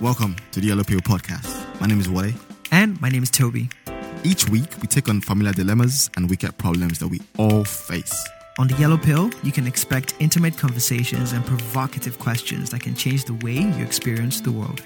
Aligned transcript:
Welcome 0.00 0.36
to 0.52 0.60
the 0.60 0.68
Yellow 0.68 0.84
Pill 0.84 1.00
Podcast. 1.00 1.80
My 1.80 1.88
name 1.88 1.98
is 1.98 2.08
Wale. 2.08 2.32
And 2.70 3.00
my 3.00 3.08
name 3.08 3.24
is 3.24 3.30
Toby. 3.32 3.68
Each 4.22 4.48
week, 4.48 4.70
we 4.80 4.86
take 4.86 5.08
on 5.08 5.20
familiar 5.20 5.52
dilemmas 5.52 6.08
and 6.16 6.30
wicked 6.30 6.56
problems 6.56 7.00
that 7.00 7.08
we 7.08 7.20
all 7.36 7.64
face. 7.64 8.24
On 8.60 8.68
the 8.68 8.76
Yellow 8.76 8.96
Pill, 8.96 9.28
you 9.42 9.50
can 9.50 9.66
expect 9.66 10.14
intimate 10.20 10.56
conversations 10.56 11.32
and 11.32 11.44
provocative 11.44 12.16
questions 12.20 12.70
that 12.70 12.80
can 12.80 12.94
change 12.94 13.24
the 13.24 13.34
way 13.44 13.54
you 13.54 13.84
experience 13.84 14.40
the 14.40 14.52
world. 14.52 14.82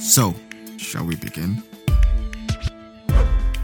So, 0.00 0.34
shall 0.78 1.04
we 1.04 1.14
begin? 1.14 1.62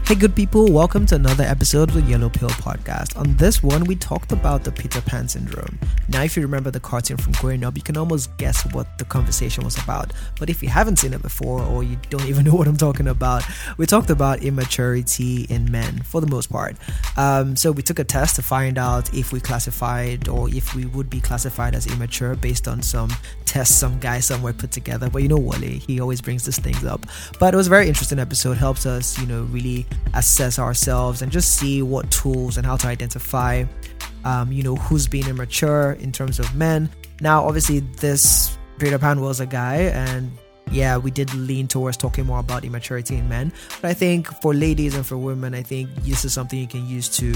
Hey, 0.05 0.15
good 0.15 0.35
people, 0.35 0.69
welcome 0.69 1.05
to 1.07 1.15
another 1.15 1.45
episode 1.45 1.87
of 1.87 1.95
the 1.95 2.01
Yellow 2.01 2.27
Pill 2.27 2.49
podcast. 2.49 3.17
On 3.17 3.37
this 3.37 3.63
one, 3.63 3.85
we 3.85 3.95
talked 3.95 4.33
about 4.33 4.65
the 4.65 4.71
Peter 4.71 4.99
Pan 4.99 5.29
syndrome. 5.29 5.79
Now, 6.09 6.23
if 6.23 6.35
you 6.35 6.43
remember 6.43 6.71
the 6.71 6.81
cartoon 6.81 7.15
from 7.15 7.31
growing 7.33 7.63
up, 7.63 7.77
you 7.77 7.81
can 7.81 7.95
almost 7.95 8.35
guess 8.35 8.65
what 8.73 8.97
the 8.97 9.05
conversation 9.05 9.63
was 9.63 9.81
about. 9.81 10.11
But 10.37 10.49
if 10.49 10.61
you 10.61 10.67
haven't 10.67 10.97
seen 10.97 11.13
it 11.13 11.21
before, 11.21 11.61
or 11.61 11.83
you 11.83 11.97
don't 12.09 12.25
even 12.27 12.43
know 12.43 12.53
what 12.53 12.67
I'm 12.67 12.75
talking 12.75 13.07
about, 13.07 13.45
we 13.77 13.85
talked 13.85 14.09
about 14.09 14.43
immaturity 14.43 15.43
in 15.43 15.71
men 15.71 16.01
for 16.01 16.19
the 16.19 16.27
most 16.27 16.51
part. 16.51 16.75
Um, 17.15 17.55
so, 17.55 17.71
we 17.71 17.81
took 17.81 17.97
a 17.97 18.03
test 18.03 18.35
to 18.35 18.41
find 18.41 18.77
out 18.77 19.11
if 19.13 19.31
we 19.31 19.39
classified 19.39 20.27
or 20.27 20.49
if 20.49 20.75
we 20.75 20.85
would 20.85 21.09
be 21.09 21.21
classified 21.21 21.75
as 21.75 21.87
immature 21.87 22.35
based 22.35 22.67
on 22.67 22.81
some 22.81 23.09
tests 23.53 23.75
some 23.75 23.99
guy 23.99 24.19
somewhere 24.19 24.51
put 24.51 24.71
together. 24.71 25.09
But 25.11 25.21
you 25.21 25.27
know, 25.27 25.37
Wale, 25.37 25.61
he 25.61 25.99
always 25.99 26.21
brings 26.21 26.45
these 26.45 26.57
things 26.57 26.83
up. 26.83 27.05
But 27.39 27.53
it 27.53 27.57
was 27.57 27.67
a 27.67 27.69
very 27.69 27.87
interesting 27.87 28.17
episode, 28.17 28.57
helps 28.57 28.87
us, 28.87 29.19
you 29.19 29.27
know, 29.27 29.43
really 29.43 29.85
assess 30.15 30.57
ourselves 30.57 31.21
and 31.21 31.31
just 31.31 31.57
see 31.57 31.83
what 31.83 32.09
tools 32.09 32.57
and 32.57 32.65
how 32.65 32.77
to 32.77 32.87
identify 32.87 33.63
um, 34.25 34.51
you 34.51 34.63
know 34.63 34.75
who's 34.75 35.07
being 35.07 35.27
immature 35.27 35.93
in 35.99 36.11
terms 36.11 36.39
of 36.39 36.55
men 36.55 36.89
now 37.21 37.45
obviously 37.45 37.79
this 37.79 38.57
Peter 38.79 38.97
Pan 38.97 39.21
was 39.21 39.39
a 39.39 39.45
guy 39.45 39.75
and 39.75 40.31
yeah 40.71 40.97
we 40.97 41.11
did 41.11 41.33
lean 41.33 41.67
towards 41.67 41.97
talking 41.97 42.25
more 42.25 42.39
about 42.39 42.63
immaturity 42.63 43.17
in 43.17 43.27
men 43.27 43.51
but 43.81 43.91
i 43.91 43.93
think 43.93 44.27
for 44.41 44.53
ladies 44.53 44.95
and 44.95 45.05
for 45.05 45.17
women 45.17 45.53
i 45.53 45.61
think 45.61 45.93
this 46.03 46.23
is 46.23 46.33
something 46.33 46.57
you 46.57 46.67
can 46.67 46.87
use 46.87 47.09
to 47.09 47.33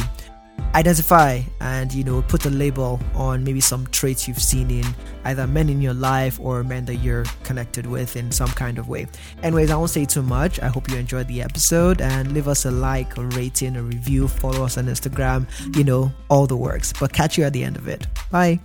identify 0.75 1.41
and 1.61 1.91
you 1.93 2.03
know 2.03 2.21
put 2.23 2.45
a 2.45 2.49
label 2.49 2.99
on 3.15 3.43
maybe 3.43 3.59
some 3.61 3.87
traits 3.87 4.27
you've 4.27 4.41
seen 4.41 4.69
in 4.69 4.85
either 5.25 5.47
men 5.47 5.69
in 5.69 5.81
your 5.81 5.93
life 5.93 6.39
or 6.39 6.63
men 6.63 6.85
that 6.85 6.95
you're 6.97 7.23
connected 7.43 7.85
with 7.85 8.15
in 8.15 8.31
some 8.31 8.49
kind 8.49 8.77
of 8.77 8.87
way. 8.87 9.07
Anyways 9.43 9.71
i 9.71 9.75
won't 9.75 9.89
say 9.89 10.05
too 10.05 10.21
much. 10.21 10.59
I 10.59 10.67
hope 10.67 10.89
you 10.89 10.97
enjoyed 10.97 11.27
the 11.27 11.41
episode 11.41 12.01
and 12.01 12.31
leave 12.33 12.47
us 12.47 12.65
a 12.65 12.71
like 12.71 13.17
a 13.17 13.23
rating 13.25 13.75
a 13.75 13.81
review 13.83 14.27
follow 14.27 14.63
us 14.65 14.77
on 14.77 14.85
instagram 14.85 15.47
you 15.75 15.83
know 15.83 16.11
all 16.29 16.45
the 16.47 16.57
works. 16.57 16.93
But 16.99 17.13
catch 17.13 17.37
you 17.37 17.43
at 17.43 17.53
the 17.53 17.63
end 17.63 17.77
of 17.77 17.87
it. 17.87 18.05
Bye. 18.31 18.59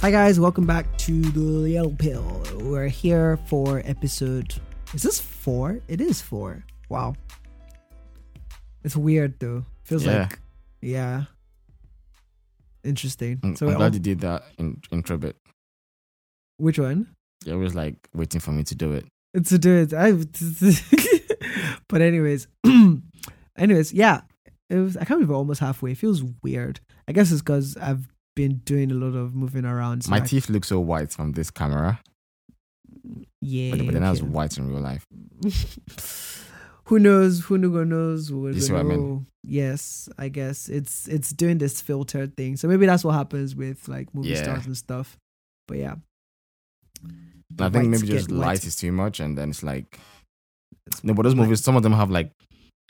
Hi 0.00 0.10
guys. 0.10 0.38
Welcome 0.38 0.66
back 0.66 0.96
to 0.98 1.22
the 1.22 1.70
yellow 1.70 1.90
pill. 1.98 2.42
We're 2.60 2.88
here 2.88 3.38
for 3.46 3.82
episode 3.84 4.54
is 4.94 5.02
this 5.02 5.18
four? 5.18 5.80
It 5.88 6.00
is 6.02 6.20
four. 6.20 6.62
Wow. 6.90 7.14
It's 8.84 8.94
weird 8.96 9.38
though. 9.40 9.64
Feels 9.84 10.04
Yeah. 10.04 10.22
like 10.28 10.38
yeah. 10.82 11.24
Interesting. 12.84 13.38
I'm, 13.44 13.56
so 13.56 13.66
I'm 13.66 13.72
all- 13.74 13.78
glad 13.78 13.94
you 13.94 14.00
did 14.00 14.20
that 14.20 14.42
in, 14.58 14.80
intro 14.90 15.16
bit. 15.16 15.36
which 16.58 16.78
one? 16.78 17.06
You're 17.44 17.56
always 17.56 17.74
like 17.74 17.96
waiting 18.14 18.40
for 18.40 18.50
me 18.52 18.64
to 18.64 18.74
do 18.74 18.92
it. 18.92 19.06
To 19.46 19.58
do 19.58 19.76
it. 19.78 19.94
I 19.94 20.12
but 21.88 22.02
anyways. 22.02 22.46
anyways, 23.56 23.92
yeah. 23.92 24.20
It 24.68 24.76
was 24.76 24.96
I 24.96 25.04
can't 25.04 25.18
believe 25.20 25.28
we're 25.30 25.36
almost 25.36 25.60
halfway. 25.60 25.92
It 25.92 25.98
feels 25.98 26.22
weird. 26.42 26.80
I 27.08 27.12
guess 27.12 27.30
it's 27.32 27.40
because 27.42 27.76
I've 27.76 28.06
been 28.36 28.56
doing 28.64 28.90
a 28.90 28.94
lot 28.94 29.16
of 29.16 29.34
moving 29.34 29.64
around. 29.64 30.04
so 30.04 30.10
My 30.10 30.18
I- 30.18 30.20
teeth 30.20 30.48
look 30.50 30.64
so 30.64 30.80
white 30.80 31.10
from 31.10 31.32
this 31.32 31.50
camera, 31.50 32.00
Yeah. 33.40 33.70
but, 33.76 33.84
but 33.86 33.92
then 33.94 34.04
I 34.04 34.10
was 34.10 34.22
white 34.22 34.56
in 34.58 34.68
real 34.68 34.80
life. 34.80 35.06
who 36.84 36.98
knows? 36.98 37.40
Who 37.44 37.58
knows? 37.58 37.86
knows? 37.86 38.28
Who 38.28 38.48
You 38.48 38.60
see 38.60 38.72
what 38.72 38.80
I 38.80 38.82
mean? 38.84 39.26
Yes, 39.44 40.08
I 40.18 40.28
guess 40.28 40.68
it's 40.68 41.08
it's 41.08 41.32
doing 41.32 41.58
this 41.58 41.80
filtered 41.80 42.36
thing. 42.36 42.56
So 42.56 42.68
maybe 42.68 42.86
that's 42.86 43.04
what 43.04 43.12
happens 43.12 43.56
with 43.56 43.88
like 43.88 44.14
movie 44.14 44.30
Yeah. 44.30 44.42
stars 44.42 44.66
and 44.66 44.76
stuff. 44.76 45.16
But 45.66 45.78
yeah. 45.78 45.96
And 47.02 47.60
I 47.60 47.68
think 47.68 47.88
maybe 47.88 48.06
just 48.06 48.30
light 48.30 48.46
white. 48.46 48.64
is 48.64 48.76
too 48.76 48.92
much, 48.92 49.20
and 49.20 49.36
then 49.36 49.50
it's 49.50 49.62
like 49.62 49.98
no. 51.02 51.12
But 51.14 51.22
those 51.22 51.34
movies, 51.34 51.62
some 51.62 51.76
of 51.76 51.82
them 51.82 51.92
have 51.92 52.10
like 52.10 52.30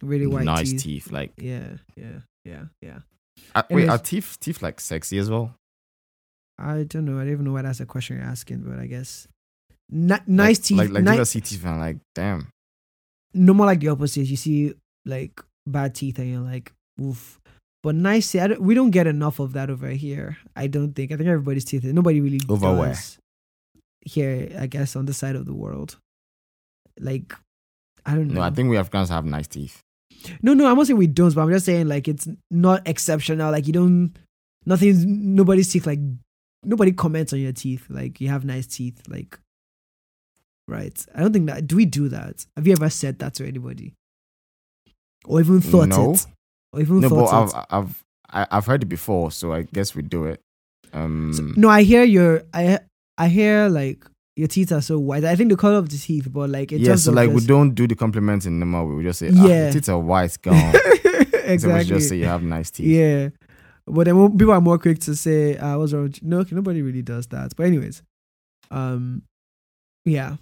really 0.02 0.26
white 0.26 0.44
nice 0.44 0.70
teeth. 0.70 0.82
teeth. 0.82 1.12
Like, 1.12 1.32
Yeah, 1.36 1.78
yeah, 1.96 2.20
yeah, 2.44 2.64
yeah. 2.82 2.98
uh, 3.54 3.62
wait, 3.70 3.88
are 3.88 3.98
teeth 3.98 4.36
teeth 4.40 4.62
like 4.62 4.80
sexy 4.80 5.18
as 5.18 5.30
well? 5.30 5.54
I 6.58 6.84
don't 6.84 7.06
know. 7.06 7.16
I 7.18 7.24
don't 7.24 7.32
even 7.32 7.44
know 7.46 7.52
why 7.52 7.62
that's 7.62 7.80
a 7.80 7.86
question 7.86 8.16
you're 8.18 8.26
asking, 8.26 8.62
but 8.62 8.78
I 8.78 8.86
guess 8.86 9.26
Ni- 9.90 10.16
nice 10.26 10.58
like, 10.58 10.64
teeth. 10.64 10.78
Like, 10.78 10.90
like 10.90 11.04
ni- 11.04 11.16
you 11.16 11.24
see 11.24 11.40
teeth 11.40 11.64
and 11.64 11.80
like, 11.80 11.96
damn. 12.14 12.48
no 13.34 13.54
more 13.54 13.66
like 13.66 13.80
the 13.80 13.88
opposite. 13.88 14.26
You 14.26 14.36
see 14.36 14.74
like 15.06 15.42
bad 15.66 15.94
teeth, 15.94 16.18
and 16.18 16.30
you're 16.30 16.40
like, 16.40 16.72
oof. 17.00 17.40
But 17.82 17.96
nice 17.96 18.30
teeth. 18.30 18.42
I 18.42 18.46
don't, 18.48 18.62
we 18.62 18.74
don't 18.74 18.90
get 18.90 19.06
enough 19.06 19.40
of 19.40 19.54
that 19.54 19.68
over 19.70 19.88
here. 19.88 20.38
I 20.54 20.66
don't 20.66 20.92
think. 20.94 21.12
I 21.12 21.16
think 21.16 21.28
everybody's 21.28 21.64
teeth. 21.64 21.84
Nobody 21.84 22.20
really 22.20 22.40
Over 22.48 22.74
where? 22.74 22.96
Here, 24.04 24.56
I 24.58 24.66
guess, 24.66 24.96
on 24.96 25.06
the 25.06 25.14
side 25.14 25.36
of 25.36 25.46
the 25.46 25.54
world. 25.54 25.96
Like, 26.98 27.34
I 28.04 28.14
don't 28.14 28.28
know. 28.28 28.34
No, 28.34 28.40
I 28.42 28.50
think 28.50 28.68
we 28.68 28.76
Africans 28.76 29.08
have 29.08 29.24
nice 29.24 29.48
teeth. 29.48 29.80
No, 30.42 30.54
no, 30.54 30.68
I'm 30.68 30.76
not 30.76 30.86
saying 30.86 30.98
we 30.98 31.06
don't, 31.06 31.34
but 31.34 31.42
I'm 31.42 31.50
just 31.50 31.66
saying 31.66 31.88
like 31.88 32.06
it's 32.06 32.28
not 32.50 32.86
exceptional. 32.86 33.50
Like 33.50 33.66
you 33.66 33.72
don't, 33.72 34.12
nothing, 34.66 35.34
nobody's 35.34 35.72
teeth 35.72 35.86
like 35.86 35.98
nobody 36.64 36.92
comments 36.92 37.32
on 37.32 37.40
your 37.40 37.52
teeth. 37.52 37.86
Like 37.88 38.20
you 38.20 38.28
have 38.28 38.44
nice 38.44 38.66
teeth. 38.66 39.02
Like, 39.08 39.38
right? 40.68 41.04
I 41.14 41.20
don't 41.20 41.32
think 41.32 41.46
that. 41.46 41.66
Do 41.66 41.76
we 41.76 41.86
do 41.86 42.08
that? 42.08 42.44
Have 42.56 42.66
you 42.66 42.72
ever 42.72 42.90
said 42.90 43.18
that 43.20 43.34
to 43.34 43.46
anybody, 43.46 43.94
or 45.26 45.40
even 45.40 45.60
thought 45.60 45.88
No. 45.88 46.12
it, 46.12 46.26
or 46.72 46.80
even 46.80 47.00
No, 47.00 47.08
but 47.10 47.28
thought 47.28 47.48
it? 47.48 47.54
I've 47.70 47.82
I've 47.84 48.04
I- 48.34 48.56
I've 48.56 48.66
heard 48.66 48.82
it 48.82 48.86
before, 48.86 49.30
so 49.30 49.52
I 49.52 49.62
guess 49.62 49.94
we 49.94 50.02
do 50.02 50.24
it. 50.24 50.40
Um, 50.94 51.32
So- 51.34 51.42
no, 51.56 51.68
I 51.68 51.82
hear 51.82 52.02
your, 52.02 52.42
I, 52.54 52.78
I 53.18 53.28
hear 53.28 53.68
like 53.68 54.04
your 54.36 54.48
teeth 54.48 54.72
are 54.72 54.80
so 54.80 54.98
white. 54.98 55.22
I 55.24 55.36
think 55.36 55.50
the 55.50 55.56
color 55.56 55.76
of 55.76 55.90
the 55.90 55.98
teeth, 55.98 56.28
but 56.32 56.48
like 56.48 56.72
in 56.72 56.78
yeah, 56.80 56.88
terms 56.88 57.04
so 57.04 57.12
like 57.12 57.30
we 57.30 57.44
don't 57.44 57.74
do 57.74 57.86
the 57.86 57.94
compliment 57.94 58.46
in. 58.46 58.58
We 58.96 59.04
just 59.04 59.18
say, 59.18 59.30
ah, 59.36 59.46
Yeah. 59.46 59.64
your 59.64 59.72
teeth 59.74 59.88
are 59.90 59.98
white, 59.98 60.36
gone. 60.40 60.56
exactly. 60.56 61.58
So 61.58 61.74
we 61.74 61.84
just 61.84 62.08
say 62.08 62.16
you 62.16 62.24
have 62.24 62.42
nice 62.42 62.70
teeth. 62.70 62.86
Yeah. 62.86 63.28
But 63.86 64.04
then 64.06 64.30
people 64.38 64.52
are 64.54 64.60
more 64.60 64.78
quick 64.78 65.00
to 65.00 65.14
say, 65.14 65.56
uh, 65.58 65.76
what's 65.76 65.92
wrong? 65.92 66.14
No, 66.22 66.38
okay, 66.38 66.54
nobody 66.54 66.80
really 66.80 67.02
does 67.02 67.26
that. 67.26 67.52
But 67.56 67.66
anyways, 67.66 68.00
um, 68.70 69.22
yeah. 70.06 70.36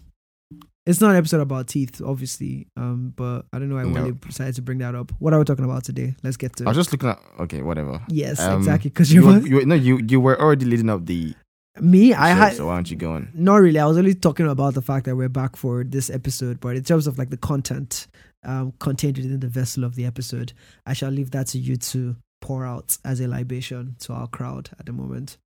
It's 0.86 1.00
not 1.00 1.10
an 1.10 1.16
episode 1.18 1.40
about 1.40 1.68
teeth, 1.68 2.00
obviously. 2.04 2.66
Um, 2.76 3.12
but 3.14 3.44
I 3.52 3.58
don't 3.58 3.68
know 3.68 3.76
why 3.76 3.84
No. 3.84 4.10
Decided 4.12 4.54
to 4.56 4.62
bring 4.62 4.78
that 4.78 4.94
up. 4.94 5.12
What 5.18 5.34
are 5.34 5.38
we 5.38 5.44
talking 5.44 5.64
about 5.64 5.84
today? 5.84 6.14
Let's 6.22 6.36
get 6.36 6.56
to 6.56 6.64
I 6.64 6.68
was 6.68 6.76
just 6.76 6.90
looking 6.92 7.10
at 7.10 7.20
okay, 7.40 7.62
whatever. 7.62 8.00
Yes, 8.08 8.40
Um, 8.40 8.58
exactly. 8.58 8.90
Because 8.90 9.12
You, 9.12 9.20
you, 9.22 9.26
were, 9.26 9.38
you 9.46 9.54
were- 9.56 9.66
no, 9.66 9.74
you 9.74 10.00
you 10.08 10.20
were 10.20 10.40
already 10.40 10.64
leading 10.64 10.88
up 10.90 11.04
the. 11.06 11.34
me, 11.80 12.14
I 12.14 12.30
had 12.30 12.54
So 12.54 12.66
why 12.66 12.74
aren't 12.74 12.90
you 12.90 12.96
going? 12.96 13.28
not 13.34 13.56
really. 13.56 13.78
I 13.78 13.86
was 13.86 13.98
only 13.98 14.14
talking 14.14 14.46
about 14.48 14.74
the 14.74 14.82
fact 14.82 15.04
that 15.06 15.16
we're 15.16 15.28
back 15.28 15.54
for 15.56 15.84
this 15.84 16.08
episode, 16.10 16.60
but 16.60 16.76
in 16.76 16.82
terms 16.82 17.06
of 17.06 17.18
like 17.18 17.30
the 17.30 17.36
content 17.36 18.06
um, 18.44 18.72
contained 18.80 19.18
within 19.18 19.40
the 19.40 19.48
vessel 19.48 19.84
of 19.84 19.94
the 19.96 20.06
episode, 20.06 20.54
I 20.86 20.94
shall 20.94 21.10
leave 21.10 21.30
that 21.32 21.48
to 21.48 21.58
you 21.58 21.76
to 21.76 22.16
pour 22.40 22.64
out 22.64 22.96
as 23.04 23.20
a 23.20 23.28
libation 23.28 23.96
to 24.00 24.14
our 24.14 24.26
crowd 24.26 24.70
at 24.78 24.86
the 24.86 24.92
moment. 24.92 25.36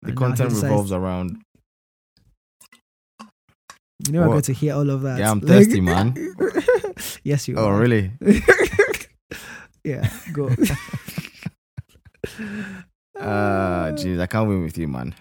The 0.00 0.08
And 0.08 0.16
content 0.16 0.52
revolves 0.52 0.90
around. 0.90 1.42
You 4.06 4.12
know, 4.12 4.22
I'm 4.22 4.28
going 4.30 4.42
to 4.42 4.52
hear 4.52 4.74
all 4.74 4.90
of 4.90 5.02
that. 5.02 5.18
Yeah, 5.18 5.30
I'm 5.30 5.40
thirsty, 5.40 5.80
man. 5.92 6.14
yes, 7.22 7.48
you 7.48 7.56
are. 7.56 7.64
Oh, 7.64 7.68
are. 7.68 7.78
really? 7.78 8.12
yeah, 9.84 10.10
go. 10.32 10.48
Uh, 13.18 13.92
jeez, 13.96 14.20
I 14.20 14.26
can't 14.26 14.48
win 14.48 14.62
with 14.62 14.76
you, 14.76 14.88
man. 14.88 15.14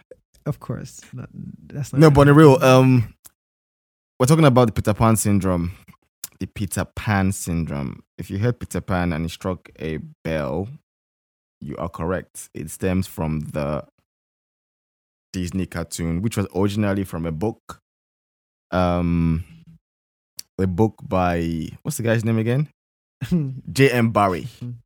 of 0.46 0.60
course. 0.60 1.02
Not, 1.14 1.30
that's 1.68 1.94
not 1.94 2.00
No, 2.00 2.12
but 2.12 2.28
in 2.28 2.36
real, 2.36 2.62
um, 2.62 3.14
we're 4.20 4.26
talking 4.26 4.46
about 4.46 4.68
the 4.68 4.74
Peter 4.74 4.94
Pan 4.94 5.16
syndrome. 5.16 5.72
The 6.40 6.48
Peter 6.48 6.86
Pan 6.86 7.32
syndrome. 7.32 8.04
If 8.18 8.30
you 8.30 8.40
heard 8.40 8.60
Peter 8.60 8.82
Pan 8.82 9.14
and 9.14 9.26
it 9.26 9.30
struck 9.30 9.70
a 9.80 10.00
bell, 10.24 10.68
you 11.62 11.78
are 11.78 11.90
correct. 11.90 12.50
It 12.54 12.70
stems 12.70 13.08
from 13.08 13.40
the 13.40 13.86
Disney 15.32 15.66
cartoon, 15.66 16.22
which 16.22 16.36
was 16.36 16.48
originally 16.54 17.06
from 17.06 17.26
a 17.26 17.32
book. 17.32 17.80
Um, 18.74 19.44
a 20.60 20.68
book 20.68 20.96
by 21.08 21.70
what's 21.84 21.98
the 21.98 22.04
guy's 22.04 22.26
name 22.26 22.38
again? 22.38 22.70
J. 23.72 23.92
M. 23.92 24.12
Barrie. 24.12 24.48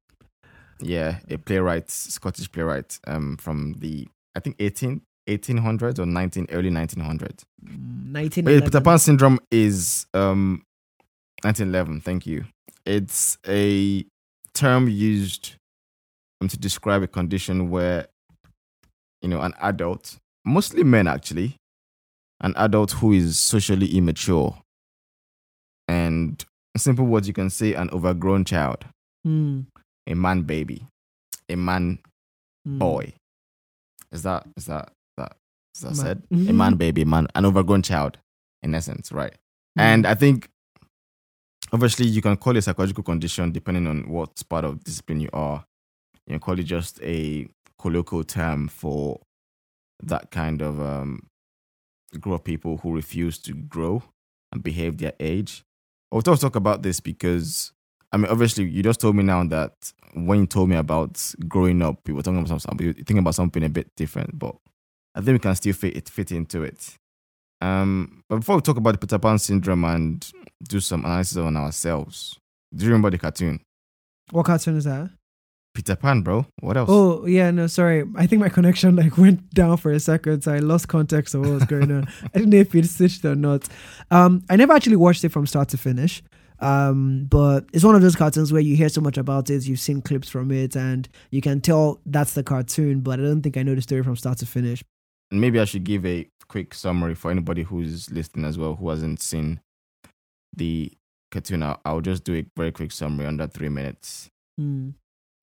Yeah, 0.80 1.22
a 1.28 1.38
playwright, 1.38 1.89
Scottish 1.89 2.51
playwright. 2.51 3.00
Um, 3.07 3.38
from 3.38 3.74
the 3.80 4.07
I 4.36 4.39
think 4.39 4.57
18, 4.60 5.01
1800s 5.28 5.98
or 5.98 6.06
nineteen 6.06 6.45
early 6.51 6.69
nineteen 6.69 7.04
hundreds. 7.04 7.45
But 7.60 7.72
yeah, 7.72 8.62
1911. 8.62 8.62
Peter 8.69 8.81
Pan 8.81 9.00
syndrome 9.00 9.39
is 9.50 10.06
um 10.13 10.62
1911. 11.42 12.01
Thank 12.01 12.28
you. 12.28 12.45
It's 12.86 13.39
a 13.48 14.06
term 14.54 14.88
used 14.88 15.56
um, 16.42 16.48
to 16.48 16.57
describe 16.57 17.01
a 17.01 17.07
condition 17.07 17.72
where 17.72 18.07
you 19.22 19.30
know 19.30 19.42
an 19.42 19.54
adult, 19.60 20.18
mostly 20.45 20.84
men 20.84 21.07
actually, 21.07 21.57
an 22.42 22.54
adult 22.57 22.92
who 22.92 23.13
is 23.13 23.39
socially 23.39 23.88
immature 23.98 24.57
and 25.88 26.44
in 26.75 26.80
simple 26.80 27.06
words, 27.06 27.28
you 27.28 27.34
can 27.34 27.50
say 27.50 27.74
an 27.74 27.89
overgrown 27.92 28.45
child, 28.45 28.86
Mm, 29.25 29.66
a 30.06 30.13
man 30.13 30.44
baby, 30.44 30.86
a 31.50 31.56
man 31.56 32.00
mm. 32.68 32.78
boy. 32.80 33.13
Is 34.12 34.24
that 34.24 34.45
is 34.56 34.66
that 34.66 34.92
that 35.18 35.36
is 35.75 35.81
that 35.81 35.88
Man- 35.88 35.95
said? 35.95 36.24
Mhm. 36.31 36.50
A 36.50 36.54
man 36.54 36.75
baby, 36.75 37.04
man, 37.06 37.28
an 37.36 37.45
overgrown 37.45 37.81
child, 37.81 38.18
in 38.63 38.75
essence, 38.75 39.12
right? 39.12 39.34
Mm. 39.78 39.81
And 39.81 40.06
I 40.07 40.13
think 40.13 40.50
obviously 41.74 42.06
you 42.06 42.22
can 42.22 42.38
call 42.38 42.56
it 42.56 42.60
a 42.60 42.62
psychological 42.62 43.04
condition 43.04 43.51
depending 43.51 43.88
on 43.88 44.07
what 44.07 44.30
part 44.50 44.63
of 44.66 44.84
discipline 44.84 45.19
you 45.22 45.30
are. 45.34 45.66
You 46.28 46.34
can 46.34 46.39
call 46.39 46.60
it 46.60 46.63
just 46.63 47.01
a 47.01 47.48
colloquial 47.80 48.24
term 48.24 48.68
for 48.68 49.19
that 50.04 50.30
kind 50.31 50.62
of 50.62 50.80
um, 50.80 51.28
group 52.13 52.36
of 52.36 52.44
people 52.44 52.77
who 52.77 52.94
refuse 52.94 53.38
to 53.39 53.54
grow 53.54 54.04
and 54.51 54.63
behave 54.63 54.98
their 54.98 55.13
age. 55.19 55.63
I 56.12 56.15
will 56.15 56.21
talk 56.21 56.56
about 56.56 56.83
this 56.83 57.00
because 57.00 57.74
I 58.12 58.18
mean, 58.18 58.31
obviously, 58.31 58.65
you 58.65 58.83
just 58.83 59.01
told 59.01 59.15
me 59.15 59.24
now 59.24 59.44
that 59.45 59.74
when 60.13 60.39
you 60.39 60.45
told 60.45 60.69
me 60.69 60.77
about 60.77 61.33
growing 61.48 61.81
up, 61.81 62.07
you 62.07 62.15
were 62.15 62.21
talking 62.21 62.39
about 62.39 62.62
something, 62.62 62.88
you 62.88 62.94
thinking 62.94 63.19
about 63.19 63.36
something 63.36 63.63
a 63.63 63.69
bit 63.69 63.89
different, 63.95 64.39
but 64.39 64.56
I 65.13 65.19
think 65.21 65.36
we 65.36 65.39
can 65.39 65.56
still 65.56 65.74
fit 65.74 65.98
it 65.98 66.09
fit 66.09 66.31
into 66.31 66.63
it. 66.63 66.95
Um, 67.59 68.24
but 68.30 68.38
before 68.38 68.56
we 68.56 68.62
talk 68.62 68.77
about 68.77 68.92
the 68.92 69.00
Peter 69.00 69.19
Pan 69.19 69.39
syndrome 69.39 69.83
and 69.83 70.31
do 70.68 70.80
some 70.80 71.03
analysis 71.03 71.38
on 71.38 71.57
ourselves, 71.57 72.38
do 72.74 72.86
you 72.86 72.92
remember 72.92 73.10
the 73.10 73.18
cartoon 73.18 73.60
What 74.31 74.45
cartoon 74.45 74.77
is 74.77 74.83
that? 74.86 75.10
Peter 75.77 75.95
Pan, 75.95 76.21
bro? 76.21 76.44
What 76.62 76.75
else? 76.75 76.89
Oh 76.91 77.27
yeah, 77.27 77.51
no, 77.51 77.68
sorry. 77.68 78.03
I 78.15 78.25
think 78.25 78.39
my 78.39 78.50
connection 78.50 78.95
like 78.95 79.15
went 79.19 79.53
down 79.53 79.77
for 79.77 79.91
a 79.91 80.00
second, 80.00 80.41
so 80.41 80.51
I 80.51 80.57
lost 80.57 80.88
context 80.88 81.35
of 81.35 81.41
what 81.41 81.51
was 81.51 81.65
going 81.65 81.91
on. 81.91 82.07
I 82.24 82.39
didn't 82.39 82.50
know 82.50 82.57
if 82.57 82.74
it 82.74 82.88
switched 82.88 83.24
or 83.24 83.35
not. 83.35 83.69
Um, 84.09 84.44
I 84.50 84.56
never 84.56 84.74
actually 84.74 84.95
watched 84.95 85.24
it 85.24 85.29
from 85.29 85.45
start 85.45 85.69
to 85.69 85.77
finish. 85.77 86.24
Um, 86.62 87.27
but 87.29 87.65
it's 87.74 87.83
one 87.83 87.94
of 87.94 88.01
those 88.01 88.15
cartoons 88.15 88.51
where 88.51 88.59
you 88.59 88.75
hear 88.75 88.89
so 88.89 89.01
much 89.01 89.19
about 89.19 89.51
it, 89.51 89.68
you've 89.68 89.79
seen 89.79 90.01
clips 90.01 90.27
from 90.27 90.50
it, 90.50 90.75
and 90.75 91.07
you 91.29 91.41
can 91.41 91.62
tell 91.62 92.01
that's 92.07 92.33
the 92.33 92.41
cartoon. 92.41 93.01
But 93.01 93.19
I 93.19 93.24
don't 93.24 93.44
think 93.44 93.56
I 93.56 93.62
know 93.62 93.75
the 93.75 93.83
story 93.83 94.01
from 94.01 94.15
start 94.15 94.39
to 94.39 94.47
finish. 94.47 94.83
And 95.29 95.39
maybe 95.39 95.59
I 95.59 95.65
should 95.65 95.83
give 95.83 96.07
a 96.07 96.27
quick 96.47 96.74
summary 96.74 97.13
for 97.13 97.29
anybody 97.29 97.62
who's 97.62 98.09
listening 98.09 98.45
as 98.45 98.57
well 98.57 98.74
who 98.77 98.89
hasn't 98.89 99.21
seen 99.21 99.59
the 100.56 100.91
cartoon. 101.31 101.62
I'll, 101.85 102.01
just 102.01 102.24
do 102.24 102.33
a 102.33 102.45
very 102.57 102.71
quick 102.71 102.91
summary 102.91 103.27
under 103.27 103.45
three 103.45 103.69
minutes. 103.69 104.31
Hmm. 104.57 104.89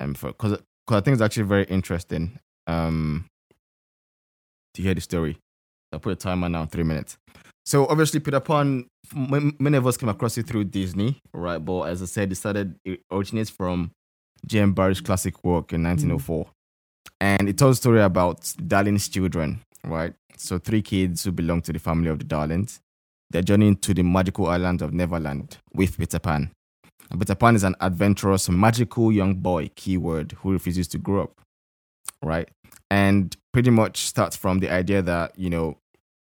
Um, 0.01 0.15
for 0.15 0.29
because 0.29 0.53
because 0.87 1.01
I 1.01 1.01
think 1.01 1.15
it's 1.15 1.23
actually 1.23 1.45
very 1.45 1.65
interesting. 1.65 2.39
Um, 2.67 3.27
to 4.75 4.83
hear 4.83 4.95
the 4.95 5.01
story. 5.01 5.39
I'll 5.93 6.01
put 6.01 6.13
a 6.13 6.17
timer 6.17 6.49
now, 6.49 6.67
three 6.67 6.83
minutes. 6.83 7.17
So 7.65 7.87
obviously, 7.87 8.21
Peter 8.21 8.41
Pan. 8.41 8.87
Many 9.15 9.77
of 9.77 9.87
us 9.87 9.97
came 9.97 10.09
across 10.09 10.37
it 10.39 10.47
through 10.47 10.65
Disney, 10.65 11.19
right? 11.33 11.59
But 11.59 11.83
as 11.85 12.03
I 12.03 12.07
said, 12.07 12.33
it 12.33 12.35
started. 12.37 12.75
It 12.85 13.01
originates 13.11 13.51
from 13.51 13.91
J.M. 14.47 14.73
Barrie's 14.73 15.01
classic 15.01 15.45
work 15.45 15.73
in 15.73 15.83
1904, 15.85 16.47
and 17.21 17.49
it 17.49 17.57
tells 17.57 17.79
a 17.79 17.81
story 17.81 18.03
about 18.03 18.53
Darling's 18.67 19.09
children, 19.09 19.61
right? 19.85 20.15
So 20.37 20.59
three 20.59 20.83
kids 20.83 21.25
who 21.25 21.33
belong 21.33 21.63
to 21.63 21.73
the 21.73 21.79
family 21.79 22.09
of 22.11 22.19
the 22.19 22.25
Darlings. 22.25 22.81
They're 23.31 23.43
journeying 23.43 23.77
to 23.77 23.95
the 23.95 24.03
magical 24.03 24.47
island 24.47 24.83
of 24.83 24.93
Neverland 24.93 25.57
with 25.73 25.99
Peter 25.99 26.19
Pan. 26.19 26.51
And 27.11 27.21
Peter 27.21 27.35
Pan 27.35 27.55
is 27.55 27.65
an 27.65 27.77
adventurous, 27.81 28.49
magical 28.49 29.13
young 29.13 29.35
boy, 29.37 29.71
keyword, 29.77 30.33
who 30.33 30.53
refuses 30.53 30.89
to 30.89 30.99
grow 30.99 31.25
up, 31.25 31.41
right? 32.23 32.49
And 32.91 33.37
pretty 33.53 33.71
much 33.71 34.07
starts 34.07 34.37
from 34.37 34.59
the 34.59 34.71
idea 34.71 35.03
that, 35.03 35.39
you 35.39 35.51
know, 35.51 35.79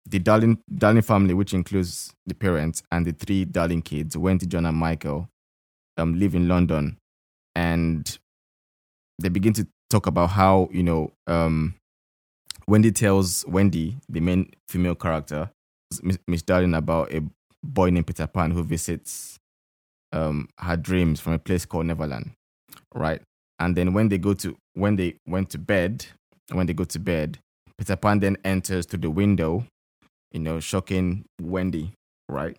the 0.06 0.18
Darling, 0.18 0.58
Darling 0.74 1.02
family, 1.02 1.34
which 1.34 1.54
includes 1.54 2.12
the 2.26 2.34
parents 2.34 2.82
and 2.90 3.06
the 3.06 3.12
three 3.12 3.44
Darling 3.44 3.82
kids, 3.82 4.16
Wendy, 4.16 4.46
John, 4.46 4.66
and 4.66 4.76
Michael, 4.76 5.28
um, 5.96 6.18
live 6.18 6.34
in 6.34 6.48
London. 6.48 6.98
And 7.54 8.18
they 9.20 9.28
begin 9.28 9.52
to 9.54 9.66
talk 9.90 10.06
about 10.06 10.30
how, 10.30 10.68
you 10.72 10.82
know, 10.82 11.12
um, 11.26 11.74
Wendy 12.66 12.90
tells 12.92 13.44
Wendy, 13.46 13.96
the 14.08 14.20
main 14.20 14.50
female 14.68 14.94
character, 14.94 15.50
Miss 16.26 16.42
Darling, 16.42 16.74
about 16.74 17.12
a 17.12 17.22
boy 17.62 17.90
named 17.90 18.06
Peter 18.06 18.26
Pan 18.26 18.50
who 18.50 18.62
visits 18.64 19.38
um, 20.12 20.48
her 20.58 20.76
dreams 20.76 21.20
from 21.20 21.32
a 21.34 21.38
place 21.38 21.64
called 21.64 21.86
Neverland, 21.86 22.32
right? 22.94 23.20
And 23.58 23.76
then 23.76 23.92
when 23.92 24.08
they 24.08 24.18
go 24.18 24.34
to 24.34 24.56
when 24.74 24.96
they 24.96 25.16
went 25.26 25.50
to 25.50 25.58
bed, 25.58 26.06
when 26.50 26.66
they 26.66 26.74
go 26.74 26.84
to 26.84 26.98
bed, 26.98 27.38
Peter 27.78 27.96
Pan 27.96 28.20
then 28.20 28.36
enters 28.44 28.86
through 28.86 29.00
the 29.00 29.10
window, 29.10 29.64
you 30.32 30.40
know, 30.40 30.60
shocking 30.60 31.24
Wendy, 31.40 31.92
right? 32.28 32.56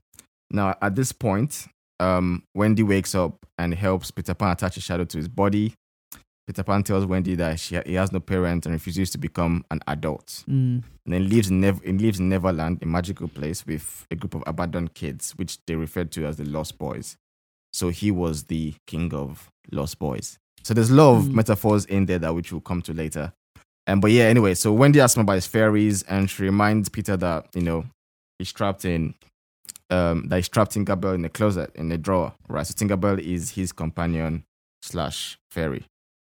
Now 0.50 0.76
at 0.82 0.96
this 0.96 1.12
point, 1.12 1.68
um, 2.00 2.44
Wendy 2.56 2.84
wakes 2.84 3.16
up 3.16 3.36
and 3.58 3.74
helps 3.74 4.12
Peter 4.12 4.34
Pan 4.34 4.52
attach 4.52 4.78
a 4.78 4.82
shadow 4.82 5.06
to 5.06 5.18
his 5.18 5.28
body. 5.28 5.74
Peter 6.46 6.64
Pan 6.64 6.84
tells 6.84 7.06
Wendy 7.06 7.36
that 7.36 7.58
she, 7.60 7.80
he 7.86 7.94
has 7.94 8.12
no 8.12 8.20
parents 8.20 8.66
and 8.66 8.74
refuses 8.74 9.10
to 9.12 9.18
become 9.18 9.64
an 9.72 9.80
adult 9.88 10.44
Hmm. 10.46 10.80
and 11.06 11.14
then 11.14 11.30
lives 11.30 11.50
in 11.50 11.62
Nev- 11.62 11.82
lives 11.86 12.20
in 12.20 12.28
Neverland, 12.28 12.80
a 12.82 12.86
magical 12.86 13.30
place 13.30 13.66
with 13.66 14.06
a 14.12 14.16
group 14.16 14.36
of 14.36 14.44
abandoned 14.46 14.94
kids, 14.94 15.32
which 15.38 15.58
they 15.68 15.76
refer 15.76 16.04
to 16.04 16.26
as 16.26 16.36
the 16.38 16.44
Lost 16.44 16.78
Boys. 16.78 17.16
So 17.74 17.90
he 17.90 18.12
was 18.12 18.44
the 18.46 18.76
king 18.88 19.14
of 19.14 19.50
Lost 19.72 20.00
Boys. 20.00 20.38
So 20.64 20.74
there's 20.74 20.92
a 20.92 20.96
lot 20.96 21.18
of 21.18 21.24
Mm. 21.26 21.34
metaphors 21.34 21.86
in 21.86 22.06
there 22.06 22.20
that 22.20 22.34
which 22.36 22.52
we'll 22.52 22.62
come 22.62 22.82
to 22.84 22.94
later. 22.94 23.34
Um, 23.88 24.00
but 24.00 24.12
yeah, 24.12 24.26
anyway, 24.26 24.54
so 24.54 24.72
Wendy 24.72 25.02
asks 25.02 25.18
him 25.18 25.22
about 25.24 25.34
his 25.34 25.48
fairies, 25.48 26.04
and 26.04 26.30
she 26.30 26.44
reminds 26.44 26.88
Peter 26.90 27.18
that 27.18 27.48
you 27.54 27.62
know 27.62 27.86
he's 28.40 28.52
trapped 28.54 28.86
in 28.86 29.14
um 29.90 30.28
that 30.30 30.38
he's 30.38 30.48
trapped 30.50 30.76
in 30.78 30.86
Tinkerbell 30.86 31.16
in 31.16 31.26
a 31.26 31.30
closet 31.30 31.72
in 31.76 31.92
a 31.92 31.98
drawer, 31.98 32.34
right? 32.48 32.66
So 32.66 32.74
Tinkerbell 32.74 33.20
is 33.20 33.52
his 33.52 33.72
companion 33.74 34.44
slash 34.82 35.38
fairy, 35.52 35.84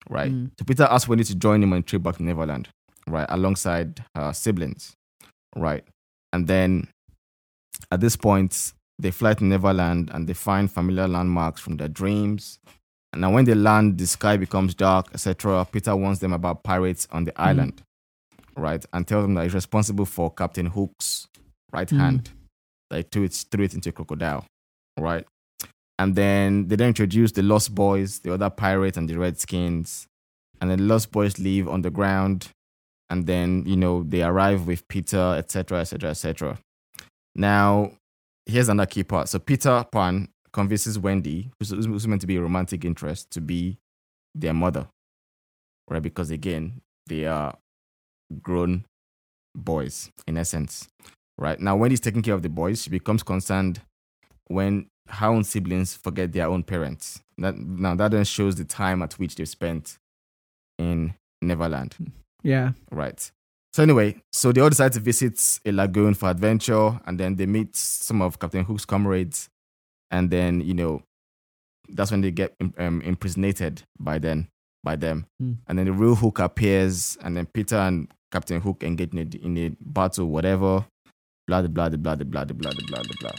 right? 0.09 0.31
Mm. 0.31 0.51
So 0.59 0.65
Peter 0.65 0.85
asks 0.85 1.09
Wendy 1.09 1.25
to 1.25 1.35
join 1.35 1.63
him 1.63 1.73
on 1.73 1.81
a 1.81 1.83
trip 1.83 2.03
back 2.03 2.17
to 2.19 2.23
Neverland, 2.23 2.69
right, 3.09 3.27
alongside 3.29 4.05
her 4.15 4.33
siblings, 4.33 4.93
right? 5.57 5.85
And 6.33 6.47
then 6.47 6.87
at 7.91 8.01
this 8.01 8.15
point, 8.17 8.73
they 9.01 9.11
fly 9.11 9.35
to 9.35 9.45
Neverland 9.45 10.11
and 10.13 10.27
they 10.29 10.35
find 10.35 10.71
familiar 10.71 11.09
landmarks 11.09 11.61
from 11.61 11.77
their 11.77 11.89
dreams. 11.89 12.59
And 13.13 13.23
now, 13.23 13.33
when 13.33 13.45
they 13.45 13.55
land, 13.55 13.99
the 13.99 14.07
sky 14.07 14.37
becomes 14.37 14.75
dark, 14.75 15.09
etc. 15.13 15.67
Peter 15.71 15.97
warns 15.97 16.21
them 16.21 16.33
about 16.33 16.63
pirates 16.63 17.09
on 17.11 17.25
the 17.25 17.33
island, 17.41 17.83
right, 18.57 18.85
and 18.93 19.07
tells 19.07 19.25
them 19.25 19.35
that 19.35 19.45
he's 19.45 19.55
responsible 19.55 20.05
for 20.07 20.31
Captain 20.31 20.67
Hook's 20.67 21.27
right 21.73 21.89
Mm. 21.89 21.99
hand. 21.99 22.31
He 22.93 23.03
threw 23.03 23.25
it, 23.25 23.47
threw 23.51 23.65
it 23.65 23.75
into 23.75 23.89
a 23.89 23.93
crocodile, 23.93 24.45
right? 24.99 25.25
And 25.99 26.15
then 26.15 26.69
they 26.69 26.77
then 26.77 26.89
introduce 26.89 27.33
the 27.33 27.43
Lost 27.43 27.75
Boys, 27.75 28.21
the 28.21 28.33
other 28.33 28.49
pirates, 28.51 28.97
and 28.97 29.09
the 29.09 29.19
Redskins. 29.19 30.07
And 30.61 30.71
then 30.71 30.79
the 30.79 30.85
Lost 30.85 31.11
Boys 31.13 31.39
leave 31.39 31.69
on 31.69 31.83
the 31.83 31.91
ground. 31.91 32.49
And 33.11 33.27
then, 33.27 33.65
you 33.67 33.77
know, 33.77 34.05
they 34.05 34.23
arrive 34.23 34.67
with 34.67 34.87
Peter, 34.89 35.35
etc., 35.37 35.81
etc., 35.81 36.11
etc. 36.11 36.59
Now, 37.35 37.93
here's 38.47 38.69
another 38.69 38.87
key 38.87 39.05
part. 39.05 39.29
So 39.29 39.39
Peter 39.39 39.85
Pan 39.91 40.29
convinces 40.53 40.99
Wendy, 40.99 41.51
who's, 41.59 41.71
who's 41.71 42.09
meant 42.09 42.21
to 42.21 42.27
be 42.27 42.37
a 42.37 42.41
romantic 42.41 42.85
interest, 42.85 43.31
to 43.31 43.41
be 43.41 43.79
their 44.35 44.55
mother, 44.55 44.89
right? 45.89 46.03
Because 46.03 46.31
again, 46.31 46.81
they 47.07 47.27
are 47.27 47.57
grown 48.43 48.85
boys 49.55 50.11
in 50.27 50.37
essence, 50.37 50.89
right? 51.39 51.59
Now, 51.61 51.77
Wendy's 51.77 52.01
taking 52.01 52.23
care 52.23 52.35
of 52.35 52.43
the 52.43 52.49
boys. 52.49 52.83
She 52.83 52.91
becomes 52.91 53.23
concerned 53.23 53.81
when 54.49 54.87
her 55.09 55.27
own 55.27 55.45
siblings 55.45 55.95
forget 55.95 56.33
their 56.33 56.47
own 56.47 56.63
parents. 56.63 57.21
That, 57.39 57.57
now, 57.57 57.95
that 57.97 58.11
then 58.13 58.25
shows 58.25 58.57
the 58.57 58.65
time 58.65 59.03
at 59.03 59.15
which 59.15 59.35
they've 59.35 59.49
spent 59.49 59.99
in 60.79 61.15
Neverland. 61.43 61.97
Yeah. 62.43 62.73
Right. 62.91 63.31
So 63.73 63.83
anyway, 63.85 64.21
so 64.33 64.51
they 64.53 64.61
all 64.61 64.69
decide 64.69 64.93
to 64.95 65.01
visit 65.01 65.61
a 65.65 65.71
lagoon 65.73 66.15
for 66.15 66.29
adventure, 66.29 66.99
and 67.07 67.19
then 67.21 67.37
they 67.37 67.47
meet 67.47 67.77
some 67.77 68.21
of 68.21 68.39
Captain 68.39 68.65
Hook's 68.65 68.85
comrades, 68.85 69.49
and 70.11 70.29
then 70.31 70.61
you 70.61 70.75
know, 70.75 71.03
that's 71.89 72.11
when 72.11 72.21
they 72.21 72.31
get 72.33 72.55
um, 72.79 73.01
impersonated 73.03 73.83
by 73.99 74.19
then 74.19 74.49
by 74.83 74.97
them, 74.97 75.27
Hmm. 75.39 75.53
and 75.69 75.79
then 75.79 75.87
the 75.87 75.93
real 75.93 76.15
Hook 76.17 76.39
appears, 76.41 77.17
and 77.23 77.37
then 77.37 77.47
Peter 77.47 77.77
and 77.77 78.09
Captain 78.33 78.61
Hook 78.61 78.83
engage 78.83 79.13
in 79.13 79.19
a, 79.19 79.45
in 79.45 79.59
a 79.59 79.71
battle, 79.81 80.27
whatever. 80.27 80.85
Blah 81.47 81.63
blah 81.63 81.89
blah 81.89 81.97
blah 81.97 82.15
blah 82.17 82.45
blah 82.45 82.45
blah 82.55 82.73
blah 82.73 83.03
blah. 83.21 83.31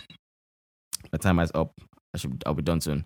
The 1.12 1.18
time 1.18 1.40
is 1.40 1.52
up. 1.56 1.74
I 2.14 2.18
should 2.18 2.42
I'll 2.46 2.54
be 2.54 2.62
done 2.62 2.80
soon. 2.82 3.06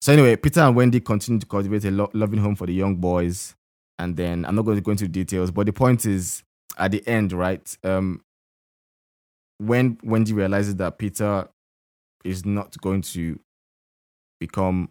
So 0.00 0.12
anyway, 0.12 0.36
Peter 0.36 0.60
and 0.60 0.74
Wendy 0.76 1.00
continue 1.00 1.40
to 1.40 1.46
cultivate 1.46 1.84
a 1.84 1.90
lo- 1.90 2.10
loving 2.14 2.38
home 2.40 2.54
for 2.56 2.66
the 2.66 2.72
young 2.74 2.96
boys, 2.96 3.54
and 3.98 4.16
then 4.16 4.44
I'm 4.44 4.54
not 4.54 4.62
going 4.64 4.76
to 4.76 4.80
go 4.82 4.92
into 4.92 5.08
details, 5.08 5.50
but 5.50 5.66
the 5.66 5.72
point 5.72 6.06
is 6.06 6.42
at 6.78 6.92
the 6.92 7.06
end, 7.06 7.32
right? 7.32 7.76
Um, 7.84 8.22
when 9.58 9.98
Wendy 10.04 10.32
realizes 10.32 10.76
that 10.76 10.98
Peter 10.98 11.48
is 12.24 12.44
not 12.46 12.76
going 12.80 13.02
to 13.02 13.38
become 14.40 14.88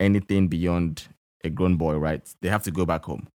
anything 0.00 0.48
beyond 0.48 1.08
a 1.44 1.50
grown 1.50 1.76
boy, 1.76 1.96
right? 1.96 2.22
They 2.40 2.48
have 2.48 2.62
to 2.64 2.70
go 2.70 2.86
back 2.86 3.04
home, 3.04 3.28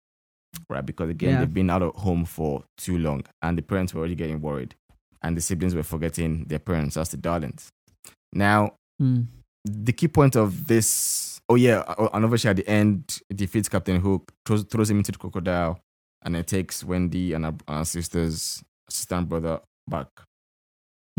right? 0.69 0.85
Because 0.85 1.09
again, 1.09 1.31
Yeah. 1.33 1.39
they've 1.39 1.53
been 1.53 1.69
out 1.69 1.81
of 1.81 1.95
home 1.95 2.25
for 2.25 2.63
too 2.77 2.97
long, 2.97 3.23
and 3.41 3.57
the 3.57 3.61
parents 3.61 3.93
were 3.93 3.99
already 3.99 4.15
getting 4.15 4.41
worried, 4.41 4.75
and 5.21 5.35
the 5.35 5.41
siblings 5.41 5.75
were 5.75 5.83
forgetting 5.83 6.45
their 6.45 6.59
parents 6.59 6.97
as 6.97 7.09
the 7.09 7.17
darlings. 7.17 7.69
Now, 8.33 8.75
Mm. 9.01 9.27
the 9.65 9.91
key 9.93 10.07
point 10.07 10.35
of 10.35 10.67
this, 10.67 11.41
oh 11.49 11.55
yeah, 11.55 11.79
uh, 11.79 12.09
and 12.13 12.23
at 12.45 12.55
the 12.55 12.67
end, 12.67 13.19
defeats 13.33 13.67
Captain 13.67 13.99
Hook, 13.99 14.31
throws, 14.45 14.63
throws 14.63 14.89
him 14.89 14.97
into 14.97 15.11
the 15.11 15.17
crocodile, 15.17 15.79
and 16.23 16.35
it 16.35 16.47
takes 16.47 16.83
Wendy 16.83 17.33
and 17.33 17.45
her, 17.45 17.55
her 17.67 17.85
sisters, 17.85 18.63
sister 18.89 19.15
and 19.15 19.27
brother 19.29 19.59
back. 19.87 20.07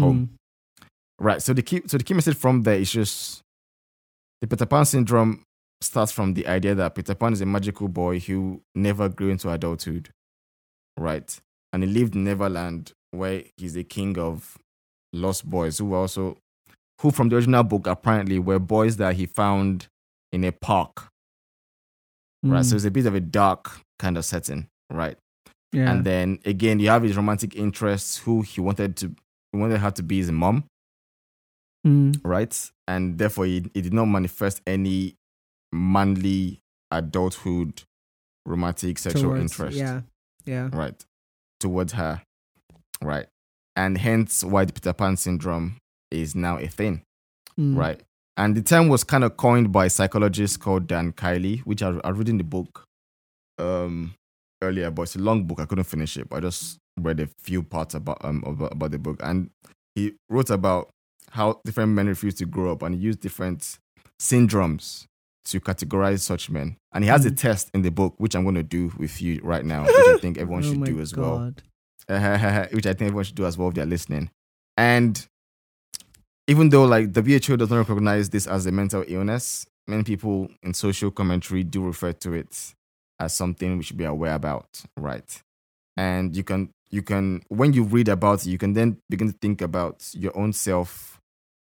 Home. 0.01 0.31
Mm. 0.81 0.85
Right. 1.19 1.43
So 1.43 1.53
the 1.53 1.63
key, 1.63 1.83
so 1.87 1.99
the 1.99 2.05
key 2.05 2.15
message 2.15 2.37
from 2.37 2.63
there 2.63 2.77
is 2.77 2.91
just 2.91 3.43
the 4.41 4.47
Peter 4.47 4.67
Pan 4.67 4.85
syndrome 4.85 5.43
starts 5.81 6.13
from 6.13 6.35
the 6.35 6.47
idea 6.47 6.75
that 6.75 6.95
Peter 6.95 7.15
Pan 7.15 7.33
is 7.33 7.41
a 7.41 7.47
magical 7.47 7.89
boy 7.89 8.19
who 8.21 8.61
never 8.75 9.09
grew 9.09 9.31
into 9.31 9.51
adulthood, 9.51 10.11
right? 10.99 11.39
And 11.73 11.83
he 11.83 11.89
lived 11.89 12.15
in 12.15 12.25
Neverland, 12.25 12.93
where 13.11 13.43
he's 13.57 13.75
the 13.75 13.85
king 13.85 14.19
of 14.19 14.57
lost 15.13 15.49
boys, 15.49 15.79
who 15.79 15.87
were 15.87 15.99
also, 15.99 16.39
who 17.01 17.11
from 17.11 17.29
the 17.29 17.37
original 17.37 17.63
book 17.65 17.87
apparently 17.87 18.39
were 18.39 18.59
boys 18.59 18.97
that 18.97 19.17
he 19.17 19.27
found 19.27 19.87
in 20.33 20.45
a 20.45 20.53
park, 20.53 21.09
right? 22.43 22.65
So 22.65 22.75
Mm. 22.75 22.77
it's 22.77 22.85
a 22.85 22.91
bit 22.91 23.07
of 23.07 23.15
a 23.15 23.21
dark 23.21 23.81
kind 23.99 24.17
of 24.17 24.25
setting, 24.25 24.67
right? 24.93 25.17
yeah. 25.73 25.91
And 25.91 26.05
then 26.05 26.39
again, 26.45 26.79
you 26.81 26.89
have 26.91 27.03
his 27.03 27.17
romantic 27.17 27.57
interests, 27.57 28.19
who 28.19 28.43
he 28.43 28.61
wanted 28.61 28.97
to, 28.99 29.15
he 29.53 29.59
wanted 29.59 29.79
her 29.79 29.91
to 29.93 30.03
be 30.03 30.19
his 30.19 30.31
mom, 30.31 30.65
Mm. 31.87 32.21
right? 32.25 32.71
And 32.87 33.19
therefore, 33.19 33.47
he, 33.47 33.65
he 33.75 33.81
did 33.83 33.93
not 33.93 34.05
manifest 34.07 34.61
any 34.67 35.15
manly 35.73 36.61
adulthood 36.91 37.83
romantic 38.47 38.99
sexual 38.99 39.23
Towards- 39.35 39.41
interest, 39.53 39.77
Yeah. 39.79 40.03
Yeah. 40.45 40.69
right, 40.73 41.05
towards 41.59 41.93
her, 41.95 42.23
right? 43.01 43.27
And 43.75 43.97
hence 43.99 44.45
why 44.45 44.65
the 44.65 44.73
Peter 44.73 44.93
Pan 44.93 45.17
syndrome 45.17 45.77
is 46.11 46.35
now 46.35 46.59
a 46.59 46.67
thing, 46.69 47.03
Mm. 47.59 47.77
right? 47.77 48.01
And 48.37 48.55
the 48.57 48.63
term 48.63 48.89
was 48.89 49.05
kind 49.05 49.25
of 49.25 49.37
coined 49.37 49.73
by 49.73 49.87
a 49.87 49.91
psychologist 49.91 50.61
called 50.61 50.87
Dan 50.87 51.13
Kiley, 51.13 51.61
which 51.61 51.83
I, 51.83 51.99
I 52.05 52.11
read 52.11 52.29
in 52.29 52.39
the 52.39 52.45
book 52.45 52.85
um, 53.59 54.15
earlier, 54.63 54.91
but 54.91 55.03
it's 55.03 55.17
a 55.17 55.21
long 55.21 55.45
book. 55.45 55.61
I 55.61 55.67
couldn't 55.67 55.85
finish 55.85 56.17
it, 56.17 56.29
but 56.29 56.37
I 56.37 56.41
just 56.41 56.79
read 57.01 57.21
a 57.21 57.27
few 57.43 57.63
parts 57.63 57.95
about 57.95 58.25
um 58.25 58.43
about, 58.47 58.73
about 58.73 58.91
the 58.93 58.99
book, 58.99 59.19
and 59.23 59.51
he 59.95 60.15
wrote 60.31 60.51
about 60.51 60.89
how 61.31 61.61
different 61.65 61.93
men 61.93 62.07
refuse 62.07 62.35
to 62.37 62.47
grow 62.47 62.73
up, 62.73 62.83
and 62.83 62.95
he 62.95 63.01
used 63.01 63.21
different 63.21 63.79
syndromes 64.21 65.05
to 65.45 65.61
categorize 65.61 66.21
such 66.21 66.49
men. 66.51 66.77
And 66.95 67.03
he 67.05 67.11
has 67.11 67.27
a 67.27 67.31
Mm. 67.31 67.37
test 67.37 67.71
in 67.75 67.83
the 67.83 67.91
book, 67.91 68.15
which 68.19 68.35
I'm 68.37 68.45
going 68.45 68.55
to 68.55 68.63
do 68.63 68.93
with 68.97 69.21
you 69.21 69.41
right 69.43 69.65
now, 69.65 69.83
which 69.85 69.95
I 69.97 70.19
think 70.21 70.39
everyone 70.39 70.63
Oh 70.65 70.71
should 70.73 70.85
do 70.85 71.01
as 71.01 71.17
well 71.17 71.39
God. 71.39 71.63
which 72.73 72.87
I 72.87 72.93
think 72.95 73.03
everyone 73.09 73.25
should 73.25 73.35
do 73.35 73.47
as 73.47 73.59
well 73.59 73.69
if 73.69 73.75
they're 73.75 73.87
listening. 73.87 74.31
And 74.77 75.27
even 76.47 76.69
though 76.69 76.85
like 76.85 77.13
the 77.13 77.23
WHO 77.23 77.57
does 77.57 77.71
not 77.71 77.79
recognize 77.89 78.31
this 78.31 78.47
as 78.47 78.67
a 78.67 78.73
mental 78.73 79.05
illness, 79.07 79.67
many 79.87 80.03
people 80.03 80.49
in 80.63 80.75
social 80.75 81.11
commentary 81.11 81.65
do 81.65 81.83
refer 81.85 82.13
to 82.13 82.33
it 82.35 82.75
as 83.19 83.35
something 83.35 83.77
we 83.79 83.85
should 83.85 83.97
be 83.97 84.05
aware 84.05 84.35
about, 84.35 84.83
right? 84.97 85.43
And 85.97 86.37
you 86.37 86.45
can 86.45 86.71
you 86.91 87.03
can 87.03 87.43
when 87.49 87.73
you 87.73 87.85
read 87.85 88.09
about 88.09 88.47
it, 88.47 88.51
you 88.51 88.59
can 88.59 88.73
then 88.73 88.99
begin 89.09 89.31
to 89.33 89.39
think 89.41 89.63
about 89.63 90.09
your 90.15 90.37
own 90.37 90.53
self 90.53 91.21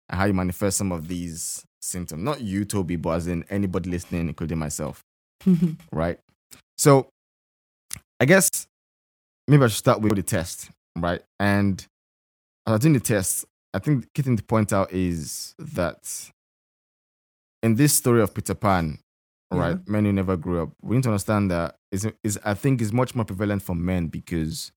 and 0.10 0.20
how 0.20 0.26
you 0.26 0.34
manifest 0.34 0.78
some 0.78 0.92
of 0.92 1.08
these 1.08 1.64
symptoms. 1.82 2.24
Not 2.24 2.42
you, 2.42 2.66
Toby, 2.66 2.96
but 2.96 3.12
as 3.12 3.28
in 3.28 3.44
anybody 3.50 3.90
listening, 3.90 4.28
including 4.28 4.60
myself 4.60 5.04
mm-hmm. 5.46 5.74
right? 5.92 6.20
So 6.78 7.10
I 8.20 8.26
guess 8.26 8.68
maybe 9.48 9.64
I 9.64 9.68
should 9.68 9.78
start 9.78 10.02
with 10.02 10.16
the 10.16 10.24
test, 10.24 10.70
right? 10.98 11.22
And 11.40 11.80
as 11.80 11.88
I 12.68 12.72
was 12.72 12.80
doing 12.82 12.94
the 12.94 13.00
test, 13.00 13.46
I 13.74 13.80
think 13.80 14.02
the 14.02 14.08
key 14.14 14.22
thing 14.22 14.38
to 14.38 14.44
point 14.44 14.74
out 14.74 14.92
is 14.92 15.56
that 15.60 16.32
in 17.62 17.76
this 17.76 17.94
story 17.94 18.22
of 18.22 18.34
Peter 18.34 18.56
Pan, 18.56 19.00
right, 19.52 19.72
Yeah. 19.78 19.92
men 19.92 20.06
who 20.06 20.12
never 20.14 20.38
grew 20.38 20.62
up, 20.64 20.70
we 20.82 20.96
need 20.96 21.04
to 21.04 21.10
understand 21.10 21.50
that 21.52 21.76
is 21.92 22.08
is 22.24 22.40
I 22.46 22.54
think 22.54 22.82
is 22.82 22.94
much 22.94 23.16
more 23.16 23.26
prevalent 23.26 23.62
for 23.64 23.76
men 23.76 24.08
because 24.08 24.72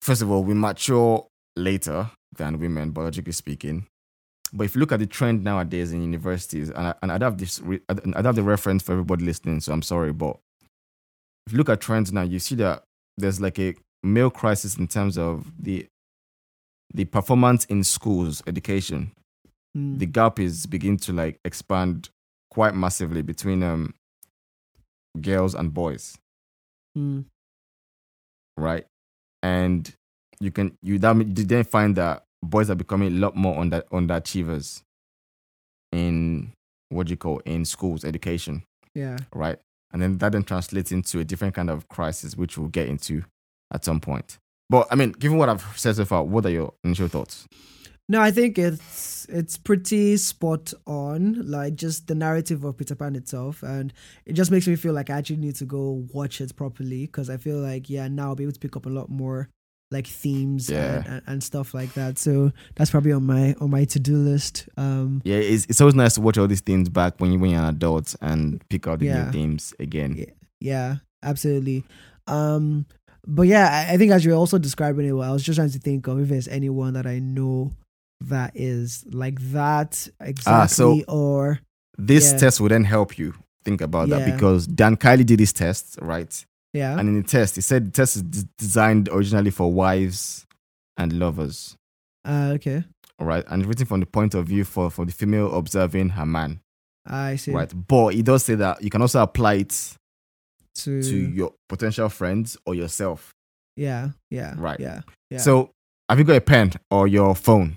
first 0.00 0.22
of 0.22 0.30
all, 0.30 0.42
we 0.44 0.54
mature 0.54 1.26
later 1.56 2.10
than 2.36 2.58
women, 2.58 2.92
biologically 2.92 3.32
speaking. 3.32 3.86
But 4.52 4.64
if 4.64 4.74
you 4.74 4.80
look 4.80 4.92
at 4.92 4.98
the 5.00 5.06
trend 5.06 5.44
nowadays 5.44 5.92
in 5.92 6.02
universities, 6.02 6.70
and 6.70 6.86
I, 6.88 6.94
and 7.02 7.12
I 7.12 7.18
don't 7.18 7.30
have 7.32 7.38
this, 7.38 7.60
re- 7.60 7.80
I 7.88 7.94
don't 7.94 8.14
I 8.14 8.18
don't 8.22 8.26
have 8.26 8.34
the 8.36 8.42
reference 8.42 8.82
for 8.82 8.92
everybody 8.92 9.24
listening, 9.24 9.60
so 9.60 9.72
I'm 9.72 9.82
sorry, 9.82 10.12
but 10.12 10.38
if 11.46 11.52
you 11.52 11.58
look 11.58 11.68
at 11.68 11.80
trends 11.80 12.12
now, 12.12 12.22
you 12.22 12.38
see 12.38 12.54
that 12.56 12.82
there's 13.16 13.40
like 13.40 13.58
a 13.58 13.74
male 14.02 14.30
crisis 14.30 14.76
in 14.78 14.88
terms 14.88 15.18
of 15.18 15.52
the 15.58 15.86
the 16.92 17.04
performance 17.04 17.64
in 17.66 17.84
schools, 17.84 18.42
education. 18.46 19.12
Mm. 19.76 19.98
The 20.00 20.06
gap 20.06 20.40
is 20.40 20.66
beginning 20.66 20.98
to 20.98 21.12
like 21.12 21.38
expand 21.44 22.08
quite 22.50 22.74
massively 22.74 23.22
between 23.22 23.62
um 23.62 23.94
girls 25.20 25.54
and 25.54 25.72
boys, 25.74 26.16
Mm. 26.96 27.24
right? 28.56 28.86
And 29.42 29.92
you 30.40 30.50
can 30.50 30.76
you 30.82 30.98
that 30.98 31.16
you 31.16 31.44
then 31.44 31.64
find 31.64 31.96
that 31.96 32.24
boys 32.42 32.70
are 32.70 32.74
becoming 32.74 33.08
a 33.08 33.18
lot 33.18 33.36
more 33.36 33.58
under 33.58 33.82
underachievers 33.92 34.82
in 35.92 36.52
what 36.88 37.06
do 37.06 37.10
you 37.12 37.16
call 37.16 37.38
in 37.44 37.64
schools 37.64 38.04
education 38.04 38.62
Yeah. 38.94 39.16
right? 39.34 39.58
And 39.92 40.00
then 40.00 40.18
that 40.18 40.32
then 40.32 40.44
translates 40.44 40.92
into 40.92 41.18
a 41.18 41.24
different 41.24 41.54
kind 41.54 41.68
of 41.70 41.88
crisis, 41.88 42.36
which 42.36 42.56
we'll 42.56 42.68
get 42.68 42.88
into 42.88 43.24
at 43.72 43.84
some 43.84 44.00
point. 44.00 44.38
But 44.68 44.86
I 44.90 44.94
mean, 44.94 45.12
given 45.12 45.36
what 45.38 45.48
I've 45.48 45.64
said 45.76 45.96
so 45.96 46.04
far, 46.04 46.22
what 46.22 46.46
are 46.46 46.50
your 46.50 46.74
initial 46.84 47.08
thoughts? 47.08 47.46
No, 48.10 48.20
I 48.20 48.32
think 48.32 48.58
it's 48.58 49.26
it's 49.28 49.56
pretty 49.56 50.16
spot 50.16 50.72
on, 50.86 51.48
like 51.48 51.76
just 51.76 52.08
the 52.08 52.14
narrative 52.16 52.64
of 52.64 52.76
Peter 52.76 52.96
Pan 52.96 53.14
itself, 53.14 53.62
and 53.62 53.92
it 54.26 54.32
just 54.32 54.50
makes 54.50 54.66
me 54.66 54.74
feel 54.74 54.92
like 54.92 55.10
I 55.10 55.18
actually 55.18 55.36
need 55.36 55.54
to 55.56 55.64
go 55.64 56.04
watch 56.12 56.40
it 56.40 56.56
properly 56.56 57.06
because 57.06 57.30
I 57.30 57.36
feel 57.36 57.58
like 57.58 57.88
yeah 57.88 58.08
now 58.08 58.30
I'll 58.30 58.34
be 58.34 58.42
able 58.42 58.52
to 58.54 58.58
pick 58.58 58.76
up 58.76 58.86
a 58.86 58.88
lot 58.90 59.08
more 59.08 59.48
like 59.92 60.06
themes 60.08 60.68
Yeah. 60.70 60.96
and, 60.96 61.06
and, 61.06 61.22
and 61.26 61.42
stuff 61.44 61.72
like 61.72 61.94
that. 61.94 62.18
So 62.18 62.50
that's 62.74 62.90
probably 62.90 63.12
on 63.12 63.24
my 63.26 63.54
on 63.60 63.70
my 63.70 63.84
to 63.84 64.00
do 64.00 64.16
list. 64.16 64.68
Um, 64.76 65.22
Yeah, 65.24 65.36
it's, 65.36 65.66
it's 65.68 65.80
always 65.80 65.94
nice 65.94 66.14
to 66.14 66.20
watch 66.20 66.36
all 66.38 66.48
these 66.48 66.60
things 66.62 66.88
back 66.88 67.14
when 67.18 67.30
you 67.32 67.38
when 67.38 67.50
you're 67.50 67.60
an 67.62 67.68
adult 67.68 68.16
and 68.20 68.60
pick 68.70 68.88
out 68.88 68.98
the 68.98 69.06
Yeah. 69.06 69.26
new 69.26 69.32
themes 69.32 69.72
again. 69.78 70.16
Yeah. 70.16 70.26
yeah, 70.60 70.96
absolutely. 71.22 71.84
Um, 72.26 72.86
but 73.26 73.42
yeah, 73.42 73.86
I, 73.88 73.94
I 73.94 73.96
think 73.96 74.10
as 74.12 74.24
you're 74.24 74.36
also 74.36 74.58
describing 74.58 75.06
it, 75.06 75.12
well, 75.12 75.28
I 75.30 75.32
was 75.32 75.42
just 75.44 75.56
trying 75.58 75.70
to 75.70 75.78
think 75.78 76.06
of 76.08 76.18
if 76.20 76.28
there's 76.28 76.48
anyone 76.48 76.94
that 76.94 77.06
I 77.06 77.18
know 77.20 77.70
that 78.22 78.52
is 78.54 79.04
like 79.10 79.40
that 79.52 80.08
exactly, 80.20 80.52
Ah, 80.62 80.66
so- 80.66 81.02
or 81.08 81.60
This 81.98 82.32
Yeah. 82.32 82.38
test 82.38 82.60
will 82.60 82.68
then 82.70 82.84
help 82.84 83.18
you 83.18 83.34
think 83.64 83.80
about 83.82 84.08
that 84.08 84.24
because 84.24 84.66
Dan 84.66 84.96
Kiley 84.96 85.24
did 85.26 85.38
this 85.38 85.52
test, 85.52 85.98
right? 86.00 86.46
yeah, 86.72 86.98
And 86.98 87.08
in 87.10 87.16
the 87.16 87.22
test, 87.28 87.56
he 87.56 87.60
said 87.60 87.86
the 87.86 87.90
test 87.90 88.16
is 88.16 88.22
d- 88.22 88.48
designed 88.56 89.08
originally 89.12 89.50
for 89.50 89.70
wives 89.72 90.46
and 90.96 91.12
lovers, 91.12 91.76
uh, 92.24 92.52
okay, 92.54 92.84
All 93.18 93.26
right. 93.26 93.44
And 93.48 93.66
written 93.66 93.84
from 93.86 94.00
the 94.00 94.06
point 94.06 94.34
of 94.34 94.46
view 94.46 94.64
for, 94.64 94.90
for 94.90 95.04
the 95.04 95.12
female 95.12 95.54
observing 95.54 96.10
her 96.10 96.24
man, 96.24 96.60
I 97.04 97.36
see. 97.36 97.52
right? 97.52 97.70
But 97.86 98.14
he 98.14 98.22
does 98.22 98.44
say 98.44 98.54
that 98.54 98.82
you 98.82 98.88
can 98.88 99.02
also 99.02 99.20
apply 99.22 99.54
it 99.54 99.96
To, 100.76 101.02
to 101.02 101.16
your 101.16 101.52
potential 101.68 102.08
friends 102.08 102.56
or 102.64 102.74
yourself. 102.74 103.32
yeah, 103.76 104.10
yeah, 104.30 104.54
Right. 104.56 104.80
yeah, 104.80 105.02
yeah. 105.30 105.38
So, 105.38 105.70
have 106.08 106.18
you 106.18 106.24
got 106.24 106.36
a 106.36 106.40
pen 106.40 106.72
or 106.90 107.06
your 107.08 107.34
phone? 107.34 107.76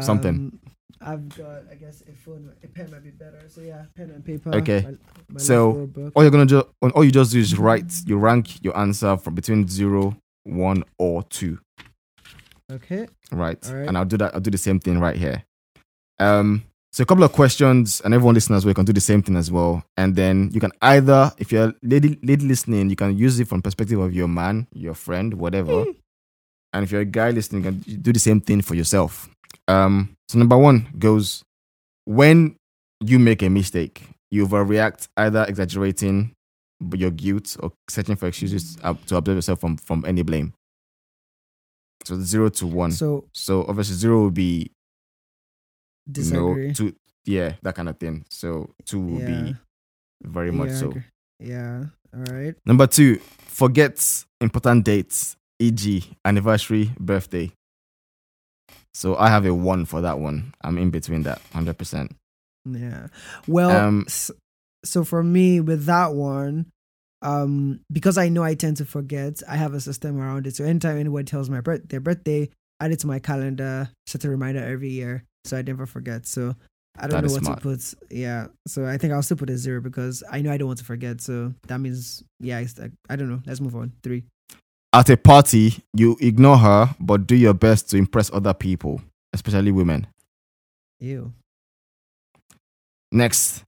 Something. 0.00 0.34
Um, 0.34 0.60
I've 1.00 1.28
got, 1.36 1.62
I 1.70 1.74
guess, 1.76 2.02
a 2.08 2.12
phone, 2.12 2.52
a 2.64 2.66
pen 2.66 2.90
might 2.90 3.04
be 3.04 3.10
better. 3.10 3.40
So 3.48 3.60
yeah, 3.60 3.84
pen 3.96 4.10
and 4.10 4.24
paper. 4.24 4.54
Okay. 4.56 4.82
My, 4.82 4.90
my 5.28 5.40
So. 5.40 5.88
All 6.14 6.22
you're 6.22 6.30
gonna 6.32 6.46
do, 6.46 6.64
all 6.82 7.04
you 7.04 7.12
just 7.12 7.32
do 7.32 7.38
is 7.38 7.56
write. 7.58 7.92
You 8.06 8.18
rank 8.18 8.62
your 8.64 8.76
answer 8.76 9.16
from 9.16 9.34
between 9.34 9.68
zero, 9.68 10.16
one, 10.44 10.82
or 10.98 11.22
two, 11.24 11.58
okay, 12.72 13.06
right? 13.30 13.58
Right. 13.70 13.88
And 13.88 13.96
I'll 13.96 14.04
do 14.04 14.16
that. 14.18 14.34
I'll 14.34 14.40
do 14.40 14.50
the 14.50 14.58
same 14.58 14.80
thing 14.80 14.98
right 14.98 15.16
here. 15.16 15.44
Um. 16.18 16.64
So 16.90 17.02
a 17.02 17.06
couple 17.06 17.22
of 17.22 17.32
questions, 17.32 18.00
and 18.00 18.14
everyone 18.14 18.34
listening 18.34 18.56
as 18.56 18.64
well 18.64 18.74
can 18.74 18.86
do 18.86 18.94
the 18.94 19.00
same 19.00 19.22
thing 19.22 19.36
as 19.36 19.52
well. 19.52 19.84
And 19.96 20.16
then 20.16 20.50
you 20.52 20.58
can 20.58 20.72
either, 20.80 21.30
if 21.36 21.52
you're 21.52 21.74
lady, 21.82 22.18
lady 22.22 22.46
listening, 22.46 22.88
you 22.88 22.96
can 22.96 23.16
use 23.16 23.38
it 23.38 23.46
from 23.46 23.60
perspective 23.62 24.00
of 24.00 24.14
your 24.14 24.26
man, 24.26 24.66
your 24.72 24.94
friend, 24.94 25.34
whatever. 25.34 25.84
and 26.72 26.84
if 26.84 26.90
you're 26.90 27.02
a 27.02 27.04
guy 27.04 27.30
listening, 27.30 27.62
you 27.62 27.70
can 27.70 28.00
do 28.02 28.12
the 28.12 28.18
same 28.18 28.40
thing 28.40 28.62
for 28.62 28.74
yourself. 28.74 29.28
Um. 29.68 30.16
So 30.28 30.38
number 30.38 30.56
one 30.58 30.88
goes 30.98 31.42
when 32.04 32.56
you 33.00 33.18
make 33.18 33.42
a 33.42 33.48
mistake, 33.48 34.02
you 34.30 34.46
overreact, 34.46 35.08
either 35.16 35.44
exaggerating 35.48 36.32
your 36.94 37.10
guilt 37.10 37.56
or 37.60 37.72
searching 37.88 38.16
for 38.16 38.28
excuses 38.28 38.76
to 38.76 38.90
absolve 38.90 39.28
yourself 39.28 39.60
from 39.60 39.76
from 39.76 40.04
any 40.06 40.22
blame. 40.22 40.52
So 42.04 42.18
zero 42.20 42.48
to 42.50 42.66
one. 42.66 42.92
So, 42.92 43.24
So 43.34 43.64
obviously 43.68 43.96
zero 43.96 44.20
will 44.22 44.30
be 44.30 44.70
disagree. 46.10 46.68
no, 46.68 46.72
two, 46.72 46.94
yeah, 47.24 47.52
that 47.62 47.74
kind 47.74 47.88
of 47.88 47.98
thing. 47.98 48.24
So 48.30 48.70
two 48.86 49.00
will 49.00 49.20
yeah. 49.20 49.26
be 49.26 49.56
very 50.22 50.50
much 50.50 50.70
yeah, 50.70 50.76
so. 50.76 50.94
Yeah. 51.40 51.84
All 52.14 52.22
right. 52.34 52.54
Number 52.64 52.86
two, 52.86 53.18
forget 53.38 54.24
important 54.40 54.84
dates, 54.84 55.36
e.g., 55.58 56.04
anniversary, 56.24 56.90
birthday. 56.98 57.52
So 58.94 59.16
I 59.16 59.28
have 59.28 59.46
a 59.46 59.54
one 59.54 59.84
for 59.84 60.00
that 60.00 60.18
one. 60.18 60.54
I'm 60.62 60.78
in 60.78 60.90
between 60.90 61.22
that, 61.22 61.40
hundred 61.52 61.78
percent. 61.78 62.14
Yeah. 62.64 63.08
Well, 63.46 63.70
Um, 63.70 64.06
so 64.84 65.04
for 65.04 65.22
me 65.22 65.60
with 65.60 65.84
that 65.86 66.14
one, 66.14 66.66
um, 67.22 67.80
because 67.92 68.18
I 68.18 68.28
know 68.28 68.42
I 68.42 68.54
tend 68.54 68.76
to 68.78 68.84
forget, 68.84 69.42
I 69.48 69.56
have 69.56 69.74
a 69.74 69.80
system 69.80 70.18
around 70.20 70.46
it. 70.46 70.56
So 70.56 70.64
anytime 70.64 70.98
anyone 70.98 71.24
tells 71.24 71.50
my 71.50 71.60
birth 71.60 71.88
their 71.88 72.00
birthday, 72.00 72.48
add 72.80 72.92
it 72.92 73.00
to 73.00 73.06
my 73.06 73.18
calendar, 73.18 73.90
set 74.06 74.24
a 74.24 74.30
reminder 74.30 74.62
every 74.64 74.90
year, 74.90 75.24
so 75.44 75.56
I 75.56 75.62
never 75.62 75.86
forget. 75.86 76.26
So 76.26 76.54
I 76.98 77.06
don't 77.06 77.24
know 77.24 77.32
what 77.32 77.44
smart. 77.44 77.58
to 77.58 77.62
put. 77.62 77.94
Yeah. 78.10 78.48
So 78.66 78.84
I 78.86 78.98
think 78.98 79.12
I'll 79.12 79.22
still 79.22 79.36
put 79.36 79.50
a 79.50 79.56
zero 79.56 79.80
because 79.80 80.22
I 80.30 80.42
know 80.42 80.52
I 80.52 80.56
don't 80.56 80.68
want 80.68 80.78
to 80.80 80.84
forget. 80.84 81.20
So 81.20 81.54
that 81.68 81.78
means 81.78 82.22
yeah, 82.40 82.62
I 83.08 83.16
don't 83.16 83.28
know. 83.28 83.40
Let's 83.46 83.60
move 83.60 83.76
on. 83.76 83.92
Three. 84.02 84.24
At 84.98 85.08
a 85.10 85.16
party, 85.16 85.80
you 85.94 86.16
ignore 86.20 86.58
her, 86.58 86.92
but 86.98 87.24
do 87.28 87.36
your 87.36 87.54
best 87.54 87.88
to 87.90 87.96
impress 87.96 88.32
other 88.32 88.52
people, 88.52 89.00
especially 89.32 89.70
women. 89.70 90.08
Ew. 90.98 91.32
Next. 93.12 93.62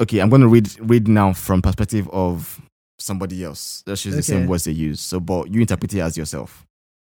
Okay, 0.00 0.20
I'm 0.20 0.30
going 0.30 0.40
to 0.40 0.48
read 0.48 0.74
read 0.80 1.06
now 1.06 1.34
from 1.34 1.60
perspective 1.60 2.08
of 2.10 2.62
somebody 2.98 3.44
else. 3.44 3.82
Let's 3.86 4.06
use 4.06 4.16
the 4.16 4.22
same 4.22 4.46
words 4.46 4.64
they 4.64 4.72
use. 4.72 5.00
So, 5.02 5.20
but 5.20 5.50
you 5.52 5.60
interpret 5.60 5.92
it 5.92 6.00
as 6.00 6.16
yourself. 6.16 6.64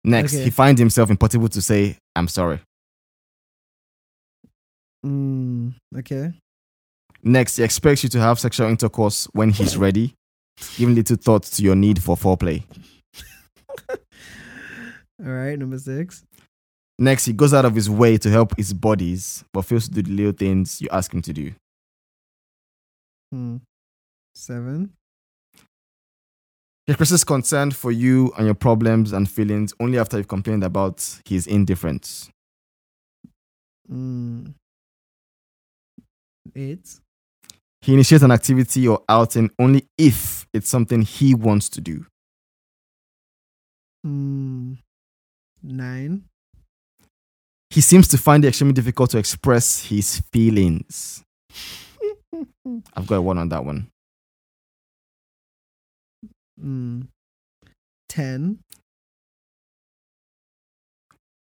Next, 0.04 0.34
Okay. 0.34 0.44
he 0.44 0.50
finds 0.50 0.78
himself 0.78 1.08
impossible 1.08 1.48
to 1.48 1.62
say, 1.62 1.96
"I'm 2.14 2.28
sorry." 2.28 2.60
Mm, 5.06 5.74
okay. 5.96 6.34
Next, 7.22 7.56
he 7.56 7.62
expects 7.62 8.02
you 8.02 8.10
to 8.10 8.20
have 8.20 8.38
sexual 8.38 8.68
intercourse 8.68 9.24
when 9.32 9.50
he's 9.50 9.78
ready, 9.78 10.14
giving 10.76 10.94
little 10.94 11.16
thought 11.16 11.42
to 11.44 11.62
your 11.62 11.74
need 11.76 12.02
for 12.02 12.16
foreplay. 12.16 12.62
All 13.90 13.96
right. 15.18 15.58
Number 15.58 15.78
six. 15.78 16.24
Next, 16.98 17.26
he 17.26 17.32
goes 17.32 17.52
out 17.52 17.66
of 17.66 17.74
his 17.74 17.90
way 17.90 18.16
to 18.16 18.30
help 18.30 18.56
his 18.56 18.72
bodies, 18.72 19.44
but 19.52 19.62
fails 19.62 19.88
to 19.88 19.94
do 19.94 20.02
the 20.02 20.12
little 20.12 20.32
things 20.32 20.80
you 20.80 20.88
ask 20.90 21.12
him 21.12 21.20
to 21.22 21.32
do. 21.32 21.52
Hmm. 23.30 23.56
Seven. 24.34 24.92
He 26.86 26.92
expresses 26.92 27.24
concern 27.24 27.72
for 27.72 27.90
you 27.90 28.32
and 28.36 28.46
your 28.46 28.54
problems 28.54 29.12
and 29.12 29.28
feelings 29.28 29.74
only 29.80 29.98
after 29.98 30.16
you've 30.16 30.28
complained 30.28 30.62
about 30.62 31.04
his 31.24 31.46
indifference. 31.46 32.30
Mm. 33.90 34.54
Eight. 36.54 37.00
He 37.82 37.92
initiates 37.94 38.24
an 38.24 38.32
activity 38.32 38.88
or 38.88 39.02
outing 39.08 39.50
only 39.58 39.86
if 39.96 40.46
it's 40.52 40.68
something 40.68 41.02
he 41.02 41.34
wants 41.34 41.68
to 41.70 41.80
do. 41.80 42.06
Hmm. 44.04 44.74
Nine. 45.62 46.24
He 47.70 47.80
seems 47.80 48.08
to 48.08 48.18
find 48.18 48.44
it 48.44 48.48
extremely 48.48 48.74
difficult 48.74 49.10
to 49.10 49.18
express 49.18 49.84
his 49.84 50.22
feelings. 50.32 51.24
I've 52.94 53.06
got 53.06 53.16
a 53.16 53.22
one 53.22 53.38
on 53.38 53.48
that 53.48 53.64
one. 53.64 53.88
Hmm. 56.60 57.02
Ten. 58.08 58.60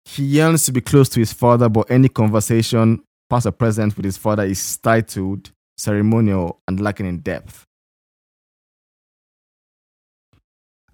He 0.06 0.24
yearns 0.24 0.66
to 0.66 0.72
be 0.72 0.82
close 0.82 1.10
to 1.10 1.20
his 1.20 1.34
father, 1.34 1.68
but 1.70 1.90
any 1.90 2.10
conversation, 2.10 3.04
past 3.30 3.46
or 3.46 3.52
present, 3.52 3.96
with 3.96 4.06
his 4.06 4.18
father 4.18 4.44
is 4.44 4.78
titled, 4.78 5.52
ceremonial, 5.78 6.60
and 6.68 6.80
lacking 6.80 7.06
in 7.06 7.20
depth. 7.20 7.64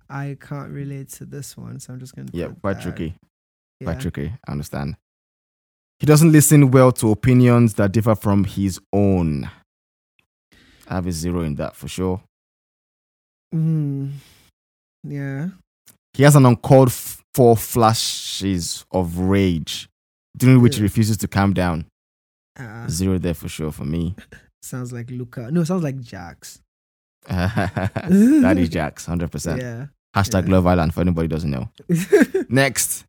I 0.10 0.38
can't 0.42 0.72
relate 0.72 1.10
to 1.14 1.26
this 1.26 1.56
one, 1.56 1.80
so 1.80 1.94
I'm 1.94 2.00
just 2.00 2.16
gonna. 2.16 2.30
Yeah, 2.34 2.48
put 2.48 2.62
quite 2.62 2.74
that. 2.76 2.84
tricky. 2.84 3.16
Quite 3.84 4.00
tricky. 4.00 4.34
I 4.48 4.52
understand. 4.52 4.96
He 6.00 6.06
doesn't 6.06 6.32
listen 6.32 6.72
well 6.72 6.92
to 6.94 7.12
opinions 7.12 7.76
that 7.76 7.92
differ 7.92 8.15
from 8.15 8.44
his 8.44 8.80
own. 8.91 9.50
I 10.88 10.96
have 10.96 11.08
a 11.08 11.12
zero 11.12 11.41
in 11.41 11.56
that 11.56 11.76
for 11.76 11.88
sure. 11.88 12.22
Hmm. 13.52 14.10
Yeah. 15.04 15.50
He 16.13 16.24
has 16.24 16.36
an 16.36 16.46
uncalled 16.46 16.91
for 16.91 17.56
flashes 17.56 18.86
of 18.91 19.17
rage, 19.17 19.88
during 20.36 20.62
which 20.62 20.76
he 20.76 20.82
refuses 20.82 21.17
to 21.17 21.28
calm 21.28 21.54
down. 21.54 21.86
Uh, 22.60 22.88
Zero 22.89 23.17
there 23.17 23.34
for 23.34 23.48
sure 23.48 23.72
for 23.72 23.86
me. 23.86 24.15
sounds 24.62 24.91
like 24.93 25.10
Luca. 25.10 25.50
No, 25.52 25.63
sounds 25.63 25.84
like 25.84 26.00
Jax. 26.00 26.62
that 27.28 28.56
is 28.58 28.69
Jax, 28.69 29.06
100%. 29.06 29.60
Yeah. 29.60 29.88
Hashtag 30.15 30.47
yeah. 30.47 30.54
Love 30.54 30.67
Island 30.67 30.93
for 30.93 31.02
anybody 31.02 31.26
who 31.26 31.30
doesn't 31.30 31.52
know. 31.52 31.69
Next. 32.50 33.06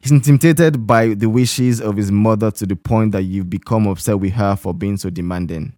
He's 0.00 0.12
intimidated 0.12 0.86
by 0.86 1.14
the 1.14 1.28
wishes 1.28 1.80
of 1.80 1.96
his 1.96 2.10
mother 2.10 2.50
to 2.52 2.66
the 2.66 2.76
point 2.76 3.12
that 3.12 3.22
you've 3.22 3.50
become 3.50 3.86
upset 3.86 4.18
with 4.18 4.32
her 4.32 4.56
for 4.56 4.72
being 4.74 4.96
so 4.96 5.10
demanding. 5.10 5.74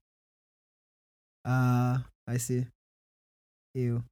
uh, 1.44 1.98
I 2.28 2.36
see. 2.36 2.66
Ew. 3.74 4.02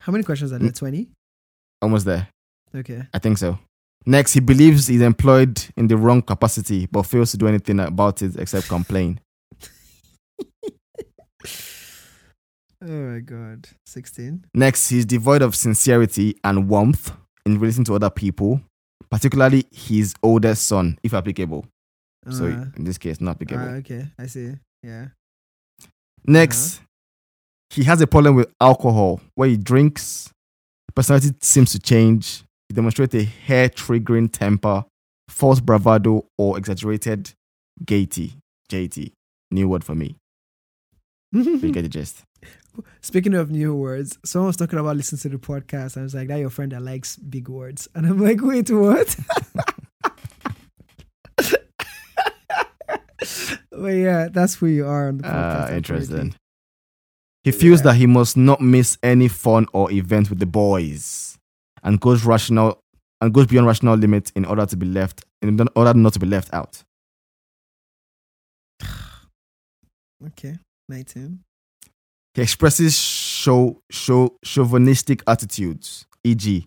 How 0.00 0.12
many 0.12 0.22
questions 0.22 0.52
are 0.52 0.58
there? 0.58 0.70
Twenty. 0.70 1.08
Almost 1.82 2.06
there. 2.06 2.28
Okay. 2.74 3.02
I 3.12 3.18
think 3.18 3.38
so. 3.38 3.58
Next, 4.08 4.32
he 4.34 4.40
believes 4.40 4.86
he's 4.86 5.00
employed 5.00 5.60
in 5.76 5.88
the 5.88 5.96
wrong 5.96 6.22
capacity 6.22 6.86
but 6.86 7.02
fails 7.04 7.32
to 7.32 7.36
do 7.36 7.48
anything 7.48 7.80
about 7.80 8.22
it 8.22 8.36
except 8.36 8.68
complain. 8.68 9.20
Oh 12.82 12.88
my 12.88 13.20
god. 13.20 13.68
Sixteen. 13.86 14.44
Next, 14.54 14.90
he's 14.90 15.06
devoid 15.06 15.42
of 15.42 15.56
sincerity 15.56 16.36
and 16.44 16.68
warmth 16.68 17.10
in 17.46 17.58
relating 17.58 17.84
to 17.84 17.94
other 17.94 18.10
people, 18.10 18.60
particularly 19.10 19.64
his 19.72 20.14
oldest 20.22 20.66
son, 20.68 20.98
if 21.02 21.14
applicable. 21.14 21.64
So 22.30 22.44
Uh, 22.46 22.66
in 22.76 22.84
this 22.84 22.98
case, 22.98 23.20
not 23.20 23.36
applicable. 23.36 23.64
uh, 23.64 23.78
okay. 23.78 24.08
I 24.18 24.26
see. 24.26 24.52
Yeah. 24.82 25.08
Next, 26.26 26.80
he 27.70 27.84
has 27.84 28.00
a 28.02 28.06
problem 28.06 28.34
with 28.34 28.52
alcohol 28.60 29.20
where 29.36 29.48
he 29.48 29.56
drinks, 29.56 30.28
personality 30.94 31.32
seems 31.40 31.72
to 31.72 31.78
change, 31.78 32.44
he 32.68 32.74
demonstrates 32.74 33.14
a 33.14 33.22
hair 33.24 33.68
triggering 33.68 34.30
temper, 34.32 34.84
false 35.28 35.60
bravado, 35.60 36.26
or 36.38 36.58
exaggerated 36.58 37.32
gaiety. 37.84 38.34
JT. 38.70 39.12
New 39.50 39.68
word 39.68 39.84
for 39.84 39.94
me. 39.94 40.16
You 41.32 41.70
get 41.72 41.82
the 41.82 41.88
gist. 41.88 42.22
Speaking 43.00 43.34
of 43.34 43.50
new 43.50 43.74
words, 43.74 44.18
someone 44.24 44.48
was 44.48 44.56
talking 44.56 44.78
about 44.78 44.96
listening 44.96 45.20
to 45.20 45.28
the 45.30 45.38
podcast. 45.38 45.96
I 45.96 46.02
was 46.02 46.14
like, 46.14 46.28
that 46.28 46.38
your 46.40 46.50
friend 46.50 46.72
that 46.72 46.82
likes 46.82 47.16
big 47.16 47.48
words. 47.48 47.88
And 47.94 48.06
I'm 48.06 48.18
like, 48.18 48.40
wait, 48.42 48.70
what? 48.70 49.16
but 53.70 53.88
yeah, 53.88 54.28
that's 54.30 54.54
who 54.56 54.66
you 54.66 54.86
are 54.86 55.08
on 55.08 55.18
the 55.18 55.24
podcast. 55.24 55.70
Uh, 55.70 55.74
interesting. 55.74 56.34
He 57.44 57.52
feels 57.52 57.80
Yeah. 57.80 57.84
that 57.92 57.94
he 57.96 58.06
must 58.06 58.36
not 58.36 58.60
miss 58.60 58.98
any 59.02 59.28
fun 59.28 59.66
or 59.72 59.90
event 59.92 60.30
with 60.30 60.38
the 60.40 60.46
boys 60.46 61.38
and 61.86 62.00
goes 62.00 62.24
rational 62.24 62.80
and 63.22 63.32
goes 63.32 63.46
beyond 63.46 63.66
rational 63.66 63.96
limits 63.96 64.30
in 64.36 64.44
order 64.44 64.66
to 64.66 64.76
be 64.76 64.84
left 64.84 65.24
in 65.40 65.58
order 65.74 65.94
not 65.94 66.12
to 66.12 66.18
be 66.18 66.26
left 66.26 66.52
out. 66.52 66.82
Okay. 70.28 70.56
19. 70.88 71.40
He 72.34 72.42
expresses 72.42 72.98
show, 72.98 73.80
show, 73.90 74.34
chauvinistic 74.42 75.22
attitudes, 75.26 76.06
e.g., 76.24 76.66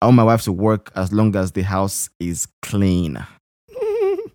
I 0.00 0.06
want 0.06 0.16
my 0.16 0.24
wife 0.24 0.42
to 0.42 0.52
work 0.52 0.90
as 0.94 1.12
long 1.12 1.34
as 1.36 1.52
the 1.52 1.62
house 1.62 2.10
is 2.20 2.48
clean. 2.62 3.24
you 3.68 4.28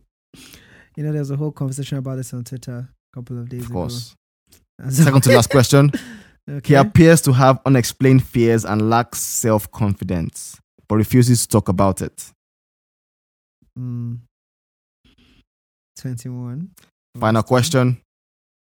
know, 0.97 1.11
there's 1.11 1.29
a 1.29 1.35
whole 1.35 1.51
conversation 1.51 1.97
about 1.97 2.15
this 2.15 2.33
on 2.33 2.43
Twitter 2.43 2.89
a 2.89 3.15
couple 3.15 3.37
of 3.37 3.49
days 3.49 3.65
Of 3.65 3.71
ago. 3.71 3.89
Second 4.89 5.23
to 5.23 5.33
last 5.33 5.49
question. 5.51 5.91
He 6.63 6.73
appears 6.73 7.21
to 7.21 7.33
have 7.33 7.61
unexplained 7.65 8.25
fears 8.25 8.65
and 8.65 8.89
lacks 8.89 9.19
self 9.19 9.71
confidence, 9.71 10.59
but 10.89 10.95
refuses 10.95 11.43
to 11.43 11.47
talk 11.47 11.69
about 11.69 12.01
it. 12.01 12.31
Mm. 13.77 14.19
21. 15.97 16.71
Final 17.19 17.43
question. 17.43 18.01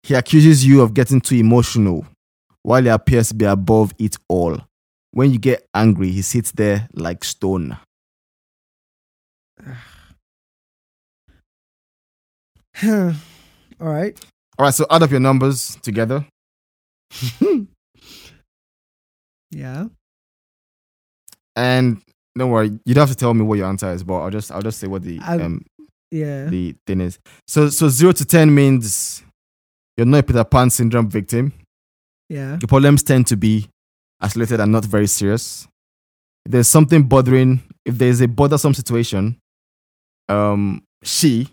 He 0.04 0.14
accuses 0.14 0.66
you 0.66 0.82
of 0.82 0.94
getting 0.94 1.20
too 1.20 1.36
emotional 1.36 2.06
while 2.64 2.82
he 2.82 2.90
appears 2.90 3.30
to 3.30 3.36
be 3.36 3.46
above 3.46 3.94
it 4.00 4.18
all. 4.30 4.60
When 5.12 5.32
you 5.32 5.40
get 5.40 5.68
angry, 5.74 6.12
he 6.12 6.22
sits 6.22 6.52
there 6.52 6.88
like 6.94 7.24
stone. 7.24 7.78
All 12.84 13.14
right. 13.80 14.20
All 14.58 14.66
right, 14.66 14.74
so 14.74 14.86
add 14.90 15.04
up 15.04 15.12
your 15.12 15.20
numbers 15.20 15.78
together. 15.82 16.26
Yeah. 19.52 19.86
And 21.56 22.02
don't 22.38 22.50
worry, 22.50 22.72
you 22.86 22.94
don't 22.94 23.04
have 23.08 23.10
to 23.10 23.16
tell 23.16 23.34
me 23.34 23.44
what 23.44 23.58
your 23.58 23.68
answer 23.68 23.92
is, 23.94 24.04
but 24.04 24.16
I'll 24.16 24.30
just 24.30 24.52
I'll 24.52 24.62
just 24.62 24.80
say 24.80 24.88
what 24.88 25.04
the 25.04 25.20
I- 25.22 25.40
um 25.40 25.64
Yeah. 26.12 26.46
the 26.48 26.76
thing 26.86 27.02
is. 27.02 27.20
So 27.48 27.70
so 27.70 27.88
zero 27.90 28.12
to 28.14 28.26
ten 28.26 28.54
means 28.54 29.24
you're 29.98 30.06
not 30.06 30.18
a 30.20 30.24
Peter 30.24 30.44
Pan 30.44 30.70
syndrome 30.70 31.10
victim. 31.10 31.54
Yeah. 32.30 32.58
Your 32.62 32.68
problems 32.68 33.04
tend 33.04 33.28
to 33.28 33.38
be 33.38 33.70
isolated 34.20 34.60
and 34.60 34.72
not 34.72 34.84
very 34.86 35.08
serious. 35.08 35.68
if 36.46 36.52
there's 36.52 36.68
something 36.68 37.04
bothering, 37.04 37.62
if 37.86 37.98
there's 37.98 38.22
a 38.22 38.28
bothersome 38.28 38.74
situation, 38.74 39.38
um, 40.30 40.84
she, 41.04 41.50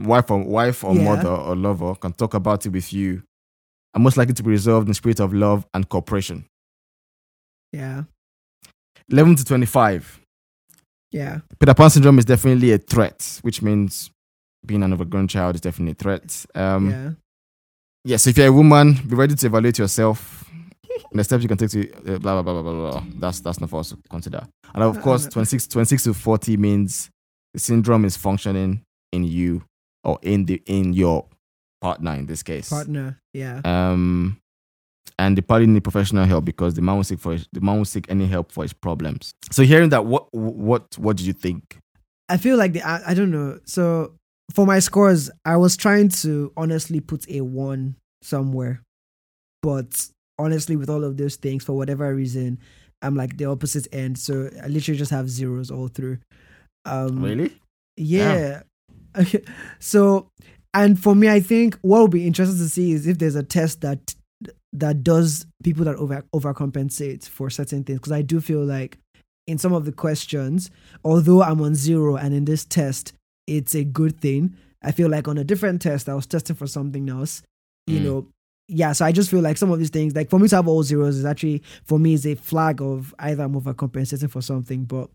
wife 0.00 0.30
or 0.30 0.42
wife 0.42 0.84
or 0.84 0.94
Yeah. 0.94 1.04
mother 1.04 1.28
or 1.28 1.54
lover, 1.56 1.94
can 1.96 2.12
talk 2.12 2.32
about 2.34 2.64
it 2.64 2.70
with 2.72 2.92
you, 2.94 3.22
and 3.94 4.02
most 4.04 4.16
likely 4.16 4.34
to 4.34 4.42
be 4.42 4.50
resolved 4.50 4.86
in 4.86 4.90
the 4.90 4.94
spirit 4.94 5.20
of 5.20 5.32
love 5.32 5.66
and 5.74 5.88
cooperation. 5.88 6.44
Yeah. 7.72 8.04
Eleven 9.10 9.36
to 9.36 9.44
twenty-five. 9.44 10.20
Yeah. 11.10 11.40
Peter 11.58 11.74
Pan 11.74 11.90
syndrome 11.90 12.18
is 12.18 12.24
definitely 12.24 12.72
a 12.72 12.78
threat, 12.78 13.38
which 13.42 13.60
means 13.62 14.10
being 14.64 14.82
an 14.82 14.92
overgrown 14.92 15.28
child 15.28 15.54
is 15.56 15.60
definitely 15.60 15.92
a 15.92 15.94
threat. 15.94 16.46
Um, 16.54 16.90
yeah. 16.90 17.10
yeah, 18.04 18.16
so 18.16 18.30
if 18.30 18.38
you're 18.38 18.46
a 18.46 18.52
woman, 18.52 18.94
be 19.06 19.14
ready 19.16 19.34
to 19.34 19.46
evaluate 19.46 19.78
yourself. 19.78 20.48
and 20.88 21.02
the 21.18 21.24
steps 21.24 21.42
you 21.42 21.48
can 21.48 21.58
take 21.58 21.70
to 21.70 21.92
uh, 22.14 22.18
blah, 22.18 22.40
blah, 22.40 22.42
blah, 22.42 22.62
blah, 22.62 22.72
blah, 22.72 22.90
blah. 22.92 23.04
That's, 23.18 23.40
that's 23.40 23.60
not 23.60 23.68
for 23.68 23.80
us 23.80 23.90
to 23.90 23.98
consider. 24.08 24.46
And 24.74 24.82
of 24.84 24.96
Uh, 24.98 25.00
course, 25.02 25.24
no. 25.24 25.30
26, 25.32 25.66
26 25.66 26.04
to 26.04 26.14
40 26.14 26.56
means 26.56 27.10
the 27.52 27.60
syndrome 27.60 28.04
is 28.06 28.16
functioning 28.16 28.82
in 29.12 29.24
you 29.24 29.64
or 30.04 30.18
in 30.22 30.46
the 30.46 30.62
in 30.66 30.92
your 30.94 31.26
partner 31.82 32.14
in 32.14 32.26
this 32.26 32.42
case. 32.42 32.68
Partner. 32.70 33.18
Yeah. 33.34 33.60
Um, 33.64 34.38
and 35.18 35.36
the 35.36 35.42
party 35.42 35.66
need 35.66 35.84
professional 35.84 36.24
help 36.24 36.44
because 36.44 36.74
the 36.74 36.82
man 36.82 36.96
will 36.96 37.04
seek 37.04 37.18
for 37.18 37.32
his, 37.32 37.46
the 37.52 37.60
man 37.60 37.78
will 37.78 37.84
seek 37.84 38.06
any 38.08 38.26
help 38.26 38.50
for 38.52 38.64
his 38.64 38.72
problems. 38.72 39.32
So 39.50 39.62
hearing 39.62 39.90
that, 39.90 40.06
what 40.06 40.32
what 40.32 40.96
what 40.98 41.16
do 41.16 41.24
you 41.24 41.32
think? 41.32 41.78
I 42.28 42.38
feel 42.38 42.56
like 42.56 42.72
the 42.72 42.82
I, 42.82 43.10
I 43.10 43.14
don't 43.14 43.30
know. 43.30 43.58
So 43.66 44.14
for 44.54 44.66
my 44.66 44.78
scores, 44.78 45.30
I 45.44 45.56
was 45.56 45.76
trying 45.76 46.08
to 46.08 46.52
honestly 46.56 47.00
put 47.00 47.28
a 47.28 47.42
one 47.42 47.96
somewhere, 48.22 48.82
but 49.62 50.08
honestly, 50.38 50.76
with 50.76 50.88
all 50.88 51.04
of 51.04 51.16
those 51.16 51.36
things, 51.36 51.64
for 51.64 51.74
whatever 51.74 52.14
reason, 52.14 52.58
I'm 53.02 53.16
like 53.16 53.36
the 53.36 53.46
opposite 53.46 53.88
end. 53.92 54.18
So 54.18 54.50
I 54.62 54.68
literally 54.68 54.98
just 54.98 55.10
have 55.10 55.28
zeros 55.28 55.70
all 55.70 55.88
through. 55.88 56.18
Um, 56.84 57.22
Really? 57.22 57.52
Yeah. 57.96 58.62
Okay. 59.16 59.42
So, 59.78 60.28
and 60.74 60.98
for 60.98 61.14
me, 61.14 61.28
I 61.28 61.40
think 61.40 61.78
what 61.82 61.98
will 62.00 62.08
be 62.08 62.26
interesting 62.26 62.58
to 62.58 62.68
see 62.68 62.92
is 62.92 63.06
if 63.06 63.18
there's 63.18 63.34
a 63.34 63.42
test 63.42 63.80
that 63.82 64.14
that 64.74 65.04
does 65.04 65.46
people 65.62 65.84
that 65.84 65.96
over 65.96 66.24
overcompensate 66.34 67.28
for 67.28 67.50
certain 67.50 67.84
things. 67.84 67.98
Because 67.98 68.12
I 68.12 68.22
do 68.22 68.40
feel 68.40 68.64
like 68.64 68.98
in 69.46 69.58
some 69.58 69.72
of 69.72 69.84
the 69.84 69.92
questions, 69.92 70.70
although 71.04 71.42
I'm 71.42 71.60
on 71.60 71.74
zero, 71.74 72.16
and 72.16 72.32
in 72.34 72.44
this 72.44 72.64
test, 72.64 73.12
it's 73.46 73.74
a 73.74 73.84
good 73.84 74.20
thing. 74.20 74.56
I 74.82 74.92
feel 74.92 75.08
like 75.10 75.28
on 75.28 75.38
a 75.38 75.44
different 75.44 75.82
test, 75.82 76.08
I 76.08 76.14
was 76.14 76.26
testing 76.26 76.56
for 76.56 76.66
something 76.66 77.08
else. 77.08 77.42
You 77.86 77.98
Mm. 77.98 78.02
know, 78.04 78.26
yeah. 78.68 78.92
So 78.92 79.04
I 79.04 79.12
just 79.12 79.30
feel 79.30 79.40
like 79.40 79.58
some 79.58 79.70
of 79.70 79.78
these 79.78 79.90
things, 79.90 80.14
like 80.14 80.30
for 80.30 80.38
me 80.38 80.48
to 80.48 80.56
have 80.56 80.68
all 80.68 80.82
zeros, 80.82 81.16
is 81.16 81.24
actually 81.24 81.62
for 81.84 81.98
me 81.98 82.14
is 82.14 82.26
a 82.26 82.34
flag 82.34 82.80
of 82.80 83.14
either 83.18 83.42
I'm 83.42 83.54
overcompensating 83.60 84.30
for 84.30 84.40
something, 84.40 84.84
but 84.84 85.10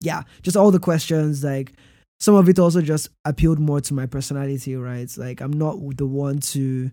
yeah, 0.00 0.22
just 0.42 0.56
all 0.56 0.70
the 0.70 0.78
questions 0.78 1.42
like 1.42 1.72
some 2.20 2.34
of 2.34 2.48
it 2.48 2.58
also 2.58 2.82
just 2.82 3.08
appealed 3.24 3.58
more 3.58 3.80
to 3.80 3.94
my 3.94 4.06
personality, 4.06 4.76
right? 4.76 5.10
Like 5.16 5.40
I'm 5.40 5.52
not 5.52 5.76
the 5.96 6.06
one 6.06 6.40
to 6.40 6.90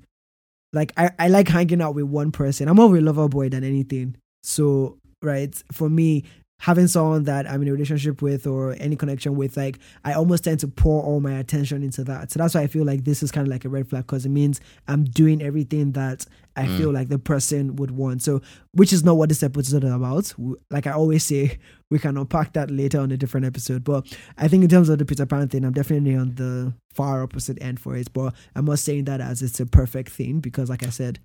like 0.73 0.91
I, 0.97 1.09
I 1.17 1.27
like 1.29 1.47
hanging 1.47 1.81
out 1.81 1.95
with 1.95 2.05
one 2.05 2.31
person. 2.31 2.67
I'm 2.67 2.75
more 2.75 2.85
of 2.85 2.93
a 2.93 3.01
lover 3.01 3.27
boy 3.27 3.49
than 3.49 3.63
anything. 3.63 4.17
So, 4.43 4.97
right, 5.21 5.55
for 5.71 5.89
me, 5.89 6.25
having 6.59 6.87
someone 6.87 7.23
that 7.23 7.49
I'm 7.49 7.61
in 7.61 7.67
a 7.67 7.71
relationship 7.71 8.21
with 8.21 8.45
or 8.45 8.75
any 8.79 8.95
connection 8.95 9.35
with, 9.35 9.57
like 9.57 9.79
I 10.03 10.13
almost 10.13 10.43
tend 10.43 10.59
to 10.59 10.67
pour 10.67 11.01
all 11.01 11.19
my 11.19 11.33
attention 11.33 11.81
into 11.81 12.03
that. 12.03 12.31
So 12.31 12.39
that's 12.39 12.53
why 12.53 12.61
I 12.61 12.67
feel 12.67 12.85
like 12.85 13.05
this 13.05 13.23
is 13.23 13.31
kind 13.31 13.47
of 13.47 13.51
like 13.51 13.65
a 13.65 13.69
red 13.69 13.87
flag 13.87 14.05
because 14.05 14.25
it 14.25 14.29
means 14.29 14.61
I'm 14.87 15.05
doing 15.05 15.41
everything 15.41 15.93
that 15.93 16.25
I 16.57 16.65
Mm. 16.67 16.77
feel 16.77 16.91
like 16.91 17.09
the 17.09 17.19
person 17.19 17.75
would 17.75 17.91
want. 17.91 18.21
So, 18.23 18.41
which 18.73 18.93
is 18.93 19.03
not 19.03 19.17
what 19.17 19.29
this 19.29 19.43
episode 19.43 19.83
is 19.83 19.91
about. 19.91 20.33
Like 20.71 20.87
I 20.87 20.91
always 20.91 21.23
say, 21.23 21.57
we 21.91 21.99
can 21.99 22.17
unpack 22.17 22.53
that 22.53 22.71
later 22.71 22.99
on 22.99 23.11
a 23.11 23.17
different 23.17 23.45
episode. 23.45 23.83
But 23.83 24.07
I 24.37 24.47
think 24.47 24.63
in 24.63 24.69
terms 24.69 24.89
of 24.89 24.97
the 24.97 25.05
Peter 25.05 25.25
Pan 25.25 25.47
thing, 25.49 25.65
I'm 25.65 25.73
definitely 25.73 26.15
on 26.15 26.35
the 26.35 26.73
far 26.93 27.23
opposite 27.23 27.57
end 27.61 27.79
for 27.79 27.95
it. 27.95 28.11
But 28.13 28.33
I'm 28.55 28.65
not 28.65 28.79
saying 28.79 29.05
that 29.05 29.19
as 29.21 29.41
it's 29.41 29.59
a 29.59 29.65
perfect 29.65 30.09
thing 30.09 30.39
because, 30.39 30.69
like 30.69 30.83
I 30.85 30.89
said, 30.89 31.19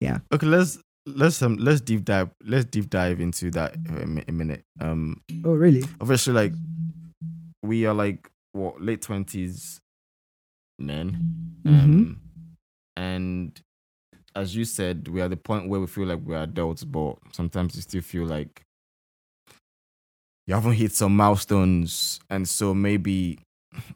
yeah. 0.00 0.18
Okay, 0.32 0.46
let's 0.46 0.78
let's 1.06 1.40
um 1.42 1.56
let's 1.56 1.80
deep 1.80 2.04
dive 2.04 2.30
let's 2.44 2.64
deep 2.64 2.90
dive 2.90 3.20
into 3.20 3.50
that 3.52 3.76
in 3.76 4.24
a 4.26 4.32
minute. 4.32 4.62
Um, 4.80 5.20
oh 5.44 5.52
really? 5.54 5.84
obviously, 6.00 6.32
like 6.32 6.52
we 7.62 7.84
are 7.86 7.94
like 7.94 8.28
what 8.52 8.80
late 8.80 9.02
twenties 9.02 9.80
men, 10.78 11.60
um, 11.66 12.20
and 12.96 13.60
as 14.36 14.54
you 14.54 14.64
said, 14.64 15.08
we 15.08 15.20
are 15.20 15.24
at 15.24 15.30
the 15.30 15.36
point 15.36 15.68
where 15.68 15.80
we 15.80 15.86
feel 15.86 16.06
like 16.06 16.20
we 16.24 16.34
are 16.34 16.42
adults, 16.44 16.84
but 16.84 17.16
sometimes 17.32 17.74
you 17.74 17.82
still 17.82 18.02
feel 18.02 18.26
like 18.26 18.62
you 20.46 20.54
haven't 20.54 20.74
hit 20.74 20.92
some 20.92 21.16
milestones, 21.16 22.20
and 22.30 22.48
so 22.48 22.74
maybe 22.74 23.38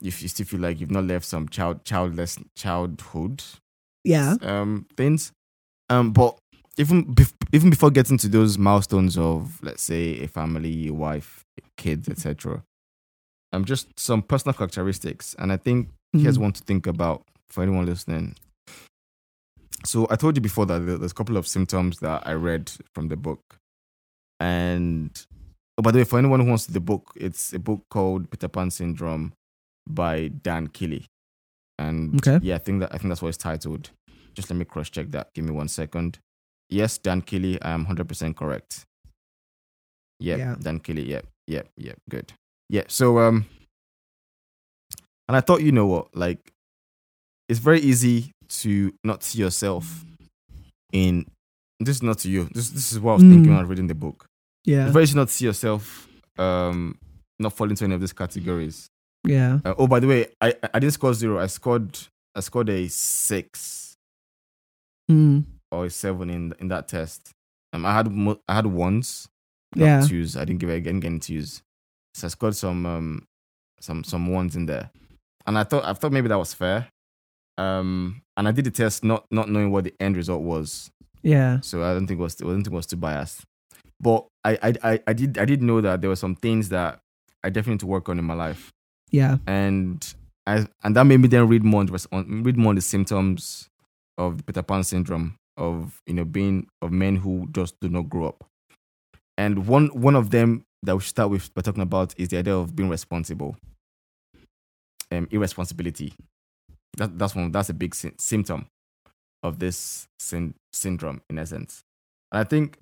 if 0.02 0.20
you 0.22 0.28
still 0.28 0.46
feel 0.46 0.60
like 0.60 0.80
you've 0.80 0.90
not 0.90 1.04
left 1.04 1.24
some 1.24 1.48
child 1.48 1.84
childless 1.84 2.38
childhood 2.56 3.42
Yeah. 4.04 4.34
um 4.42 4.86
things. 4.96 5.32
Um, 5.88 6.12
but 6.12 6.38
even 6.78 7.04
bef- 7.14 7.32
even 7.52 7.70
before 7.70 7.90
getting 7.90 8.16
to 8.18 8.28
those 8.28 8.58
milestones 8.58 9.16
of 9.18 9.62
let's 9.62 9.82
say 9.82 10.20
a 10.22 10.28
family, 10.28 10.88
a 10.88 10.92
wife, 10.94 11.44
kids, 11.76 12.08
etc. 12.08 12.62
Um, 13.52 13.64
just 13.64 13.88
some 13.98 14.22
personal 14.22 14.54
characteristics, 14.54 15.34
and 15.38 15.52
I 15.52 15.56
think 15.56 15.90
here's 16.12 16.38
Mhm. 16.38 16.42
one 16.42 16.52
to 16.52 16.62
think 16.62 16.86
about 16.86 17.22
for 17.48 17.62
anyone 17.62 17.86
listening. 17.86 18.36
So 19.84 20.06
I 20.10 20.16
told 20.16 20.36
you 20.36 20.42
before 20.42 20.66
that 20.66 20.80
there's 20.80 21.12
a 21.12 21.14
couple 21.14 21.36
of 21.36 21.46
symptoms 21.46 21.98
that 22.00 22.26
I 22.26 22.32
read 22.34 22.70
from 22.94 23.08
the 23.08 23.16
book, 23.16 23.40
and 24.38 25.10
oh, 25.78 25.82
by 25.82 25.90
the 25.90 25.98
way, 25.98 26.04
for 26.04 26.18
anyone 26.18 26.40
who 26.40 26.46
wants 26.48 26.66
the 26.66 26.80
book, 26.80 27.12
it's 27.16 27.52
a 27.54 27.58
book 27.58 27.82
called 27.90 28.30
Peter 28.30 28.48
Pan 28.48 28.70
Syndrome 28.70 29.32
by 29.88 30.28
Dan 30.28 30.66
Kelly, 30.68 31.06
and 31.78 32.14
Okay. 32.16 32.44
yeah, 32.46 32.56
I 32.56 32.58
think 32.58 32.80
that 32.80 32.94
I 32.94 32.98
think 32.98 33.08
that's 33.08 33.22
what 33.22 33.28
it's 33.28 33.38
titled. 33.38 33.90
Just 34.34 34.50
let 34.50 34.56
me 34.56 34.64
cross 34.64 34.90
check 34.90 35.10
that. 35.12 35.32
Give 35.34 35.44
me 35.44 35.50
one 35.52 35.68
second. 35.68 36.18
Yes, 36.68 36.98
Dan 36.98 37.22
Kelly, 37.22 37.60
I 37.62 37.70
am 37.72 37.86
hundred 37.86 38.06
percent 38.08 38.36
correct. 38.36 38.84
Yep, 40.20 40.38
Yeah. 40.38 40.56
Dan 40.60 40.78
Kelly. 40.80 41.08
Yep, 41.10 41.26
yep, 41.46 41.68
yep. 41.78 41.96
Good. 42.08 42.32
Yeah. 42.68 42.84
So 42.88 43.18
um, 43.18 43.46
and 45.26 45.36
I 45.36 45.40
thought, 45.40 45.62
you 45.62 45.72
know 45.72 45.86
what, 45.86 46.14
like, 46.14 46.52
it's 47.48 47.58
very 47.60 47.80
easy 47.80 48.32
to 48.60 48.92
not 49.04 49.22
see 49.22 49.38
yourself 49.40 50.04
in. 50.92 51.26
This 51.78 51.96
is 51.96 52.02
not 52.02 52.18
to 52.18 52.30
you. 52.30 52.44
This 52.52 52.70
this 52.70 52.92
is 52.92 53.00
what 53.00 53.12
I 53.12 53.14
was 53.14 53.22
thinking 53.22 53.44
Mm. 53.46 53.56
when 53.56 53.58
I 53.58 53.62
reading 53.68 53.86
the 53.86 53.94
book. 53.94 54.26
Yeah. 54.64 54.84
It's 54.84 54.92
very 54.92 55.04
easy 55.04 55.14
not 55.16 55.30
see 55.30 55.46
yourself 55.46 56.08
um 56.38 56.98
not 57.38 57.54
fall 57.54 57.70
into 57.70 57.84
any 57.84 57.94
of 57.94 58.00
these 58.00 58.12
categories. 58.12 58.88
Yeah. 59.26 59.60
Uh, 59.64 59.74
oh, 59.78 59.86
by 59.86 60.00
the 60.00 60.06
way, 60.06 60.26
I 60.40 60.54
I 60.74 60.78
didn't 60.78 60.92
score 60.94 61.14
zero. 61.14 61.38
I 61.40 61.46
scored 61.46 61.98
I 62.34 62.40
scored 62.40 62.68
a 62.68 62.88
six 62.88 63.96
Mm. 65.10 65.44
or 65.72 65.86
a 65.86 65.90
seven 65.90 66.30
in 66.30 66.54
in 66.60 66.68
that 66.68 66.86
test. 66.88 67.30
Um, 67.72 67.84
I 67.86 67.92
had 67.94 68.10
mo- 68.12 68.40
I 68.48 68.54
had 68.54 68.66
ones, 68.66 69.28
not 69.74 69.84
Yeah. 69.86 70.06
twos. 70.06 70.36
I 70.36 70.44
didn't 70.44 70.60
give 70.60 70.70
it 70.70 70.76
again, 70.76 71.00
getting 71.00 71.20
twos. 71.20 71.62
So 72.14 72.26
I 72.26 72.30
scored 72.30 72.56
some 72.56 72.84
um 72.86 73.24
some 73.80 74.04
some 74.04 74.26
ones 74.28 74.54
in 74.56 74.66
there, 74.66 74.90
and 75.46 75.56
I 75.58 75.64
thought 75.64 75.84
I 75.84 75.94
thought 75.94 76.12
maybe 76.12 76.28
that 76.28 76.38
was 76.38 76.52
fair. 76.54 76.88
Um, 77.58 78.22
and 78.36 78.48
I 78.48 78.52
did 78.52 78.64
the 78.64 78.70
test 78.70 79.04
not 79.04 79.26
not 79.30 79.48
knowing 79.50 79.70
what 79.70 79.84
the 79.84 79.94
end 80.00 80.16
result 80.16 80.42
was, 80.42 80.90
Yeah. 81.22 81.60
so 81.60 81.82
I 81.84 81.92
don't 81.92 82.06
think 82.06 82.18
it 82.20 82.22
was 82.22 82.40
I 82.40 82.44
don't 82.44 82.56
think 82.62 82.68
it 82.68 82.72
was 82.72 82.86
too 82.86 82.96
biased. 82.96 83.42
But 84.00 84.26
I 84.44 84.58
I 84.62 84.74
I, 84.92 85.00
I 85.08 85.12
did 85.12 85.36
I 85.38 85.44
did 85.44 85.62
know 85.62 85.80
that 85.82 86.00
there 86.00 86.08
were 86.10 86.16
some 86.16 86.34
things 86.34 86.70
that 86.70 87.00
I 87.44 87.50
definitely 87.50 87.74
need 87.74 87.80
to 87.80 87.86
work 87.86 88.08
on 88.08 88.18
in 88.18 88.24
my 88.24 88.34
life 88.34 88.70
Yeah. 89.10 89.36
and 89.46 90.14
I 90.46 90.66
and 90.82 90.96
that 90.96 91.04
made 91.04 91.20
me 91.20 91.28
then 91.28 91.48
read 91.48 91.64
more 91.64 91.80
on, 92.12 92.42
read 92.42 92.56
more 92.56 92.70
on 92.70 92.76
the 92.76 92.80
symptoms 92.82 93.68
of 94.16 94.38
the 94.38 94.42
Peter 94.44 94.62
Pan 94.62 94.82
syndrome 94.84 95.36
of 95.58 96.00
you 96.06 96.14
know 96.14 96.24
being 96.24 96.66
of 96.80 96.92
men 96.92 97.16
who 97.16 97.48
just 97.52 97.74
do 97.80 97.88
not 97.90 98.08
grow 98.08 98.28
up. 98.28 98.44
And 99.36 99.66
one 99.66 99.88
one 99.88 100.16
of 100.16 100.30
them 100.30 100.64
that 100.82 100.94
we 100.96 101.00
should 101.02 101.10
start 101.10 101.30
with 101.30 101.52
by 101.54 101.60
talking 101.60 101.82
about 101.82 102.14
is 102.18 102.28
the 102.28 102.38
idea 102.38 102.56
of 102.56 102.74
being 102.74 102.88
responsible. 102.88 103.56
Um, 105.12 105.26
irresponsibility. 105.30 106.14
That 106.96 107.18
that's 107.18 107.34
one 107.34 107.52
that's 107.52 107.68
a 107.70 107.74
big 107.74 107.94
sy- 107.94 108.12
symptom 108.18 108.66
of 109.42 109.58
this 109.58 110.08
syn- 110.18 110.54
syndrome 110.72 111.22
in 111.30 111.38
essence. 111.38 111.82
And 112.32 112.40
I 112.40 112.44
think 112.44 112.78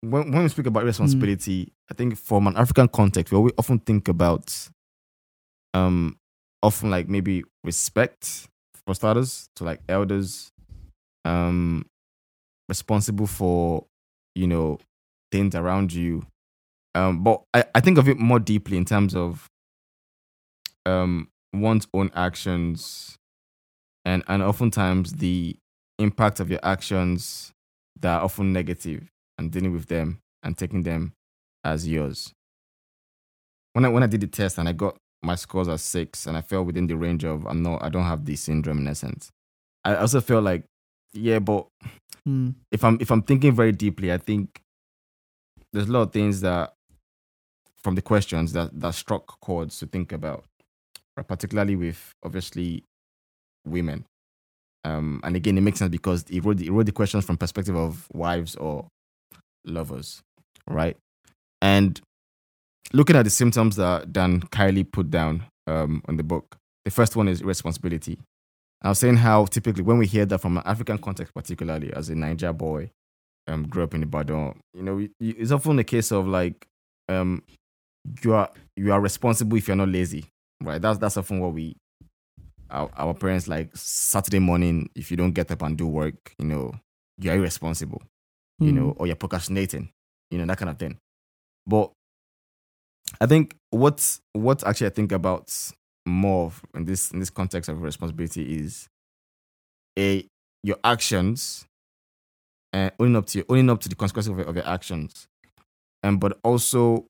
when 0.00 0.30
when 0.32 0.42
we 0.42 0.48
speak 0.48 0.66
about 0.66 0.82
irresponsibility, 0.84 1.72
I 1.90 1.94
think 1.94 2.16
from 2.18 2.46
an 2.46 2.56
African 2.56 2.88
context, 2.88 3.32
we 3.32 3.50
often 3.58 3.78
think 3.80 4.08
about 4.08 4.68
um 5.74 6.16
often 6.62 6.90
like 6.90 7.08
maybe 7.08 7.44
respect 7.64 8.48
for 8.86 8.94
starters 8.94 9.48
to 9.56 9.64
like 9.64 9.80
elders 9.88 10.50
um 11.24 11.84
responsible 12.68 13.26
for 13.26 13.84
you 14.34 14.46
know 14.46 14.78
things 15.30 15.54
around 15.54 15.92
you 15.92 16.24
um 16.94 17.22
but 17.22 17.42
I, 17.54 17.64
I 17.74 17.80
think 17.80 17.98
of 17.98 18.08
it 18.08 18.18
more 18.18 18.40
deeply 18.40 18.76
in 18.76 18.84
terms 18.84 19.14
of 19.14 19.48
um 20.86 21.28
one's 21.52 21.86
own 21.94 22.10
actions 22.14 23.17
and 24.04 24.22
and 24.28 24.42
oftentimes 24.42 25.14
the 25.14 25.56
impact 25.98 26.40
of 26.40 26.50
your 26.50 26.60
actions 26.62 27.52
that 28.00 28.14
are 28.18 28.24
often 28.24 28.52
negative 28.52 29.08
and 29.38 29.50
dealing 29.50 29.72
with 29.72 29.86
them 29.86 30.20
and 30.42 30.56
taking 30.56 30.82
them 30.84 31.12
as 31.64 31.88
yours. 31.88 32.32
When 33.72 33.84
I 33.84 33.88
when 33.88 34.02
I 34.02 34.06
did 34.06 34.20
the 34.20 34.26
test 34.26 34.58
and 34.58 34.68
I 34.68 34.72
got 34.72 34.96
my 35.22 35.34
scores 35.34 35.68
as 35.68 35.82
six 35.82 36.26
and 36.26 36.36
I 36.36 36.40
fell 36.40 36.64
within 36.64 36.86
the 36.86 36.96
range 36.96 37.24
of 37.24 37.46
I'm 37.46 37.62
not 37.62 37.82
I 37.82 37.88
don't 37.88 38.04
have 38.04 38.24
the 38.24 38.36
syndrome 38.36 38.78
in 38.78 38.88
essence. 38.88 39.30
I 39.84 39.96
also 39.96 40.20
felt 40.20 40.44
like, 40.44 40.64
yeah, 41.12 41.38
but 41.38 41.66
Mm. 42.26 42.54
if 42.70 42.84
I'm 42.84 42.98
if 43.00 43.10
I'm 43.10 43.22
thinking 43.22 43.54
very 43.54 43.72
deeply, 43.72 44.12
I 44.12 44.18
think 44.18 44.60
there's 45.72 45.88
a 45.88 45.92
lot 45.92 46.02
of 46.02 46.12
things 46.12 46.40
that 46.42 46.74
from 47.76 47.94
the 47.94 48.02
questions 48.02 48.52
that 48.52 48.78
that 48.80 48.94
struck 48.94 49.40
chords 49.40 49.78
to 49.78 49.86
think 49.86 50.12
about, 50.12 50.44
right? 51.16 51.26
particularly 51.26 51.76
with 51.76 52.12
obviously 52.22 52.84
women. 53.66 54.04
Um, 54.84 55.20
and 55.24 55.36
again, 55.36 55.58
it 55.58 55.62
makes 55.62 55.78
sense 55.78 55.90
because 55.90 56.24
he 56.28 56.40
wrote, 56.40 56.60
it 56.60 56.70
wrote 56.70 56.86
the 56.86 56.92
questions 56.92 57.24
from 57.24 57.36
perspective 57.36 57.76
of 57.76 58.06
wives 58.12 58.56
or 58.56 58.86
lovers, 59.64 60.22
right? 60.68 60.96
And 61.60 62.00
looking 62.92 63.16
at 63.16 63.24
the 63.24 63.30
symptoms 63.30 63.76
that 63.76 64.12
Dan 64.12 64.40
Kiley 64.40 64.90
put 64.90 65.10
down 65.10 65.44
um, 65.66 66.02
on 66.08 66.16
the 66.16 66.22
book, 66.22 66.56
the 66.84 66.90
first 66.90 67.16
one 67.16 67.28
is 67.28 67.40
irresponsibility. 67.42 68.18
I 68.80 68.90
was 68.90 69.00
saying 69.00 69.16
how 69.16 69.46
typically 69.46 69.82
when 69.82 69.98
we 69.98 70.06
hear 70.06 70.24
that 70.26 70.38
from 70.38 70.56
an 70.56 70.62
African 70.64 70.98
context, 70.98 71.34
particularly 71.34 71.92
as 71.92 72.08
a 72.10 72.14
Naija 72.14 72.56
boy, 72.56 72.90
um, 73.48 73.66
grew 73.66 73.82
up 73.82 73.94
in 73.94 74.02
Ibadan, 74.04 74.60
you 74.72 74.82
know, 74.82 75.06
it's 75.20 75.50
often 75.50 75.78
a 75.78 75.84
case 75.84 76.12
of 76.12 76.28
like, 76.28 76.66
um, 77.08 77.42
you 78.22 78.34
are 78.34 78.50
you 78.76 78.92
are 78.92 79.00
responsible 79.00 79.56
if 79.56 79.66
you're 79.66 79.76
not 79.76 79.88
lazy, 79.88 80.26
right? 80.62 80.80
That's 80.80 80.98
that's 80.98 81.16
often 81.16 81.40
what 81.40 81.52
we, 81.52 81.76
our, 82.70 82.90
our 82.96 83.14
parents 83.14 83.48
like 83.48 83.70
Saturday 83.76 84.38
morning. 84.38 84.88
If 84.94 85.10
you 85.10 85.16
don't 85.16 85.32
get 85.32 85.50
up 85.50 85.62
and 85.62 85.76
do 85.76 85.86
work, 85.86 86.34
you 86.38 86.44
know, 86.46 86.74
you're 87.18 87.34
irresponsible, 87.36 88.02
you 88.60 88.72
Mm. 88.72 88.74
know, 88.74 88.90
or 88.98 89.06
you're 89.06 89.16
procrastinating, 89.16 89.90
you 90.30 90.38
know, 90.38 90.46
that 90.46 90.58
kind 90.58 90.70
of 90.70 90.78
thing. 90.78 90.98
But 91.66 91.92
I 93.20 93.26
think 93.26 93.54
what 93.70 94.18
what 94.32 94.66
actually 94.66 94.88
I 94.88 94.90
think 94.90 95.12
about 95.12 95.52
more 96.06 96.46
of 96.46 96.62
in 96.74 96.84
this 96.84 97.10
in 97.10 97.20
this 97.20 97.30
context 97.30 97.68
of 97.68 97.80
responsibility 97.82 98.56
is 98.56 98.88
a 99.98 100.26
your 100.62 100.76
actions 100.84 101.64
and 102.72 102.92
owning 103.00 103.16
up 103.16 103.26
to 103.26 103.44
owning 103.48 103.70
up 103.70 103.80
to 103.80 103.88
the 103.88 103.94
consequences 103.94 104.30
of, 104.30 104.38
your- 104.38 104.46
of 104.46 104.56
your 104.56 104.66
actions, 104.66 105.26
and 106.02 106.20
but 106.20 106.38
also 106.44 107.06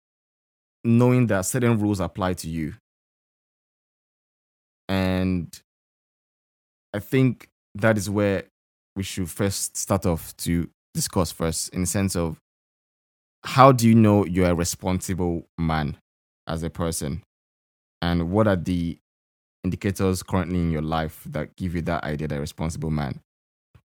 knowing 0.84 1.26
that 1.26 1.42
certain 1.42 1.78
rules 1.78 2.00
apply 2.00 2.34
to 2.34 2.48
you. 2.48 2.74
And 4.88 5.60
I 6.94 7.00
think 7.00 7.48
that 7.74 7.98
is 7.98 8.08
where 8.08 8.44
we 8.96 9.02
should 9.02 9.30
first 9.30 9.76
start 9.76 10.06
off 10.06 10.36
to 10.38 10.68
discuss 10.94 11.30
first 11.30 11.68
in 11.74 11.82
the 11.82 11.86
sense 11.86 12.16
of 12.16 12.38
how 13.44 13.72
do 13.72 13.86
you 13.88 13.94
know 13.94 14.24
you're 14.24 14.50
a 14.50 14.54
responsible 14.54 15.46
man 15.58 15.96
as 16.46 16.62
a 16.62 16.70
person? 16.70 17.22
And 18.02 18.30
what 18.30 18.48
are 18.48 18.56
the 18.56 18.98
indicators 19.64 20.22
currently 20.22 20.58
in 20.58 20.70
your 20.70 20.82
life 20.82 21.22
that 21.26 21.56
give 21.56 21.74
you 21.74 21.82
that 21.82 22.04
idea 22.04 22.28
that 22.28 22.38
a 22.38 22.40
responsible 22.40 22.90
man? 22.90 23.20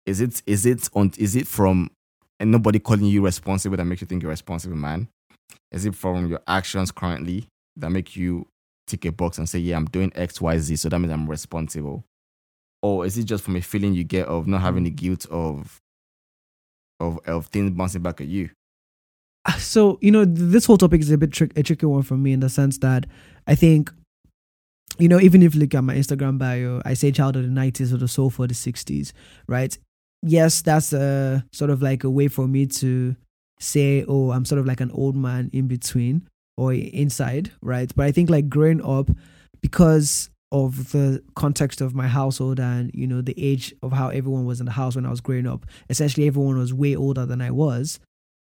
Is 0.05 0.21
it 0.21 0.41
is 0.45 0.65
it 0.65 0.89
on 0.93 1.11
is 1.17 1.35
it 1.35 1.47
from 1.47 1.91
and 2.39 2.51
nobody 2.51 2.79
calling 2.79 3.05
you 3.05 3.23
responsible 3.23 3.77
that 3.77 3.85
makes 3.85 4.01
you 4.01 4.07
think 4.07 4.23
you're 4.23 4.31
a 4.31 4.33
responsible 4.33 4.75
man? 4.75 5.07
Is 5.71 5.85
it 5.85 5.95
from 5.95 6.27
your 6.27 6.41
actions 6.47 6.91
currently 6.91 7.47
that 7.77 7.89
make 7.89 8.15
you 8.15 8.47
tick 8.91 9.05
a 9.05 9.11
box 9.11 9.37
and 9.37 9.47
say, 9.47 9.59
Yeah, 9.59 9.77
I'm 9.77 9.85
doing 9.85 10.11
X, 10.15 10.41
Y, 10.41 10.57
Z, 10.59 10.75
so 10.75 10.89
that 10.89 10.99
means 10.99 11.11
I'm 11.11 11.29
responsible? 11.29 12.05
Or 12.81 13.05
is 13.05 13.17
it 13.17 13.23
just 13.23 13.43
from 13.43 13.55
a 13.55 13.61
feeling 13.61 13.93
you 13.93 14.03
get 14.03 14.27
of 14.27 14.47
not 14.47 14.61
having 14.61 14.83
the 14.83 14.89
guilt 14.89 15.25
of 15.29 15.81
of 16.99 17.19
of 17.25 17.47
things 17.47 17.71
bouncing 17.71 18.01
back 18.01 18.21
at 18.21 18.27
you? 18.27 18.49
Uh, 19.45 19.53
so 19.53 19.97
you 20.01 20.11
know 20.11 20.25
this 20.25 20.65
whole 20.65 20.77
topic 20.77 21.01
is 21.01 21.11
a 21.11 21.17
bit 21.17 21.31
trick, 21.31 21.57
a 21.57 21.63
tricky 21.63 21.85
one 21.85 22.03
for 22.03 22.17
me 22.17 22.33
in 22.33 22.39
the 22.39 22.49
sense 22.49 22.77
that 22.79 23.05
I 23.47 23.55
think 23.55 23.91
you 24.99 25.07
know 25.07 25.19
even 25.19 25.41
if 25.41 25.55
you 25.55 25.61
look 25.61 25.73
at 25.73 25.83
my 25.83 25.95
Instagram 25.95 26.37
bio, 26.37 26.81
I 26.85 26.93
say 26.95 27.11
child 27.11 27.35
of 27.35 27.43
the 27.43 27.49
nineties 27.49 27.93
or 27.93 27.97
the 27.97 28.07
soul 28.07 28.29
for 28.29 28.47
the 28.47 28.53
sixties, 28.53 29.13
right? 29.47 29.75
Yes, 30.23 30.61
that's 30.61 30.93
a 30.93 31.45
sort 31.51 31.71
of 31.71 31.81
like 31.81 32.03
a 32.03 32.09
way 32.09 32.27
for 32.27 32.47
me 32.47 32.67
to 32.67 33.15
say, 33.59 34.05
oh, 34.07 34.31
I'm 34.31 34.45
sort 34.45 34.59
of 34.59 34.65
like 34.65 34.81
an 34.81 34.91
old 34.91 35.15
man 35.15 35.49
in 35.53 35.67
between 35.67 36.27
or 36.61 36.73
inside, 36.73 37.51
right? 37.61 37.91
But 37.95 38.05
I 38.05 38.11
think 38.11 38.29
like 38.29 38.49
growing 38.49 38.83
up 38.83 39.09
because 39.61 40.29
of 40.51 40.91
the 40.91 41.23
context 41.35 41.79
of 41.79 41.95
my 41.95 42.07
household 42.07 42.59
and 42.59 42.91
you 42.93 43.07
know 43.07 43.21
the 43.21 43.35
age 43.37 43.73
of 43.81 43.93
how 43.93 44.09
everyone 44.09 44.45
was 44.45 44.59
in 44.59 44.65
the 44.65 44.71
house 44.73 44.95
when 44.95 45.05
I 45.05 45.09
was 45.09 45.21
growing 45.21 45.47
up, 45.47 45.65
essentially 45.89 46.27
everyone 46.27 46.57
was 46.57 46.73
way 46.73 46.95
older 46.95 47.25
than 47.25 47.41
I 47.41 47.51
was 47.51 47.99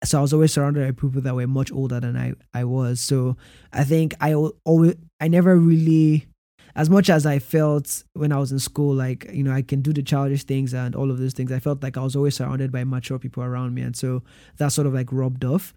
so 0.04 0.20
I 0.20 0.22
was 0.22 0.34
always 0.34 0.54
surrounded 0.54 0.86
by 0.86 0.92
people 0.92 1.22
that 1.22 1.36
were 1.36 1.48
much 1.48 1.72
older 1.72 2.00
than 2.00 2.16
I, 2.16 2.34
I 2.54 2.64
was. 2.66 3.00
So 3.00 3.36
I 3.74 3.84
think 3.84 4.14
I 4.22 4.34
always 4.36 4.96
I 5.20 5.28
never 5.28 5.56
really 5.56 6.28
as 6.76 6.90
much 6.92 7.10
as 7.10 7.26
I 7.26 7.40
felt 7.40 8.04
when 8.14 8.32
I 8.32 8.38
was 8.38 8.52
in 8.52 8.60
school, 8.60 8.94
like, 8.94 9.28
you 9.34 9.42
know, 9.42 9.52
I 9.52 9.64
can 9.64 9.82
do 9.82 9.92
the 9.92 10.04
childish 10.04 10.44
things 10.44 10.76
and 10.76 10.96
all 10.96 11.10
of 11.10 11.18
those 11.18 11.34
things, 11.34 11.52
I 11.52 11.58
felt 11.58 11.82
like 11.82 11.98
I 11.98 12.04
was 12.04 12.16
always 12.16 12.36
surrounded 12.36 12.72
by 12.72 12.84
mature 12.84 13.18
people 13.18 13.42
around 13.42 13.74
me. 13.74 13.82
And 13.82 13.96
so 13.96 14.22
that 14.58 14.72
sort 14.72 14.86
of 14.86 14.94
like 14.94 15.12
rubbed 15.12 15.44
off. 15.44 15.74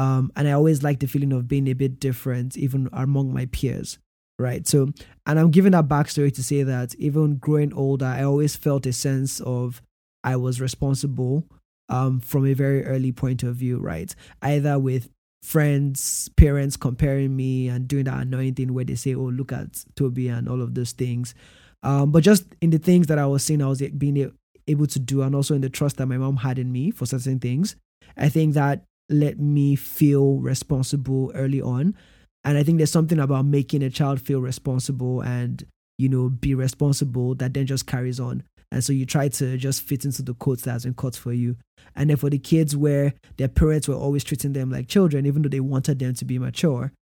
Um, 0.00 0.32
and 0.34 0.48
I 0.48 0.52
always 0.52 0.82
liked 0.82 1.00
the 1.00 1.06
feeling 1.06 1.30
of 1.34 1.46
being 1.46 1.68
a 1.68 1.74
bit 1.74 2.00
different, 2.00 2.56
even 2.56 2.88
among 2.90 3.34
my 3.34 3.44
peers. 3.46 3.98
Right. 4.38 4.66
So, 4.66 4.88
and 5.26 5.38
I'm 5.38 5.50
giving 5.50 5.72
that 5.72 5.88
backstory 5.88 6.34
to 6.34 6.42
say 6.42 6.62
that 6.62 6.94
even 6.94 7.36
growing 7.36 7.74
older, 7.74 8.06
I 8.06 8.22
always 8.22 8.56
felt 8.56 8.86
a 8.86 8.94
sense 8.94 9.40
of 9.40 9.82
I 10.24 10.36
was 10.36 10.58
responsible 10.58 11.44
um, 11.90 12.20
from 12.20 12.46
a 12.46 12.54
very 12.54 12.82
early 12.86 13.12
point 13.12 13.42
of 13.42 13.56
view, 13.56 13.78
right? 13.78 14.14
Either 14.40 14.78
with 14.78 15.10
friends, 15.42 16.30
parents 16.38 16.78
comparing 16.78 17.36
me 17.36 17.68
and 17.68 17.86
doing 17.86 18.04
that 18.04 18.22
annoying 18.22 18.54
thing 18.54 18.72
where 18.72 18.86
they 18.86 18.94
say, 18.94 19.14
"Oh, 19.14 19.24
look 19.24 19.52
at 19.52 19.84
Toby" 19.96 20.28
and 20.28 20.48
all 20.48 20.62
of 20.62 20.74
those 20.74 20.92
things. 20.92 21.34
Um, 21.82 22.10
but 22.10 22.22
just 22.22 22.46
in 22.62 22.70
the 22.70 22.78
things 22.78 23.08
that 23.08 23.18
I 23.18 23.26
was 23.26 23.44
seeing, 23.44 23.60
I 23.60 23.66
was 23.66 23.82
being 23.82 24.32
able 24.66 24.86
to 24.86 24.98
do, 24.98 25.20
and 25.20 25.34
also 25.34 25.54
in 25.54 25.60
the 25.60 25.68
trust 25.68 25.98
that 25.98 26.06
my 26.06 26.16
mom 26.16 26.36
had 26.36 26.58
in 26.58 26.72
me 26.72 26.90
for 26.90 27.04
certain 27.04 27.40
things. 27.40 27.76
I 28.16 28.30
think 28.30 28.54
that 28.54 28.84
let 29.10 29.38
me 29.38 29.76
feel 29.76 30.38
responsible 30.38 31.32
early 31.34 31.60
on, 31.60 31.96
and 32.44 32.56
I 32.56 32.62
think 32.62 32.78
there's 32.78 32.92
something 32.92 33.18
about 33.18 33.44
making 33.44 33.82
a 33.82 33.90
child 33.90 34.20
feel 34.20 34.40
responsible 34.40 35.20
and 35.20 35.64
you 35.98 36.08
know 36.08 36.30
be 36.30 36.54
responsible 36.54 37.34
that 37.36 37.54
then 37.54 37.66
just 37.66 37.86
carries 37.86 38.18
on. 38.20 38.42
And 38.72 38.84
so 38.84 38.92
you 38.92 39.04
try 39.04 39.28
to 39.28 39.56
just 39.56 39.82
fit 39.82 40.04
into 40.04 40.22
the 40.22 40.34
codes 40.34 40.62
that 40.62 40.72
has 40.72 40.84
been 40.84 40.94
cut 40.94 41.16
for 41.16 41.32
you. 41.32 41.56
And 41.96 42.08
then 42.08 42.16
for 42.16 42.30
the 42.30 42.38
kids 42.38 42.76
where 42.76 43.14
their 43.36 43.48
parents 43.48 43.88
were 43.88 43.96
always 43.96 44.22
treating 44.22 44.52
them 44.52 44.70
like 44.70 44.86
children, 44.86 45.26
even 45.26 45.42
though 45.42 45.48
they 45.48 45.60
wanted 45.60 45.98
them 45.98 46.14
to 46.14 46.24
be 46.24 46.38
mature, 46.38 46.92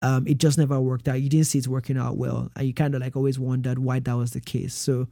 um, 0.00 0.26
it 0.26 0.38
just 0.38 0.56
never 0.56 0.80
worked 0.80 1.08
out. 1.08 1.20
You 1.20 1.28
didn't 1.28 1.46
see 1.46 1.58
it 1.58 1.68
working 1.68 1.98
out 1.98 2.16
well. 2.16 2.50
And 2.56 2.66
you 2.66 2.72
kind 2.72 2.94
of 2.94 3.02
like 3.02 3.14
always 3.14 3.38
wondered 3.38 3.78
why 3.78 3.98
that 4.00 4.16
was 4.16 4.30
the 4.30 4.40
case. 4.40 4.74
So, 4.74 5.08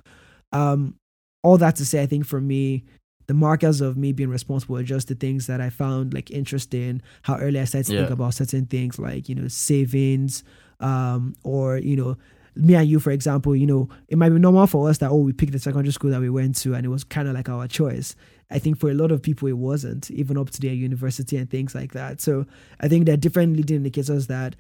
um, 0.52 0.94
all 1.42 1.58
that 1.58 1.76
to 1.76 1.84
say, 1.84 2.02
I 2.02 2.06
think 2.06 2.24
for 2.24 2.40
me, 2.40 2.84
the 3.26 3.34
markers 3.34 3.80
of 3.80 3.96
me 3.96 4.12
being 4.12 4.30
responsible 4.30 4.76
are 4.76 4.82
just 4.82 5.08
the 5.08 5.14
things 5.14 5.46
that 5.46 5.60
I 5.60 5.70
found 5.70 6.14
like 6.14 6.30
interesting, 6.30 7.02
how 7.22 7.36
early 7.38 7.60
I 7.60 7.64
started 7.64 7.90
to 7.90 7.98
think 7.98 8.10
about 8.10 8.34
certain 8.34 8.66
things 8.66 8.98
like, 8.98 9.28
you 9.28 9.34
know, 9.34 9.48
savings, 9.48 10.44
um, 10.80 11.34
or, 11.42 11.78
you 11.78 11.96
know, 11.96 12.16
me 12.54 12.74
and 12.74 12.88
you, 12.88 12.98
for 13.00 13.10
example, 13.10 13.54
you 13.54 13.66
know, 13.66 13.88
it 14.08 14.16
might 14.16 14.30
be 14.30 14.38
normal 14.38 14.66
for 14.66 14.88
us 14.88 14.98
that, 14.98 15.10
oh, 15.10 15.16
we 15.16 15.32
picked 15.32 15.52
the 15.52 15.58
secondary 15.58 15.92
school 15.92 16.10
that 16.10 16.20
we 16.20 16.30
went 16.30 16.56
to 16.56 16.74
and 16.74 16.86
it 16.86 16.88
was 16.88 17.04
kind 17.04 17.28
of 17.28 17.34
like 17.34 17.48
our 17.48 17.66
choice. 17.66 18.14
I 18.50 18.58
think 18.58 18.78
for 18.78 18.90
a 18.90 18.94
lot 18.94 19.10
of 19.10 19.22
people, 19.22 19.48
it 19.48 19.58
wasn't, 19.58 20.10
even 20.10 20.38
up 20.38 20.50
to 20.50 20.60
their 20.60 20.72
university 20.72 21.36
and 21.36 21.50
things 21.50 21.74
like 21.74 21.92
that. 21.92 22.20
So 22.20 22.46
I 22.80 22.88
think 22.88 23.06
there 23.06 23.14
are 23.14 23.18
different 23.18 23.56
leading 23.56 23.78
indicators 23.78 24.28
that 24.28 24.56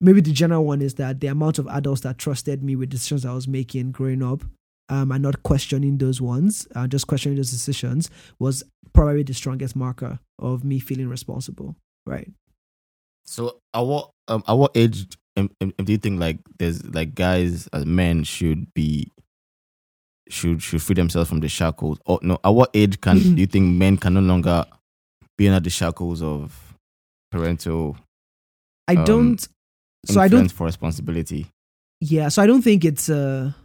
maybe 0.00 0.20
the 0.20 0.32
general 0.32 0.64
one 0.64 0.80
is 0.80 0.94
that 0.94 1.20
the 1.20 1.26
amount 1.26 1.58
of 1.58 1.66
adults 1.68 2.02
that 2.02 2.18
trusted 2.18 2.62
me 2.62 2.76
with 2.76 2.90
decisions 2.90 3.26
I 3.26 3.34
was 3.34 3.48
making 3.48 3.92
growing 3.92 4.22
up 4.22 4.44
um, 4.88 5.10
and 5.12 5.22
not 5.22 5.42
questioning 5.42 5.98
those 5.98 6.20
ones, 6.20 6.66
uh, 6.74 6.86
just 6.86 7.06
questioning 7.06 7.36
those 7.36 7.50
decisions 7.50 8.10
was 8.38 8.62
probably 8.92 9.22
the 9.22 9.34
strongest 9.34 9.76
marker 9.76 10.18
of 10.38 10.64
me 10.64 10.78
feeling 10.78 11.08
responsible. 11.08 11.76
Right. 12.06 12.30
So, 13.24 13.58
at 13.74 13.80
what 13.80 14.10
um, 14.28 14.44
at 14.46 14.52
what 14.54 14.76
age 14.76 15.06
um, 15.36 15.50
um, 15.60 15.72
do 15.82 15.92
you 15.92 15.98
think 15.98 16.20
like 16.20 16.38
there's 16.58 16.84
like 16.84 17.14
guys 17.14 17.66
as 17.72 17.84
men 17.84 18.22
should 18.24 18.72
be 18.74 19.10
should 20.28 20.62
should 20.62 20.82
free 20.82 20.94
themselves 20.94 21.28
from 21.28 21.40
the 21.40 21.48
shackles? 21.48 21.98
Or 22.06 22.18
no, 22.22 22.38
at 22.44 22.50
what 22.50 22.70
age 22.74 23.00
can 23.00 23.18
do 23.34 23.40
you 23.40 23.46
think 23.46 23.76
men 23.76 23.96
can 23.96 24.14
no 24.14 24.20
longer 24.20 24.64
be 25.36 25.48
under 25.48 25.60
the 25.60 25.70
shackles 25.70 26.22
of 26.22 26.78
parental 27.30 27.96
I 28.88 28.94
Um, 28.96 29.04
don't. 29.04 29.48
So 30.06 30.20
I 30.20 30.28
don't 30.28 30.48
for 30.52 30.66
responsibility? 30.66 31.48
Yeah, 32.00 32.28
so 32.28 32.40
I 32.40 32.46
don't 32.46 32.62
think 32.62 32.84
it's 32.84 33.08
a 33.08 33.56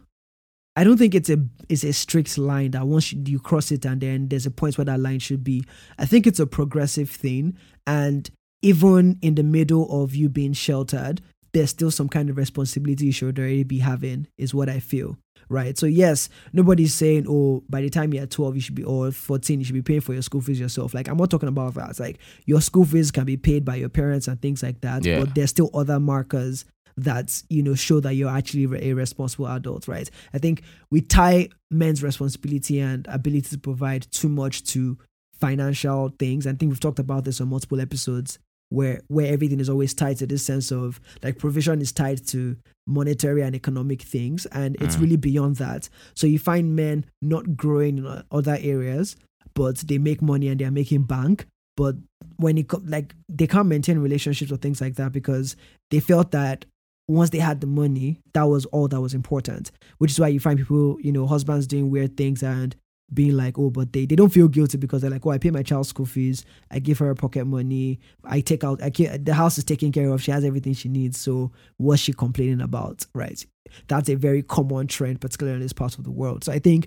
I 0.74 0.84
don't 0.84 0.96
think 0.96 1.14
it's 1.14 1.28
a 1.30 1.36
it's 1.68 1.84
a 1.84 1.92
strict 1.92 2.38
line 2.38 2.70
that 2.72 2.86
once 2.86 3.12
you, 3.12 3.22
you 3.26 3.38
cross 3.38 3.70
it 3.70 3.84
and 3.84 4.00
then 4.00 4.28
there's 4.28 4.46
a 4.46 4.50
point 4.50 4.78
where 4.78 4.84
that 4.86 5.00
line 5.00 5.18
should 5.18 5.44
be. 5.44 5.64
I 5.98 6.06
think 6.06 6.26
it's 6.26 6.40
a 6.40 6.46
progressive 6.46 7.10
thing 7.10 7.56
and 7.86 8.30
even 8.62 9.18
in 9.22 9.34
the 9.34 9.42
middle 9.42 10.02
of 10.02 10.14
you 10.14 10.28
being 10.28 10.52
sheltered, 10.52 11.20
there's 11.52 11.70
still 11.70 11.90
some 11.90 12.08
kind 12.08 12.30
of 12.30 12.36
responsibility 12.36 13.06
you 13.06 13.12
should 13.12 13.38
already 13.38 13.64
be 13.64 13.80
having 13.80 14.28
is 14.38 14.54
what 14.54 14.68
I 14.68 14.78
feel. 14.80 15.18
right? 15.50 15.76
So 15.76 15.84
yes, 15.84 16.30
nobody's 16.54 16.94
saying, 16.94 17.26
oh, 17.28 17.62
by 17.68 17.82
the 17.82 17.90
time 17.90 18.14
you're 18.14 18.24
12, 18.24 18.54
you 18.54 18.60
should 18.62 18.74
be 18.74 18.84
or 18.84 19.10
14, 19.10 19.58
you 19.58 19.64
should 19.66 19.74
be 19.74 19.82
paying 19.82 20.00
for 20.00 20.14
your 20.14 20.22
school 20.22 20.40
fees 20.40 20.58
yourself. 20.60 20.94
Like 20.94 21.08
I'm 21.08 21.18
not 21.18 21.28
talking 21.30 21.48
about 21.48 21.74
that. 21.74 21.90
It's 21.90 22.00
like 22.00 22.18
your 22.46 22.62
school 22.62 22.86
fees 22.86 23.10
can 23.10 23.24
be 23.26 23.36
paid 23.36 23.62
by 23.64 23.74
your 23.74 23.90
parents 23.90 24.28
and 24.28 24.40
things 24.40 24.62
like 24.62 24.80
that, 24.80 25.04
Yeah. 25.04 25.18
but 25.20 25.34
there's 25.34 25.50
still 25.50 25.68
other 25.74 26.00
markers 26.00 26.64
that 26.96 27.42
you 27.48 27.62
know 27.62 27.74
show 27.74 28.00
that 28.00 28.14
you're 28.14 28.30
actually 28.30 28.64
a 28.90 28.92
responsible 28.94 29.46
adult, 29.48 29.88
right? 29.88 30.10
I 30.34 30.38
think 30.38 30.62
we 30.90 31.00
tie 31.00 31.48
men's 31.70 32.02
responsibility 32.02 32.80
and 32.80 33.06
ability 33.08 33.48
to 33.50 33.58
provide 33.58 34.06
too 34.10 34.28
much 34.28 34.64
to 34.64 34.98
financial 35.40 36.12
things. 36.18 36.46
I 36.46 36.52
think 36.52 36.70
we've 36.70 36.80
talked 36.80 36.98
about 36.98 37.24
this 37.24 37.40
on 37.40 37.48
multiple 37.48 37.80
episodes 37.80 38.38
where 38.68 39.00
where 39.08 39.30
everything 39.32 39.60
is 39.60 39.68
always 39.68 39.92
tied 39.92 40.16
to 40.18 40.26
this 40.26 40.44
sense 40.44 40.70
of 40.70 41.00
like 41.22 41.38
provision 41.38 41.80
is 41.82 41.92
tied 41.92 42.26
to 42.28 42.56
monetary 42.86 43.42
and 43.42 43.54
economic 43.54 44.00
things 44.02 44.46
and 44.46 44.76
it's 44.80 44.96
Mm. 44.96 45.00
really 45.02 45.16
beyond 45.16 45.56
that 45.56 45.88
so 46.14 46.26
you 46.26 46.38
find 46.38 46.74
men 46.74 47.04
not 47.20 47.54
growing 47.56 47.98
in 47.98 48.22
other 48.32 48.56
areas 48.60 49.14
but 49.54 49.76
they 49.78 49.98
make 49.98 50.22
money 50.22 50.48
and 50.48 50.58
they're 50.58 50.70
making 50.70 51.02
bank 51.02 51.46
but 51.76 51.96
when 52.36 52.56
it 52.56 52.66
like 52.88 53.14
they 53.28 53.46
can't 53.46 53.68
maintain 53.68 53.98
relationships 53.98 54.50
or 54.50 54.56
things 54.56 54.80
like 54.80 54.94
that 54.94 55.12
because 55.12 55.54
they 55.90 56.00
felt 56.00 56.30
that 56.30 56.64
once 57.08 57.30
they 57.30 57.38
had 57.38 57.60
the 57.60 57.66
money 57.66 58.18
that 58.32 58.44
was 58.44 58.64
all 58.66 58.88
that 58.88 59.00
was 59.00 59.14
important 59.14 59.70
which 59.98 60.10
is 60.10 60.20
why 60.20 60.28
you 60.28 60.40
find 60.40 60.58
people 60.58 60.96
you 61.00 61.12
know 61.12 61.26
husbands 61.26 61.66
doing 61.66 61.90
weird 61.90 62.16
things 62.16 62.42
and 62.42 62.76
being 63.12 63.36
like 63.36 63.58
oh 63.58 63.68
but 63.68 63.92
they, 63.92 64.06
they 64.06 64.16
don't 64.16 64.32
feel 64.32 64.48
guilty 64.48 64.78
because 64.78 65.02
they're 65.02 65.10
like 65.10 65.26
oh 65.26 65.30
i 65.30 65.36
pay 65.38 65.50
my 65.50 65.62
child's 65.62 65.88
school 65.88 66.06
fees 66.06 66.44
i 66.70 66.78
give 66.78 66.98
her 66.98 67.14
pocket 67.14 67.44
money 67.44 67.98
i 68.24 68.40
take 68.40 68.64
out 68.64 68.82
i 68.82 68.88
ca- 68.88 69.18
the 69.20 69.34
house 69.34 69.58
is 69.58 69.64
taken 69.64 69.92
care 69.92 70.08
of 70.08 70.22
she 70.22 70.30
has 70.30 70.44
everything 70.44 70.72
she 70.72 70.88
needs 70.88 71.18
so 71.18 71.50
what's 71.76 72.00
she 72.00 72.12
complaining 72.12 72.60
about? 72.60 73.04
Right? 73.14 73.44
That's 73.88 74.08
a 74.08 74.14
very 74.14 74.42
common 74.42 74.86
trend 74.86 75.20
particularly 75.20 75.56
in 75.56 75.62
this 75.62 75.72
part 75.72 75.98
of 75.98 76.04
the 76.04 76.10
world. 76.10 76.44
So 76.44 76.52
i 76.52 76.58
think 76.58 76.86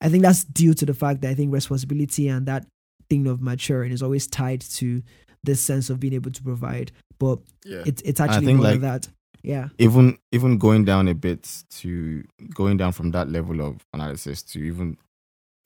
i 0.00 0.08
think 0.08 0.22
that's 0.22 0.44
due 0.44 0.74
to 0.74 0.86
the 0.86 0.94
fact 0.94 1.22
that 1.22 1.30
i 1.30 1.34
think 1.34 1.52
responsibility 1.52 2.28
and 2.28 2.46
that 2.46 2.66
thing 3.10 3.26
of 3.26 3.40
maturing 3.40 3.90
is 3.92 4.02
always 4.02 4.26
tied 4.28 4.60
to 4.60 5.02
this 5.42 5.60
sense 5.60 5.90
of 5.90 5.98
being 6.00 6.14
able 6.14 6.30
to 6.30 6.42
provide. 6.42 6.92
But 7.18 7.40
Yeah. 7.64 7.82
it's 7.84 8.00
it's 8.02 8.20
actually 8.20 8.54
more 8.54 8.64
like, 8.64 8.72
than 8.74 8.82
that 8.82 9.08
yeah. 9.44 9.68
Even 9.78 10.18
even 10.32 10.56
going 10.56 10.84
down 10.86 11.06
a 11.06 11.14
bit 11.14 11.64
to 11.70 12.24
going 12.54 12.78
down 12.78 12.92
from 12.92 13.10
that 13.10 13.28
level 13.28 13.60
of 13.60 13.84
analysis 13.92 14.42
to 14.42 14.58
even 14.58 14.96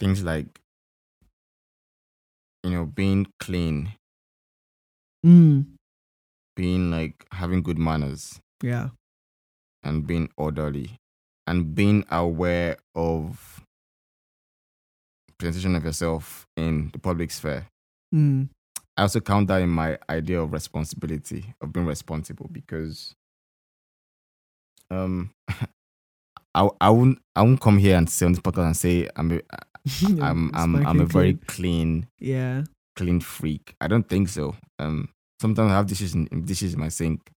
things 0.00 0.24
like 0.24 0.60
you 2.64 2.70
know 2.70 2.84
being 2.84 3.26
clean. 3.38 3.94
Mm, 5.24 5.66
being 6.56 6.90
like 6.90 7.24
having 7.32 7.62
good 7.62 7.78
manners. 7.78 8.40
Yeah. 8.62 8.88
And 9.84 10.06
being 10.06 10.28
orderly. 10.36 10.96
And 11.46 11.74
being 11.74 12.04
aware 12.10 12.76
of 12.96 13.64
presentation 15.38 15.76
of 15.76 15.84
yourself 15.84 16.46
in 16.56 16.90
the 16.92 16.98
public 16.98 17.30
sphere. 17.30 17.68
Mm, 18.12 18.48
i 18.96 19.02
also 19.02 19.20
count 19.20 19.46
that 19.46 19.62
in 19.62 19.68
my 19.68 19.96
idea 20.10 20.40
of 20.42 20.52
responsibility 20.52 21.54
of 21.60 21.72
being 21.72 21.86
responsible 21.86 22.48
because 22.50 23.14
um 24.90 25.30
I, 26.54 26.68
I 26.80 26.90
won't 26.90 27.18
I 27.36 27.42
won't 27.42 27.60
come 27.60 27.78
here 27.78 27.96
and 27.96 28.08
say 28.08 28.26
on 28.26 28.32
this 28.32 28.40
podcast 28.40 28.66
and 28.66 28.76
say 28.76 29.08
I'm 29.16 29.32
a, 29.32 29.40
I'm 30.22 30.50
I'm 30.54 30.76
I'm 30.86 31.00
a 31.00 31.06
very 31.06 31.34
clean 31.46 32.06
yeah 32.18 32.64
clean 32.96 33.20
freak. 33.20 33.74
I 33.80 33.86
don't 33.86 34.08
think 34.08 34.28
so. 34.28 34.56
Um, 34.80 35.08
sometimes 35.40 35.70
I 35.70 35.74
have 35.76 35.86
dishes 35.86 36.14
in, 36.14 36.24
dishes 36.44 36.74
in 36.74 36.80
my 36.80 36.88
sink 36.88 37.30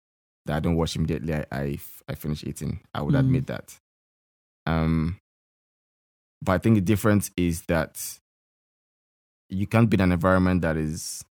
that 0.46 0.56
I 0.56 0.60
don't 0.60 0.76
wash 0.76 0.96
immediately. 0.96 1.34
I 1.34 1.44
I, 1.52 1.78
I 2.08 2.14
finish 2.14 2.42
eating. 2.44 2.80
I 2.94 3.02
would 3.02 3.14
Mm. 3.14 3.20
admit 3.20 3.46
that. 3.48 3.76
Um, 4.66 5.18
but 6.40 6.52
I 6.52 6.58
think 6.58 6.76
the 6.76 6.80
difference 6.80 7.30
is 7.36 7.62
that 7.62 8.18
you 9.50 9.66
can't 9.66 9.90
be 9.90 9.96
in 9.96 10.00
an 10.00 10.12
environment 10.12 10.62
that 10.62 10.76
is 10.76 11.24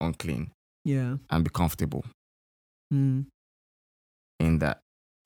unclean 0.00 0.50
yeah 0.84 1.16
and 1.30 1.44
be 1.44 1.50
comfortable 1.50 2.04
mm, 2.92 3.24
in 4.42 4.58
that. 4.58 4.80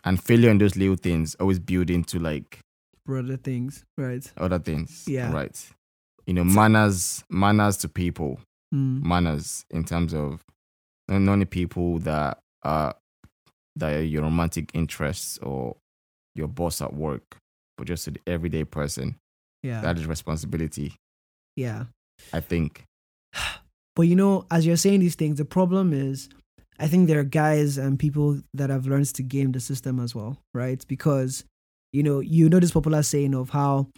And 0.05 0.23
failure 0.23 0.51
in 0.51 0.59
those 0.59 0.77
little 0.77 0.97
things 0.97 1.35
always 1.41 1.59
build 1.59 1.91
into 1.91 2.19
like 2.21 2.61
brother 3.05 3.37
things 3.37 3.85
right 3.99 4.25
other 4.37 4.59
things. 4.59 5.05
Yeah. 5.09 5.33
Right. 5.33 5.57
You 6.27 6.35
know, 6.35 6.45
manners 6.45 7.25
manners 7.29 7.77
to 7.79 7.89
people. 7.89 8.39
mm, 8.75 9.03
manners 9.03 9.65
in 9.71 9.85
terms 9.85 10.13
of 10.15 10.45
not 11.09 11.33
only 11.33 11.45
people 11.47 11.99
that 12.01 12.39
are 12.63 12.95
that 13.77 13.95
are 13.95 14.03
your 14.03 14.23
romantic 14.23 14.71
interests 14.75 15.39
or 15.39 15.77
your 16.35 16.49
boss 16.49 16.81
at 16.83 16.93
work, 16.95 17.37
but 17.77 17.87
just 17.87 18.05
to 18.05 18.11
the 18.13 18.21
everyday 18.27 18.65
person. 18.65 19.17
yeah 19.63 19.81
That 19.83 19.99
is 19.99 20.07
responsibility, 20.07 20.95
yeah 21.57 21.85
I 22.33 22.41
think. 22.41 22.85
But 23.97 24.03
you 24.09 24.15
know, 24.17 24.45
as 24.51 24.67
you're 24.67 24.77
saying 24.77 25.01
these 25.01 25.15
things, 25.15 25.39
the 25.39 25.47
problem 25.47 25.93
is, 25.95 26.29
I 26.79 26.89
think 26.89 27.09
there 27.09 27.21
are 27.21 27.25
guys 27.25 27.79
and 27.79 27.99
people 27.99 28.41
that 28.55 28.71
have 28.71 28.87
learned 28.87 29.07
to 29.15 29.23
game 29.23 29.53
the 29.53 29.61
system 29.61 29.99
as 30.01 30.15
well, 30.15 30.39
right? 30.55 30.85
Because, 30.89 31.45
you 31.93 32.03
know, 32.03 32.21
you 32.21 32.49
know 32.49 32.61
this 32.61 32.73
popular 32.73 33.03
saying 33.03 33.35
of 33.35 33.51
how, 33.51 33.89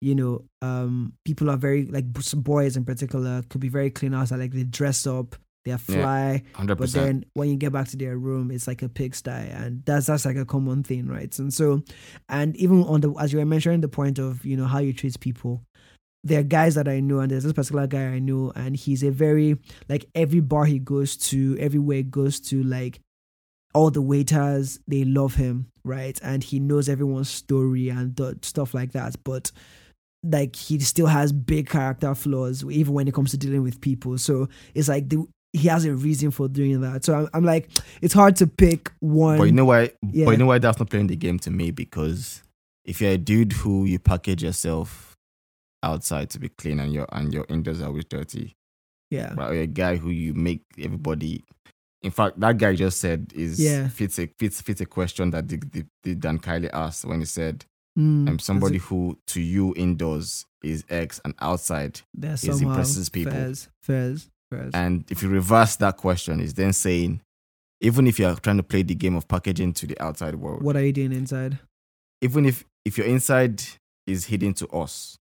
you 0.00 0.14
know, 0.14 0.44
um, 0.62 1.14
people 1.24 1.50
are 1.50 1.56
very 1.56 1.86
like 1.86 2.04
boys 2.36 2.76
in 2.76 2.84
particular 2.84 3.42
could 3.48 3.60
be 3.60 3.68
very 3.68 3.90
clean 3.90 4.14
outside, 4.14 4.40
like 4.40 4.52
they 4.52 4.64
dress 4.64 5.06
up, 5.06 5.36
they're 5.64 5.78
Yeah. 5.88 6.02
fly, 6.02 6.42
Hundred 6.54 6.76
but 6.76 6.92
then 6.92 7.24
when 7.34 7.48
you 7.48 7.56
get 7.56 7.72
back 7.72 7.88
to 7.88 7.96
their 7.96 8.18
room, 8.18 8.50
it's 8.50 8.66
like 8.66 8.82
a 8.82 8.88
pigsty, 8.88 9.30
and 9.30 9.82
that's 9.86 10.06
that's 10.06 10.26
like 10.26 10.36
a 10.36 10.44
common 10.44 10.82
thing, 10.82 11.06
right? 11.06 11.36
And 11.38 11.54
so, 11.54 11.82
and 12.28 12.54
even 12.56 12.82
on 12.82 13.00
the 13.00 13.12
as 13.18 13.32
you 13.32 13.38
were 13.38 13.46
mentioning 13.46 13.80
the 13.80 13.88
point 13.88 14.18
of 14.18 14.44
you 14.44 14.56
know 14.56 14.66
how 14.66 14.80
you 14.80 14.92
treat 14.92 15.18
people, 15.20 15.62
there 16.24 16.40
are 16.40 16.44
guys 16.44 16.74
that 16.74 16.88
I 16.88 17.00
know, 17.00 17.20
and 17.20 17.30
there's 17.30 17.44
this 17.44 17.52
particular 17.52 17.86
guy 17.86 18.06
I 18.06 18.18
know, 18.18 18.52
and 18.56 18.74
he's 18.74 19.04
a 19.04 19.10
very 19.10 19.58
like 19.88 20.06
every 20.14 20.40
bar 20.40 20.64
he 20.64 20.78
goes 20.78 21.16
to, 21.28 21.56
everywhere 21.60 21.98
he 21.98 22.02
goes 22.04 22.40
to, 22.40 22.62
like 22.62 23.00
all 23.74 23.90
the 23.90 24.02
waiters 24.02 24.80
they 24.88 25.04
love 25.04 25.34
him, 25.34 25.66
right? 25.84 26.18
And 26.22 26.42
he 26.42 26.58
knows 26.58 26.88
everyone's 26.88 27.28
story 27.28 27.90
and 27.90 28.16
th- 28.16 28.44
stuff 28.44 28.72
like 28.72 28.92
that, 28.92 29.16
but 29.22 29.52
like 30.24 30.56
he 30.56 30.78
still 30.80 31.06
has 31.06 31.32
big 31.32 31.68
character 31.68 32.14
flaws 32.14 32.64
even 32.64 32.94
when 32.94 33.06
it 33.06 33.14
comes 33.14 33.30
to 33.32 33.36
dealing 33.36 33.62
with 33.62 33.80
people 33.80 34.16
so 34.16 34.48
it's 34.74 34.88
like 34.88 35.08
the, 35.08 35.22
he 35.52 35.68
has 35.68 35.84
a 35.84 35.92
reason 35.92 36.30
for 36.30 36.48
doing 36.48 36.80
that 36.80 37.04
so 37.04 37.14
I'm, 37.14 37.28
I'm 37.34 37.44
like 37.44 37.68
it's 38.00 38.14
hard 38.14 38.36
to 38.36 38.46
pick 38.46 38.90
one 39.00 39.38
But 39.38 39.44
you 39.44 39.52
know 39.52 39.66
why? 39.66 39.92
Yeah. 40.10 40.24
But 40.24 40.32
you 40.32 40.36
know 40.38 40.46
why 40.46 40.58
that's 40.58 40.78
not 40.78 40.90
playing 40.90 41.08
the 41.08 41.16
game 41.16 41.38
to 41.40 41.50
me 41.50 41.70
because 41.70 42.42
if 42.84 43.00
you're 43.00 43.12
a 43.12 43.18
dude 43.18 43.52
who 43.52 43.84
you 43.84 43.98
package 43.98 44.42
yourself 44.42 45.13
outside 45.84 46.30
to 46.30 46.38
be 46.38 46.48
clean 46.48 46.80
and 46.80 46.92
your 46.92 47.06
and 47.12 47.32
your 47.32 47.46
indoors 47.48 47.80
are 47.82 47.86
always 47.88 48.04
dirty, 48.06 48.54
yeah 49.10 49.34
right? 49.34 49.52
A 49.60 49.66
guy 49.66 49.96
who 49.96 50.10
you 50.10 50.34
make 50.34 50.62
everybody. 50.78 51.44
In 52.02 52.10
fact, 52.10 52.38
that 52.40 52.58
guy 52.58 52.74
just 52.74 53.00
said 53.00 53.32
is 53.34 53.58
Yeah. 53.58 53.88
fits 53.88 54.18
a 54.18 54.26
fits 54.38 54.60
fits 54.60 54.80
a 54.80 54.86
question 54.86 55.30
that 55.30 55.48
the, 55.48 55.56
the, 55.72 55.86
the 56.02 56.14
Dan 56.14 56.38
Kiley 56.38 56.70
asked 56.72 57.04
when 57.04 57.20
he 57.20 57.26
said, 57.26 57.64
Mm, 57.98 58.28
"I'm 58.28 58.38
somebody 58.40 58.78
who 58.78 59.16
to 59.28 59.40
you 59.40 59.72
indoors 59.76 60.44
is 60.62 60.84
X 60.90 61.20
and 61.24 61.32
outside." 61.40 62.00
is 62.54 62.60
impresses 62.62 63.08
people. 63.08 63.32
fairs, 63.32 63.68
fairs, 63.82 64.28
fairs. 64.50 64.72
And 64.74 65.04
if 65.10 65.22
you 65.22 65.28
reverse 65.28 65.76
that 65.76 65.96
question, 65.96 66.40
is 66.40 66.54
then 66.54 66.72
saying, 66.72 67.20
even 67.80 68.06
if 68.06 68.18
you're 68.18 68.34
trying 68.36 68.56
to 68.56 68.62
play 68.62 68.82
the 68.82 68.94
game 68.96 69.14
of 69.16 69.28
packaging 69.28 69.72
to 69.74 69.86
the 69.86 69.98
outside 70.02 70.34
world, 70.34 70.62
what 70.62 70.76
are 70.76 70.84
you 70.84 70.92
doing 70.92 71.12
inside 71.12 71.58
even 72.20 72.46
if 72.46 72.64
if 72.84 72.98
your 72.98 73.06
inside 73.06 73.62
is 74.06 74.26
hidden 74.26 74.52
to 74.54 74.66
us, 74.68 75.16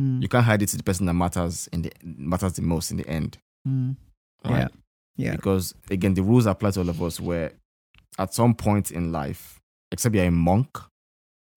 Mm, 0.00 0.22
you 0.22 0.28
can't 0.28 0.44
hide 0.44 0.62
it 0.62 0.68
to 0.68 0.76
the 0.76 0.82
person 0.84 1.06
that 1.06 1.14
matters 1.14 1.68
in 1.72 1.82
the 1.82 1.92
matters 2.04 2.52
the 2.54 2.62
most 2.62 2.90
in 2.90 2.96
the 2.98 3.08
end, 3.08 3.38
mm, 3.66 3.96
right? 4.44 4.70
yeah 5.16 5.32
Because 5.32 5.74
again, 5.90 6.14
the 6.14 6.22
rules 6.22 6.46
apply 6.46 6.70
to 6.72 6.80
all 6.80 6.88
of 6.88 7.02
us. 7.02 7.18
Where 7.18 7.52
at 8.18 8.32
some 8.34 8.54
point 8.54 8.90
in 8.92 9.10
life, 9.12 9.60
except 9.90 10.14
you're 10.14 10.24
a 10.26 10.30
monk, 10.30 10.78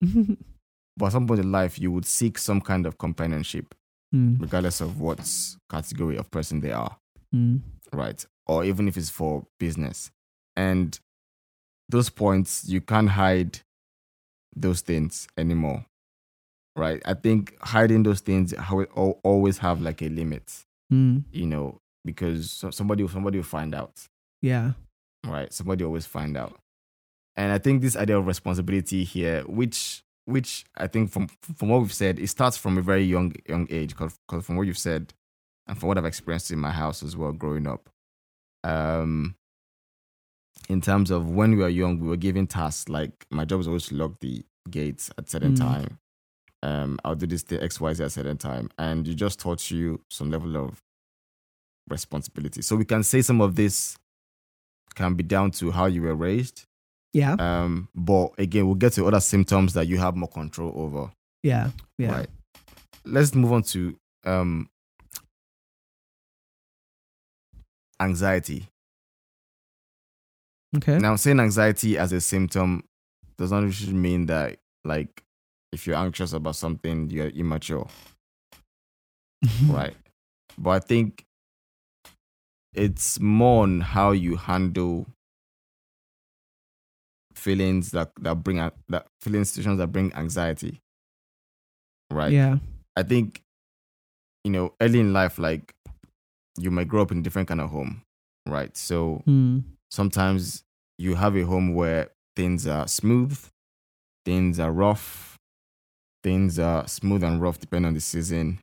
but 0.96 1.06
at 1.06 1.12
some 1.12 1.26
point 1.26 1.40
in 1.40 1.52
life, 1.52 1.78
you 1.78 1.90
would 1.92 2.04
seek 2.06 2.38
some 2.38 2.60
kind 2.60 2.86
of 2.86 2.98
companionship, 2.98 3.74
Mm, 4.14 4.40
regardless 4.40 4.80
of 4.82 5.00
what 5.00 5.26
category 5.70 6.16
of 6.18 6.30
person 6.30 6.60
they 6.60 6.72
are. 6.72 6.96
mm, 7.34 7.60
right? 7.92 8.26
Or 8.46 8.64
even 8.64 8.88
if 8.88 8.96
it's 8.96 9.08
for 9.10 9.46
business. 9.58 10.10
And 10.56 10.98
those 11.88 12.10
points, 12.10 12.64
you 12.68 12.80
can't 12.80 13.08
hide 13.10 13.60
those 14.54 14.82
things 14.82 15.28
anymore, 15.38 15.86
right? 16.76 17.02
I 17.04 17.14
think 17.14 17.56
hiding 17.62 18.02
those 18.02 18.20
things 18.20 18.54
always 19.24 19.58
have 19.58 19.80
like 19.80 20.02
a 20.02 20.08
limit, 20.08 20.64
mm, 20.92 21.24
you 21.32 21.46
know, 21.46 21.78
because 22.04 22.64
somebody 22.70 23.06
somebody 23.08 23.38
will 23.38 23.44
find 23.44 23.74
out, 23.74 24.06
yeah 24.40 24.72
right? 25.24 25.52
Somebody 25.52 25.84
always 25.84 26.04
find 26.04 26.36
out. 26.36 26.58
And 27.36 27.52
I 27.52 27.58
think 27.58 27.80
this 27.80 27.96
idea 27.96 28.18
of 28.18 28.26
responsibility 28.26 29.04
here, 29.04 29.42
which 29.46 30.02
which 30.24 30.64
I 30.76 30.86
think 30.88 31.10
from 31.10 31.28
from 31.56 31.68
what 31.68 31.80
we've 31.80 31.92
said, 31.92 32.18
it 32.18 32.28
starts 32.28 32.56
from 32.56 32.76
a 32.78 32.82
very 32.82 33.04
young 33.04 33.34
young 33.48 33.66
age. 33.70 33.90
Because 33.96 34.18
from 34.44 34.56
what 34.56 34.66
you've 34.66 34.78
said, 34.78 35.14
and 35.66 35.78
from 35.78 35.88
what 35.88 35.98
I've 35.98 36.04
experienced 36.04 36.50
in 36.50 36.58
my 36.58 36.72
house 36.72 37.02
as 37.02 37.16
well, 37.16 37.32
growing 37.32 37.66
up, 37.66 37.88
um, 38.64 39.36
in 40.68 40.80
terms 40.80 41.10
of 41.10 41.30
when 41.30 41.52
we 41.52 41.58
were 41.58 41.68
young, 41.68 41.98
we 42.00 42.08
were 42.08 42.16
given 42.16 42.46
tasks. 42.46 42.88
Like 42.88 43.26
my 43.30 43.44
job 43.44 43.58
was 43.58 43.68
always 43.68 43.86
to 43.86 43.94
lock 43.94 44.20
the 44.20 44.44
gates 44.70 45.10
at 45.18 45.28
certain 45.30 45.54
Mm. 45.54 45.58
time. 45.58 45.98
Um, 46.62 46.98
I'll 47.04 47.14
do 47.14 47.26
this 47.26 47.42
the 47.42 47.62
X 47.62 47.80
Y 47.80 47.92
Z 47.94 48.02
at 48.02 48.06
a 48.06 48.10
certain 48.10 48.38
time, 48.38 48.70
and 48.78 49.06
you 49.06 49.14
just 49.14 49.40
taught 49.40 49.70
you 49.70 50.00
some 50.10 50.30
level 50.30 50.56
of 50.56 50.80
responsibility. 51.88 52.62
So 52.62 52.76
we 52.76 52.84
can 52.84 53.02
say 53.02 53.22
some 53.22 53.40
of 53.40 53.56
this 53.56 53.96
can 54.94 55.14
be 55.14 55.24
down 55.24 55.50
to 55.52 55.70
how 55.70 55.86
you 55.86 56.02
were 56.02 56.14
raised. 56.14 56.64
Yeah. 57.12 57.34
Um, 57.38 57.88
but 57.94 58.30
again, 58.38 58.66
we'll 58.66 58.76
get 58.76 58.92
to 58.94 59.06
other 59.06 59.20
symptoms 59.20 59.74
that 59.74 59.86
you 59.86 59.98
have 59.98 60.16
more 60.16 60.28
control 60.28 60.72
over. 60.76 61.10
Yeah. 61.42 61.70
Yeah. 61.98 62.12
Right. 62.12 62.28
Let's 63.04 63.34
move 63.34 63.52
on 63.52 63.62
to 63.64 63.96
um 64.24 64.68
anxiety. 68.00 68.68
Okay. 70.76 70.98
Now, 70.98 71.16
saying 71.16 71.40
anxiety 71.40 71.98
as 71.98 72.12
a 72.12 72.20
symptom 72.20 72.84
does 73.36 73.50
not 73.50 73.62
usually 73.62 73.92
mean 73.92 74.26
that, 74.26 74.58
like, 74.84 75.22
if 75.72 75.86
you're 75.86 75.96
anxious 75.96 76.32
about 76.32 76.56
something, 76.56 77.10
you're 77.10 77.28
immature, 77.28 77.86
right? 79.68 79.94
But 80.58 80.70
I 80.70 80.78
think 80.80 81.24
it's 82.74 83.20
more 83.20 83.62
on 83.64 83.80
how 83.80 84.12
you 84.12 84.36
handle 84.36 85.06
feelings 87.34 87.90
that 87.92 88.12
that 88.20 88.42
bring 88.42 88.56
that 88.88 89.06
feeling 89.20 89.44
situations 89.44 89.78
that 89.78 89.88
bring 89.88 90.12
anxiety, 90.14 90.80
right? 92.10 92.32
Yeah. 92.32 92.58
I 92.96 93.02
think, 93.02 93.42
you 94.44 94.50
know, 94.52 94.74
early 94.80 95.00
in 95.00 95.12
life, 95.12 95.38
like, 95.38 95.74
you 96.58 96.70
might 96.70 96.88
grow 96.88 97.02
up 97.02 97.10
in 97.12 97.18
a 97.18 97.22
different 97.22 97.48
kind 97.48 97.60
of 97.60 97.70
home, 97.70 98.02
right? 98.46 98.76
So 98.76 99.22
Mm. 99.26 99.64
sometimes 99.90 100.64
you 100.98 101.14
have 101.14 101.36
a 101.36 101.42
home 101.46 101.74
where 101.74 102.10
things 102.36 102.66
are 102.66 102.86
smooth, 102.86 103.38
things 104.26 104.60
are 104.60 104.72
rough, 104.72 105.31
things 106.22 106.58
are 106.58 106.86
smooth 106.88 107.22
and 107.24 107.40
rough 107.40 107.58
depending 107.58 107.88
on 107.88 107.94
the 107.94 108.00
season. 108.00 108.60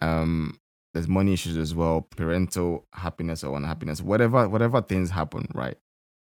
Um, 0.00 0.58
there's 0.94 1.08
money 1.08 1.32
issues 1.34 1.56
as 1.56 1.74
well, 1.74 2.06
parental 2.16 2.84
happiness 2.94 3.44
or 3.44 3.56
unhappiness, 3.56 4.00
whatever, 4.00 4.48
whatever 4.48 4.80
things 4.80 5.10
happen, 5.10 5.46
right? 5.54 5.76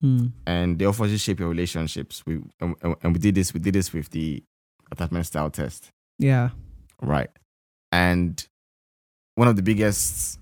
Mm. 0.05 0.33
And 0.47 0.79
they 0.79 0.85
obviously 0.85 1.19
shape 1.19 1.41
your 1.41 1.49
relationships. 1.49 2.23
We 2.27 2.41
and- 2.61 2.77
and 3.03 3.13
we 3.13 3.19
did 3.19 3.35
this, 3.35 3.53
we 3.53 3.61
did 3.61 3.75
this 3.75 3.93
with 3.93 4.11
the 4.11 4.43
attachment 4.93 5.27
style 5.27 5.51
test, 5.51 5.91
Yeah. 6.19 6.51
right? 7.03 7.31
And 7.93 8.47
one 9.35 9.49
of 9.49 9.57
the 9.57 9.63
biggest 9.63 10.39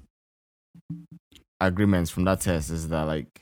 agreements 1.61 2.11
from 2.11 2.25
that 2.25 2.41
test 2.41 2.71
is 2.71 2.89
that 2.89 3.03
like 3.05 3.41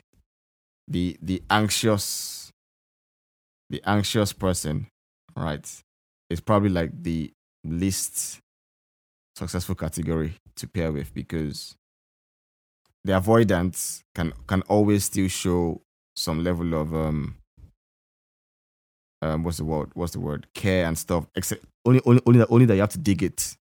the 0.88 1.16
the 1.22 1.42
anxious 1.50 2.50
the 3.70 3.82
anxious 3.86 4.32
person 4.32 4.86
right 5.36 5.82
is 6.32 6.40
probably 6.40 6.70
like 6.70 6.90
the 7.02 7.30
least 7.64 8.38
successful 9.36 9.74
category 9.74 10.34
to 10.56 10.66
pair 10.66 10.92
with 10.92 11.12
because 11.14 11.74
the 13.04 13.16
avoidance 13.16 14.02
can 14.14 14.32
can 14.46 14.62
always 14.62 15.04
still 15.04 15.28
show 15.28 15.80
some 16.16 16.42
level 16.44 16.74
of 16.74 16.94
um 16.94 17.36
um 19.22 19.42
what's 19.44 19.58
the 19.58 19.64
word 19.64 19.90
what's 19.94 20.12
the 20.12 20.20
word 20.20 20.46
care 20.54 20.86
and 20.86 20.98
stuff 20.98 21.26
except 21.34 21.64
only 21.86 22.00
only 22.04 22.20
only 22.26 22.38
that, 22.38 22.48
only 22.50 22.66
that 22.66 22.74
you 22.74 22.80
have 22.80 22.90
to 22.90 22.98
dig 22.98 23.22
it 23.22 23.56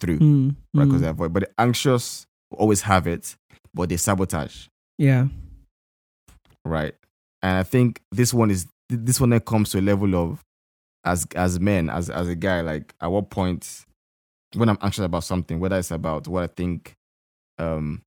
through 0.00 0.18
Mm. 0.18 0.56
right 0.74 0.84
because 0.86 1.00
Mm. 1.00 1.04
they 1.04 1.08
avoid 1.08 1.32
but 1.32 1.40
the 1.44 1.50
anxious 1.58 2.24
always 2.56 2.82
have 2.82 3.06
it 3.06 3.36
but 3.74 3.88
they 3.88 3.96
sabotage 3.96 4.66
Yeah. 4.98 5.28
right? 6.64 6.94
And 7.42 7.56
I 7.58 7.62
think 7.62 8.00
this 8.12 8.34
one 8.34 8.50
is 8.50 8.66
this 8.88 9.20
one 9.20 9.30
that 9.30 9.44
comes 9.44 9.70
to 9.70 9.78
a 9.78 9.80
level 9.80 10.14
of 10.16 10.40
as 11.04 11.26
as 11.34 11.58
men, 11.60 11.88
as 11.90 12.10
as 12.10 12.28
a 12.28 12.34
guy, 12.34 12.60
like 12.60 12.94
at 13.00 13.06
what 13.10 13.30
point 13.30 13.86
when 14.54 14.68
I'm 14.68 14.78
anxious 14.82 15.04
about 15.04 15.24
something, 15.24 15.60
whether 15.60 15.78
it's 15.78 15.90
about 15.90 16.26
what 16.28 16.42
I 16.44 16.46
think 16.48 16.94
um 17.58 18.02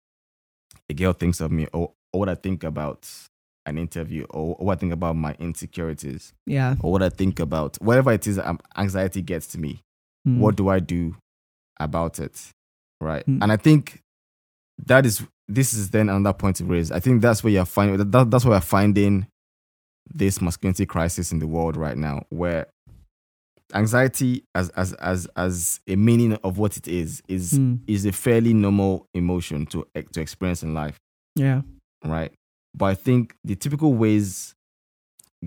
a 0.91 0.95
girl 0.95 1.12
thinks 1.12 1.41
of 1.41 1.51
me 1.53 1.66
or, 1.72 1.93
or 2.12 2.20
what 2.20 2.28
I 2.28 2.34
think 2.34 2.64
about 2.64 3.09
an 3.66 3.76
interview 3.76 4.24
or, 4.30 4.57
or 4.59 4.66
what 4.66 4.78
I 4.78 4.80
think 4.80 4.93
about 4.93 5.16
my 5.16 5.34
insecurities 5.39 6.32
Yeah. 6.47 6.76
or 6.80 6.93
what 6.93 7.03
I 7.03 7.11
think 7.11 7.39
about 7.41 7.76
whatever 7.82 8.12
it 8.12 8.26
is 8.26 8.36
that 8.36 8.47
um, 8.47 8.59
anxiety 8.76 9.22
gets 9.22 9.47
to 9.49 9.59
me 9.59 9.82
Mm. 10.26 10.39
what 10.41 10.57
do 10.57 10.68
I 10.68 10.80
do 10.80 11.16
about 11.78 12.18
it? 12.18 12.51
Right. 13.01 13.24
Mm. 13.26 13.43
And 13.43 13.53
I 13.53 13.57
think 13.57 14.01
that 14.86 15.07
is 15.07 15.24
this 15.47 15.72
is 15.72 15.91
then 15.91 16.09
another 16.09 16.36
point 16.36 16.57
to 16.57 16.64
raise. 16.64 16.91
I 16.93 16.99
think 17.01 17.22
that's 17.22 17.43
where 17.45 17.53
you're 17.53 17.64
finding 17.64 18.11
that, 18.11 18.30
that's 18.30 18.45
where 18.45 18.57
we're 18.57 18.61
finding 18.61 19.26
this 20.12 20.41
masculinity 20.43 20.86
crisis 20.86 21.30
in 21.32 21.39
the 21.39 21.47
world 21.47 21.76
right 21.76 21.97
now, 21.97 22.24
where 22.30 22.66
anxiety 23.75 24.45
as 24.55 24.71
as 24.71 24.93
as 24.95 25.27
as 25.37 25.81
a 25.87 25.97
meaning 25.97 26.35
of 26.45 26.59
what 26.59 26.77
it 26.77 26.89
is 26.89 27.23
is 27.29 27.53
Mm. 27.53 27.81
is 27.87 28.07
a 28.07 28.12
fairly 28.12 28.55
normal 28.55 29.07
emotion 29.14 29.66
to 29.66 29.87
to 30.12 30.21
experience 30.21 30.62
in 30.62 30.73
life, 30.75 30.97
Yeah. 31.37 31.62
right? 32.05 32.33
But 32.75 32.87
I 32.87 32.95
think 32.95 33.35
the 33.45 33.55
typical 33.57 33.95
ways 33.95 34.55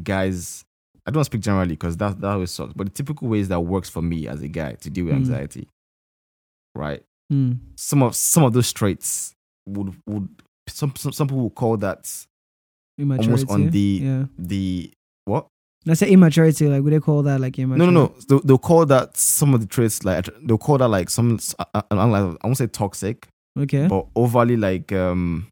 guys 0.04 0.64
I 1.06 1.10
don't 1.12 1.24
speak 1.24 1.42
generally 1.42 1.70
because 1.74 1.98
that 1.98 2.22
that 2.22 2.28
always 2.32 2.52
sucks, 2.52 2.74
but 2.74 2.86
the 2.88 2.92
typical 2.94 3.28
ways 3.28 3.48
that 3.48 3.60
works 3.62 3.90
for 3.90 4.02
me 4.04 4.28
as 4.28 4.42
a 4.42 4.48
guy 4.48 4.74
to 4.74 4.90
deal 4.90 5.06
with 5.06 5.14
Mm. 5.16 5.18
anxiety, 5.18 5.68
right? 6.76 7.04
Mm. 7.34 7.60
Some 7.76 8.04
of 8.04 8.16
some 8.16 8.44
of 8.44 8.54
those 8.54 8.72
traits 8.72 9.34
would 9.68 9.96
would 10.08 10.30
some 10.68 10.94
some, 10.96 11.12
some 11.12 11.28
people 11.28 11.44
would 11.44 11.56
call 11.56 11.78
that 11.78 12.26
Immaturity. 13.00 13.46
on 13.50 13.70
the- 13.72 14.00
yeah. 14.04 14.26
the 14.38 14.92
what? 15.26 15.48
Let's 15.86 16.00
say 16.00 16.10
immaturity. 16.10 16.68
Like, 16.68 16.84
would 16.84 16.94
they 16.94 17.00
call 17.00 17.24
that 17.24 17.40
like 17.42 17.58
immaturity? 17.58 17.92
No, 17.92 18.02
no, 18.02 18.08
no. 18.08 18.16
They'll, 18.28 18.40
they'll 18.42 18.58
call 18.60 18.86
that 18.86 19.18
some 19.18 19.54
of 19.54 19.62
the 19.62 19.66
traits 19.68 20.04
like 20.06 20.28
they'll 20.44 20.58
call 20.58 20.78
that 20.78 20.88
like 20.90 21.10
some 21.10 21.40
I, 21.60 21.66
I, 21.76 21.82
I 21.92 21.96
don't 21.96 22.44
won't 22.44 22.58
say 22.58 22.68
toxic, 22.68 23.28
Okay. 23.58 23.88
but 23.88 24.06
overly 24.16 24.58
like 24.58 24.92
um 24.92 25.48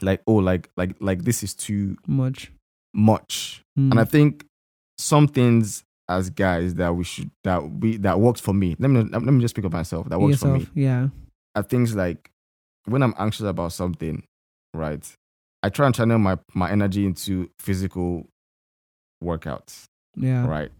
like 0.00 0.22
oh 0.26 0.34
like 0.36 0.70
like 0.76 0.94
like 1.00 1.24
this 1.24 1.42
is 1.42 1.54
too 1.54 1.96
Much. 2.06 2.52
much. 2.94 3.62
Mm. 3.78 3.90
And 3.90 4.00
I 4.00 4.04
think 4.04 4.44
some 4.98 5.26
things 5.26 5.82
as 6.08 6.30
guys 6.30 6.74
that 6.74 6.94
we 6.94 7.04
should 7.04 7.30
that 7.44 7.68
we 7.68 7.96
that 7.98 8.20
works 8.20 8.40
for 8.40 8.54
me. 8.54 8.76
Let 8.78 8.88
me 8.90 9.02
let 9.02 9.22
me 9.22 9.40
just 9.40 9.54
speak 9.54 9.64
of 9.64 9.72
myself. 9.72 10.08
That 10.08 10.20
works 10.20 10.38
for 10.38 10.48
me. 10.58 10.68
Yeah. 10.74 11.08
Are 11.56 11.62
things 11.64 11.94
like 11.96 12.30
when 12.86 13.02
I'm 13.02 13.14
anxious 13.18 13.46
about 13.46 13.72
something, 13.72 14.22
right? 14.72 15.04
I 15.62 15.68
try 15.68 15.86
and 15.86 15.94
channel 15.94 16.18
my 16.18 16.38
my 16.54 16.70
energy 16.70 17.04
into 17.04 17.50
physical 17.58 18.28
workouts, 19.22 19.84
Yeah. 20.16 20.46
right? 20.46 20.70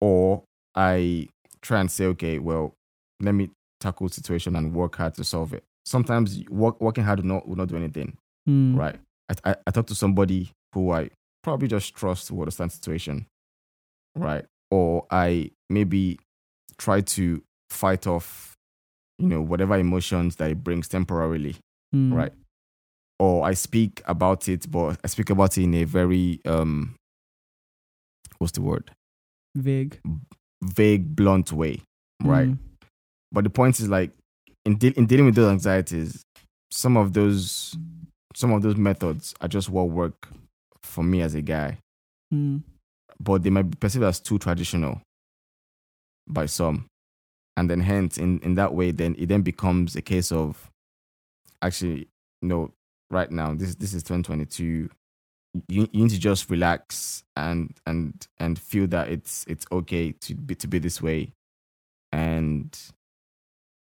Or 0.00 0.42
I 0.74 1.28
try 1.62 1.80
and 1.80 1.90
say, 1.90 2.06
okay, 2.06 2.38
well, 2.38 2.74
let 3.20 3.34
me 3.34 3.50
tackle 3.80 4.08
situation 4.08 4.56
and 4.56 4.72
work 4.74 4.96
hard 4.96 5.14
to 5.14 5.24
solve 5.24 5.52
it. 5.52 5.64
Sometimes 5.86 6.42
work, 6.48 6.80
working 6.80 7.04
hard 7.04 7.20
will 7.20 7.26
not 7.26 7.48
will 7.48 7.56
not 7.56 7.68
do 7.68 7.76
anything 7.76 8.16
Mm. 8.48 8.76
right? 8.78 8.96
I, 9.44 9.50
I, 9.50 9.56
I 9.66 9.70
talk 9.70 9.86
to 9.88 9.94
somebody 9.94 10.50
who 10.74 10.90
I 10.92 11.10
probably 11.42 11.68
just 11.68 11.94
trust 11.94 12.28
to 12.28 12.38
understand 12.40 12.72
situation, 12.72 13.26
right? 14.16 14.44
Or 14.70 15.06
I 15.10 15.50
maybe 15.68 16.18
try 16.78 17.00
to 17.02 17.42
fight 17.70 18.06
off, 18.06 18.54
you 19.18 19.26
know, 19.28 19.42
whatever 19.42 19.76
emotions 19.76 20.36
that 20.36 20.50
it 20.50 20.62
brings 20.64 20.88
temporarily, 20.88 21.56
Mm. 21.94 22.14
right? 22.14 22.32
Or 23.18 23.44
I 23.44 23.54
speak 23.54 24.02
about 24.06 24.48
it, 24.48 24.70
but 24.70 24.98
I 25.02 25.08
speak 25.08 25.30
about 25.30 25.56
it 25.58 25.64
in 25.64 25.74
a 25.74 25.84
very 25.84 26.40
um, 26.44 26.94
what's 28.38 28.52
the 28.52 28.62
word? 28.62 28.90
Vague. 29.56 29.98
Vague, 30.62 31.14
blunt 31.14 31.52
way, 31.52 31.80
right? 32.22 32.48
Mm. 32.48 32.58
But 33.32 33.44
the 33.44 33.50
point 33.50 33.78
is 33.80 33.88
like 33.88 34.10
in 34.64 34.76
de- 34.76 34.96
in 34.98 35.06
dealing 35.06 35.26
with 35.26 35.34
those 35.34 35.50
anxieties, 35.50 36.22
some 36.70 36.96
of 36.96 37.12
those 37.12 37.76
some 38.34 38.52
of 38.52 38.62
those 38.62 38.76
methods 38.76 39.34
are 39.40 39.48
just 39.48 39.68
what 39.68 39.88
work 39.88 40.28
for 40.82 41.02
me 41.04 41.22
as 41.22 41.34
a 41.34 41.42
guy, 41.42 41.78
Mm. 42.32 42.62
but 43.20 43.42
they 43.42 43.50
might 43.50 43.70
be 43.70 43.76
perceived 43.76 44.04
as 44.04 44.20
too 44.20 44.38
traditional 44.38 45.00
by 46.28 46.46
some, 46.46 46.86
and 47.56 47.70
then 47.70 47.80
hence 47.80 48.18
in 48.18 48.38
in 48.40 48.54
that 48.56 48.74
way, 48.74 48.90
then 48.90 49.14
it 49.18 49.26
then 49.26 49.42
becomes 49.42 49.96
a 49.96 50.02
case 50.02 50.30
of 50.32 50.70
actually 51.62 52.08
no 52.42 52.70
right 53.10 53.30
now 53.30 53.54
this 53.54 53.74
this 53.76 53.94
is 53.94 54.02
2022 54.02 54.88
you, 55.68 55.88
you 55.92 56.02
need 56.04 56.10
to 56.10 56.18
just 56.18 56.50
relax 56.50 57.22
and 57.36 57.74
and 57.86 58.26
and 58.38 58.58
feel 58.58 58.86
that 58.88 59.08
it's 59.08 59.44
it's 59.48 59.66
okay 59.72 60.12
to 60.12 60.34
be 60.34 60.54
to 60.56 60.66
be 60.68 60.78
this 60.78 61.00
way. 61.02 61.32
And 62.12 62.76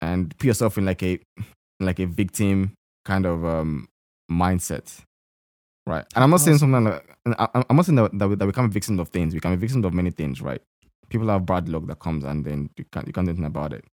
and 0.02 0.36
put 0.38 0.48
yourself 0.48 0.78
in 0.78 0.86
like 0.86 1.04
a 1.04 1.20
like 1.80 2.00
a 2.00 2.06
victim 2.06 2.74
kind 3.06 3.26
of 3.26 3.46
um 3.46 3.88
mindset 4.32 5.00
right? 5.88 6.06
And 6.16 6.24
i'm 6.24 6.30
not 6.30 6.42
saying 6.42 6.58
something 6.60 6.84
like 6.84 7.18
I- 7.40 7.64
i'm 7.70 7.76
not 7.76 7.86
saying 7.86 7.96
that, 7.98 8.18
that, 8.18 8.28
we, 8.30 8.36
that 8.36 8.46
we 8.46 8.52
become 8.52 8.66
a 8.66 8.70
victim 8.70 9.00
of 9.00 9.10
things. 9.10 9.34
We 9.34 9.40
can 9.40 9.52
be 9.56 9.58
victims 9.60 9.86
of 9.86 9.94
many 9.94 10.12
things 10.12 10.42
right? 10.42 10.62
People 11.10 11.28
have 11.30 11.46
bad 11.46 11.68
luck 11.70 11.88
that 11.88 12.00
comes 12.00 12.24
and 12.24 12.46
then 12.46 12.70
you 12.78 12.86
can't 12.92 13.08
you 13.08 13.14
can't 13.14 13.26
do 13.26 13.32
anything 13.32 13.46
about 13.46 13.74
it. 13.74 13.84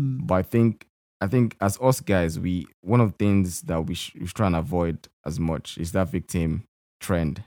Mm. 0.00 0.26
but 0.26 0.34
I 0.34 0.42
think 0.42 0.86
I 1.20 1.28
think 1.28 1.56
as 1.62 1.78
us 1.80 2.00
guys, 2.00 2.38
we 2.38 2.66
one 2.82 3.00
of 3.00 3.12
the 3.12 3.16
things 3.16 3.62
that 3.62 3.86
we, 3.86 3.94
sh- 3.94 4.14
we 4.20 4.26
should 4.26 4.36
try 4.36 4.46
and 4.48 4.56
avoid 4.56 5.08
as 5.24 5.40
much 5.40 5.78
is 5.78 5.92
that 5.92 6.10
victim 6.10 6.64
trend 7.06 7.42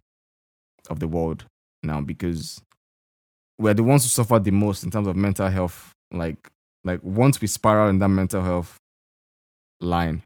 of 0.90 1.00
the 1.00 1.08
world 1.08 1.46
now 1.84 2.02
because 2.02 2.62
we're 3.60 3.74
the 3.74 3.84
ones 3.84 4.04
who 4.04 4.10
suffer 4.10 4.40
the 4.40 4.52
most 4.52 4.84
in 4.84 4.92
terms 4.92 5.08
of 5.08 5.16
mental 5.16 5.50
health. 5.50 5.92
Like 6.12 6.50
like 6.84 7.02
once 7.04 7.42
we 7.42 7.48
spiral 7.48 7.90
in 7.90 8.00
that 8.00 8.08
mental 8.08 8.42
health 8.42 8.78
line, 9.82 10.24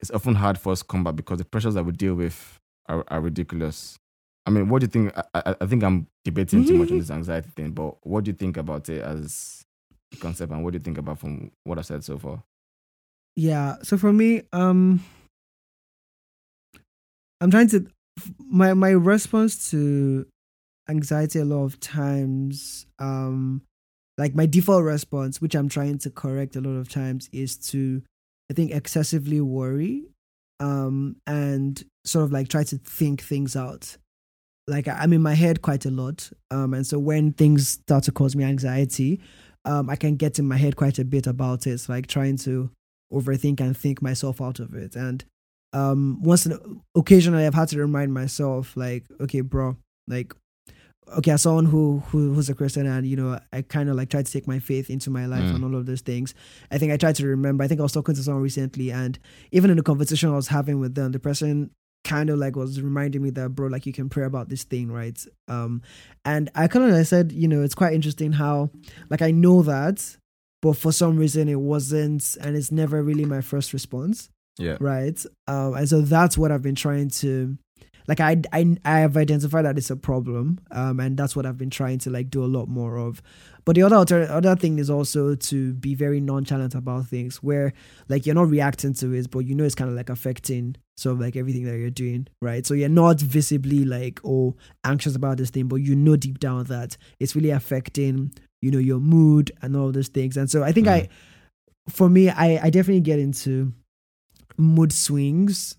it's 0.00 0.10
often 0.10 0.34
hard 0.34 0.58
for 0.58 0.72
us 0.72 0.80
to 0.80 0.84
come 0.86 1.04
back 1.04 1.16
because 1.16 1.38
the 1.38 1.44
pressures 1.44 1.74
that 1.74 1.84
we 1.84 1.92
deal 1.92 2.14
with 2.14 2.58
are, 2.88 3.04
are 3.08 3.20
ridiculous. 3.20 3.98
I 4.44 4.50
mean, 4.50 4.68
what 4.68 4.80
do 4.80 4.84
you 4.84 4.88
think? 4.88 5.16
I, 5.16 5.24
I, 5.34 5.56
I 5.60 5.66
think 5.66 5.84
I'm 5.84 6.08
debating 6.24 6.64
too 6.64 6.78
much 6.78 6.90
on 6.90 6.98
this 7.02 7.10
anxiety 7.10 7.48
thing, 7.54 7.70
but 7.70 8.04
what 8.04 8.24
do 8.24 8.30
you 8.30 8.36
think 8.36 8.56
about 8.56 8.88
it 8.88 9.02
as 9.02 9.62
a 10.12 10.16
concept, 10.16 10.52
and 10.52 10.64
what 10.64 10.72
do 10.72 10.76
you 10.76 10.82
think 10.82 10.98
about 10.98 11.20
from 11.20 11.52
what 11.64 11.78
I 11.78 11.82
said 11.82 12.02
so 12.02 12.18
far? 12.18 12.42
Yeah. 13.36 13.76
So 13.82 13.96
for 13.96 14.12
me, 14.12 14.42
um, 14.52 15.02
I'm 17.40 17.50
trying 17.50 17.68
to 17.68 17.86
my 18.38 18.74
my 18.74 18.90
response 18.90 19.70
to 19.70 20.26
anxiety 20.88 21.38
a 21.38 21.44
lot 21.44 21.64
of 21.64 21.80
times, 21.80 22.86
um, 22.98 23.62
like 24.18 24.34
my 24.34 24.46
default 24.46 24.84
response, 24.84 25.40
which 25.40 25.54
I'm 25.54 25.68
trying 25.68 25.98
to 25.98 26.10
correct 26.10 26.56
a 26.56 26.60
lot 26.60 26.76
of 26.76 26.88
times, 26.88 27.28
is 27.32 27.56
to 27.68 28.02
I 28.50 28.54
think 28.54 28.72
excessively 28.72 29.40
worry, 29.40 30.04
um, 30.58 31.16
and 31.26 31.82
sort 32.04 32.24
of 32.24 32.32
like 32.32 32.48
try 32.48 32.64
to 32.64 32.78
think 32.78 33.22
things 33.22 33.56
out. 33.56 33.96
Like 34.66 34.88
I'm 34.88 35.12
in 35.12 35.22
my 35.22 35.34
head 35.34 35.62
quite 35.62 35.86
a 35.86 35.90
lot, 35.90 36.30
um, 36.50 36.74
and 36.74 36.86
so 36.86 36.98
when 36.98 37.32
things 37.32 37.68
start 37.68 38.04
to 38.04 38.12
cause 38.12 38.36
me 38.36 38.44
anxiety, 38.44 39.20
um, 39.64 39.90
I 39.90 39.96
can 39.96 40.16
get 40.16 40.38
in 40.38 40.46
my 40.46 40.56
head 40.56 40.76
quite 40.76 40.98
a 40.98 41.04
bit 41.04 41.26
about 41.26 41.66
it, 41.66 41.88
like 41.88 42.06
trying 42.06 42.36
to 42.38 42.70
overthink 43.12 43.60
and 43.60 43.76
think 43.76 44.00
myself 44.00 44.40
out 44.40 44.60
of 44.60 44.74
it. 44.74 44.96
And 44.96 45.24
um, 45.72 46.22
once 46.22 46.46
in, 46.46 46.80
occasionally, 46.94 47.46
I've 47.46 47.54
had 47.54 47.68
to 47.68 47.78
remind 47.78 48.12
myself, 48.12 48.76
like, 48.76 49.04
okay, 49.20 49.40
bro, 49.40 49.76
like, 50.08 50.34
okay, 51.18 51.32
as 51.32 51.42
someone 51.42 51.66
who, 51.66 52.00
who 52.08 52.34
who's 52.34 52.48
a 52.48 52.54
Christian, 52.54 52.86
and 52.86 53.06
you 53.06 53.16
know, 53.16 53.38
I 53.52 53.62
kind 53.62 53.88
of 53.88 53.96
like 53.96 54.10
try 54.10 54.22
to 54.22 54.32
take 54.32 54.46
my 54.46 54.58
faith 54.58 54.90
into 54.90 55.10
my 55.10 55.26
life 55.26 55.42
Mm. 55.42 55.54
and 55.56 55.64
all 55.64 55.76
of 55.76 55.86
those 55.86 56.00
things. 56.02 56.34
I 56.70 56.78
think 56.78 56.92
I 56.92 56.96
tried 56.96 57.16
to 57.16 57.26
remember. 57.26 57.64
I 57.64 57.68
think 57.68 57.80
I 57.80 57.82
was 57.84 57.92
talking 57.92 58.14
to 58.14 58.22
someone 58.22 58.42
recently, 58.42 58.90
and 58.92 59.18
even 59.52 59.70
in 59.70 59.76
the 59.76 59.82
conversation 59.82 60.28
I 60.30 60.36
was 60.36 60.48
having 60.48 60.78
with 60.80 60.94
them, 60.94 61.12
the 61.12 61.18
person 61.20 61.70
kind 62.04 62.30
of 62.30 62.38
like 62.38 62.56
was 62.56 62.80
reminding 62.80 63.22
me 63.22 63.28
that 63.28 63.50
bro 63.50 63.66
like 63.68 63.84
you 63.84 63.92
can 63.92 64.08
pray 64.08 64.24
about 64.24 64.48
this 64.48 64.64
thing 64.64 64.90
right 64.90 65.22
um 65.48 65.82
and 66.24 66.50
i 66.54 66.66
kind 66.66 66.82
of 66.86 66.90
like 66.92 67.04
said 67.06 67.30
you 67.30 67.46
know 67.46 67.60
it's 67.62 67.74
quite 67.74 67.92
interesting 67.92 68.32
how 68.32 68.70
like 69.10 69.20
i 69.20 69.30
know 69.30 69.60
that 69.60 70.16
but 70.62 70.72
for 70.72 70.92
some 70.92 71.18
reason 71.18 71.46
it 71.46 71.60
wasn't 71.60 72.38
and 72.40 72.56
it's 72.56 72.72
never 72.72 73.02
really 73.02 73.26
my 73.26 73.42
first 73.42 73.74
response 73.74 74.30
Yeah. 74.60 74.76
right? 74.80 75.18
Um 75.48 75.74
and 75.74 75.88
so 75.88 76.00
that's 76.02 76.36
what 76.38 76.52
i've 76.52 76.62
been 76.62 76.74
trying 76.74 77.08
to 77.22 77.56
like 78.06 78.20
i 78.20 78.36
i, 78.52 78.76
I 78.84 78.98
have 79.00 79.16
identified 79.16 79.64
that 79.64 79.78
it's 79.78 79.90
a 79.90 79.96
problem 79.96 80.60
um 80.70 81.00
and 81.00 81.16
that's 81.16 81.34
what 81.34 81.46
i've 81.46 81.58
been 81.58 81.70
trying 81.70 81.98
to 82.00 82.10
like 82.10 82.30
do 82.30 82.44
a 82.44 82.46
lot 82.46 82.68
more 82.68 82.98
of. 82.98 83.22
But 83.66 83.76
the 83.76 83.82
other 83.82 83.96
alter- 83.96 84.30
other 84.30 84.56
thing 84.56 84.78
is 84.78 84.88
also 84.90 85.34
to 85.34 85.74
be 85.74 85.94
very 85.94 86.18
nonchalant 86.20 86.74
about 86.74 87.06
things 87.06 87.42
where 87.42 87.72
like 88.08 88.24
you're 88.26 88.34
not 88.34 88.48
reacting 88.48 88.94
to 88.94 89.12
it 89.12 89.30
but 89.30 89.40
you 89.40 89.54
know 89.54 89.64
it's 89.64 89.74
kind 89.74 89.90
of 89.90 89.96
like 89.96 90.08
affecting 90.10 90.76
sort 90.96 91.14
of 91.14 91.20
like 91.20 91.36
everything 91.36 91.64
that 91.64 91.78
you're 91.78 91.90
doing 91.90 92.26
right? 92.42 92.66
So 92.66 92.74
you're 92.74 92.88
not 92.88 93.20
visibly 93.20 93.84
like 93.84 94.20
oh 94.24 94.56
anxious 94.84 95.14
about 95.14 95.36
this 95.36 95.50
thing 95.50 95.68
but 95.68 95.76
you 95.76 95.94
know 95.94 96.16
deep 96.16 96.38
down 96.40 96.64
that 96.64 96.96
it's 97.20 97.36
really 97.36 97.50
affecting 97.50 98.32
you 98.62 98.70
know 98.70 98.78
your 98.78 98.98
mood 99.00 99.52
and 99.62 99.76
all 99.76 99.92
those 99.92 100.08
things. 100.08 100.36
And 100.36 100.50
so 100.50 100.62
i 100.62 100.72
think 100.72 100.88
i 100.88 101.08
for 101.88 102.08
me 102.08 102.28
i 102.30 102.58
i 102.66 102.70
definitely 102.70 103.00
get 103.02 103.18
into 103.18 103.72
mood 104.60 104.92
swings 104.92 105.76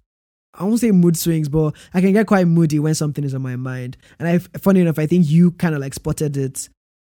I 0.54 0.66
won't 0.66 0.82
say 0.82 0.92
mood 0.92 1.16
swings, 1.16 1.48
but 1.48 1.74
I 1.94 2.02
can 2.02 2.12
get 2.12 2.28
quite 2.28 2.46
moody 2.46 2.78
when 2.78 2.94
something 2.94 3.24
is 3.24 3.34
on 3.34 3.42
my 3.42 3.56
mind. 3.56 3.96
And 4.20 4.28
I, 4.28 4.38
funny 4.60 4.82
enough, 4.82 5.00
I 5.00 5.06
think 5.08 5.30
you 5.30 5.52
kind 5.52 5.74
of 5.74 5.80
like 5.80 5.94
spotted 5.94 6.36
it 6.36 6.68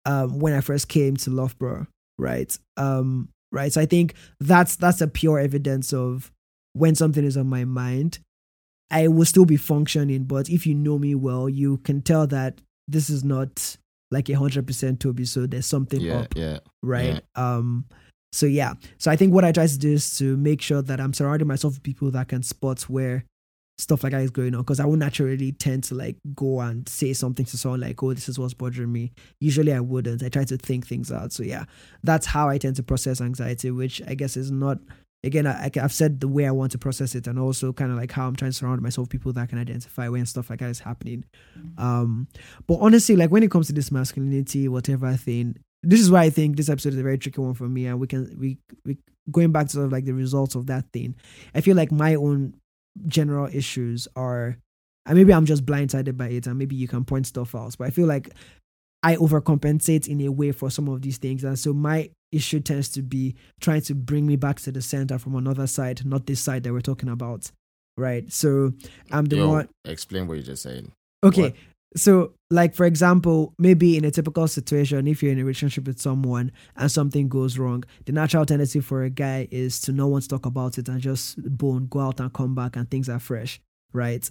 um, 0.07 0.39
when 0.39 0.55
I 0.55 0.63
first 0.63 0.89
came 0.89 1.19
to 1.19 1.31
Loughborough, 1.31 1.87
right? 2.17 2.59
Um, 2.79 3.29
right. 3.53 3.71
So 3.71 3.81
I 3.83 3.85
think 3.85 4.15
that's 4.41 4.77
that's 4.77 5.03
a 5.03 5.07
pure 5.07 5.39
evidence 5.39 5.93
of 5.93 6.33
when 6.73 6.95
something 6.95 7.25
is 7.25 7.37
on 7.37 7.47
my 7.47 7.67
mind. 7.67 8.21
I 8.91 9.09
will 9.09 9.27
still 9.27 9.45
be 9.45 9.59
functioning, 9.59 10.25
but 10.25 10.49
if 10.49 10.67
you 10.67 10.75
know 10.75 10.99
me 10.99 11.15
well, 11.15 11.47
you 11.47 11.77
can 11.79 12.01
tell 12.01 12.27
that 12.29 12.63
this 12.89 13.11
is 13.11 13.23
not 13.23 13.77
like 14.11 14.31
a 14.31 14.35
hundred 14.39 14.67
percent 14.67 15.01
Toby. 15.01 15.27
So 15.27 15.47
there's 15.47 15.67
something 15.67 16.01
Yeah. 16.01 16.21
up 16.21 16.35
Yeah. 16.35 16.61
right? 16.83 17.21
Um, 17.35 17.85
so 18.37 18.45
yeah, 18.45 18.75
so 18.99 19.11
I 19.11 19.17
think 19.17 19.33
what 19.33 19.45
I 19.45 19.53
try 19.53 19.67
to 19.67 19.79
do 19.79 19.95
is 19.95 20.19
to 20.19 20.37
make 20.37 20.61
sure 20.61 20.83
that 20.83 21.01
I'm 21.01 21.15
surrounding 21.15 21.49
myself 21.49 21.75
with 21.75 21.83
people 21.83 22.11
that 22.11 22.29
can 22.29 22.43
spot 22.43 22.83
where 22.83 23.25
stuff 23.79 24.03
like 24.03 24.13
that 24.13 24.21
is 24.21 24.31
going 24.31 24.55
on 24.55 24.61
because 24.61 24.79
I 24.79 24.85
would 24.85 24.99
naturally 24.99 25.53
tend 25.53 25.85
to 25.85 25.95
like 25.95 26.17
go 26.35 26.61
and 26.61 26.87
say 26.87 27.15
something 27.15 27.47
to 27.47 27.57
someone 27.57 27.81
like, 27.81 28.03
"Oh, 28.03 28.13
this 28.13 28.29
is 28.29 28.39
what's 28.39 28.53
bothering 28.53 28.93
me." 28.93 29.13
Usually, 29.41 29.73
I 29.73 29.81
wouldn't. 29.81 30.23
I 30.23 30.29
try 30.29 30.45
to 30.45 30.59
think 30.59 30.87
things 30.87 31.11
out. 31.11 31.33
So 31.33 31.45
yeah, 31.45 31.65
that's 32.03 32.27
how 32.27 32.51
I 32.51 32.59
tend 32.59 32.77
to 32.77 32.83
process 32.83 33.23
anxiety, 33.23 33.71
which 33.71 34.03
I 34.07 34.15
guess 34.15 34.37
is 34.37 34.51
not. 34.51 34.79
Again, 35.25 35.47
I, 35.47 35.71
I've 35.83 35.95
said 35.95 36.21
the 36.21 36.29
way 36.29 36.47
I 36.47 36.51
want 36.51 36.73
to 36.73 36.79
process 36.79 37.15
it, 37.15 37.27
and 37.27 37.39
also 37.39 37.73
kind 37.73 37.91
of 37.91 37.97
like 37.97 38.13
how 38.13 38.29
I'm 38.29 38.37
trying 38.37 38.51
to 38.51 38.57
surround 38.57 38.83
myself 38.83 39.07
with 39.07 39.13
people 39.13 39.33
that 39.33 39.49
can 39.49 39.59
identify 39.59 40.09
when 40.11 40.27
stuff 40.27 40.51
like 40.51 40.59
that 40.59 40.69
is 40.69 40.81
happening. 40.81 41.25
Um, 41.79 42.29
but 42.67 42.77
honestly, 42.81 43.17
like 43.17 43.31
when 43.31 43.43
it 43.43 43.51
comes 43.51 43.69
to 43.69 43.73
this 43.73 43.91
masculinity, 43.91 44.69
whatever 44.69 45.15
thing, 45.15 45.57
this 45.83 46.01
is 46.01 46.11
why 46.11 46.23
I 46.23 46.31
think 46.31 46.57
this 46.57 46.69
episode 46.69 46.95
is 46.95 46.99
a 46.99 47.03
very 47.03 47.19
tricky 47.19 47.41
one 47.41 47.55
for 47.55 47.69
me, 47.69 47.87
and 47.87 48.01
we 48.01 48.07
can 48.07 48.37
we 48.39 48.59
we 48.85 48.99
going 49.31 49.53
back 49.53 49.67
to 49.67 49.73
sort 49.73 49.87
of 49.87 49.93
like 49.93 50.05
the 50.05 50.15
results 50.15 50.55
of 50.55 50.67
that 50.67 50.85
thing. 50.93 51.15
I 51.55 51.61
feel 51.61 51.77
like 51.77 51.93
my 51.93 52.15
own 52.15 52.55
general 53.07 53.49
issues 53.53 54.09
are, 54.17 54.57
and 55.05 55.17
maybe 55.19 55.33
I'm 55.33 55.47
just 55.47 55.67
blindsided 55.67 56.17
by 56.17 56.29
it, 56.29 56.47
and 56.47 56.59
maybe 56.59 56.77
you 56.77 56.89
can 56.89 57.05
point 57.05 57.27
stuff 57.27 57.55
out. 57.55 57.77
But 57.79 57.89
I 57.89 57.91
feel 57.91 58.07
like 58.07 58.31
I 59.03 59.17
overcompensate 59.17 60.09
in 60.09 60.21
a 60.23 60.29
way 60.31 60.53
for 60.53 60.71
some 60.71 60.89
of 60.89 61.03
these 61.03 61.19
things, 61.19 61.45
and 61.45 61.59
so 61.59 61.73
my 61.73 62.11
issue 62.33 62.61
tends 62.61 62.89
to 62.91 63.03
be 63.03 63.35
trying 63.61 63.83
to 63.83 63.95
bring 63.95 64.27
me 64.27 64.37
back 64.37 64.61
to 64.61 64.73
the 64.73 64.83
center 64.83 65.19
from 65.19 65.37
another 65.37 65.67
side, 65.67 66.05
not 66.05 66.27
this 66.27 66.41
side 66.41 66.63
that 66.65 66.73
we're 66.73 66.81
talking 66.81 67.09
about, 67.09 67.51
right? 67.97 68.31
So 68.33 68.73
I'm 69.11 69.27
the 69.27 69.37
Yo, 69.37 69.49
one. 69.49 69.69
explain 69.85 70.27
what 70.27 70.35
you're 70.35 70.43
just 70.43 70.63
saying. 70.63 70.93
Okay. 71.25 71.43
What? 71.43 71.55
So, 71.97 72.35
like 72.51 72.75
for 72.75 72.85
example, 72.87 73.55
maybe 73.59 73.97
in 73.97 74.05
a 74.05 74.11
typical 74.11 74.47
situation, 74.47 75.07
if 75.09 75.23
you're 75.23 75.33
in 75.33 75.39
a 75.39 75.45
relationship 75.45 75.87
with 75.87 76.01
someone 76.01 76.53
and 76.77 76.93
something 76.93 77.29
goes 77.29 77.59
wrong, 77.59 77.85
the 78.05 78.13
natural 78.13 78.45
tendency 78.47 78.81
for 78.81 79.03
a 79.03 79.11
guy 79.11 79.49
is 79.51 79.81
to 79.83 79.93
not 79.93 80.11
want 80.11 80.23
to 80.25 80.29
talk 80.29 80.47
about 80.47 80.77
it 80.79 80.89
and 80.89 81.01
just 81.01 81.43
bone, 81.57 81.87
go 81.89 82.01
out 82.01 82.21
and 82.21 82.33
come 82.33 82.55
back, 82.55 82.77
and 82.77 82.91
things 82.91 83.09
are 83.09 83.19
fresh, 83.19 83.61
right? 83.93 84.31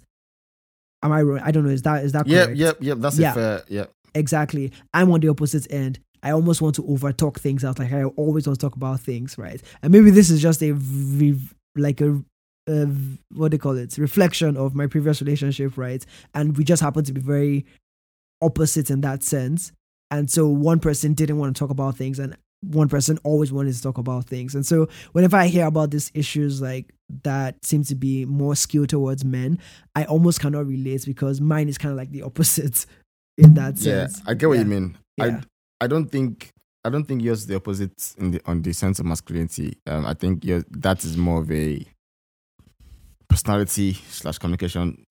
Am 1.04 1.12
I 1.12 1.22
wrong? 1.24 1.40
I 1.44 1.52
don't 1.52 1.64
know. 1.66 1.72
Is 1.72 1.82
that 1.82 2.04
is 2.06 2.12
that 2.14 2.28
Yep. 2.28 2.46
correct? 2.46 2.60
Yep. 2.60 2.78
Yep. 2.82 2.98
That's 3.00 3.18
Yeah. 3.20 3.34
fair. 3.34 3.64
Yep. 3.68 3.92
exactly. 4.14 4.72
I'm 4.94 5.12
on 5.12 5.20
the 5.20 5.28
opposite 5.30 5.68
end. 5.72 6.00
I 6.24 6.32
almost 6.32 6.62
want 6.62 6.76
to 6.76 6.86
over 6.88 7.12
talk 7.12 7.40
things 7.40 7.64
out. 7.66 7.80
Like 7.80 7.92
I 7.94 8.04
always 8.06 8.48
want 8.48 8.60
to 8.60 8.66
talk 8.66 8.76
about 8.76 9.00
things, 9.02 9.38
right? 9.38 9.62
And 9.84 9.92
maybe 9.92 10.10
this 10.12 10.30
is 10.30 10.42
just 10.42 10.64
a 10.64 10.72
like 11.76 12.00
a 12.02 12.24
uh, 12.68 12.86
what 13.34 13.50
do 13.52 13.58
they 13.58 13.62
call 13.62 13.78
it 13.78 13.98
reflection 13.98 14.58
of 14.58 14.74
my 14.76 14.88
previous 14.88 15.22
relationship, 15.22 15.78
right? 15.78 16.06
And 16.34 16.58
we 16.58 16.64
just 16.64 16.82
happen 16.82 17.04
to 17.06 17.14
be 17.14 17.22
very 17.22 17.66
opposite 18.42 18.90
in 18.90 19.02
that 19.02 19.24
sense. 19.24 19.72
And 20.12 20.30
so 20.30 20.48
one 20.48 20.80
person 20.80 21.14
didn't 21.14 21.38
want 21.38 21.56
to 21.56 21.60
talk 21.60 21.70
about 21.72 21.98
things, 21.98 22.20
and 22.20 22.38
one 22.62 22.90
person 22.90 23.18
always 23.24 23.52
wanted 23.52 23.74
to 23.76 23.82
talk 23.82 23.98
about 23.98 24.26
things. 24.26 24.56
And 24.56 24.66
so 24.66 24.88
whenever 25.12 25.38
I 25.38 25.48
hear 25.48 25.66
about 25.68 25.92
these 25.92 26.12
issues 26.14 26.62
like 26.62 26.94
that 27.24 27.64
seem 27.64 27.84
to 27.86 27.96
be 27.96 28.26
more 28.26 28.56
skewed 28.56 28.90
towards 28.90 29.24
men, 29.26 29.60
I 29.96 30.06
almost 30.06 30.40
cannot 30.40 30.66
relate 30.68 31.06
because 31.06 31.42
mine 31.42 31.70
is 31.70 31.78
kind 31.78 31.92
of 31.92 31.98
like 31.98 32.12
the 32.12 32.24
opposite 32.24 32.86
in 33.38 33.54
that 33.56 33.78
sense 33.78 34.18
Yeah. 34.20 34.32
I 34.32 34.34
get 34.34 34.48
what 34.48 34.56
Yeah. 34.56 34.64
you 34.64 34.70
mean. 34.70 34.98
Yeah. 35.18 35.26
I 35.82 35.86
I 35.86 35.88
don't 35.88 36.10
think 36.12 36.50
I 36.84 36.90
don't 36.90 37.04
think 37.06 37.22
yours 37.22 37.42
is 37.42 37.48
the 37.48 37.56
opposite 37.56 38.14
in 38.18 38.32
the 38.32 38.42
on 38.46 38.62
the 38.62 38.74
sense 38.74 39.00
of 39.00 39.06
masculinity. 39.06 39.78
Um, 39.86 40.06
I 40.06 40.14
think 40.14 40.44
that 40.44 41.04
is 41.04 41.18
more 41.18 41.42
of 41.42 41.52
a 41.52 41.86
personality 43.30 43.94
slash 44.10 44.38
communication 44.38 45.04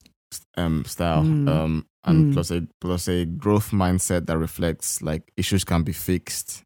um 0.56 0.84
style. 0.84 1.22
Mm. 1.22 1.48
Um, 1.48 1.86
and 2.06 2.30
Mm. 2.30 2.34
plus 2.34 2.50
a 2.50 2.66
plus 2.80 3.08
a 3.08 3.24
growth 3.24 3.70
mindset 3.70 4.26
that 4.26 4.36
reflects 4.38 5.00
like 5.02 5.30
issues 5.36 5.64
can 5.64 5.82
be 5.82 5.92
fixed. 5.92 6.62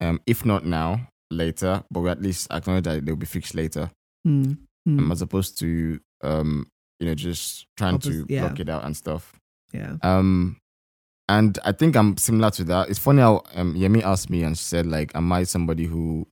Um, 0.00 0.20
if 0.26 0.44
not 0.44 0.64
now, 0.66 1.08
later, 1.30 1.82
but 1.90 2.00
we 2.00 2.10
at 2.10 2.20
least 2.22 2.48
acknowledge 2.50 2.84
that 2.84 3.04
they'll 3.06 3.16
be 3.16 3.26
fixed 3.26 3.54
later. 3.54 3.90
Mm, 4.26 4.58
Um, 4.86 5.12
as 5.12 5.22
opposed 5.22 5.58
to 5.60 6.00
um, 6.22 6.66
you 7.00 7.06
know, 7.06 7.14
just 7.14 7.66
trying 7.76 7.98
to 8.00 8.24
yeah. 8.28 8.40
block 8.46 8.58
it 8.60 8.68
out 8.68 8.84
and 8.84 8.96
stuff. 8.96 9.36
yeah. 9.72 9.96
Um, 10.02 10.56
and 11.28 11.58
I 11.64 11.72
think 11.72 11.96
I'm 11.96 12.16
similar 12.16 12.50
to 12.52 12.64
that. 12.64 12.88
It's 12.88 12.98
funny 13.00 13.20
how 13.20 13.42
um, 13.54 13.74
Yemi 13.74 14.02
asked 14.02 14.30
me 14.30 14.42
and 14.44 14.56
she 14.56 14.64
said, 14.64 14.86
like, 14.86 15.10
am 15.14 15.30
I 15.32 15.42
somebody 15.44 15.84
who 15.86 16.26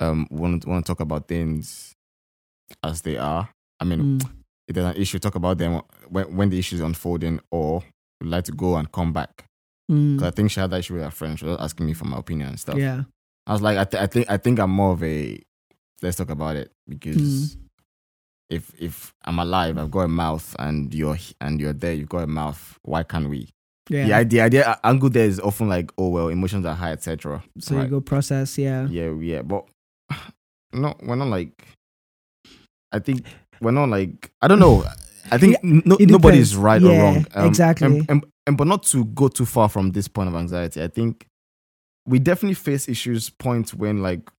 um 0.00 0.26
want 0.30 0.66
want 0.66 0.84
to 0.84 0.90
talk 0.90 1.00
about 1.00 1.28
things 1.28 1.94
as 2.82 3.02
they 3.02 3.16
are? 3.16 3.48
I 3.80 3.84
mean, 3.84 4.18
Mm, 4.20 4.30
if 4.68 4.74
there's 4.74 4.86
an 4.94 5.00
issue, 5.00 5.18
talk 5.18 5.34
about 5.34 5.58
them 5.58 5.82
when 6.08 6.36
when 6.36 6.50
the 6.50 6.58
issue 6.58 6.76
is 6.76 6.80
unfolding, 6.82 7.40
or 7.50 7.82
would 8.20 8.30
like 8.30 8.44
to 8.44 8.52
go 8.52 8.76
and 8.76 8.90
come 8.92 9.12
back. 9.12 9.44
mm, 9.90 10.16
Because 10.16 10.28
I 10.28 10.30
think 10.30 10.50
she 10.50 10.60
had 10.60 10.70
that 10.70 10.78
issue 10.80 10.94
with 10.94 11.02
her 11.02 11.10
friend. 11.10 11.38
She 11.38 11.44
was 11.44 11.58
asking 11.60 11.86
me 11.86 11.92
for 11.92 12.04
my 12.06 12.18
opinion 12.18 12.48
and 12.50 12.60
stuff. 12.60 12.76
yeah. 12.78 13.02
I 13.46 13.52
was 13.52 13.60
like, 13.60 13.76
I, 13.76 13.84
th- 13.84 14.02
I 14.02 14.06
think 14.06 14.30
I 14.30 14.36
think 14.38 14.58
I'm 14.58 14.70
more 14.70 14.92
of 14.92 15.02
a 15.02 15.38
let's 16.02 16.16
talk 16.16 16.30
about 16.30 16.56
it 16.56 16.72
because 16.88 17.56
if 18.48 18.72
if 18.80 19.12
I'm 19.24 19.38
alive, 19.38 19.76
I've 19.76 19.90
got 19.90 20.00
a 20.00 20.08
mouth, 20.08 20.54
and 20.58 20.94
you're 20.94 21.18
and 21.42 21.60
you're 21.60 21.72
there, 21.74 21.92
you've 21.92 22.08
got 22.08 22.22
a 22.22 22.26
mouth. 22.26 22.78
Why 22.82 23.02
can't 23.02 23.28
we? 23.28 23.50
Yeah. 23.90 24.06
the 24.06 24.14
idea, 24.14 24.44
idea 24.44 24.66
uh, 24.70 24.76
angle 24.82 25.10
there 25.10 25.26
is 25.26 25.38
often 25.40 25.68
like, 25.68 25.92
oh 25.98 26.08
well, 26.08 26.28
emotions 26.28 26.64
are 26.64 26.74
high, 26.74 26.92
etc. 26.92 27.42
so 27.58 27.78
you 27.82 27.88
go 27.88 28.00
process. 28.00 28.56
Yeah. 28.56 28.86
Yeah, 28.88 29.12
yeah, 29.20 29.42
but 29.42 29.66
no, 30.72 30.94
we're 31.02 31.16
not 31.16 31.28
like. 31.28 31.52
I 32.94 32.98
think 33.00 33.24
we're 33.60 33.70
not 33.72 33.88
like 33.90 34.30
I 34.40 34.48
don't 34.48 34.58
know. 34.60 34.84
I 35.30 35.38
think 35.38 35.62
no, 35.62 35.96
it 35.96 36.08
nobody 36.10 36.38
is 36.38 36.50
depends. 36.50 36.56
right 36.64 36.82
or 36.82 36.98
wrong. 37.02 37.26
Um, 37.34 37.46
exactly. 37.46 37.86
And, 37.86 38.06
and, 38.10 38.26
and 38.46 38.56
but 38.56 38.66
not 38.66 38.82
to 38.84 39.04
go 39.06 39.28
too 39.28 39.46
far 39.46 39.68
from 39.68 39.90
this 39.92 40.06
point 40.08 40.28
of 40.28 40.34
anxiety. 40.34 40.82
I 40.82 40.88
think 40.88 41.26
we 42.06 42.18
definitely 42.18 42.54
face 42.54 42.88
issues 42.88 43.30
points 43.30 43.72
when 43.74 44.02
like 44.02 44.30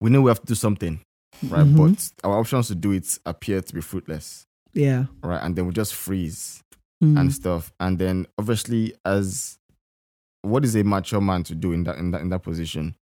we 0.00 0.10
know 0.10 0.20
we 0.20 0.30
have 0.30 0.40
to 0.40 0.46
do 0.46 0.54
something, 0.54 1.00
right? 1.48 1.64
Mhm. 1.66 1.76
But 2.22 2.28
our 2.28 2.38
options 2.38 2.68
to 2.68 2.74
do 2.74 2.92
it 2.92 3.18
appear 3.24 3.60
to 3.62 3.74
be 3.74 3.80
fruitless, 3.80 4.46
Yeah. 4.74 5.06
right? 5.22 5.42
And 5.42 5.54
then 5.56 5.66
we 5.66 5.72
just 5.72 5.94
freeze 5.94 6.62
Mm. 7.02 7.18
and 7.18 7.32
stuff. 7.32 7.72
And 7.80 7.98
then 7.98 8.26
obviously, 8.38 8.94
as 9.04 9.58
what 10.42 10.64
is 10.64 10.76
a 10.76 10.84
mature 10.84 11.20
man 11.20 11.42
to 11.44 11.54
do 11.54 11.72
in 11.72 11.84
that 11.84 11.96
in 11.98 12.10
that 12.12 12.20
in 12.20 12.28
that 12.30 12.42
position? 12.42 12.94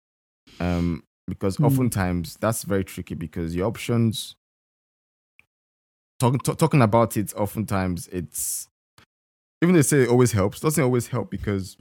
Um, 0.59 1.03
because 1.31 1.57
Hmm. 1.57 1.65
oftentimes 1.65 2.37
that's 2.41 2.63
very 2.65 2.85
tricky 2.85 3.15
because 3.15 3.57
your 3.57 3.67
options. 3.67 4.37
Talking 6.19 6.39
talking 6.41 6.83
about 6.83 7.17
it, 7.17 7.33
oftentimes 7.35 8.07
it's 8.09 8.69
even 9.63 9.75
they 9.75 9.83
say 9.83 10.03
it 10.03 10.09
always 10.11 10.33
helps. 10.33 10.61
Doesn't 10.61 10.85
always 10.85 11.07
help 11.07 11.31
because 11.31 11.79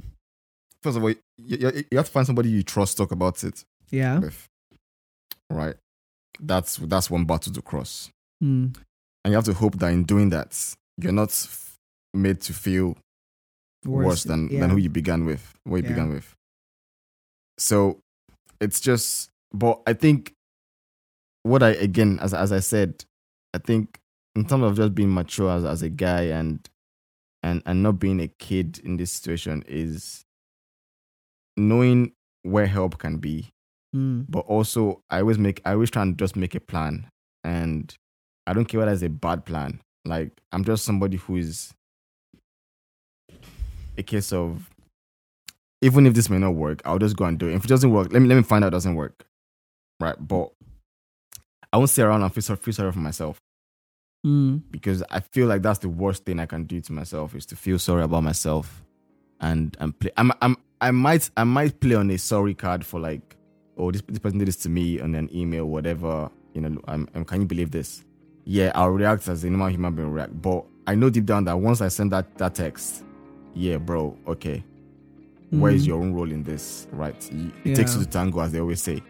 first 0.81 0.95
of 0.97 1.03
all, 1.03 1.09
you, 1.09 1.17
you, 1.37 1.83
you 1.91 1.97
have 1.97 2.05
to 2.05 2.11
find 2.11 2.25
somebody 2.25 2.49
you 2.49 2.63
trust 2.63 2.95
talk 2.97 3.11
about 3.11 3.43
it 3.43 3.65
yeah. 3.91 4.19
with, 4.19 4.47
right? 5.49 5.75
That's 6.39 6.77
that's 6.77 7.09
one 7.11 7.25
battle 7.25 7.51
to 7.51 7.61
cross, 7.61 8.09
Mm. 8.41 8.73
and 9.25 9.31
you 9.31 9.33
have 9.33 9.43
to 9.45 9.53
hope 9.53 9.77
that 9.79 9.91
in 9.91 10.03
doing 10.05 10.29
that, 10.29 10.73
you're 10.97 11.11
not 11.11 11.29
f- 11.31 11.75
made 12.13 12.39
to 12.41 12.53
feel 12.53 12.95
worse, 13.85 14.23
than 14.23 14.47
yeah. 14.49 14.61
than 14.61 14.69
who 14.69 14.77
you 14.77 14.89
began 14.89 15.25
with, 15.25 15.53
what 15.65 15.77
you 15.77 15.83
Yeah. 15.83 15.89
began 15.89 16.09
with. 16.13 16.33
So 17.57 17.99
it's 18.61 18.79
just, 18.79 19.29
but 19.53 19.81
I 19.87 19.93
think 19.93 20.33
what 21.43 21.63
I 21.63 21.69
again, 21.69 22.19
as 22.21 22.33
as 22.33 22.51
I 22.51 22.59
said, 22.59 23.03
I 23.53 23.57
think 23.59 23.99
in 24.35 24.45
terms 24.45 24.63
of 24.63 24.75
just 24.75 24.93
being 24.95 25.13
mature 25.13 25.49
as 25.51 25.65
as 25.65 25.81
a 25.81 25.89
guy 25.89 26.23
and 26.23 26.67
and 27.43 27.61
and 27.65 27.81
not 27.83 27.99
being 27.99 28.19
a 28.19 28.27
kid 28.27 28.79
in 28.83 28.97
this 28.97 29.11
situation 29.11 29.63
is 29.67 30.23
knowing 31.57 32.11
where 32.43 32.67
help 32.67 32.97
can 32.97 33.17
be, 33.17 33.49
Mm. 33.95 34.25
but 34.29 34.41
also 34.41 35.01
I 35.09 35.19
always 35.21 35.39
make 35.39 35.61
I 35.65 35.71
always 35.73 35.89
try 35.89 36.03
and 36.03 36.17
just 36.17 36.35
make 36.35 36.53
a 36.53 36.59
plan, 36.59 37.09
and 37.43 37.91
I 38.45 38.53
don't 38.53 38.65
care 38.65 38.79
whether 38.79 38.91
it's 38.91 39.01
a 39.01 39.09
bad 39.09 39.45
plan. 39.45 39.81
Like 40.05 40.31
I'm 40.51 40.63
just 40.63 40.85
somebody 40.85 41.17
who 41.17 41.37
is 41.37 41.73
a 43.97 44.03
case 44.03 44.31
of 44.31 44.69
even 45.81 46.05
if 46.05 46.13
this 46.13 46.29
may 46.29 46.37
not 46.37 46.55
work, 46.55 46.81
I'll 46.85 46.99
just 46.99 47.15
go 47.17 47.25
and 47.25 47.37
do 47.39 47.47
it. 47.47 47.55
If 47.55 47.65
it 47.65 47.67
doesn't 47.69 47.91
work, 47.91 48.11
let 48.13 48.21
me 48.21 48.27
let 48.27 48.35
me 48.35 48.43
find 48.43 48.63
out 48.63 48.67
it 48.67 48.71
doesn't 48.71 48.95
work, 48.95 49.25
right? 49.99 50.15
But 50.19 50.49
I 51.71 51.77
won't 51.77 51.89
sit 51.89 52.03
around 52.03 52.23
and 52.23 52.33
feel 52.33 52.41
sorry, 52.41 52.57
feel 52.57 52.73
sorry 52.73 52.91
for 52.91 52.99
myself 52.99 53.37
Mm. 54.25 54.63
because 54.69 55.01
I 55.09 55.21
feel 55.21 55.47
like 55.47 55.61
that's 55.61 55.79
the 55.79 55.87
worst 55.87 56.25
thing 56.25 56.41
I 56.41 56.45
can 56.45 56.65
do 56.65 56.81
to 56.81 56.91
myself 56.91 57.33
is 57.35 57.45
to 57.47 57.55
feel 57.55 57.79
sorry 57.79 58.03
about 58.03 58.21
myself 58.23 58.83
and 59.39 59.77
and 59.79 59.97
play. 59.97 60.11
I'm, 60.17 60.33
I'm 60.41 60.57
I 60.81 60.91
might 60.91 61.29
I 61.37 61.45
might 61.45 61.79
play 61.79 61.95
on 61.95 62.11
a 62.11 62.17
sorry 62.17 62.53
card 62.53 62.85
for 62.85 62.99
like 62.99 63.37
oh 63.77 63.91
this, 63.91 64.01
this 64.09 64.19
person 64.19 64.37
did 64.39 64.49
this 64.49 64.57
to 64.57 64.69
me 64.69 64.99
on 64.99 65.15
an 65.15 65.29
email 65.33 65.67
whatever 65.67 66.29
you 66.53 66.59
know 66.59 66.81
I'm, 66.89 67.07
I'm 67.15 67.23
can 67.23 67.39
you 67.41 67.47
believe 67.47 67.71
this? 67.71 68.03
Yeah, 68.43 68.73
I'll 68.75 68.89
react 68.89 69.29
as 69.29 69.45
a 69.45 69.49
normal 69.49 69.69
human 69.69 69.95
being 69.95 70.11
react, 70.11 70.41
but 70.41 70.65
I 70.85 70.95
know 70.95 71.09
deep 71.09 71.25
down 71.25 71.45
that 71.45 71.57
once 71.57 71.79
I 71.79 71.87
send 71.87 72.11
that 72.11 72.37
that 72.39 72.55
text, 72.55 73.05
yeah, 73.53 73.77
bro, 73.77 74.17
okay, 74.27 74.61
where 75.51 75.71
is 75.71 75.83
Mm. 75.85 75.87
your 75.87 76.01
own 76.01 76.13
role 76.13 76.29
in 76.29 76.43
this? 76.43 76.87
Right, 76.91 77.15
it 77.31 77.53
it 77.63 77.75
takes 77.75 77.91
Yeah. 77.93 77.99
two 77.99 78.03
to 78.05 78.09
tango, 78.09 78.41
as 78.41 78.51
they 78.51 78.59
always 78.59 78.81
say. 78.81 79.01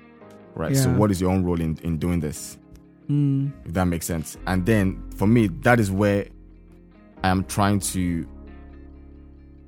Right, 0.60 0.76
so 0.76 0.90
what 0.90 1.10
is 1.10 1.22
your 1.22 1.32
own 1.32 1.46
role 1.46 1.62
in 1.62 1.78
in 1.84 1.98
doing 1.98 2.20
this? 2.20 2.58
Mm. 3.10 3.52
if 3.66 3.74
that 3.74 3.86
makes 3.86 4.06
sense. 4.06 4.38
And 4.46 4.66
then 4.66 5.02
for 5.16 5.26
me, 5.26 5.48
that 5.62 5.80
is 5.80 5.90
where 5.90 6.28
I 7.24 7.30
am 7.30 7.44
trying 7.46 7.80
to. 7.80 8.28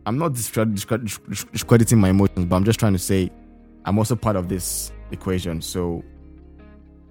I'm 0.05 0.17
not 0.17 0.33
discred- 0.33 0.75
discred- 0.75 1.51
discrediting 1.51 1.97
my 1.99 2.09
emotions, 2.09 2.45
but 2.45 2.55
I'm 2.55 2.65
just 2.65 2.79
trying 2.79 2.93
to 2.93 2.99
say 2.99 3.31
I'm 3.85 3.97
also 3.97 4.15
part 4.15 4.35
of 4.35 4.49
this 4.49 4.91
equation. 5.11 5.61
So, 5.61 6.03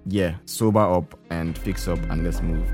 yeah, 0.05 0.35
sober 0.45 0.79
up 0.79 1.19
and 1.31 1.57
fix 1.57 1.87
up, 1.87 1.99
and 2.11 2.23
let's 2.23 2.41
move. 2.41 2.65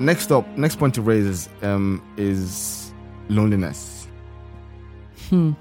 Next 0.00 0.32
up, 0.32 0.46
next 0.56 0.76
point 0.76 0.94
to 0.94 1.02
raise 1.02 1.26
is 1.26 1.48
um 1.62 2.02
is 2.16 2.92
loneliness. 3.28 4.08
Hmm. 5.28 5.52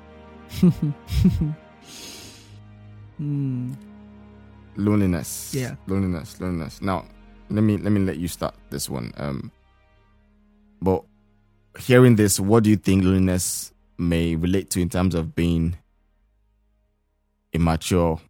Hmm. 3.18 3.74
Loneliness. 4.78 5.54
Yeah. 5.54 5.76
Loneliness. 5.88 6.40
Loneliness. 6.40 6.82
Now, 6.82 7.04
let 7.50 7.62
me 7.64 7.76
let 7.76 7.92
me 7.92 8.00
let 8.00 8.16
you 8.16 8.30
start 8.30 8.56
this 8.70 8.90
one. 8.90 9.12
Um, 9.18 9.52
but 10.82 11.04
hearing 11.78 12.16
this, 12.16 12.40
what 12.40 12.64
do 12.64 12.70
you 12.70 12.78
think 12.78 13.04
loneliness 13.04 13.74
may 13.98 14.38
relate 14.38 14.70
to 14.70 14.80
in 14.80 14.88
terms 14.88 15.16
of 15.16 15.36
being 15.36 15.76
a 17.54 17.60
mature, 17.60 18.22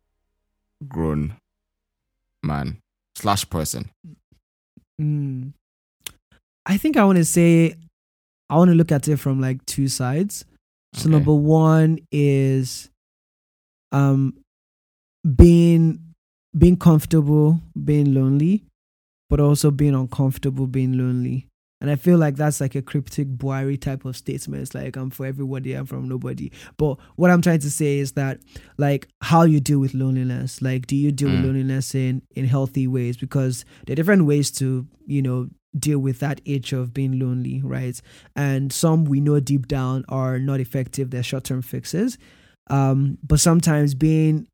grown 0.88 1.36
man 2.42 2.82
slash 3.16 3.48
person? 3.48 3.92
Mm. 5.00 5.54
I 6.66 6.78
think 6.78 6.98
I 6.98 7.04
want 7.06 7.18
to 7.18 7.26
say 7.26 7.76
I 8.50 8.58
want 8.58 8.70
to 8.70 8.76
look 8.76 8.92
at 8.92 9.08
it 9.08 9.18
from 9.18 9.40
like 9.42 9.66
two 9.66 9.88
sides. 9.88 10.46
So 10.94 11.04
Okay. 11.08 11.12
number 11.12 11.34
one 11.34 12.00
is 12.12 12.90
um 13.92 14.34
being 15.36 16.00
being 16.58 16.78
comfortable 16.78 17.60
being 17.84 18.14
lonely, 18.14 18.64
but 19.30 19.40
also 19.40 19.72
being 19.72 19.94
uncomfortable 19.96 20.68
being 20.68 20.98
lonely. 20.98 21.46
And 21.82 21.90
I 21.90 21.96
feel 21.96 22.18
like 22.18 22.36
that's 22.36 22.60
like 22.60 22.76
a 22.76 22.82
cryptic 22.82 23.30
Buhari 23.38 23.80
type 23.80 24.04
of 24.04 24.18
statement. 24.18 24.62
It's 24.64 24.76
like 24.76 24.98
I'm 24.98 25.10
for 25.12 25.26
everybody, 25.26 25.74
I'm 25.74 25.86
from 25.86 26.10
nobody. 26.10 26.52
But 26.78 26.98
what 27.16 27.32
I'm 27.32 27.42
trying 27.42 27.60
to 27.60 27.72
say 27.72 28.00
is 28.00 28.14
that 28.14 28.40
like 28.78 29.08
how 29.22 29.44
you 29.44 29.62
deal 29.62 29.80
with 29.80 29.94
loneliness. 29.94 30.62
Like 30.62 30.88
do 30.88 30.96
you 30.96 31.12
deal 31.12 31.30
with 31.30 31.40
Mm. 31.40 31.46
loneliness 31.46 31.96
in 31.96 32.22
in 32.36 32.46
healthy 32.46 32.88
ways? 32.88 33.16
Because 33.16 33.64
there 33.86 33.94
are 33.94 33.96
different 33.96 34.26
ways 34.26 34.52
to, 34.54 34.88
you 35.06 35.22
know, 35.22 35.50
deal 35.78 36.00
with 36.00 36.20
that 36.20 36.42
itch 36.46 36.74
of 36.74 36.94
being 36.94 37.20
lonely, 37.20 37.62
right? 37.64 38.00
And 38.36 38.72
some 38.74 39.06
we 39.06 39.20
know 39.22 39.40
deep 39.40 39.68
down 39.68 40.06
are 40.10 40.40
not 40.40 40.60
effective, 40.60 41.12
they're 41.12 41.24
short 41.24 41.44
term 41.44 41.62
fixes. 41.62 42.18
Um, 42.70 43.18
but 43.24 43.40
sometimes 43.40 43.94
being 43.96 44.48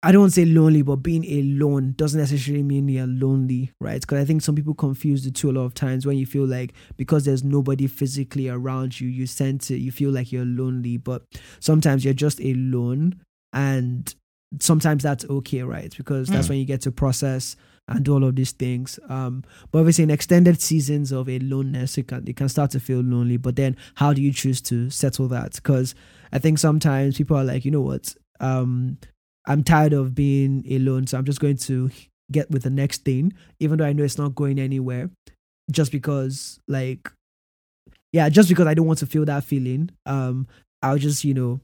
I 0.00 0.12
don't 0.12 0.30
say 0.30 0.44
lonely, 0.44 0.82
but 0.82 0.96
being 0.96 1.24
alone 1.24 1.94
doesn't 1.96 2.20
necessarily 2.20 2.62
mean 2.62 2.88
you're 2.88 3.06
lonely, 3.08 3.72
right? 3.80 4.00
Because 4.00 4.22
I 4.22 4.24
think 4.24 4.42
some 4.42 4.54
people 4.54 4.72
confuse 4.74 5.24
the 5.24 5.32
two 5.32 5.50
a 5.50 5.52
lot 5.52 5.64
of 5.64 5.74
times 5.74 6.06
when 6.06 6.16
you 6.16 6.24
feel 6.24 6.46
like 6.46 6.72
because 6.96 7.24
there's 7.24 7.42
nobody 7.42 7.88
physically 7.88 8.48
around 8.48 9.00
you, 9.00 9.08
you 9.08 9.26
sense 9.26 9.72
it, 9.72 9.78
you 9.78 9.90
feel 9.90 10.10
like 10.12 10.30
you're 10.30 10.44
lonely, 10.44 10.98
but 10.98 11.22
sometimes 11.58 12.04
you're 12.04 12.14
just 12.14 12.38
alone 12.38 13.20
and 13.52 14.14
sometimes 14.60 15.02
that's 15.02 15.24
okay, 15.24 15.62
right? 15.64 15.92
Because 15.96 16.28
that's 16.28 16.46
Mm. 16.46 16.50
when 16.50 16.58
you 16.60 16.64
get 16.64 16.82
to 16.82 16.92
process 16.92 17.56
and 17.88 18.04
do 18.04 18.14
all 18.14 18.24
of 18.24 18.36
these 18.36 18.52
things. 18.52 18.98
Um, 19.08 19.42
but 19.72 19.80
obviously, 19.80 20.04
in 20.04 20.10
extended 20.10 20.60
seasons 20.60 21.10
of 21.10 21.28
aloneness, 21.28 21.98
it 21.98 22.08
can 22.08 22.26
it 22.28 22.36
can 22.36 22.48
start 22.48 22.70
to 22.72 22.80
feel 22.80 23.00
lonely. 23.00 23.36
But 23.36 23.56
then, 23.56 23.76
how 23.94 24.12
do 24.12 24.22
you 24.22 24.32
choose 24.32 24.60
to 24.62 24.90
settle 24.90 25.28
that? 25.28 25.54
Because 25.54 25.94
I 26.32 26.38
think 26.38 26.58
sometimes 26.58 27.16
people 27.16 27.36
are 27.36 27.44
like, 27.44 27.64
you 27.64 27.70
know 27.70 27.80
what, 27.80 28.14
um, 28.40 28.98
I'm 29.46 29.64
tired 29.64 29.92
of 29.94 30.14
being 30.14 30.64
alone, 30.70 31.06
so 31.06 31.18
I'm 31.18 31.24
just 31.24 31.40
going 31.40 31.56
to 31.56 31.90
get 32.30 32.50
with 32.50 32.62
the 32.62 32.70
next 32.70 33.04
thing, 33.04 33.32
even 33.58 33.78
though 33.78 33.86
I 33.86 33.94
know 33.94 34.04
it's 34.04 34.18
not 34.18 34.34
going 34.34 34.58
anywhere, 34.58 35.10
just 35.70 35.90
because 35.90 36.60
like, 36.68 37.10
yeah, 38.12 38.28
just 38.28 38.48
because 38.48 38.66
I 38.66 38.74
don't 38.74 38.86
want 38.86 38.98
to 39.00 39.06
feel 39.06 39.24
that 39.24 39.44
feeling. 39.44 39.90
Um, 40.04 40.46
I'll 40.82 40.98
just 40.98 41.24
you 41.24 41.34
know 41.34 41.60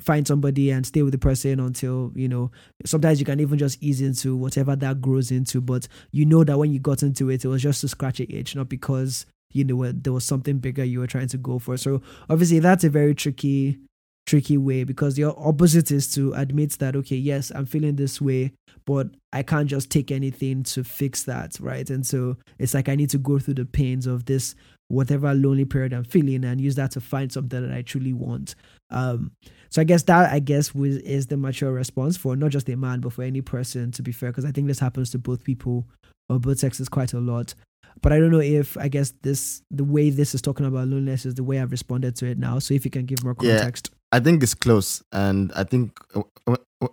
find 0.00 0.26
somebody 0.26 0.70
and 0.70 0.86
stay 0.86 1.02
with 1.02 1.12
the 1.12 1.18
person 1.18 1.58
until 1.58 2.12
you 2.14 2.28
know 2.28 2.50
sometimes 2.84 3.18
you 3.18 3.26
can 3.26 3.40
even 3.40 3.58
just 3.58 3.82
ease 3.82 4.00
into 4.00 4.36
whatever 4.36 4.76
that 4.76 5.00
grows 5.00 5.30
into 5.30 5.60
but 5.60 5.88
you 6.12 6.24
know 6.24 6.44
that 6.44 6.56
when 6.56 6.72
you 6.72 6.78
got 6.78 7.02
into 7.02 7.28
it 7.30 7.44
it 7.44 7.48
was 7.48 7.62
just 7.62 7.80
to 7.80 7.88
scratch 7.88 8.20
a 8.20 8.32
itch 8.34 8.54
not 8.54 8.68
because 8.68 9.26
you 9.52 9.64
know 9.64 9.90
there 9.90 10.12
was 10.12 10.24
something 10.24 10.58
bigger 10.58 10.84
you 10.84 11.00
were 11.00 11.06
trying 11.06 11.26
to 11.26 11.36
go 11.36 11.58
for 11.58 11.76
so 11.76 12.00
obviously 12.30 12.60
that's 12.60 12.84
a 12.84 12.90
very 12.90 13.14
tricky 13.14 13.78
tricky 14.24 14.58
way 14.58 14.84
because 14.84 15.18
your 15.18 15.34
opposite 15.38 15.90
is 15.90 16.12
to 16.12 16.32
admit 16.34 16.72
that 16.78 16.94
okay 16.94 17.16
yes 17.16 17.50
i'm 17.54 17.66
feeling 17.66 17.96
this 17.96 18.20
way 18.20 18.52
but 18.84 19.08
i 19.32 19.42
can't 19.42 19.68
just 19.68 19.90
take 19.90 20.12
anything 20.12 20.62
to 20.62 20.84
fix 20.84 21.24
that 21.24 21.58
right 21.60 21.90
and 21.90 22.06
so 22.06 22.36
it's 22.58 22.74
like 22.74 22.88
i 22.88 22.94
need 22.94 23.10
to 23.10 23.18
go 23.18 23.38
through 23.38 23.54
the 23.54 23.64
pains 23.64 24.06
of 24.06 24.26
this 24.26 24.54
whatever 24.88 25.32
lonely 25.34 25.64
period 25.64 25.92
I'm 25.92 26.04
feeling 26.04 26.44
and 26.44 26.60
use 26.60 26.74
that 26.76 26.90
to 26.92 27.00
find 27.00 27.30
something 27.30 27.62
that 27.62 27.72
I 27.72 27.82
truly 27.82 28.12
want. 28.12 28.54
Um, 28.90 29.32
so 29.70 29.80
I 29.82 29.84
guess 29.84 30.02
that 30.04 30.32
I 30.32 30.38
guess 30.38 30.74
was, 30.74 30.96
is 30.98 31.26
the 31.26 31.36
mature 31.36 31.72
response 31.72 32.16
for 32.16 32.36
not 32.36 32.50
just 32.50 32.68
a 32.68 32.76
man 32.76 33.00
but 33.00 33.12
for 33.12 33.22
any 33.22 33.40
person. 33.42 33.90
To 33.92 34.02
be 34.02 34.12
fair, 34.12 34.30
because 34.30 34.44
I 34.44 34.50
think 34.52 34.66
this 34.66 34.78
happens 34.78 35.10
to 35.10 35.18
both 35.18 35.44
people 35.44 35.86
or 36.28 36.38
both 36.38 36.58
sexes 36.58 36.88
quite 36.88 37.12
a 37.12 37.20
lot. 37.20 37.54
But 38.00 38.12
I 38.12 38.18
don't 38.18 38.30
know 38.30 38.40
if 38.40 38.76
I 38.78 38.88
guess 38.88 39.12
this 39.22 39.62
the 39.70 39.84
way 39.84 40.10
this 40.10 40.34
is 40.34 40.40
talking 40.42 40.66
about 40.66 40.88
loneliness 40.88 41.26
is 41.26 41.34
the 41.34 41.42
way 41.44 41.60
I've 41.60 41.70
responded 41.72 42.16
to 42.16 42.26
it 42.26 42.38
now. 42.38 42.58
So 42.60 42.74
if 42.74 42.84
you 42.84 42.90
can 42.90 43.06
give 43.06 43.22
more 43.24 43.34
Yeah. 43.40 43.56
context. 43.58 43.90
I 44.10 44.20
think 44.20 44.42
it's 44.42 44.54
close, 44.54 45.02
and 45.12 45.52
I 45.54 45.64
think 45.64 45.98
uh, 46.14 46.22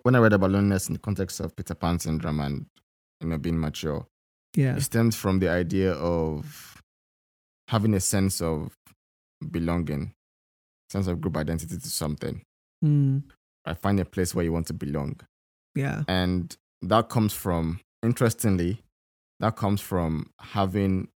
when 0.03 0.15
I 0.15 0.19
read 0.19 0.33
about 0.33 0.51
loneliness 0.51 0.87
in 0.89 0.93
the 0.93 0.99
context 0.99 1.39
of 1.39 1.55
Peter 1.55 1.73
Pan 1.73 1.97
syndrome 1.99 2.41
and 2.41 2.65
you 3.21 3.29
know 3.29 3.37
being 3.37 3.57
mature, 3.57 4.05
Yeah. 4.53 4.75
it 4.75 4.81
stems 4.81 5.15
from 5.15 5.39
the 5.39 5.47
idea 5.47 5.93
of 5.93 6.81
having 7.69 7.93
a 7.93 8.01
sense 8.01 8.41
of 8.41 8.75
belonging, 9.49 10.13
sense 10.89 11.07
of 11.07 11.21
group 11.21 11.37
identity 11.37 11.77
to 11.77 11.89
something. 11.89 12.41
Mm, 12.83 13.23
I 13.65 13.73
find 13.73 13.99
a 13.99 14.05
place 14.05 14.35
where 14.35 14.45
you 14.45 14.51
want 14.53 14.67
to 14.67 14.73
belong, 14.73 15.19
yeah. 15.75 16.03
and 16.07 16.55
that 16.81 17.09
comes 17.09 17.33
from 17.33 17.79
interestingly, 18.03 18.81
that 19.39 19.55
comes 19.55 19.81
from 19.81 20.29
having 20.39 21.07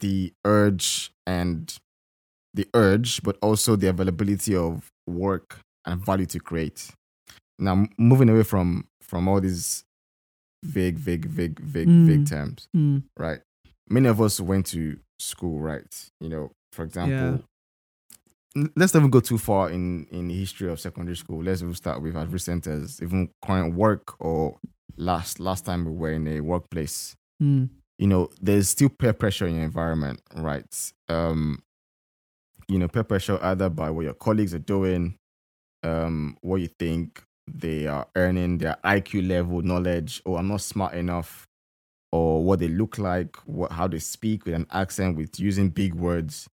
the 0.00 0.32
urge 0.44 1.10
and 1.26 1.76
the 2.54 2.68
urge, 2.74 3.22
but 3.22 3.36
also 3.40 3.76
the 3.76 3.88
availability 3.88 4.54
of 4.54 4.88
work 5.06 5.60
and 5.86 6.04
value 6.04 6.26
to 6.26 6.40
create. 6.40 6.90
Now, 7.58 7.86
moving 7.98 8.28
away 8.28 8.42
from 8.42 8.86
from 9.00 9.28
all 9.28 9.40
these 9.40 9.84
vague, 10.64 10.98
vague, 10.98 11.24
vague, 11.26 11.60
vague, 11.60 11.88
vague 11.88 12.20
Mm. 12.24 12.28
terms, 12.28 12.68
Mm, 12.76 13.04
right? 13.16 13.40
Many 13.88 14.08
of 14.08 14.20
us 14.20 14.40
went 14.40 14.66
to 14.66 14.98
school, 15.20 15.60
right? 15.60 16.10
You 16.20 16.28
know, 16.28 16.50
for 16.72 16.84
example, 16.84 17.44
let's 18.76 18.94
not 18.94 19.00
even 19.00 19.10
go 19.10 19.20
too 19.20 19.38
far 19.38 19.70
in 19.70 20.06
in 20.10 20.28
the 20.28 20.34
history 20.34 20.70
of 20.70 20.80
secondary 20.80 21.16
school. 21.16 21.42
Let's 21.42 21.62
even 21.62 21.74
start 21.74 22.02
with 22.02 22.16
as 22.16 22.28
recent 22.28 22.66
as 22.66 23.02
even 23.02 23.30
current 23.44 23.74
work 23.74 24.14
or 24.20 24.58
last 24.96 25.40
last 25.40 25.66
time 25.66 25.84
we 25.84 25.92
were 25.92 26.12
in 26.12 26.26
a 26.26 26.40
workplace 26.40 27.16
mm, 27.42 27.68
you 27.98 28.06
know, 28.06 28.30
there's 28.40 28.68
still 28.68 28.88
peer 28.88 29.12
pressure 29.12 29.46
in 29.46 29.56
your 29.56 29.64
environment, 29.64 30.20
right? 30.34 30.64
Um, 31.08 31.62
you 32.68 32.78
know, 32.78 32.88
peer 32.88 33.04
pressure 33.04 33.38
either 33.42 33.68
by 33.68 33.90
what 33.90 34.04
your 34.04 34.14
colleagues 34.14 34.54
are 34.54 34.58
doing, 34.58 35.16
um, 35.82 36.36
what 36.42 36.56
you 36.56 36.68
think 36.78 37.22
they 37.46 37.86
are 37.86 38.06
earning, 38.16 38.58
their 38.58 38.76
IQ 38.84 39.28
level, 39.28 39.62
knowledge, 39.62 40.20
or 40.24 40.38
I'm 40.38 40.48
not 40.48 40.60
smart 40.60 40.94
enough, 40.94 41.46
or 42.12 42.44
what 42.44 42.58
they 42.58 42.68
look 42.68 42.98
like, 42.98 43.36
what 43.46 43.72
how 43.72 43.86
they 43.86 43.98
speak 43.98 44.44
with 44.44 44.54
an 44.54 44.66
accent, 44.72 45.16
with 45.16 45.38
using 45.38 45.68
big 45.70 45.94
words. 45.94 46.48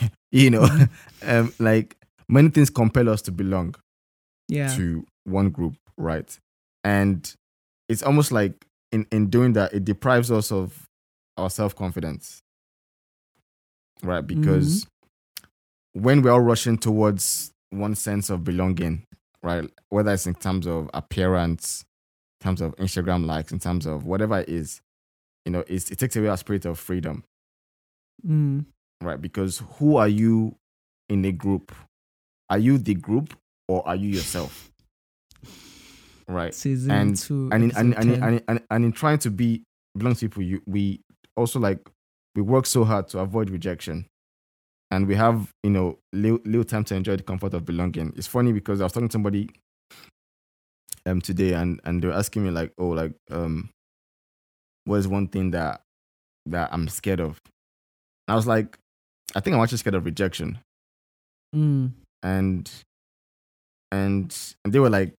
you 0.32 0.50
know, 0.50 0.68
um, 1.22 1.52
like 1.58 1.96
many 2.28 2.48
things 2.48 2.70
compel 2.70 3.08
us 3.08 3.22
to 3.22 3.32
belong 3.32 3.74
yeah. 4.48 4.74
to 4.76 5.04
one 5.24 5.50
group, 5.50 5.74
right? 5.96 6.38
And 6.84 7.32
it's 7.88 8.02
almost 8.02 8.32
like 8.32 8.66
in, 8.90 9.06
in 9.12 9.28
doing 9.30 9.52
that, 9.54 9.72
it 9.72 9.84
deprives 9.84 10.30
us 10.30 10.50
of 10.52 10.88
our 11.36 11.50
self 11.50 11.74
confidence, 11.74 12.42
right? 14.02 14.26
Because 14.26 14.86
when 15.92 16.22
we're 16.22 16.32
all 16.32 16.40
rushing 16.40 16.78
towards 16.78 17.52
one 17.70 17.94
sense 17.94 18.30
of 18.30 18.44
belonging, 18.44 19.04
right? 19.42 19.68
Whether 19.88 20.12
it's 20.12 20.26
in 20.26 20.34
terms 20.34 20.66
of 20.66 20.90
appearance, 20.92 21.84
in 22.40 22.46
terms 22.46 22.60
of 22.60 22.76
Instagram 22.76 23.26
likes, 23.26 23.52
in 23.52 23.58
terms 23.58 23.86
of 23.86 24.04
whatever 24.04 24.40
it 24.40 24.48
is, 24.48 24.80
you 25.44 25.52
know, 25.52 25.64
it's, 25.66 25.90
it 25.90 25.98
takes 25.98 26.16
away 26.16 26.28
our 26.28 26.36
spirit 26.36 26.64
of 26.64 26.78
freedom, 26.78 27.24
Mm, 28.26 28.66
right? 29.02 29.20
Because 29.20 29.62
who 29.78 29.96
are 29.96 30.08
you 30.08 30.56
in 31.08 31.24
a 31.24 31.32
group? 31.32 31.72
Are 32.50 32.58
you 32.58 32.78
the 32.78 32.94
group 32.94 33.34
or 33.68 33.86
are 33.86 33.96
you 33.96 34.08
yourself? 34.10 34.70
Right. 36.28 36.54
season 36.54 36.90
And- 36.90 37.16
two. 37.16 37.48
and 37.52 37.64
in 37.64 37.72
and, 37.76 37.94
and, 37.96 38.10
and, 38.22 38.42
and, 38.48 38.60
and 38.70 38.84
in 38.84 38.92
trying 38.92 39.18
to 39.18 39.30
be 39.30 39.64
belong 39.96 40.14
to 40.14 40.28
people, 40.28 40.42
you, 40.42 40.62
we 40.66 41.00
also 41.36 41.58
like 41.58 41.78
we 42.34 42.42
work 42.42 42.64
so 42.66 42.84
hard 42.84 43.08
to 43.08 43.18
avoid 43.18 43.50
rejection, 43.50 44.06
and 44.90 45.06
we 45.06 45.14
have 45.16 45.52
you 45.62 45.70
know 45.70 45.98
little, 46.12 46.38
little 46.44 46.64
time 46.64 46.84
to 46.84 46.94
enjoy 46.94 47.16
the 47.16 47.22
comfort 47.22 47.52
of 47.54 47.64
belonging. 47.66 48.12
It's 48.16 48.26
funny 48.26 48.52
because 48.52 48.80
I 48.80 48.84
was 48.84 48.92
talking 48.92 49.08
to 49.08 49.12
somebody 49.12 49.50
um 51.04 51.20
today, 51.20 51.52
and 51.54 51.80
and 51.84 52.02
they 52.02 52.08
were 52.08 52.14
asking 52.14 52.44
me 52.44 52.50
like, 52.50 52.72
oh, 52.78 52.88
like 52.90 53.12
um, 53.30 53.68
what 54.84 54.96
is 54.96 55.08
one 55.08 55.28
thing 55.28 55.50
that 55.50 55.82
that 56.46 56.70
I'm 56.72 56.88
scared 56.88 57.20
of? 57.20 57.38
I 58.28 58.34
was 58.36 58.46
like, 58.46 58.78
I 59.34 59.40
think 59.40 59.54
I'm 59.56 59.62
actually 59.62 59.78
scared 59.78 59.94
of 59.94 60.04
rejection, 60.04 60.58
Mm, 61.54 61.92
and 62.22 62.70
and 63.90 64.54
and 64.64 64.72
they 64.72 64.78
were 64.78 64.90
like 64.90 65.14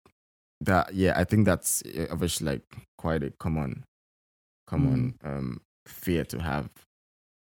that 0.61 0.93
yeah 0.93 1.13
i 1.15 1.23
think 1.23 1.45
that's 1.45 1.83
uh, 1.97 2.07
obviously 2.09 2.45
like 2.47 2.61
quite 2.97 3.21
a 3.23 3.29
common 3.31 3.83
common 4.65 5.13
um 5.23 5.61
fear 5.87 6.23
to 6.23 6.39
have. 6.41 6.69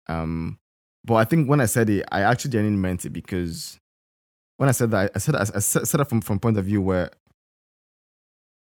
Um 0.09 0.59
but 1.05 1.15
i 1.17 1.25
think 1.25 1.49
when 1.49 1.61
i 1.61 1.67
said 1.67 1.91
it 1.91 2.07
i 2.13 2.23
actually 2.23 2.53
genuinely 2.53 2.81
meant 2.81 3.05
it 3.05 3.11
because 3.11 3.79
when 4.59 4.69
i 4.69 4.73
said 4.73 4.91
that 4.93 5.11
i 5.15 5.19
said 5.19 5.35
i 5.37 5.45
said, 5.45 5.87
said 5.87 6.01
that 6.01 6.09
from 6.09 6.21
from 6.21 6.39
point 6.39 6.57
of 6.57 6.65
view 6.65 6.81
where 6.81 7.11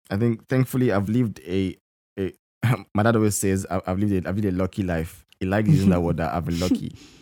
i 0.09 0.17
think 0.17 0.47
thankfully 0.47 0.91
i've 0.91 1.09
lived 1.09 1.39
a 1.45 1.75
a 2.19 2.33
my 2.95 3.03
dad 3.03 3.15
always 3.15 3.35
says 3.35 3.65
I- 3.69 3.81
i've 3.85 3.99
lived 3.99 4.13
a, 4.25 4.29
i've 4.29 4.35
lived 4.37 4.45
a 4.47 4.57
lucky 4.57 4.83
life. 4.83 5.25
He 5.39 5.45
likes 5.45 5.67
using 5.69 5.89
that 5.89 6.01
word 6.01 6.17
that 6.17 6.33
i've 6.33 6.45
been 6.45 6.59
lucky 6.59 6.95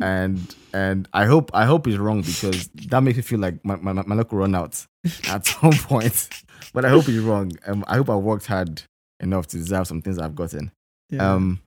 and 0.00 0.54
and 0.72 1.08
I 1.12 1.24
hope 1.24 1.50
I 1.54 1.64
hope 1.64 1.86
he's 1.86 1.98
wrong 1.98 2.22
because 2.22 2.68
that 2.68 3.02
makes 3.02 3.16
me 3.16 3.22
feel 3.22 3.38
like 3.40 3.64
my 3.64 3.76
my, 3.76 3.92
my 3.92 4.14
luck 4.14 4.32
will 4.32 4.40
run 4.40 4.54
out 4.54 4.86
at 5.28 5.46
some 5.46 5.72
point. 5.72 6.28
But 6.72 6.84
I 6.84 6.90
hope 6.90 7.04
he's 7.04 7.20
wrong. 7.20 7.52
Um, 7.66 7.84
I 7.88 7.96
hope 7.96 8.10
I 8.10 8.16
worked 8.16 8.46
hard 8.46 8.82
enough 9.20 9.46
to 9.48 9.56
deserve 9.56 9.86
some 9.86 10.02
things 10.02 10.18
I've 10.18 10.34
gotten. 10.34 10.70
yeah. 11.10 11.32
Um, 11.34 11.60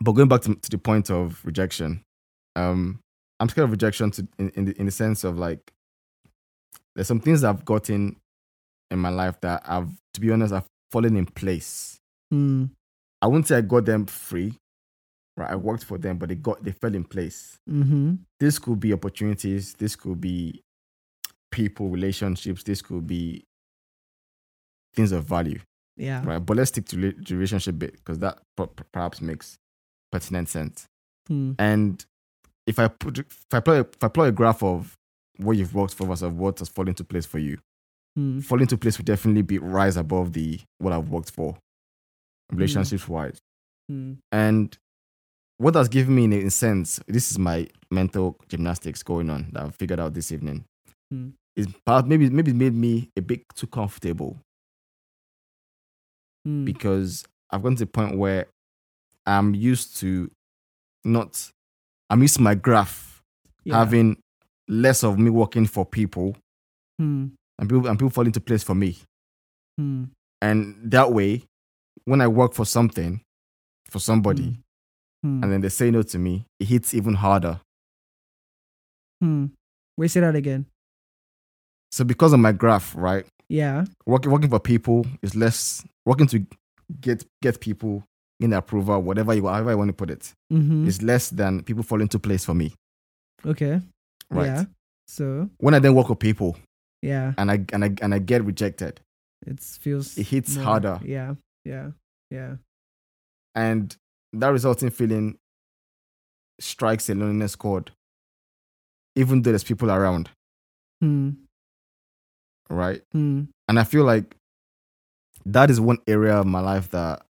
but 0.00 0.12
going 0.12 0.28
back 0.28 0.40
to, 0.42 0.54
to 0.54 0.70
the 0.70 0.78
point 0.78 1.10
of 1.10 1.40
rejection, 1.44 2.02
um, 2.56 2.98
I'm 3.38 3.48
scared 3.48 3.64
of 3.66 3.70
rejection 3.70 4.10
to 4.12 4.26
in 4.38 4.48
in 4.50 4.64
the, 4.66 4.80
in 4.80 4.86
the 4.86 4.92
sense 4.92 5.24
of 5.24 5.38
like 5.38 5.72
there's 6.94 7.08
some 7.08 7.20
things 7.20 7.44
I've 7.44 7.64
gotten 7.64 8.16
in 8.90 8.98
my 8.98 9.10
life 9.10 9.40
that 9.42 9.62
I've 9.66 9.90
to 10.14 10.20
be 10.20 10.30
honest 10.30 10.54
I've 10.54 10.64
fallen 10.90 11.16
in 11.16 11.26
place. 11.26 11.98
Mm, 12.32 12.70
I 13.20 13.26
wouldn't 13.26 13.48
say 13.48 13.58
I 13.58 13.60
got 13.60 13.84
them 13.84 14.06
free, 14.06 14.56
right? 15.36 15.50
I 15.50 15.56
worked 15.56 15.84
for 15.84 15.98
them, 15.98 16.18
but 16.18 16.28
they 16.28 16.34
got 16.36 16.62
they 16.64 16.72
fell 16.72 16.94
in 16.94 17.04
place. 17.04 17.58
mm-hmm. 17.68 18.14
this 18.40 18.58
could 18.58 18.80
be 18.80 18.92
opportunities. 18.92 19.74
This 19.74 19.96
could 19.96 20.20
be 20.20 20.62
people 21.50 21.88
relationships. 21.88 22.62
This 22.62 22.82
could 22.82 23.06
be 23.06 23.44
things 24.94 25.12
of 25.12 25.24
value 25.24 25.60
Yeah. 25.96 26.24
right? 26.24 26.38
But 26.38 26.56
let's 26.56 26.68
stick 26.70 26.86
to 26.86 26.96
the 26.96 27.34
relationship 27.34 27.78
bit 27.78 27.92
because 27.94 28.18
that 28.20 28.38
per- 28.56 28.66
per- 28.68 28.84
perhaps 28.92 29.20
makes 29.20 29.56
pertinent 30.12 30.48
sense. 30.48 30.86
Mm, 31.30 31.54
and 31.58 32.04
if 32.66 32.78
i 32.78 32.86
put 32.86 33.18
if 33.18 33.46
i 33.52 33.60
plot 33.60 33.78
if 33.94 34.04
i 34.04 34.08
plot 34.08 34.28
a 34.28 34.32
graph 34.32 34.62
of 34.62 34.94
what 35.38 35.56
you've 35.56 35.74
worked 35.74 35.94
for 35.94 36.06
versus 36.06 36.30
what 36.32 36.58
has 36.58 36.68
fallen 36.68 36.90
into 36.90 37.02
place 37.02 37.24
for 37.26 37.38
you 37.38 37.56
mm, 38.18 38.42
fall 38.44 38.60
into 38.60 38.76
place 38.76 38.98
would 38.98 39.06
definitely 39.06 39.40
be 39.42 39.58
rise 39.58 39.96
above 39.96 40.34
the 40.34 40.60
what 40.78 40.92
i've 40.92 41.08
worked 41.08 41.30
for 41.30 41.56
relationships 42.52 43.08
wise 43.08 43.38
mm, 43.90 44.16
and 44.32 44.76
what 45.58 45.74
that's 45.74 45.88
given 45.88 46.14
me 46.14 46.24
in 46.24 46.32
a 46.32 46.50
sense, 46.50 47.00
this 47.06 47.30
is 47.30 47.38
my 47.38 47.66
mental 47.90 48.36
gymnastics 48.48 49.02
going 49.02 49.30
on 49.30 49.50
that 49.52 49.62
I've 49.62 49.74
figured 49.74 50.00
out 50.00 50.14
this 50.14 50.32
evening. 50.32 50.64
Hmm. 51.10 51.28
Is 51.56 51.68
perhaps 51.86 52.08
maybe 52.08 52.28
maybe 52.30 52.50
it 52.50 52.56
made 52.56 52.74
me 52.74 53.10
a 53.16 53.22
bit 53.22 53.42
too 53.54 53.68
comfortable 53.68 54.40
mm. 56.46 56.64
because 56.64 57.24
I've 57.50 57.62
gotten 57.62 57.76
to 57.76 57.84
the 57.84 57.90
point 57.90 58.18
where 58.18 58.46
I'm 59.26 59.54
used 59.54 59.96
to 59.98 60.30
not 61.04 61.50
I'm 62.10 62.22
used 62.22 62.36
to 62.36 62.42
my 62.42 62.54
graph 62.54 63.22
Yeah. 63.64 63.78
having 63.78 64.18
less 64.68 65.04
of 65.04 65.18
me 65.18 65.30
working 65.30 65.66
for 65.66 65.84
people 65.86 66.36
Mm, 67.00 67.32
and 67.58 67.68
people 67.68 67.86
and 67.88 67.98
people 67.98 68.10
fall 68.10 68.26
into 68.26 68.40
place 68.40 68.62
for 68.62 68.74
me. 68.74 68.98
mm, 69.80 70.08
And 70.40 70.90
that 70.92 71.12
way, 71.12 71.42
when 72.04 72.20
I 72.20 72.28
work 72.28 72.54
for 72.54 72.64
something, 72.64 73.20
for 73.90 73.98
somebody, 73.98 74.58
mm, 75.24 75.42
and 75.42 75.52
then 75.52 75.60
they 75.60 75.68
say 75.70 75.90
no 75.90 76.02
to 76.02 76.18
me, 76.18 76.44
it 76.60 76.66
hits 76.68 76.94
even 76.94 77.14
harder. 77.14 77.60
mm. 79.22 79.50
Wait, 79.96 80.08
say 80.10 80.20
that 80.20 80.34
again. 80.34 80.66
So 81.92 82.04
because 82.04 82.32
of 82.32 82.40
my 82.40 82.52
graph, 82.52 82.94
right? 82.96 83.24
Yeah. 83.48 83.84
Working 84.06 84.32
working 84.32 84.50
for 84.50 84.58
people 84.60 85.06
is 85.22 85.34
less 85.36 85.84
working 86.04 86.26
to 86.28 86.44
get 87.00 87.24
get 87.42 87.60
people 87.60 88.02
in 88.40 88.52
approval, 88.52 89.00
whatever 89.02 89.32
you 89.34 89.46
however 89.46 89.70
I 89.70 89.74
want 89.76 89.88
to 89.88 89.92
put 89.94 90.10
it, 90.10 90.32
Mm-hmm. 90.52 90.88
is 90.88 91.02
less 91.02 91.30
than 91.30 91.62
people 91.62 91.82
fall 91.82 92.00
into 92.00 92.18
place 92.18 92.44
for 92.44 92.54
me. 92.54 92.74
Okay. 93.46 93.80
Right. 94.30 94.46
Yeah. 94.46 94.64
So 95.06 95.48
When 95.58 95.74
I 95.74 95.78
then 95.78 95.94
work 95.94 96.08
with 96.08 96.18
people 96.18 96.56
yeah, 97.02 97.34
and 97.38 97.50
I 97.50 97.64
and 97.72 97.84
I 97.84 97.94
and 98.02 98.14
I 98.14 98.18
get 98.18 98.42
rejected, 98.44 99.00
it 99.46 99.60
feels 99.60 100.16
It 100.18 100.26
hits 100.26 100.56
more- 100.56 100.64
harder. 100.64 100.98
Yeah. 101.04 101.34
Yeah. 101.64 101.90
Yeah. 102.30 102.56
and 103.54 103.94
that 104.40 104.48
resulting 104.48 104.90
feeling 104.90 105.38
strikes 106.60 107.08
a 107.08 107.14
loneliness 107.14 107.56
chord, 107.56 107.90
even 109.16 109.42
though 109.42 109.50
there's 109.50 109.64
people 109.64 109.90
around, 109.90 110.30
Mm, 111.02 111.36
right? 112.70 113.02
mm, 113.14 113.48
And 113.68 113.78
I 113.78 113.84
feel 113.84 114.04
like 114.04 114.36
that 115.46 115.70
is 115.70 115.80
one 115.80 115.98
area 116.06 116.36
of 116.36 116.46
my 116.46 116.60
life 116.60 116.90
that 116.90 117.22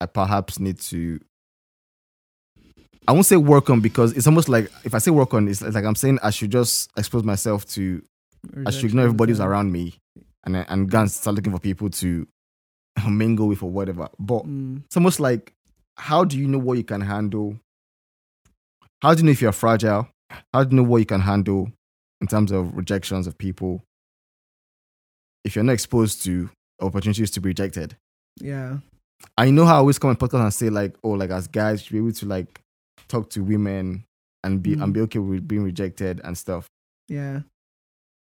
I 0.00 0.06
perhaps 0.06 0.58
need 0.58 0.78
to. 0.80 1.20
I 3.06 3.12
won't 3.12 3.26
say 3.26 3.36
work 3.36 3.68
on 3.70 3.80
because 3.80 4.12
it's 4.12 4.26
almost 4.26 4.48
like 4.48 4.70
if 4.84 4.94
I 4.94 4.98
say 4.98 5.10
work 5.10 5.34
on, 5.34 5.48
it's 5.48 5.62
like 5.62 5.84
I'm 5.84 5.94
saying 5.94 6.18
I 6.22 6.30
should 6.30 6.50
just 6.50 6.90
expose 6.96 7.22
myself 7.22 7.64
to. 7.70 8.02
I 8.66 8.70
should 8.70 8.84
ignore 8.86 9.04
everybody 9.04 9.30
who's 9.32 9.40
around 9.40 9.72
me, 9.72 9.94
and 10.44 10.56
and 10.56 10.90
go 10.90 11.00
and 11.00 11.10
start 11.10 11.36
looking 11.36 11.52
for 11.52 11.58
people 11.58 11.88
to 11.90 12.26
mingle 13.08 13.46
with 13.48 13.62
or 13.62 13.70
whatever. 13.70 14.08
But 14.18 14.44
Mm, 14.44 14.84
it's 14.84 14.96
almost 14.96 15.20
like, 15.20 15.52
how 15.96 16.24
do 16.24 16.38
you 16.38 16.46
know 16.48 16.58
what 16.58 16.78
you 16.78 16.84
can 16.84 17.00
handle? 17.00 17.58
How 19.02 19.14
do 19.14 19.20
you 19.20 19.26
know 19.26 19.32
if 19.32 19.42
you're 19.42 19.52
fragile? 19.52 20.08
How 20.52 20.64
do 20.64 20.74
you 20.76 20.82
know 20.82 20.88
what 20.88 20.98
you 20.98 21.06
can 21.06 21.20
handle 21.20 21.70
in 22.20 22.26
terms 22.26 22.50
of 22.52 22.76
rejections 22.76 23.26
of 23.26 23.36
people? 23.38 23.82
If 25.44 25.54
you're 25.54 25.64
not 25.64 25.72
exposed 25.72 26.24
to 26.24 26.50
opportunities 26.80 27.30
to 27.32 27.40
be 27.40 27.50
rejected, 27.50 27.96
yeah. 28.40 28.78
I 29.38 29.50
know 29.50 29.64
how 29.66 29.74
I 29.74 29.78
always 29.78 29.98
come 29.98 30.10
on 30.10 30.16
podcast 30.16 30.42
and 30.42 30.54
say 30.54 30.70
like, 30.70 30.96
oh, 31.04 31.10
like 31.10 31.30
as 31.30 31.46
guys, 31.46 31.80
you 31.80 31.84
should 31.84 31.92
be 31.92 31.98
able 31.98 32.12
to 32.12 32.26
like 32.26 32.60
talk 33.08 33.30
to 33.30 33.42
women 33.42 34.04
and 34.42 34.62
be 34.62 34.74
Mm. 34.76 34.82
and 34.82 34.94
be 34.94 35.00
okay 35.02 35.18
with 35.18 35.46
being 35.46 35.62
rejected 35.62 36.20
and 36.24 36.36
stuff. 36.36 36.66
Yeah. 37.08 37.40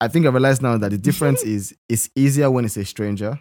I 0.02 0.08
think 0.10 0.26
I 0.26 0.30
realize 0.30 0.62
now 0.62 0.78
that 0.78 0.92
the 0.92 0.98
difference 0.98 1.42
is 1.56 1.74
it's 1.90 2.10
easier 2.16 2.52
when 2.52 2.66
it's 2.66 2.78
a 2.78 2.86
stranger. 2.86 3.40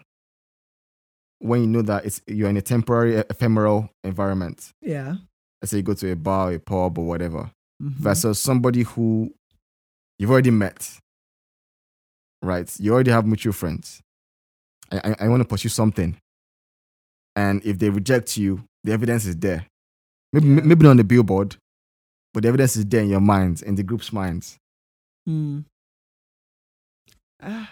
When 1.39 1.61
you 1.61 1.67
know 1.67 1.81
that 1.83 2.05
it's 2.05 2.21
you're 2.27 2.49
in 2.49 2.57
a 2.57 2.61
temporary 2.61 3.15
ephemeral 3.29 3.89
environment. 4.03 4.71
Yeah. 4.81 5.15
Let's 5.61 5.71
say 5.71 5.77
you 5.77 5.83
go 5.83 5.93
to 5.93 6.11
a 6.11 6.15
bar, 6.15 6.53
a 6.53 6.59
pub, 6.59 6.97
or 6.97 7.05
whatever, 7.05 7.51
Mhm. 7.81 7.93
versus 7.97 8.39
somebody 8.39 8.83
who 8.83 9.33
you've 10.17 10.31
already 10.31 10.51
met. 10.51 10.99
Right? 12.41 12.71
You 12.79 12.93
already 12.93 13.11
have 13.11 13.25
mutual 13.25 13.53
friends. 13.53 14.01
I, 14.91 14.97
I, 15.19 15.25
I 15.25 15.27
want 15.27 15.41
to 15.41 15.47
pursue 15.47 15.69
something. 15.69 16.15
And 17.35 17.65
if 17.65 17.79
they 17.79 17.89
reject 17.89 18.37
you, 18.37 18.63
the 18.83 18.93
evidence 18.93 19.25
is 19.25 19.35
there. 19.37 19.65
Maybe, 20.31 20.47
Yeah. 20.47 20.61
maybe 20.63 20.83
not 20.83 20.91
on 20.91 20.97
the 20.97 21.03
billboard, 21.03 21.57
but 22.33 22.43
the 22.43 22.49
evidence 22.49 22.77
is 22.77 22.85
there 22.85 23.01
in 23.03 23.09
your 23.09 23.19
minds, 23.21 23.61
in 23.61 23.75
the 23.75 23.83
group's 23.83 24.13
minds. 24.13 24.57
Mm. 25.27 25.65
Ah, 27.41 27.71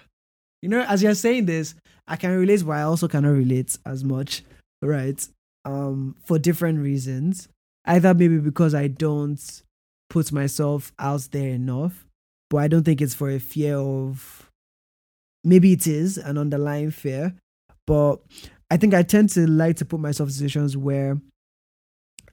you 0.64 0.70
know, 0.70 0.80
as 0.84 1.04
you're 1.04 1.14
saying 1.14 1.46
this, 1.46 1.76
I 2.08 2.16
can 2.16 2.32
relate, 2.32 2.66
but 2.66 2.72
I 2.72 2.84
also 2.84 3.10
cannot 3.10 3.32
relate 3.32 3.78
as 3.86 4.02
much, 4.06 4.46
right? 4.82 5.28
Um, 5.66 6.16
for 6.24 6.40
different 6.40 6.80
reasons. 6.80 7.50
Either 7.84 8.14
maybe 8.14 8.38
because 8.38 8.74
I 8.74 8.88
don't 8.88 9.62
put 10.10 10.32
myself 10.32 10.94
out 10.98 11.28
there 11.32 11.50
enough, 11.50 12.06
but 12.50 12.60
I 12.60 12.70
don't 12.70 12.84
think 12.84 13.02
it's 13.02 13.14
for 13.14 13.30
a 13.30 13.40
fear 13.40 13.76
of. 13.76 14.50
Maybe 15.44 15.74
it 15.74 15.86
is 15.86 16.18
an 16.18 16.38
underlying 16.38 16.92
fear, 16.92 17.36
but 17.86 18.22
I 18.72 18.78
think 18.78 18.94
I 18.94 19.04
tend 19.04 19.32
to 19.32 19.46
like 19.46 19.76
to 19.78 19.86
put 19.86 20.00
myself 20.00 20.30
in 20.30 20.34
situations 20.34 20.78
where 20.78 21.20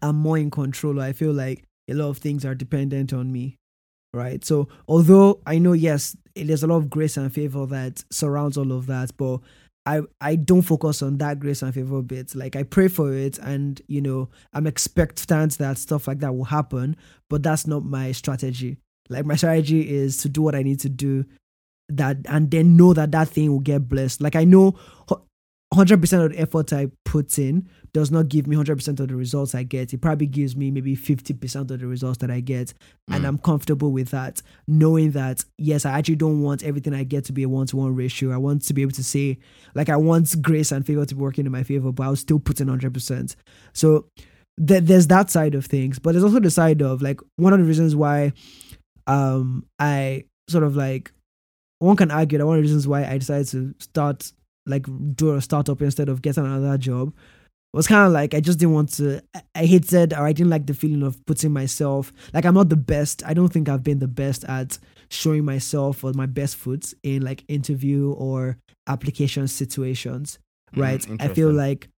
I'm 0.01 0.15
more 0.15 0.39
in 0.39 0.53
control. 0.53 1.01
Or 1.01 1.03
I 1.03 1.15
feel 1.15 1.33
like 1.33 1.65
a 1.89 1.95
lot 1.95 2.11
of 2.11 2.19
things 2.19 2.45
are 2.45 2.55
dependent 2.55 3.13
on 3.13 3.33
me 3.33 3.57
right? 4.13 4.45
So 4.45 4.69
although 4.89 5.41
I 5.47 5.59
know 5.59 5.73
yes, 5.73 6.17
there's 6.35 6.63
a 6.63 6.67
lot 6.67 6.77
of 6.77 6.91
grace 6.91 7.17
and 7.17 7.33
favor 7.33 7.67
that 7.67 8.05
surrounds 8.11 8.57
all 8.57 8.73
of 8.73 8.87
that, 8.87 9.17
but 9.17 9.41
I 9.87 10.03
I 10.21 10.37
don't 10.37 10.63
focus 10.63 11.03
on 11.03 11.19
that 11.19 11.41
grace 11.41 11.63
and 11.63 11.75
favor 11.75 12.03
bit. 12.03 12.35
Like 12.35 12.57
I 12.57 12.63
pray 12.63 12.89
for 12.89 13.13
it, 13.13 13.39
and 13.39 13.81
you 13.87 14.01
know 14.01 14.29
I'm 14.53 14.67
expectant 14.67 15.59
that 15.59 15.79
stuff 15.79 16.07
like 16.07 16.21
that 16.21 16.35
will 16.35 16.45
happen, 16.45 16.97
but 17.29 17.43
that's 17.43 17.67
not 17.67 17.85
my 17.85 18.13
strategy. 18.13 18.79
Like 19.09 19.25
my 19.25 19.37
strategy 19.37 19.91
is 19.91 20.19
to 20.19 20.29
do 20.29 20.43
what 20.43 20.55
I 20.55 20.63
need 20.63 20.81
to 20.81 20.89
do, 20.89 21.25
that 21.89 22.19
and 22.27 22.51
then 22.51 22.77
know 22.77 22.93
that 22.95 23.13
that 23.13 23.29
thing 23.29 23.51
will 23.51 23.61
get 23.61 23.89
blessed. 23.89 24.21
Like 24.21 24.37
I 24.37 24.45
know. 24.45 24.77
100% 25.73 26.25
of 26.25 26.33
the 26.33 26.41
effort 26.41 26.73
I 26.73 26.91
put 27.05 27.39
in 27.39 27.69
does 27.93 28.11
not 28.11 28.29
give 28.29 28.47
me 28.47 28.57
100% 28.57 29.01
of 29.01 29.09
the 29.09 29.17
results 29.17 29.55
I 29.55 29.63
get. 29.63 29.93
It 29.93 30.01
probably 30.01 30.27
gives 30.27 30.57
me 30.57 30.71
maybe 30.71 30.97
50% 30.97 31.71
of 31.71 31.81
the 31.81 31.87
results 31.87 32.19
that 32.19 32.31
I 32.31 32.41
get 32.41 32.73
and 33.09 33.25
Mm. 33.25 33.29
I'm 33.29 33.39
comfortable 33.39 33.91
with 33.93 34.11
that, 34.11 34.43
knowing 34.69 35.11
that 35.13 35.45
yes, 35.59 35.85
I 35.85 35.99
actually 35.99 36.17
don't 36.17 36.43
want 36.43 36.63
everything 36.63 36.95
I 36.95 37.05
get 37.05 37.25
to 37.27 37.33
be 37.33 37.43
a 37.43 37.49
one 37.49 37.67
to 37.69 37.77
one 37.77 37.95
ratio. 37.95 38.31
I 38.33 38.37
want 38.37 38.63
to 38.67 38.75
be 38.75 38.83
able 38.83 38.93
to 38.93 39.05
say, 39.05 39.39
like, 39.75 39.89
I 39.89 39.97
want 39.97 40.41
grace 40.43 40.73
and 40.73 40.87
favor 40.87 41.05
to 41.05 41.15
be 41.15 41.21
working 41.21 41.47
in 41.47 41.53
my 41.53 41.63
favor, 41.63 41.93
but 41.93 42.05
I'll 42.05 42.17
still 42.17 42.39
put 42.39 42.61
in 42.61 42.69
100%. 42.69 43.35
So 43.73 44.07
th- 44.65 44.85
there's 44.85 45.07
that 45.09 45.31
side 45.31 45.55
of 45.55 45.67
things, 45.67 45.99
but 45.99 46.13
there's 46.13 46.25
also 46.25 46.41
the 46.41 46.51
side 46.51 46.83
of 46.83 47.03
like 47.03 47.21
one 47.37 47.53
of 47.53 47.59
the 47.59 47.65
reasons 47.65 47.97
why 47.97 48.33
um 49.07 49.65
I 49.79 50.25
sort 50.49 50.65
of 50.65 50.77
like 50.77 51.13
one 51.79 51.97
can 51.97 52.11
argue 52.11 52.39
that 52.39 52.47
one 52.47 52.57
of 52.57 52.63
the 52.63 52.69
reasons 52.69 52.87
why 52.87 53.05
I 53.05 53.19
decided 53.19 53.49
to 53.49 53.75
start 53.79 54.33
like 54.67 54.87
do 55.17 55.35
a 55.35 55.41
startup 55.41 55.81
instead 55.83 56.09
of 56.09 56.21
getting 56.23 56.45
another 56.45 56.77
job 56.77 57.15
was 57.73 57.87
kind 57.87 58.07
of 58.07 58.13
like 58.13 58.35
I 58.35 58.41
just 58.41 58.59
didn't 58.59 58.75
want 58.75 58.93
to. 58.95 59.23
I- 59.55 59.65
hated 59.67 60.13
or 60.15 60.27
I 60.27 60.33
didn't 60.33 60.51
like 60.51 60.67
the 60.67 60.75
feeling 60.75 61.03
of 61.03 61.25
putting 61.27 61.53
myself 61.53 62.13
like 62.33 62.45
I'm 62.45 62.55
not 62.55 62.69
the 62.71 62.77
best. 62.77 63.23
I 63.27 63.35
don't 63.35 63.53
think 63.53 63.69
I've 63.69 63.85
been 63.85 63.99
the 63.99 64.09
best 64.09 64.45
at 64.45 64.79
showing 65.11 65.45
myself 65.45 66.03
or 66.03 66.13
my 66.15 66.27
best 66.27 66.57
foot 66.57 66.93
in 67.03 67.23
like 67.23 67.45
interview 67.49 68.13
or 68.13 68.57
application 68.87 69.47
situations. 69.49 70.39
Mm, 70.75 70.81
Right? 70.83 71.07
I 71.21 71.29
feel 71.29 71.53
like 71.53 71.89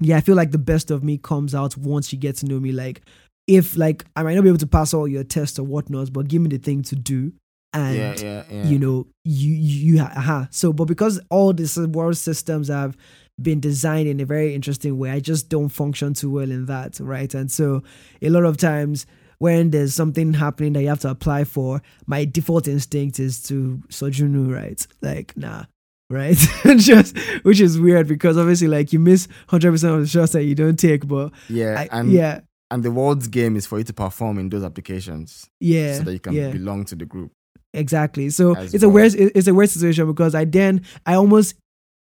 yeah, 0.00 0.16
I 0.16 0.20
feel 0.20 0.34
like 0.34 0.50
the 0.50 0.58
best 0.58 0.90
of 0.90 1.04
me 1.04 1.16
comes 1.18 1.54
out 1.54 1.76
once 1.76 2.12
you 2.12 2.18
get 2.18 2.36
to 2.38 2.46
know 2.46 2.58
me. 2.58 2.72
Like 2.72 3.02
if 3.46 3.76
like 3.76 4.04
I 4.16 4.22
might 4.22 4.34
not 4.34 4.42
be 4.42 4.48
able 4.48 4.58
to 4.58 4.66
pass 4.66 4.92
all 4.92 5.06
your 5.06 5.24
tests 5.24 5.58
or 5.58 5.64
whatnot, 5.64 6.12
but 6.12 6.28
give 6.28 6.42
me 6.42 6.48
the 6.48 6.58
thing 6.58 6.82
to 6.82 6.96
do 6.96 7.32
and 7.74 7.96
yeah, 7.96 8.14
yeah, 8.18 8.42
yeah. 8.50 8.66
you 8.66 8.78
know 8.78 9.06
you 9.24 9.50
you 9.54 9.94
you 9.94 10.02
uh 10.02 10.44
so 10.50 10.72
but 10.74 10.84
because 10.84 11.18
all 11.30 11.54
these 11.54 11.78
world 11.78 12.16
systems 12.16 12.68
have 12.68 12.94
been 13.42 13.60
designed 13.60 14.08
in 14.08 14.20
a 14.20 14.24
very 14.24 14.54
interesting 14.54 14.98
way 14.98 15.10
i 15.10 15.20
just 15.20 15.48
don't 15.48 15.70
function 15.70 16.14
too 16.14 16.30
well 16.30 16.50
in 16.50 16.66
that 16.66 16.98
right 17.00 17.34
and 17.34 17.50
so 17.50 17.82
a 18.20 18.30
lot 18.30 18.44
of 18.44 18.56
times 18.56 19.06
when 19.38 19.70
there's 19.70 19.94
something 19.94 20.34
happening 20.34 20.72
that 20.72 20.82
you 20.82 20.88
have 20.88 21.00
to 21.00 21.10
apply 21.10 21.44
for 21.44 21.82
my 22.06 22.24
default 22.24 22.68
instinct 22.68 23.18
is 23.18 23.42
to 23.42 23.82
sojunu 23.88 24.52
right 24.54 24.86
like 25.00 25.36
nah 25.36 25.64
right 26.10 26.36
just 26.76 27.16
which 27.42 27.60
is 27.60 27.80
weird 27.80 28.06
because 28.06 28.36
obviously 28.36 28.68
like 28.68 28.92
you 28.92 28.98
miss 28.98 29.26
100% 29.48 29.94
of 29.94 30.00
the 30.00 30.06
shots 30.06 30.32
that 30.32 30.44
you 30.44 30.54
don't 30.54 30.78
take 30.78 31.06
but 31.08 31.32
yeah, 31.48 31.86
I, 31.90 31.98
and 31.98 32.12
yeah 32.12 32.40
and 32.70 32.82
the 32.82 32.90
world's 32.90 33.28
game 33.28 33.56
is 33.56 33.66
for 33.66 33.78
you 33.78 33.84
to 33.84 33.92
perform 33.92 34.38
in 34.38 34.48
those 34.48 34.64
applications 34.64 35.50
yeah 35.60 35.94
so 35.94 36.04
that 36.04 36.12
you 36.12 36.20
can 36.20 36.34
yeah. 36.34 36.50
belong 36.50 36.84
to 36.86 36.94
the 36.94 37.04
group. 37.04 37.32
Exactly. 37.74 38.28
So 38.30 38.54
As 38.54 38.74
it's 38.74 38.82
a 38.82 38.88
well. 38.88 38.96
weird 38.96 39.14
it's 39.14 39.46
a 39.46 39.54
weird 39.54 39.70
situation 39.70 40.06
because 40.06 40.34
I 40.34 40.44
then 40.44 40.82
I 41.06 41.14
almost 41.14 41.54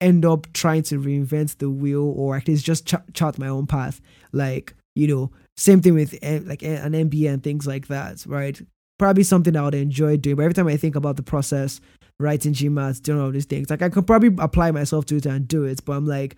end 0.01 0.25
up 0.25 0.51
trying 0.53 0.83
to 0.83 0.99
reinvent 0.99 1.57
the 1.57 1.69
wheel 1.69 2.13
or 2.15 2.35
at 2.35 2.47
least 2.47 2.65
just 2.65 2.87
ch- 2.87 3.13
chart 3.13 3.37
my 3.37 3.47
own 3.47 3.67
path. 3.67 4.01
Like 4.31 4.75
you 4.95 5.07
know, 5.07 5.31
same 5.57 5.81
thing 5.81 5.93
with 5.93 6.17
eh, 6.21 6.39
like 6.43 6.63
eh, 6.63 6.79
an 6.83 6.93
MBA 6.93 7.31
and 7.31 7.43
things 7.43 7.67
like 7.67 7.87
that. 7.87 8.25
Right? 8.25 8.59
Probably 8.97 9.23
something 9.23 9.55
I 9.55 9.63
would 9.63 9.75
enjoy 9.75 10.17
doing. 10.17 10.37
But 10.37 10.43
every 10.43 10.53
time 10.53 10.67
I 10.67 10.77
think 10.77 10.95
about 10.95 11.17
the 11.17 11.23
process, 11.23 11.81
writing 12.19 12.53
GMAT, 12.53 13.01
doing 13.01 13.19
all 13.19 13.31
these 13.31 13.45
things, 13.45 13.69
like 13.69 13.81
I 13.81 13.89
could 13.89 14.07
probably 14.07 14.33
apply 14.39 14.71
myself 14.71 15.05
to 15.07 15.17
it 15.17 15.25
and 15.25 15.47
do 15.47 15.63
it. 15.63 15.83
But 15.85 15.93
I'm 15.93 16.05
like. 16.05 16.35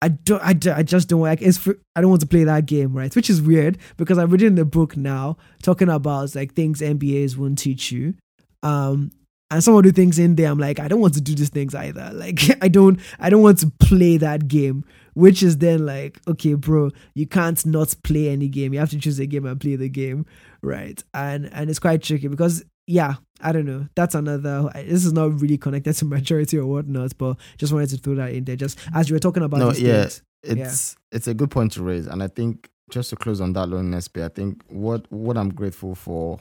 I 0.00 0.06
don't. 0.06 0.40
I, 0.40 0.78
I 0.78 0.84
just 0.84 1.08
don't 1.08 1.22
like. 1.22 1.42
It's. 1.42 1.66
I 1.96 2.00
don't 2.00 2.10
want 2.10 2.20
to 2.20 2.28
play 2.28 2.44
that 2.44 2.66
game, 2.66 2.96
right? 2.96 3.12
Which 3.16 3.28
is 3.28 3.42
weird 3.42 3.78
because 3.96 4.16
I'm 4.16 4.30
reading 4.30 4.54
the 4.54 4.64
book 4.64 4.96
now, 4.96 5.38
talking 5.60 5.88
about 5.88 6.36
like 6.36 6.54
things 6.54 6.80
MBAs 6.80 7.36
won't 7.36 7.58
teach 7.58 7.90
you, 7.90 8.14
um 8.62 9.10
and 9.50 9.64
some 9.64 9.74
of 9.74 9.82
the 9.82 9.92
things 9.92 10.18
in 10.18 10.34
there 10.36 10.50
i'm 10.50 10.58
like 10.58 10.78
i 10.78 10.88
don't 10.88 11.00
want 11.00 11.14
to 11.14 11.20
do 11.20 11.34
these 11.34 11.48
things 11.48 11.74
either. 11.74 12.10
Like 12.14 12.40
i 12.62 12.68
don't 12.68 13.00
i 13.18 13.30
don't 13.30 13.42
want 13.42 13.58
to 13.58 13.70
play 13.78 14.16
that 14.18 14.48
game 14.48 14.84
which 15.14 15.42
is 15.42 15.58
then 15.58 15.84
like 15.86 16.20
okay 16.28 16.54
bro 16.54 16.90
you 17.14 17.26
can't 17.26 17.64
not 17.66 17.94
play 18.04 18.28
any 18.28 18.48
game. 18.48 18.72
You 18.72 18.78
have 18.80 18.90
to 18.90 18.98
choose 18.98 19.18
a 19.18 19.26
game 19.26 19.46
and 19.46 19.60
play 19.60 19.76
the 19.76 19.88
game 19.88 20.26
right? 20.62 21.02
And 21.14 21.48
and 21.52 21.70
it's 21.70 21.78
quite 21.78 22.02
tricky 22.02 22.28
because 22.28 22.64
yeah 22.86 23.14
i 23.40 23.52
don't 23.52 23.66
know. 23.66 23.86
That's 23.94 24.14
another 24.14 24.70
this 24.74 25.04
is 25.04 25.12
not 25.12 25.40
really 25.40 25.58
connected 25.58 25.94
to 25.94 26.04
maturity 26.16 26.58
or 26.58 26.66
whatnot 26.66 27.16
but 27.18 27.36
just 27.56 27.72
wanted 27.72 27.90
to 27.90 27.98
throw 27.98 28.14
that 28.16 28.32
in 28.32 28.44
there. 28.44 28.56
Just 28.56 28.78
as 28.94 29.08
you 29.08 29.14
were 29.14 29.20
talking 29.20 29.42
about 29.42 29.58
No, 29.58 29.72
yeah. 29.72 30.02
things 30.04 30.22
It's 30.42 30.96
it's 31.10 31.26
a 31.26 31.34
good 31.34 31.50
point 31.50 31.72
to 31.72 31.82
raise, 31.82 32.06
and 32.06 32.22
I 32.22 32.28
think 32.28 32.68
just 32.90 33.10
to 33.10 33.16
close 33.16 33.40
on 33.40 33.52
that 33.54 33.68
loneliness 33.68 34.08
bit, 34.08 34.24
I 34.24 34.28
think 34.28 34.62
what 34.68 35.10
what 35.10 35.36
I'm 35.36 35.52
grateful 35.52 35.94
for 35.94 36.38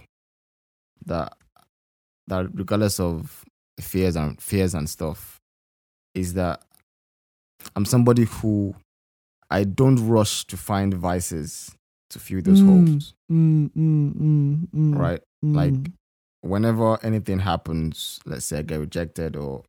that 1.05 1.33
that 2.27 2.47
regardless 2.53 2.99
of 2.99 3.43
fears 3.79 4.15
and 4.15 4.39
fears 4.41 4.73
and 4.73 4.89
stuff, 4.89 5.39
is 6.13 6.33
that 6.33 6.61
I'm 7.75 7.85
somebody 7.85 8.25
who 8.25 8.75
I 9.49 9.63
don't 9.63 10.07
rush 10.07 10.45
to 10.47 10.57
find 10.57 10.93
vices 10.93 11.75
to 12.09 12.19
fill 12.19 12.41
those 12.41 12.61
Mm. 12.61 12.65
holes. 12.65 13.13
mm, 13.31 13.69
mm, 13.71 14.13
mm, 14.15 14.67
mm, 14.73 14.95
Right? 14.97 15.21
mm. 15.43 15.55
Like 15.55 15.91
whenever 16.41 16.97
anything 17.05 17.39
happens, 17.39 18.19
let's 18.25 18.45
say 18.45 18.59
I 18.59 18.61
get 18.61 18.79
rejected 18.79 19.35
or 19.35 19.63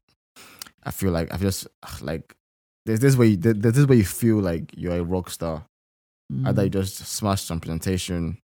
I 0.85 0.91
feel 0.91 1.11
like 1.13 1.33
I've 1.33 1.41
just 1.41 1.67
like 2.01 2.35
there's 2.87 3.01
this 3.01 3.17
way 3.17 3.35
there's 3.37 3.75
this 3.75 3.87
way 3.87 3.97
you 3.97 4.05
feel 4.05 4.37
like 4.39 4.73
you're 4.77 4.99
a 4.99 5.05
rock 5.05 5.31
star 5.31 5.65
Either 6.45 6.65
you 6.65 6.69
just 6.71 6.97
smashed 6.97 7.47
some 7.47 7.59
presentation, 7.59 8.39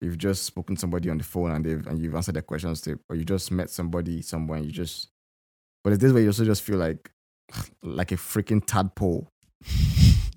you've 0.00 0.18
just 0.18 0.44
spoken 0.44 0.76
to 0.76 0.80
somebody 0.80 1.10
on 1.10 1.18
the 1.18 1.24
phone 1.24 1.50
and 1.50 1.64
they've 1.64 1.86
and 1.86 1.98
you've 2.00 2.14
answered 2.14 2.34
their 2.34 2.42
questions, 2.42 2.80
to, 2.82 2.98
or 3.08 3.16
you 3.16 3.24
just 3.24 3.50
met 3.50 3.70
somebody 3.70 4.22
somewhere 4.22 4.58
and 4.58 4.66
you 4.66 4.72
just. 4.72 5.08
But 5.84 5.92
it's 5.92 6.02
this 6.02 6.12
way 6.12 6.22
you 6.22 6.28
also 6.28 6.44
just 6.44 6.62
feel 6.62 6.76
like, 6.78 7.10
like 7.82 8.12
a 8.12 8.16
freaking 8.16 8.62
tadpole, 8.64 9.28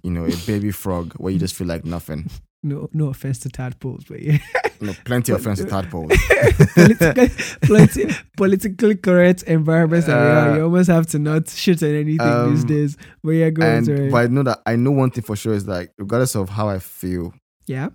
you 0.04 0.12
know, 0.12 0.26
a 0.26 0.36
baby 0.48 0.72
frog 0.84 1.14
where 1.14 1.34
you 1.34 1.40
just 1.40 1.56
feel 1.56 1.68
like 1.68 1.86
nothing. 1.86 2.30
no, 2.64 2.90
no 2.94 3.08
offense 3.08 3.40
to 3.40 3.50
tadpoles, 3.50 4.04
but 4.08 4.22
yeah, 4.22 4.38
No, 4.82 4.94
plenty 5.06 5.32
of 5.32 5.40
offense 5.42 5.60
to 5.60 5.66
tadpoles. 5.66 6.12
politically, 6.74 7.28
politi- 7.62 8.24
politically 8.36 8.96
correct 8.96 9.44
environments 9.44 10.08
that 10.08 10.20
we 10.20 10.28
are, 10.28 10.50
Uh, 10.52 10.56
you 10.58 10.64
almost 10.64 10.90
have 10.90 11.06
to 11.08 11.20
not 11.20 11.48
shit 11.50 11.84
on 11.84 11.90
anything 11.90 12.18
these 12.50 12.62
um, 12.64 12.68
days. 12.68 12.98
But 13.24 13.32
yeah, 13.32 13.50
go 13.52 13.64
and 13.64 14.12
but 14.12 14.18
I 14.18 14.28
know 14.28 14.44
that 14.44 14.62
I 14.66 14.76
know 14.76 14.92
one 14.92 15.12
thing 15.12 15.24
for 15.24 15.36
sure 15.36 15.54
is 15.54 15.68
like 15.68 15.92
regardless 16.00 16.36
of 16.36 16.50
how 16.50 16.68
I 16.70 16.80
feel, 16.80 17.32
yeah, 17.68 17.90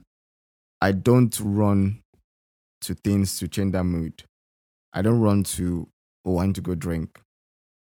I 0.87 0.93
don't 0.93 1.37
run 1.41 2.03
to 2.83 2.95
things 2.95 3.41
to 3.41 3.49
change 3.49 3.73
that 3.73 3.83
mood. 3.83 4.23
I 4.93 5.03
don't 5.03 5.21
run 5.21 5.43
to 5.59 5.89
oh 6.25 6.39
I 6.39 6.47
need 6.47 6.55
to 6.55 6.61
go 6.61 6.77
drink. 6.77 7.21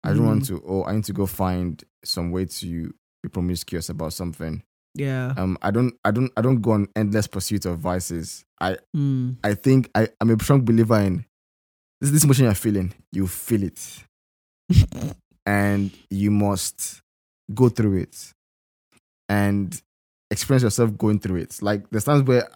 I 0.02 0.14
don't 0.14 0.40
Mm. 0.40 0.46
to 0.46 0.62
oh 0.66 0.84
I 0.84 0.94
need 0.94 1.04
to 1.04 1.12
go 1.12 1.26
find 1.26 1.84
some 2.02 2.30
way 2.30 2.46
to 2.46 2.94
be 3.22 3.28
promiscuous 3.28 3.90
about 3.90 4.14
something. 4.14 4.62
yeah, 4.94 5.34
Um 5.36 5.58
I 5.60 5.70
don't 5.70 5.92
I 6.02 6.10
don't 6.12 6.32
I 6.34 6.40
don't 6.40 6.62
go 6.62 6.70
on 6.72 6.88
endless 6.96 7.26
pursuit 7.26 7.66
of 7.66 7.78
vices. 7.78 8.46
I 8.58 8.78
mm, 8.96 9.36
I 9.44 9.52
think 9.52 9.90
I, 9.94 10.08
I'm 10.18 10.30
a 10.30 10.42
strong 10.42 10.64
believer 10.64 10.98
in 11.00 11.26
this 12.00 12.10
this 12.10 12.24
emotion 12.24 12.44
you're 12.46 12.54
feeling, 12.54 12.94
you 13.12 13.26
feel 13.26 13.64
it. 13.64 13.80
and 15.46 15.90
you 16.10 16.30
must 16.30 17.02
go 17.52 17.68
through 17.68 17.98
it 17.98 18.32
and 19.28 19.82
experience 20.30 20.62
yourself 20.62 20.96
going 20.96 21.18
through 21.18 21.36
it. 21.40 21.60
Like 21.62 21.88
there's 21.90 22.04
times 22.04 22.22
where 22.22 22.48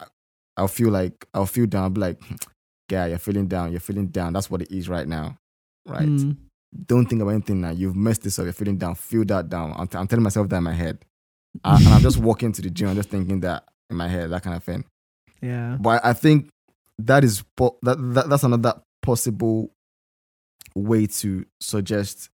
I'll 0.57 0.67
feel 0.67 0.89
like 0.89 1.25
I'll 1.33 1.45
feel 1.45 1.65
down, 1.65 1.83
I'll 1.83 1.89
be 1.89 2.01
like, 2.01 2.21
yeah, 2.91 3.05
you're 3.07 3.17
feeling 3.17 3.47
down, 3.47 3.71
you're 3.71 3.79
feeling 3.79 4.07
down. 4.07 4.33
That's 4.33 4.49
what 4.51 4.61
it 4.61 4.71
is 4.71 4.87
right 4.89 5.07
now. 5.07 5.37
Right. 5.85 6.07
mm, 6.07 6.37
Don't 6.85 7.05
think 7.07 7.21
about 7.21 7.31
anything 7.31 7.61
now. 7.61 7.71
You've 7.71 7.95
messed 7.95 8.21
this 8.23 8.37
up, 8.39 8.43
you're 8.45 8.53
feeling 8.53 8.77
down, 8.77 8.95
feel 8.95 9.25
that 9.25 9.49
down. 9.49 9.73
I'm, 9.77 9.87
t- 9.87 9.97
I'm 9.97 10.07
telling 10.07 10.23
myself 10.23 10.49
that 10.49 10.57
in 10.57 10.63
my 10.63 10.73
head. 10.73 10.99
Uh, 11.63 11.77
and 11.79 11.87
I'm 11.93 12.01
just 12.01 12.17
walking 12.17 12.51
to 12.51 12.61
the 12.61 12.69
gym, 12.69 12.89
I'm 12.89 12.95
just 12.95 13.09
thinking 13.09 13.39
that 13.41 13.63
in 13.89 13.95
my 13.97 14.07
head, 14.07 14.29
that 14.31 14.43
kind 14.43 14.55
of 14.55 14.63
thing. 14.63 14.85
yeah, 15.41 15.77
But 15.79 16.03
I 16.05 16.13
think 16.13 16.49
that 16.99 17.23
is 17.23 17.43
po- 17.57 17.77
that, 17.81 17.97
that 18.13 18.29
that's 18.29 18.43
another 18.43 18.81
possible 19.01 19.71
way 20.75 21.05
to 21.07 21.45
suggest 21.59 22.29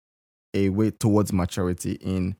a 0.53 0.69
way 0.69 0.91
towards 0.91 1.31
maturity 1.33 1.93
in 1.93 2.35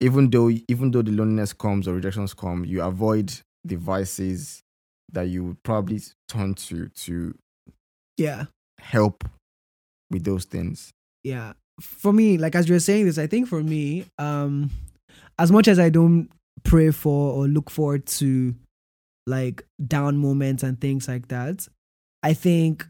even 0.00 0.28
though 0.30 0.50
even 0.68 0.90
though 0.90 1.02
the 1.02 1.12
loneliness 1.12 1.52
comes 1.52 1.88
or 1.88 1.94
rejections 1.94 2.34
come, 2.34 2.64
you 2.64 2.82
avoid 2.82 3.32
the 3.64 3.76
vices 3.76 4.62
that 5.14 5.28
you 5.28 5.44
would 5.44 5.62
probably 5.62 6.00
turn 6.28 6.54
to 6.54 6.88
to 6.88 7.34
yeah. 8.16 8.44
help 8.78 9.24
with 10.10 10.24
those 10.24 10.44
things. 10.44 10.92
yeah 11.22 11.54
for 11.80 12.12
me 12.12 12.38
like 12.38 12.54
as 12.54 12.68
you 12.68 12.74
were 12.74 12.80
saying 12.80 13.04
this 13.04 13.18
i 13.18 13.26
think 13.26 13.48
for 13.48 13.62
me 13.62 14.04
um 14.18 14.70
as 15.38 15.50
much 15.50 15.66
as 15.66 15.78
i 15.78 15.88
don't 15.88 16.28
pray 16.62 16.90
for 16.90 17.32
or 17.32 17.48
look 17.48 17.70
forward 17.70 18.06
to 18.06 18.54
like 19.26 19.64
down 19.84 20.16
moments 20.16 20.62
and 20.62 20.80
things 20.80 21.08
like 21.08 21.28
that 21.28 21.66
i 22.22 22.32
think 22.32 22.86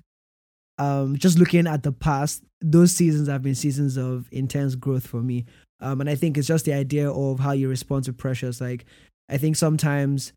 um 0.78 1.16
just 1.16 1.38
looking 1.38 1.66
at 1.66 1.82
the 1.82 1.92
past 1.92 2.42
those 2.60 2.92
seasons 2.92 3.28
have 3.28 3.42
been 3.42 3.54
seasons 3.54 3.96
of 3.96 4.28
intense 4.32 4.74
growth 4.74 5.06
for 5.06 5.22
me 5.22 5.44
um 5.80 6.00
and 6.00 6.10
i 6.10 6.14
think 6.14 6.36
it's 6.36 6.48
just 6.48 6.64
the 6.66 6.72
idea 6.72 7.10
of 7.10 7.40
how 7.40 7.52
you 7.52 7.68
respond 7.68 8.04
to 8.04 8.12
pressures 8.12 8.60
like 8.60 8.84
i 9.30 9.38
think 9.38 9.56
sometimes 9.56 10.32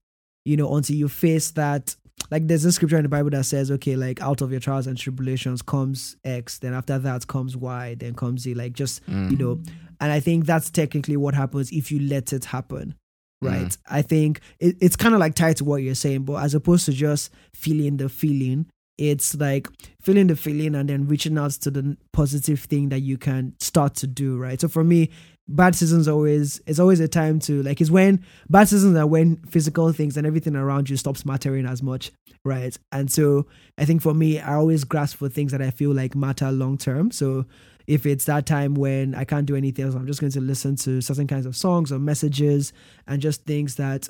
you 0.48 0.58
know 0.58 0.76
until 0.76 0.96
you 0.96 1.08
face 1.10 1.52
that 1.52 1.96
like 2.32 2.48
there's 2.48 2.66
a 2.66 2.72
scripture 2.72 2.98
in 2.98 3.04
the 3.04 3.10
Bible 3.10 3.30
that 3.30 3.46
says, 3.46 3.70
okay, 3.70 3.96
like 3.96 4.22
out 4.22 4.42
of 4.42 4.50
your 4.52 4.60
trials 4.60 4.88
and 4.88 4.98
tribulations 4.98 5.62
comes 5.62 6.16
X, 6.26 6.58
then 6.60 6.74
after 6.74 6.98
that 6.98 7.28
comes 7.28 7.56
Y, 7.56 7.96
then 8.00 8.16
comes 8.16 8.42
Z, 8.42 8.54
like 8.56 8.74
just 8.74 9.06
Mm. 9.06 9.32
you 9.32 9.38
know. 9.38 9.62
And 10.02 10.12
I 10.12 10.20
think 10.20 10.46
that's 10.46 10.70
technically 10.70 11.16
what 11.18 11.34
happens 11.36 11.72
if 11.72 11.92
you 11.92 12.00
let 12.00 12.34
it 12.34 12.46
happen, 12.46 12.96
right? 13.42 13.68
Mm. 13.68 13.78
I 13.90 14.02
think 14.02 14.42
it, 14.60 14.76
it's 14.82 14.96
kind 14.96 15.14
of 15.14 15.20
like 15.20 15.36
tied 15.36 15.58
to 15.58 15.64
what 15.64 15.84
you're 15.84 15.96
saying, 15.96 16.24
but 16.24 16.44
as 16.44 16.54
opposed 16.56 16.86
to 16.86 16.92
just 16.92 17.32
feeling 17.54 17.98
the 17.98 18.10
feeling, 18.10 18.66
it's 18.98 19.36
like 19.36 19.68
feeling 20.02 20.28
the 20.28 20.36
feeling 20.36 20.74
and 20.76 20.90
then 20.90 21.08
reaching 21.08 21.38
out 21.38 21.52
to 21.52 21.70
the 21.72 21.98
positive 22.14 22.62
thing 22.62 22.90
that 22.90 23.02
you 23.02 23.18
can 23.18 23.54
start 23.60 23.94
to 23.96 24.08
do, 24.08 24.38
right? 24.38 24.60
So 24.60 24.68
for 24.68 24.84
me, 24.84 25.10
bad 25.50 25.76
seasons 25.76 26.08
always 26.08 26.62
it's 26.66 26.80
always 26.80 27.00
a 27.00 27.08
time 27.08 27.40
to 27.40 27.64
like 27.64 27.80
it's 27.80 27.90
when 27.90 28.24
bad 28.50 28.68
seasons 28.68 28.98
are 28.98 29.08
when 29.08 29.38
physical 29.48 29.92
things 29.94 30.18
and 30.18 30.28
everything 30.28 30.56
around 30.56 30.90
you 30.90 30.98
stops 30.98 31.26
mattering 31.26 31.66
as 31.66 31.82
much 31.82 32.12
right? 32.44 32.78
And 32.92 33.12
so 33.12 33.46
i 33.78 33.86
think 33.86 34.02
for 34.02 34.14
me 34.14 34.40
i 34.40 34.56
always 34.56 34.84
grasp 34.84 35.18
for 35.18 35.30
things 35.30 35.52
that 35.52 35.62
i 35.62 35.70
feel 35.70 35.94
like 35.94 36.16
matter 36.16 36.52
long 36.52 36.78
term. 36.78 37.12
So 37.12 37.46
if 37.86 38.06
it's 38.06 38.26
that 38.26 38.46
time 38.46 38.74
when 38.74 39.16
i 39.16 39.24
can't 39.24 39.46
do 39.46 39.56
anything 39.56 39.86
else 39.86 39.96
i'm 39.96 40.08
just 40.08 40.20
going 40.20 40.32
to 40.32 40.42
listen 40.42 40.76
to 40.76 41.02
certain 41.02 41.28
kinds 41.28 41.46
of 41.46 41.56
songs 41.56 41.92
or 41.92 42.00
messages 42.00 42.74
and 43.08 43.22
just 43.22 43.46
things 43.46 43.76
that 43.76 44.10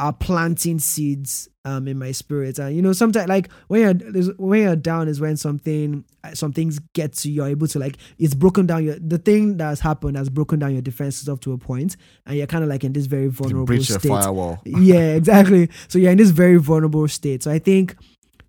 are 0.00 0.12
planting 0.14 0.78
seeds 0.78 1.46
um 1.66 1.86
in 1.86 1.98
my 1.98 2.10
spirit 2.10 2.58
and 2.58 2.74
you 2.74 2.80
know 2.80 2.92
sometimes 2.94 3.28
like 3.28 3.50
when 3.68 3.80
you're 3.82 4.24
when 4.38 4.62
you're 4.62 4.74
down 4.74 5.08
is 5.08 5.20
when 5.20 5.36
something 5.36 6.02
some 6.32 6.52
things 6.54 6.78
get 6.94 7.12
to 7.12 7.28
you, 7.28 7.34
you're 7.34 7.46
able 7.48 7.66
to 7.68 7.78
like 7.78 7.98
it's 8.18 8.32
broken 8.34 8.64
down 8.64 8.82
your 8.82 8.96
the 8.98 9.18
thing 9.18 9.58
that's 9.58 9.78
happened 9.80 10.16
has 10.16 10.30
broken 10.30 10.58
down 10.58 10.72
your 10.72 10.80
defenses 10.80 11.28
up 11.28 11.38
to 11.40 11.52
a 11.52 11.58
point 11.58 11.96
and 12.24 12.38
you're 12.38 12.46
kind 12.46 12.64
of 12.64 12.70
like 12.70 12.82
in 12.82 12.94
this 12.94 13.04
very 13.04 13.28
vulnerable 13.28 13.66
breach 13.66 13.90
state 13.90 14.00
firewall. 14.08 14.58
yeah 14.64 14.96
exactly 15.20 15.68
so 15.86 15.98
you're 15.98 16.10
in 16.12 16.16
this 16.18 16.30
very 16.30 16.56
vulnerable 16.56 17.06
state 17.06 17.42
so 17.42 17.50
i 17.50 17.58
think 17.58 17.94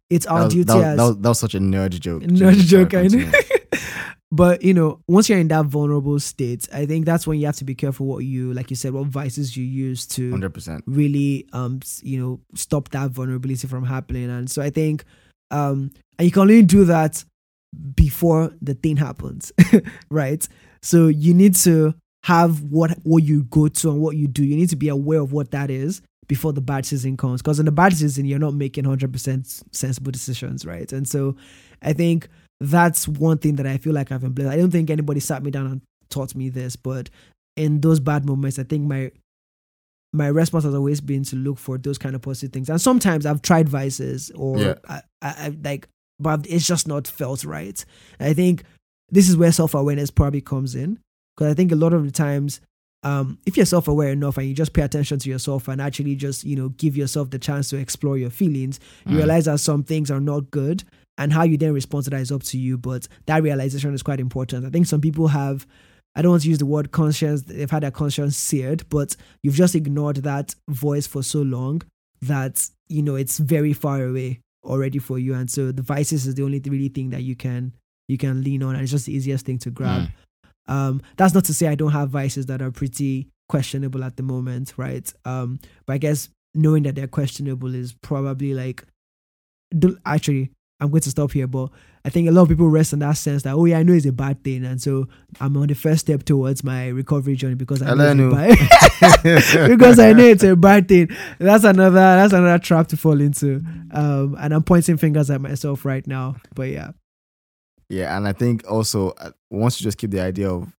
it's 0.10 0.26
our 0.26 0.40
That 0.40 0.46
was, 0.46 0.54
duty 0.54 0.64
that, 0.66 0.76
was, 0.76 0.84
as 0.86 0.98
that, 0.98 1.04
was, 1.04 1.18
that 1.18 1.30
was 1.30 1.40
such 1.40 1.56
a 1.56 1.60
nerd 1.60 2.00
joke. 2.00 2.24
nerd 2.24 2.56
joke 2.66 2.94
I 2.94 3.08
know. 3.08 3.32
but 4.32 4.62
you 4.64 4.74
know 4.74 5.00
once 5.08 5.28
you're 5.30 5.38
in 5.40 5.48
that 5.50 5.66
vulnerable 5.66 6.20
state 6.20 6.68
i 6.74 6.86
think 6.86 7.06
that's 7.06 7.28
when 7.28 7.40
you 7.40 7.46
have 7.46 7.56
to 7.56 7.66
be 7.66 7.76
careful 7.76 8.06
what 8.06 8.20
you 8.20 8.54
like 8.54 8.70
you 8.70 8.76
said 8.76 8.94
what 8.94 9.08
vices 9.08 9.58
you 9.58 9.64
use 9.64 10.08
to 10.08 10.32
100%. 10.32 10.82
really 10.86 11.46
um 11.54 11.80
you 12.02 12.20
know 12.20 12.40
stop 12.56 12.90
that 12.90 13.12
vulnerability 13.12 13.68
from 13.68 13.84
happening. 13.84 14.30
And 14.30 14.50
so 14.50 14.62
i 14.62 14.70
think 14.70 15.04
um 15.52 15.92
and 16.18 16.26
you 16.26 16.32
can 16.32 16.44
only 16.44 16.64
do 16.64 16.86
that 16.86 17.24
before 17.96 18.52
the 18.62 18.74
thing 18.74 18.98
happens 18.98 19.52
right? 20.10 20.48
So 20.82 21.08
you 21.08 21.34
need 21.34 21.56
to 21.56 21.94
have 22.24 22.62
what 22.64 22.92
what 23.04 23.24
you 23.24 23.44
go 23.44 23.68
to 23.68 23.90
and 23.90 24.02
what 24.02 24.16
you 24.16 24.28
do. 24.28 24.44
You 24.44 24.56
need 24.56 24.70
to 24.70 24.76
be 24.76 24.90
aware 24.90 25.22
of 25.22 25.34
what 25.34 25.52
that 25.52 25.70
is 25.70 26.02
before 26.28 26.54
the 26.54 26.62
bad 26.62 26.86
season 26.86 27.18
comes. 27.18 27.42
Because 27.42 27.60
in 27.60 27.66
the 27.66 27.72
bad 27.72 27.94
season 27.94 28.26
you're 28.26 28.40
not 28.40 28.54
making 28.54 28.86
100% 28.86 29.64
sensible 29.72 30.12
decisions 30.12 30.66
right? 30.66 30.92
And 30.92 31.08
so 31.08 31.36
i 31.82 31.94
think 31.94 32.30
that's 32.64 33.08
one 33.08 33.38
thing 33.40 33.56
that 33.56 33.66
i 33.66 33.76
feel 33.78 33.92
like 33.94 34.12
i've 34.12 34.22
been 34.22 34.32
blessed 34.32 34.52
i 34.52 34.56
don't 34.58 34.72
think 34.72 34.90
anybody 34.90 35.20
sat 35.20 35.42
me 35.44 35.50
down 35.52 35.66
and 35.66 35.82
taught 36.10 36.36
me 36.36 36.48
this 36.50 36.76
but 36.76 37.10
in 37.58 37.82
those 37.82 38.00
bad 38.00 38.24
moments 38.26 38.60
i 38.60 38.64
think 38.64 38.88
my 38.88 39.12
my 40.14 40.28
response 40.28 40.66
has 40.66 40.76
always 40.76 41.00
been 41.02 41.24
to 41.24 41.36
look 41.38 41.58
for 41.58 41.78
those 41.78 41.98
kind 41.98 42.16
of 42.16 42.22
positive 42.22 42.52
things. 42.52 42.70
And 42.70 42.82
sometimes 42.82 43.26
I've 43.26 43.42
tried 43.42 43.70
vices 43.70 44.30
or 44.36 44.58
Yeah. 44.60 44.74
I, 44.90 44.96
I, 45.22 45.30
I 45.38 45.58
like, 45.64 45.88
but 46.20 46.46
it's 46.50 46.68
just 46.68 46.86
not 46.86 47.08
felt 47.08 47.46
right. 47.46 47.84
And 48.20 48.30
I 48.30 48.34
think 48.34 48.64
this 49.10 49.30
is 49.30 49.38
where 49.38 49.54
self 49.54 49.74
awareness 49.74 50.12
probably 50.12 50.42
comes 50.42 50.76
in 50.76 51.00
because 51.38 51.50
I 51.50 51.54
think 51.54 51.72
a 51.72 51.76
lot 51.78 51.94
of 51.94 52.04
the 52.04 52.12
times, 52.12 52.60
um, 53.04 53.40
if 53.46 53.56
you're 53.56 53.66
self 53.66 53.88
aware 53.88 54.10
enough 54.12 54.38
and 54.38 54.48
you 54.48 54.54
just 54.54 54.74
pay 54.74 54.82
attention 54.82 55.18
to 55.20 55.30
yourself 55.30 55.70
and 55.70 55.82
actually 55.82 56.16
just 56.16 56.44
you 56.44 56.58
know 56.58 56.70
give 56.70 56.98
yourself 56.98 57.30
the 57.30 57.40
chance 57.40 57.70
to 57.70 57.78
explore 57.78 58.18
your 58.18 58.30
feelings, 58.32 58.82
you 59.06 59.14
Mm. 59.14 59.18
realize 59.20 59.46
that 59.46 59.60
some 59.62 59.82
things 59.82 60.12
are 60.12 60.20
not 60.20 60.52
good. 60.52 60.84
And 61.18 61.32
how 61.32 61.44
you 61.44 61.58
then 61.58 61.74
respond 61.74 62.06
to 62.06 62.10
that 62.12 62.22
is 62.22 62.32
up 62.32 62.44
to 62.44 62.58
you. 62.58 62.78
But 62.78 63.08
that 63.28 63.44
realization 63.44 63.94
is 63.94 64.02
quite 64.04 64.20
important. 64.20 64.66
I 64.66 64.70
think 64.70 64.88
some 64.88 65.02
people 65.02 65.28
have 65.28 65.68
I 66.16 66.22
don't 66.22 66.32
want 66.32 66.44
to 66.44 66.50
use 66.50 66.58
the 66.58 66.66
word 66.66 66.92
conscience. 66.92 67.44
They've 67.44 67.72
had 67.72 67.84
their 67.84 67.92
conscience 67.92 68.36
seared, 68.36 68.88
but 68.90 69.16
you've 69.44 69.56
just 69.56 69.76
ignored 69.76 70.18
that 70.18 70.56
voice 70.70 71.08
for 71.08 71.24
so 71.24 71.42
long 71.42 71.82
that 72.22 72.68
you 72.90 73.02
know 73.02 73.16
it's 73.16 73.38
very 73.38 73.74
far 73.74 74.04
away 74.04 74.42
already 74.64 75.00
for 75.00 75.18
you. 75.18 75.34
And 75.34 75.50
so 75.50 75.72
the 75.72 75.82
vices 75.82 76.28
is 76.28 76.36
the 76.36 76.44
only 76.44 76.60
really 76.60 76.90
thing 76.90 77.12
that 77.12 77.24
you 77.24 77.36
can 77.36 77.74
you 78.08 78.18
can 78.18 78.44
lean 78.44 78.62
on, 78.64 78.76
and 78.76 78.84
it's 78.84 78.92
just 78.92 79.06
the 79.06 79.14
easiest 79.14 79.46
thing 79.46 79.58
to 79.60 79.72
grab. 79.72 80.10
Mm. 80.68 80.74
Um, 80.74 81.02
that's 81.18 81.34
not 81.34 81.46
to 81.46 81.54
say 81.54 81.68
I 81.68 81.76
don't 81.76 81.92
have 81.92 82.10
vices 82.10 82.46
that 82.48 82.62
are 82.62 82.72
pretty 82.72 83.30
questionable 83.48 84.04
at 84.04 84.18
the 84.18 84.24
moment, 84.24 84.74
right? 84.78 85.12
Um, 85.26 85.60
but 85.86 85.94
I 85.94 85.98
guess 85.98 86.30
knowing 86.54 86.84
that 86.84 86.96
they're 86.96 87.08
questionable 87.08 87.74
is 87.74 87.94
probably 87.94 88.54
like, 88.54 88.86
actually, 90.06 90.52
I'm 90.82 90.90
going 90.90 91.02
to 91.02 91.10
stop 91.12 91.32
here, 91.32 91.46
but 91.46 91.70
I 92.04 92.10
think 92.10 92.28
a 92.28 92.32
lot 92.32 92.42
of 92.42 92.50
people 92.50 92.68
rest 92.68 92.92
in 92.92 93.00
that 93.00 93.18
sense 93.18 93.44
that, 93.44 93.54
oh, 93.54 93.66
yeah, 93.66 93.78
I 93.78 93.84
know 93.84 93.94
it's 93.94 94.08
a 94.08 94.12
bad 94.12 94.44
thing. 94.44 94.66
And 94.66 94.82
so 94.82 95.08
I'm 95.40 95.56
on 95.58 95.68
the 95.68 95.76
first 95.76 96.02
step 96.02 96.24
towards 96.24 96.64
my 96.64 96.88
recovery 96.88 97.36
journey 97.36 97.54
because 97.54 97.84
I 97.84 97.94
know 97.94 98.14
Hello. 98.14 98.48
it's 98.50 98.60
a 98.60 99.22
bad, 99.22 99.70
because 99.70 100.00
I 100.00 100.14
know 100.14 100.24
it's 100.24 100.44
a 100.44 100.56
bad 100.56 100.88
thing. 100.88 101.10
That's 101.38 101.64
another, 101.64 102.00
that's 102.00 102.34
another 102.34 102.58
trap 102.58 102.88
to 102.88 102.98
fall 102.98 103.22
into. 103.22 103.62
Um, 103.92 104.36
and 104.40 104.54
I'm 104.56 104.64
pointing 104.64 104.98
fingers 104.98 105.30
at 105.30 105.40
myself 105.40 105.86
right 105.86 106.06
now, 106.08 106.38
but 106.56 106.70
yeah. 106.70 106.92
Yeah, 107.88 108.18
and 108.18 108.28
I 108.28 108.34
think 108.34 108.64
also 108.72 109.12
uh, 109.12 109.32
once 109.52 109.80
you 109.80 109.84
just 109.84 110.00
keep 110.00 110.12
the 110.12 110.22
idea 110.22 110.50
of 110.50 110.74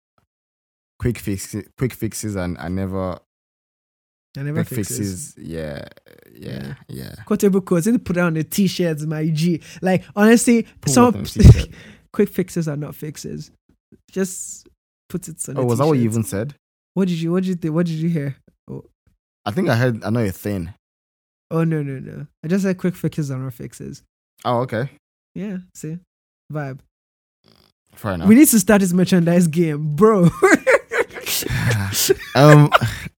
quick 0.98 1.18
fixes, 1.18 1.68
quick 1.78 1.92
fixes, 1.92 2.34
and, 2.34 2.56
and 2.58 2.74
never 2.74 3.20
I 4.36 4.42
never 4.42 4.64
quick 4.64 4.78
fixes. 4.78 5.34
fixes. 5.34 5.34
Yeah, 5.36 5.84
yeah, 6.34 6.74
yeah. 6.88 7.14
Quotable 7.26 7.60
quotes. 7.60 7.86
Need 7.86 7.92
to 7.92 7.98
put 7.98 8.16
it 8.16 8.20
on 8.20 8.34
the 8.34 8.44
t-shirts, 8.44 9.04
my 9.04 9.26
G. 9.28 9.60
Like 9.80 10.04
honestly, 10.16 10.64
Put 10.80 10.92
some 10.92 11.24
t-shirt? 11.24 11.68
quick 12.12 12.28
fixes 12.28 12.68
are 12.68 12.76
not 12.76 12.94
fixes. 12.94 13.50
Just 14.10 14.68
put 15.08 15.28
it 15.28 15.36
on. 15.48 15.58
Oh, 15.58 15.64
was 15.64 15.78
that 15.78 15.86
what 15.86 15.98
you 15.98 16.04
even 16.04 16.24
said? 16.24 16.54
What 16.94 17.08
did 17.08 17.20
you? 17.20 17.32
What 17.32 17.42
did 17.44 17.48
you 17.48 17.54
think? 17.56 17.74
What 17.74 17.86
did 17.86 17.96
you 17.96 18.08
hear? 18.08 18.36
Oh. 18.70 18.84
I 19.44 19.50
think 19.50 19.68
I 19.68 19.76
heard 19.76 20.02
another 20.02 20.30
thing. 20.30 20.72
Oh 21.50 21.64
no 21.64 21.82
no 21.82 21.98
no! 21.98 22.26
I 22.44 22.48
just 22.48 22.64
said 22.64 22.78
quick 22.78 22.94
fixes 22.94 23.30
are 23.30 23.38
not 23.38 23.52
fixes. 23.52 24.02
Oh, 24.44 24.60
okay. 24.60 24.88
Yeah, 25.34 25.58
see, 25.74 25.98
vibe. 26.52 26.80
Fair 27.94 28.12
enough. 28.12 28.28
We 28.28 28.34
need 28.34 28.48
to 28.48 28.58
start 28.58 28.80
this 28.80 28.92
merchandise 28.92 29.46
game, 29.46 29.94
bro. 29.96 30.30
um, 32.34 32.70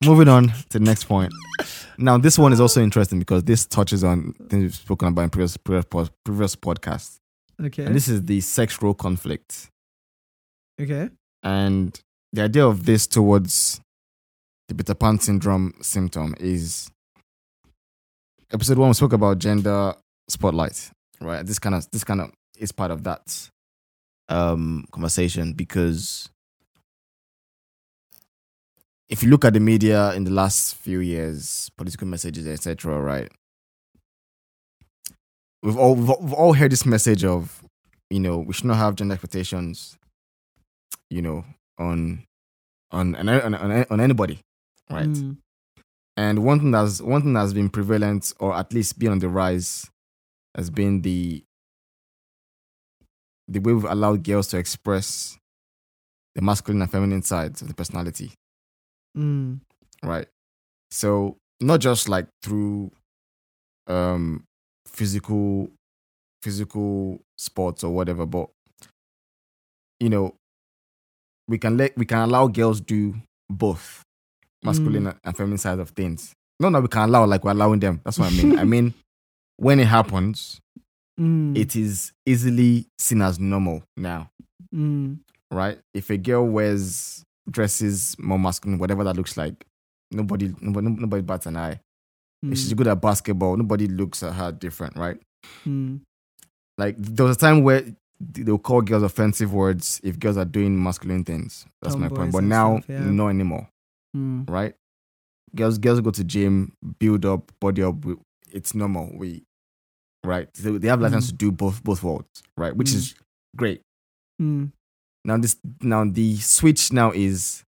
moving 0.05 0.29
on 0.29 0.49
to 0.49 0.79
the 0.79 0.81
next 0.81 1.05
point. 1.05 1.33
Now, 1.99 2.19
this 2.19 2.39
one 2.39 2.53
is 2.53 2.61
also 2.61 2.83
interesting 2.83 3.19
because 3.19 3.45
this 3.45 3.67
touches 3.67 4.03
on 4.03 4.35
things 4.49 4.63
we've 4.63 4.75
spoken 4.75 5.09
about 5.09 5.23
in 5.23 5.31
previous 5.31 5.57
previous, 5.57 6.11
previous 6.25 6.57
podcasts, 6.57 7.19
okay. 7.63 7.85
and 7.85 7.95
this 7.95 8.09
is 8.09 8.25
the 8.25 8.41
sex 8.41 8.83
role 8.83 8.95
conflict. 8.95 9.69
okay. 10.81 11.11
And 11.43 11.99
the 12.33 12.43
idea 12.43 12.67
of 12.67 12.85
this 12.85 13.07
towards 13.07 13.81
the 14.69 14.75
Peter 14.75 14.95
Pan 14.95 15.21
syndrome 15.21 15.75
symptom 15.83 16.35
is 16.41 16.91
episode 18.53 18.79
one 18.79 18.89
we 18.89 18.95
spoke 18.95 19.13
about 19.13 19.39
gender 19.39 19.95
spotlight, 20.29 20.91
right? 21.21 21.45
This 21.47 21.59
kind 21.59 21.75
of 21.75 21.89
this 21.91 22.03
kind 22.03 22.21
of 22.21 22.33
is 22.59 22.73
part 22.73 22.91
of 22.91 23.05
that 23.05 23.51
um 24.29 24.87
conversation 24.91 25.53
because 25.53 26.31
if 29.09 29.23
you 29.23 29.31
look 29.31 29.45
at 29.45 29.53
the 29.53 29.61
media 29.61 30.13
in 30.15 30.25
the 30.25 30.31
last 30.31 30.75
few 30.77 31.01
years, 31.01 31.71
political 31.77 32.07
messages, 32.07 32.47
etc., 32.47 33.01
right? 33.01 33.31
We've 35.63 35.77
all 35.77 35.95
we've 35.95 36.33
all- 36.33 36.53
heard 36.55 36.73
this 36.73 36.85
message 36.87 37.25
of, 37.25 37.65
you 38.11 38.21
know, 38.21 38.39
we 38.39 38.53
should 38.53 38.67
not 38.67 38.77
have 38.77 38.97
gender 38.97 39.15
expectations, 39.15 39.97
you 41.11 41.23
know, 41.23 41.45
on 41.79 42.25
on 42.91 43.15
on 43.17 43.29
on, 43.29 43.55
on, 43.91 44.01
anybody, 44.01 44.41
right? 44.91 45.09
Mm, 45.09 45.39
And 46.17 46.45
one 46.45 46.61
thing 46.61 46.71
that's 46.71 47.01
one 47.01 47.23
thing 47.23 47.33
that's 47.33 47.53
been 47.55 47.71
prevalent 47.71 48.33
or 48.39 48.55
at 48.55 48.73
least 48.73 48.99
been 48.99 49.13
on 49.13 49.19
the 49.21 49.29
rise 49.29 49.91
has 50.55 50.71
been 50.71 51.03
the 51.03 51.43
the 53.49 53.59
way 53.59 53.73
we've 53.73 53.85
allowed 53.85 54.23
girls 54.23 54.49
to 54.49 54.59
express 54.59 55.37
the 56.35 56.43
masculine 56.43 56.83
and 56.83 56.91
feminine 56.91 57.23
sides 57.23 57.63
of 57.63 57.69
the 57.69 57.75
personality, 57.75 58.33
mm, 59.17 59.61
right? 60.03 60.27
So 60.91 61.37
not 61.61 61.81
just 61.81 62.09
like 62.09 62.27
through 62.43 62.91
um 63.87 64.45
physical 64.87 65.69
physical 66.43 67.21
sports 67.37 67.83
or 67.85 67.93
whatever, 67.95 68.27
but 68.27 68.49
you 70.01 70.09
know, 70.09 70.35
we 71.49 71.59
can 71.59 71.77
let 71.77 71.97
we 71.97 72.05
can 72.05 72.19
allow 72.19 72.47
girls 72.47 72.81
do 72.81 73.15
both 73.49 74.03
masculine 74.63 75.15
and 75.25 75.37
feminine 75.37 75.59
side 75.59 75.79
of 75.79 75.91
things. 75.91 76.33
No, 76.61 76.69
no, 76.69 76.81
we 76.81 76.89
can 76.89 77.03
allow 77.09 77.25
like 77.27 77.45
we're 77.45 77.51
allowing 77.53 77.81
them. 77.81 78.01
That's 78.05 78.19
what 78.19 78.33
I 78.33 78.37
mean. 78.37 78.59
I 78.59 78.65
mean, 78.75 78.95
when 79.57 79.81
it 79.81 79.87
happens, 79.87 80.61
mm, 81.21 81.57
it 81.57 81.77
is 81.77 82.13
easily 82.27 82.87
seen 82.99 83.23
as 83.23 83.39
normal 83.39 83.83
now, 83.97 84.31
mm, 84.75 85.19
right? 85.51 85.79
If 85.93 86.11
a 86.11 86.17
girl 86.17 86.47
wears 86.47 87.23
dresses 87.51 88.17
more 88.19 88.39
masculine, 88.39 88.79
whatever 88.79 89.05
that 89.05 89.17
looks 89.17 89.37
like, 89.37 89.67
nobody 90.11 90.55
nobody, 90.61 90.89
nobody 90.89 91.23
bats 91.23 91.47
an 91.47 91.57
eye. 91.57 91.81
If 92.43 92.59
she's 92.59 92.75
mm, 92.75 92.77
good 92.77 92.89
at 92.89 93.01
basketball, 93.01 93.57
nobody 93.57 93.87
looks 93.87 94.23
at 94.23 94.35
her 94.35 94.53
different, 94.53 94.97
right? 94.97 95.19
mm, 95.67 96.01
Like 96.77 96.97
there 96.99 97.25
was 97.27 97.37
a 97.37 97.39
time 97.41 97.63
where 97.63 97.83
they'll 98.21 98.59
call 98.59 98.83
girls 98.83 99.03
offensive 99.03 99.53
words 99.55 100.01
if 100.05 100.19
girls 100.19 100.37
are 100.37 100.45
doing 100.45 100.81
masculine 100.83 101.25
things. 101.25 101.67
That's 101.83 101.97
my 101.97 102.09
point. 102.09 102.33
But 102.33 102.45
now, 102.45 102.79
stuff, 102.79 102.89
yeah. 102.91 103.01
not 103.11 103.29
anymore. 103.29 103.69
mm, 104.17 104.49
right? 104.49 104.75
Girls, 105.55 105.79
girls 105.79 106.01
go 106.01 106.11
to 106.11 106.25
gym, 106.25 106.73
build 106.99 107.25
up, 107.25 107.51
body 107.61 107.83
up. 107.83 107.97
It's 108.53 108.75
normal. 108.75 109.11
We, 109.17 109.45
right? 110.25 110.49
So 110.55 110.79
they 110.79 110.89
have 110.89 111.01
license 111.01 111.27
Mm. 111.27 111.31
to 111.31 111.35
do 111.37 111.53
both 111.53 111.83
both 111.83 112.03
worlds, 112.03 112.43
right? 112.57 112.75
Which 112.77 112.91
Mm. 112.91 112.95
is 112.97 113.15
great. 113.57 113.81
Mm, 115.25 115.29
Now 115.29 115.37
this 115.39 115.57
now 115.81 116.05
the 116.05 116.37
switch 116.37 116.93
now 116.93 117.11
is 117.13 117.65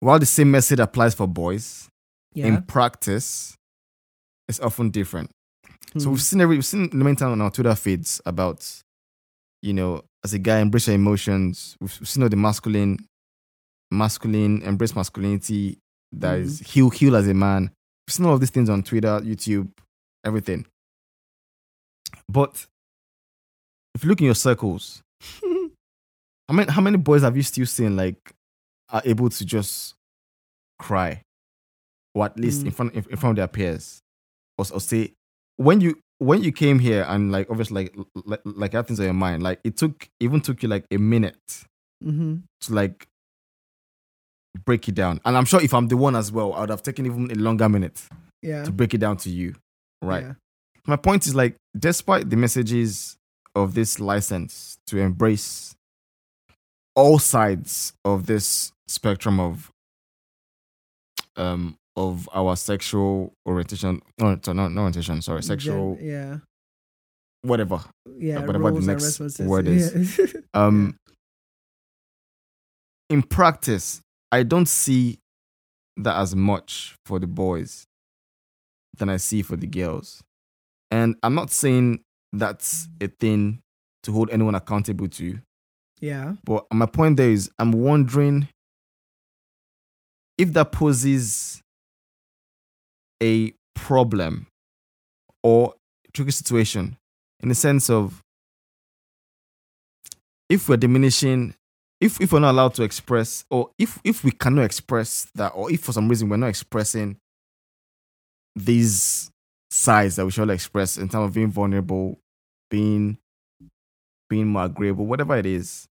while 0.00 0.18
the 0.18 0.26
same 0.26 0.50
message 0.50 0.78
applies 0.78 1.14
for 1.14 1.26
boys, 1.26 1.88
yeah. 2.34 2.46
in 2.46 2.62
practice, 2.62 3.56
it's 4.48 4.60
often 4.60 4.90
different. 4.90 5.30
So 5.96 6.06
mm, 6.06 6.10
we've 6.10 6.22
seen 6.22 6.40
every 6.40 6.56
we've 6.56 6.66
seen 6.66 6.90
the 6.90 7.04
main 7.04 7.16
time 7.16 7.32
on 7.32 7.40
our 7.40 7.50
Twitter 7.50 7.74
feeds 7.74 8.20
about, 8.26 8.66
you 9.62 9.72
know, 9.72 10.02
as 10.24 10.34
a 10.34 10.38
guy 10.38 10.58
embrace 10.60 10.86
your 10.86 10.96
emotions. 10.96 11.76
We've 11.80 11.96
we've 12.00 12.08
seen 12.08 12.22
all 12.22 12.28
the 12.28 12.36
masculine, 12.36 12.98
masculine 13.90 14.62
embrace 14.62 14.94
masculinity 14.94 15.78
that 16.12 16.38
is 16.38 16.60
heal 16.60 16.90
heal 16.90 17.16
as 17.16 17.26
a 17.26 17.34
man. 17.34 17.70
We've 18.06 18.14
seen 18.14 18.26
all 18.26 18.34
of 18.34 18.40
these 18.40 18.50
things 18.50 18.70
on 18.70 18.82
Twitter, 18.82 19.20
YouTube, 19.20 19.70
everything. 20.24 20.66
But 22.28 22.66
if 23.94 24.04
you 24.04 24.10
look 24.10 24.20
in 24.20 24.26
your 24.26 24.34
circles, 24.34 25.02
how 26.48 26.54
many 26.54 26.70
how 26.72 26.80
many 26.80 26.96
boys 26.96 27.22
have 27.22 27.36
you 27.36 27.42
still 27.42 27.66
seen 27.66 27.96
like 27.96 28.32
are 28.90 29.02
able 29.04 29.28
to 29.28 29.44
just 29.44 29.94
cry, 30.78 31.22
or 32.14 32.24
at 32.24 32.38
least 32.38 32.62
in 32.62 32.70
Mm. 32.70 32.74
front 32.74 32.94
in, 32.94 33.04
in 33.10 33.16
front 33.16 33.32
of 33.32 33.36
their 33.36 33.48
peers, 33.48 34.00
or, 34.56 34.64
or 34.72 34.80
say 34.80 35.12
when 35.56 35.80
you 35.80 35.98
when 36.18 36.42
you 36.42 36.50
came 36.52 36.78
here 36.78 37.04
and 37.08 37.30
like 37.30 37.48
obviously 37.50 37.74
like 37.84 37.96
like, 38.24 38.40
like 38.72 38.86
things 38.86 38.98
on 39.00 39.04
your 39.04 39.14
mind, 39.14 39.42
like 39.42 39.60
it 39.64 39.76
took 39.76 40.08
even 40.20 40.40
took 40.40 40.62
you 40.62 40.68
like 40.68 40.84
a 40.90 40.96
minute 40.98 41.64
mhm, 42.04 42.42
to 42.62 42.74
like 42.74 43.06
break 44.64 44.88
it 44.88 44.94
down. 44.94 45.20
And 45.24 45.36
I'm 45.36 45.44
sure 45.44 45.60
if 45.62 45.72
I'm 45.74 45.88
the 45.88 45.96
one 45.96 46.16
as 46.16 46.32
well, 46.32 46.52
I 46.54 46.60
would 46.60 46.70
have 46.70 46.82
taken 46.82 47.06
even 47.06 47.30
a 47.30 47.34
longer 47.34 47.68
minute 47.68 48.02
yeah. 48.42 48.64
to 48.64 48.72
break 48.72 48.94
it 48.94 48.98
down 48.98 49.16
to 49.18 49.30
you, 49.30 49.54
right? 50.02 50.24
Yeah. 50.24 50.32
My 50.86 50.96
point 50.96 51.26
is 51.26 51.34
like, 51.34 51.54
despite 51.78 52.30
the 52.30 52.36
messages 52.36 53.16
of 53.54 53.74
this 53.74 54.00
license 54.00 54.78
to 54.86 54.98
embrace 54.98 55.74
all 56.98 57.18
sides 57.20 57.92
of 58.04 58.26
this 58.26 58.72
spectrum 58.88 59.38
of 59.38 59.70
um 61.36 61.76
of 61.96 62.28
our 62.32 62.56
sexual 62.56 63.32
orientation, 63.46 64.00
no, 64.18 64.38
so 64.42 64.52
not, 64.52 64.72
not 64.72 64.80
orientation, 64.82 65.22
sorry, 65.22 65.42
sexual 65.42 65.94
Gen- 65.96 66.04
yeah. 66.06 66.36
whatever. 67.42 67.80
Yeah. 68.16 68.44
whatever 68.44 68.70
the 68.72 68.80
next 68.80 69.20
word 69.40 69.68
is. 69.68 70.18
yeah. 70.18 70.26
Um, 70.54 70.96
in 73.10 73.22
practice, 73.22 74.00
I 74.30 74.42
don't 74.42 74.68
see 74.68 75.18
that 75.96 76.16
as 76.16 76.34
much 76.36 76.94
for 77.06 77.18
the 77.18 77.26
boys 77.26 77.84
than 78.96 79.08
I 79.08 79.16
see 79.16 79.42
for 79.42 79.56
the 79.56 79.66
girls. 79.66 80.22
And 80.90 81.16
I'm 81.22 81.34
not 81.34 81.50
saying 81.50 82.00
that's 82.32 82.88
a 83.00 83.08
thing 83.08 83.60
to 84.04 84.12
hold 84.12 84.30
anyone 84.30 84.54
accountable 84.54 85.08
to, 85.08 85.38
yeah. 86.00 86.34
but 86.44 86.66
my 86.72 86.86
point 86.86 87.16
there 87.16 87.30
is 87.30 87.50
I'm 87.58 87.72
wondering 87.72 88.48
if 90.36 90.52
that 90.52 90.72
poses 90.72 91.62
a 93.22 93.52
problem 93.74 94.46
or 95.42 95.74
tricky 96.12 96.30
situation 96.30 96.96
in 97.40 97.48
the 97.48 97.54
sense 97.54 97.90
of 97.90 98.22
if 100.48 100.68
we're 100.68 100.76
diminishing 100.76 101.54
if 102.00 102.20
if 102.20 102.32
we're 102.32 102.40
not 102.40 102.52
allowed 102.52 102.74
to 102.74 102.82
express 102.82 103.44
or 103.50 103.70
if 103.78 103.98
if 104.04 104.24
we 104.24 104.30
cannot 104.30 104.64
express 104.64 105.28
that 105.34 105.48
or 105.50 105.70
if 105.70 105.80
for 105.82 105.92
some 105.92 106.08
reason 106.08 106.28
we're 106.28 106.36
not 106.36 106.48
expressing 106.48 107.16
these 108.54 109.30
sides 109.70 110.16
that 110.16 110.24
we 110.24 110.30
should 110.30 110.42
all 110.42 110.50
express 110.50 110.96
in 110.96 111.08
terms 111.08 111.28
of 111.28 111.34
being 111.34 111.50
vulnerable 111.50 112.18
being 112.70 113.18
being 114.28 114.46
more 114.46 114.64
agreeable 114.64 115.06
whatever 115.06 115.36
it 115.36 115.46
is 115.46 115.86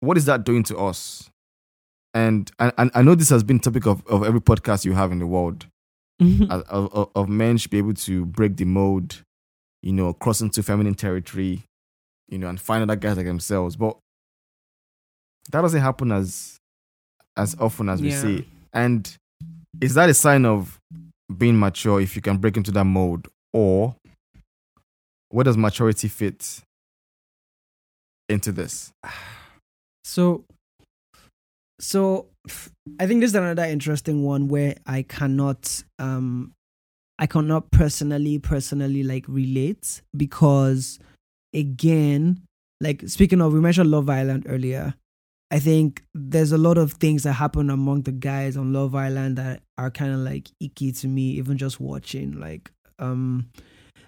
what 0.00 0.16
is 0.16 0.24
that 0.24 0.44
doing 0.44 0.62
to 0.64 0.76
us 0.78 1.30
and 2.14 2.50
and, 2.58 2.90
i 2.94 3.02
know 3.02 3.14
this 3.14 3.28
has 3.30 3.42
been 3.42 3.60
topic 3.60 3.86
of, 3.86 4.06
of 4.06 4.24
every 4.24 4.40
podcast 4.40 4.84
you 4.84 4.92
have 4.94 5.12
in 5.12 5.18
the 5.18 5.26
world 5.26 5.66
Mhm. 6.20 6.50
of, 6.50 6.62
of, 6.92 7.10
of- 7.14 7.28
men 7.30 7.56
should 7.56 7.70
be 7.70 7.78
able 7.78 7.94
to 7.94 8.26
break 8.26 8.56
the 8.58 8.66
mold, 8.66 9.22
you 9.82 9.90
know, 9.90 10.12
cross 10.12 10.42
into 10.42 10.62
feminine 10.62 10.94
territory, 10.94 11.62
you 12.28 12.36
know, 12.36 12.46
and 12.50 12.60
find 12.60 12.82
other 12.82 12.94
guys 12.94 13.16
like 13.16 13.24
themselves. 13.24 13.74
But 13.74 13.96
that 15.50 15.62
doesn't 15.62 15.80
happen 15.80 16.12
as 16.12 16.58
as 17.38 17.56
often 17.58 17.88
as 17.88 18.02
we 18.02 18.10
Yeah. 18.10 18.20
see. 18.20 18.48
And 18.74 19.16
is 19.80 19.94
that 19.94 20.10
a 20.10 20.14
sign 20.14 20.44
of 20.44 20.78
being 21.38 21.58
mature 21.58 22.02
if 22.02 22.14
you 22.14 22.20
can 22.20 22.36
break 22.36 22.58
into 22.58 22.70
that 22.72 22.84
mold? 22.84 23.28
Or 23.54 23.96
where 25.30 25.44
does 25.44 25.56
maturity 25.56 26.08
fit 26.08 26.60
into 28.28 28.52
this? 28.52 28.92
So 30.04 30.44
So 31.80 32.26
I 32.98 33.06
think 33.06 33.20
this 33.20 33.30
is 33.30 33.34
another 33.34 33.64
interesting 33.64 34.22
one 34.24 34.48
where 34.48 34.74
I 34.86 35.02
cannot 35.02 35.82
um 35.98 36.52
I 37.18 37.26
cannot 37.26 37.70
personally 37.70 38.38
personally 38.38 39.02
like 39.02 39.26
relate 39.28 40.02
because 40.16 40.98
again, 41.54 42.42
like 42.80 43.08
speaking 43.08 43.40
of 43.40 43.52
we 43.52 43.60
mentioned 43.60 43.90
Love 43.90 44.10
Island 44.10 44.46
earlier. 44.48 44.94
I 45.52 45.58
think 45.58 46.04
there's 46.14 46.52
a 46.52 46.58
lot 46.58 46.78
of 46.78 46.92
things 46.92 47.24
that 47.24 47.32
happen 47.32 47.70
among 47.70 48.02
the 48.02 48.12
guys 48.12 48.56
on 48.56 48.72
Love 48.72 48.94
Island 48.94 49.36
that 49.38 49.62
are 49.76 49.90
kind 49.90 50.12
of 50.12 50.20
like 50.20 50.48
icky 50.60 50.92
to 50.92 51.08
me, 51.08 51.30
even 51.32 51.58
just 51.58 51.80
watching. 51.80 52.38
Like, 52.38 52.70
um, 53.00 53.50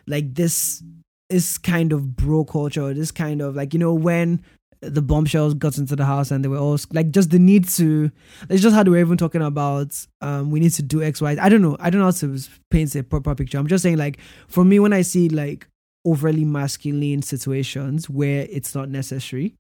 like 0.07 0.35
this 0.35 0.85
is 1.33 1.59
kind 1.59 1.93
of 1.93 2.17
bro 2.17 2.45
culture. 2.45 2.93
This 2.95 3.11
kind 3.11 3.41
of 3.41 3.57
like 3.57 3.73
you 3.73 3.79
know 3.81 3.95
when 3.95 4.43
the 4.81 5.01
bombshells 5.01 5.55
got 5.55 5.79
into 5.79 5.95
the 5.95 6.05
house 6.05 6.33
and 6.33 6.45
they 6.45 6.49
were 6.49 6.59
all 6.59 6.77
like 6.93 7.13
just 7.13 7.31
the 7.31 7.39
need 7.39 7.69
to 7.69 8.11
it's 8.51 8.61
just 8.61 8.75
how 8.75 8.83
they 8.83 8.91
were 8.91 8.99
even 8.99 9.17
talking 9.17 9.41
about 9.41 9.95
um 10.23 10.51
we 10.51 10.59
need 10.59 10.73
to 10.73 10.83
do 10.83 11.01
x 11.01 11.21
y 11.21 11.37
i 11.41 11.49
don't 11.49 11.63
know 11.63 11.77
i 11.79 11.89
don't 11.89 12.01
know 12.01 12.07
how 12.07 12.11
to 12.11 12.37
paint 12.69 12.93
a 12.97 13.03
proper 13.05 13.33
picture 13.37 13.59
i'm 13.59 13.69
just 13.69 13.81
saying 13.85 13.97
like 13.97 14.19
for 14.49 14.65
me 14.65 14.81
when 14.81 14.93
i 14.93 15.01
see 15.01 15.29
like 15.29 15.69
overly 16.05 16.45
masculine 16.45 17.23
situations 17.23 18.11
where 18.11 18.45
it's 18.51 18.75
not 18.75 18.89
necessary 18.89 19.55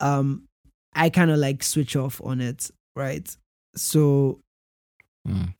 um 0.00 0.42
i 0.96 1.08
kind 1.08 1.30
of 1.30 1.38
like 1.38 1.62
switch 1.62 1.94
off 1.94 2.20
on 2.24 2.40
it 2.40 2.68
right 2.96 3.36
so 3.76 4.40
Mm. 5.24 5.54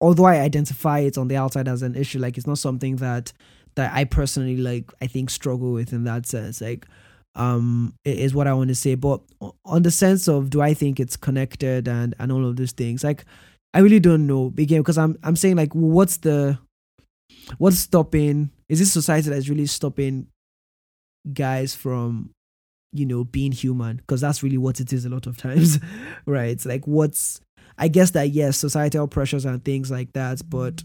although 0.00 0.24
i 0.24 0.40
identify 0.40 0.98
it 0.98 1.16
on 1.16 1.28
the 1.28 1.36
outside 1.36 1.68
as 1.68 1.82
an 1.82 1.94
issue 1.94 2.18
like 2.18 2.36
it's 2.36 2.46
not 2.46 2.58
something 2.58 2.96
that 2.96 3.32
that 3.80 3.92
i 3.94 4.04
personally 4.04 4.56
like 4.56 4.92
i 5.00 5.06
think 5.06 5.30
struggle 5.30 5.72
with 5.72 5.92
in 5.92 6.04
that 6.04 6.26
sense 6.26 6.60
like 6.60 6.86
um 7.34 7.94
is 8.04 8.34
what 8.34 8.46
i 8.46 8.52
want 8.52 8.68
to 8.68 8.74
say. 8.74 8.94
But 8.94 9.20
on 9.64 9.82
the 9.82 9.90
sense 9.90 10.28
of 10.28 10.50
do 10.50 10.60
i 10.60 10.74
think 10.74 10.98
it's 10.98 11.16
connected 11.16 11.88
and 11.88 12.14
and 12.18 12.32
all 12.32 12.44
of 12.44 12.56
those 12.56 12.72
things 12.72 13.04
like 13.04 13.24
i 13.72 13.78
really 13.78 14.00
don't 14.00 14.26
know. 14.26 14.52
Again 14.58 14.80
because 14.80 14.98
i'm 14.98 15.16
i'm 15.22 15.36
saying 15.36 15.56
like 15.56 15.72
what's 15.72 16.18
the 16.18 16.58
what's 17.58 17.78
stopping 17.78 18.50
is 18.68 18.80
this 18.80 18.92
society 18.92 19.30
that's 19.30 19.48
really 19.48 19.66
stopping 19.66 20.26
guys 21.32 21.74
from 21.74 22.30
you 22.92 23.06
know 23.06 23.22
being 23.24 23.52
human? 23.52 23.98
Because 23.98 24.20
that's 24.20 24.42
really 24.42 24.58
what 24.58 24.80
it 24.80 24.92
is 24.92 25.04
a 25.04 25.08
lot 25.08 25.26
of 25.28 25.36
times 25.36 25.78
right? 26.26 26.64
Like 26.66 26.86
what's 26.86 27.40
i 27.78 27.88
guess 27.88 28.10
that 28.10 28.30
yes 28.30 28.56
societal 28.58 29.08
pressures 29.08 29.44
and 29.44 29.64
things 29.64 29.90
like 29.90 30.12
that 30.12 30.42
but 30.50 30.82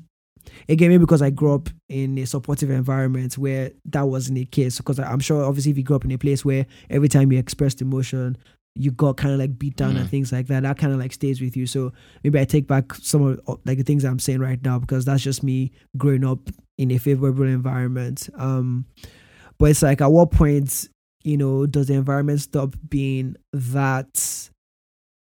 again 0.70 0.90
maybe 0.90 1.02
because 1.02 1.22
i 1.22 1.30
grew 1.30 1.54
up 1.56 1.70
in 1.90 2.18
a 2.18 2.26
supportive 2.26 2.70
environment 2.70 3.38
where 3.38 3.72
that 3.86 4.04
wasn't 4.04 4.36
the 4.36 4.46
case 4.46 4.78
because 4.78 5.00
i'm 5.00 5.20
sure 5.20 5.44
obviously 5.44 5.72
if 5.72 5.78
you 5.78 5.84
grew 5.84 5.96
up 5.96 6.06
in 6.06 6.12
a 6.12 6.18
place 6.18 6.44
where 6.46 6.66
every 6.90 7.08
time 7.08 7.32
you 7.32 7.40
expressed 7.40 7.82
emotion 7.82 8.38
you 8.78 8.92
got 8.92 9.16
kind 9.16 9.34
of 9.34 9.40
like 9.40 9.58
beat 9.58 9.78
down 9.78 9.96
and 9.96 10.06
Mm. 10.06 10.10
things 10.12 10.32
like 10.34 10.48
that 10.48 10.64
that 10.64 10.78
kind 10.78 10.92
of 10.92 11.00
like 11.00 11.14
stays 11.14 11.40
with 11.40 11.56
you. 11.56 11.66
So 11.66 11.94
maybe 12.26 12.38
i 12.38 12.44
take 12.44 12.68
back 12.68 12.94
some 12.96 13.22
of 13.22 13.40
like 13.64 13.78
the 13.78 13.84
things 13.86 14.04
i'm 14.04 14.20
saying 14.20 14.42
right 14.42 14.62
now 14.62 14.80
because 14.80 15.06
that's 15.06 15.24
just 15.24 15.44
me 15.44 15.72
growing 15.96 16.26
up 16.26 16.40
in 16.78 16.92
a 16.92 16.98
favorable 16.98 17.46
environment. 17.46 18.28
Um 18.38 18.86
but 19.58 19.70
it's 19.70 19.82
like 19.82 20.02
at 20.02 20.12
what 20.12 20.32
point 20.32 20.90
you 21.24 21.38
know 21.38 21.66
does 21.66 21.88
the 21.88 21.94
environment 21.94 22.42
stop 22.42 22.76
being 22.90 23.38
that 23.54 24.50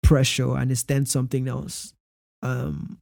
pressure 0.02 0.56
and 0.56 0.70
it's 0.70 0.82
then 0.84 1.06
something 1.06 1.48
else? 1.48 1.92
Um 2.42 2.98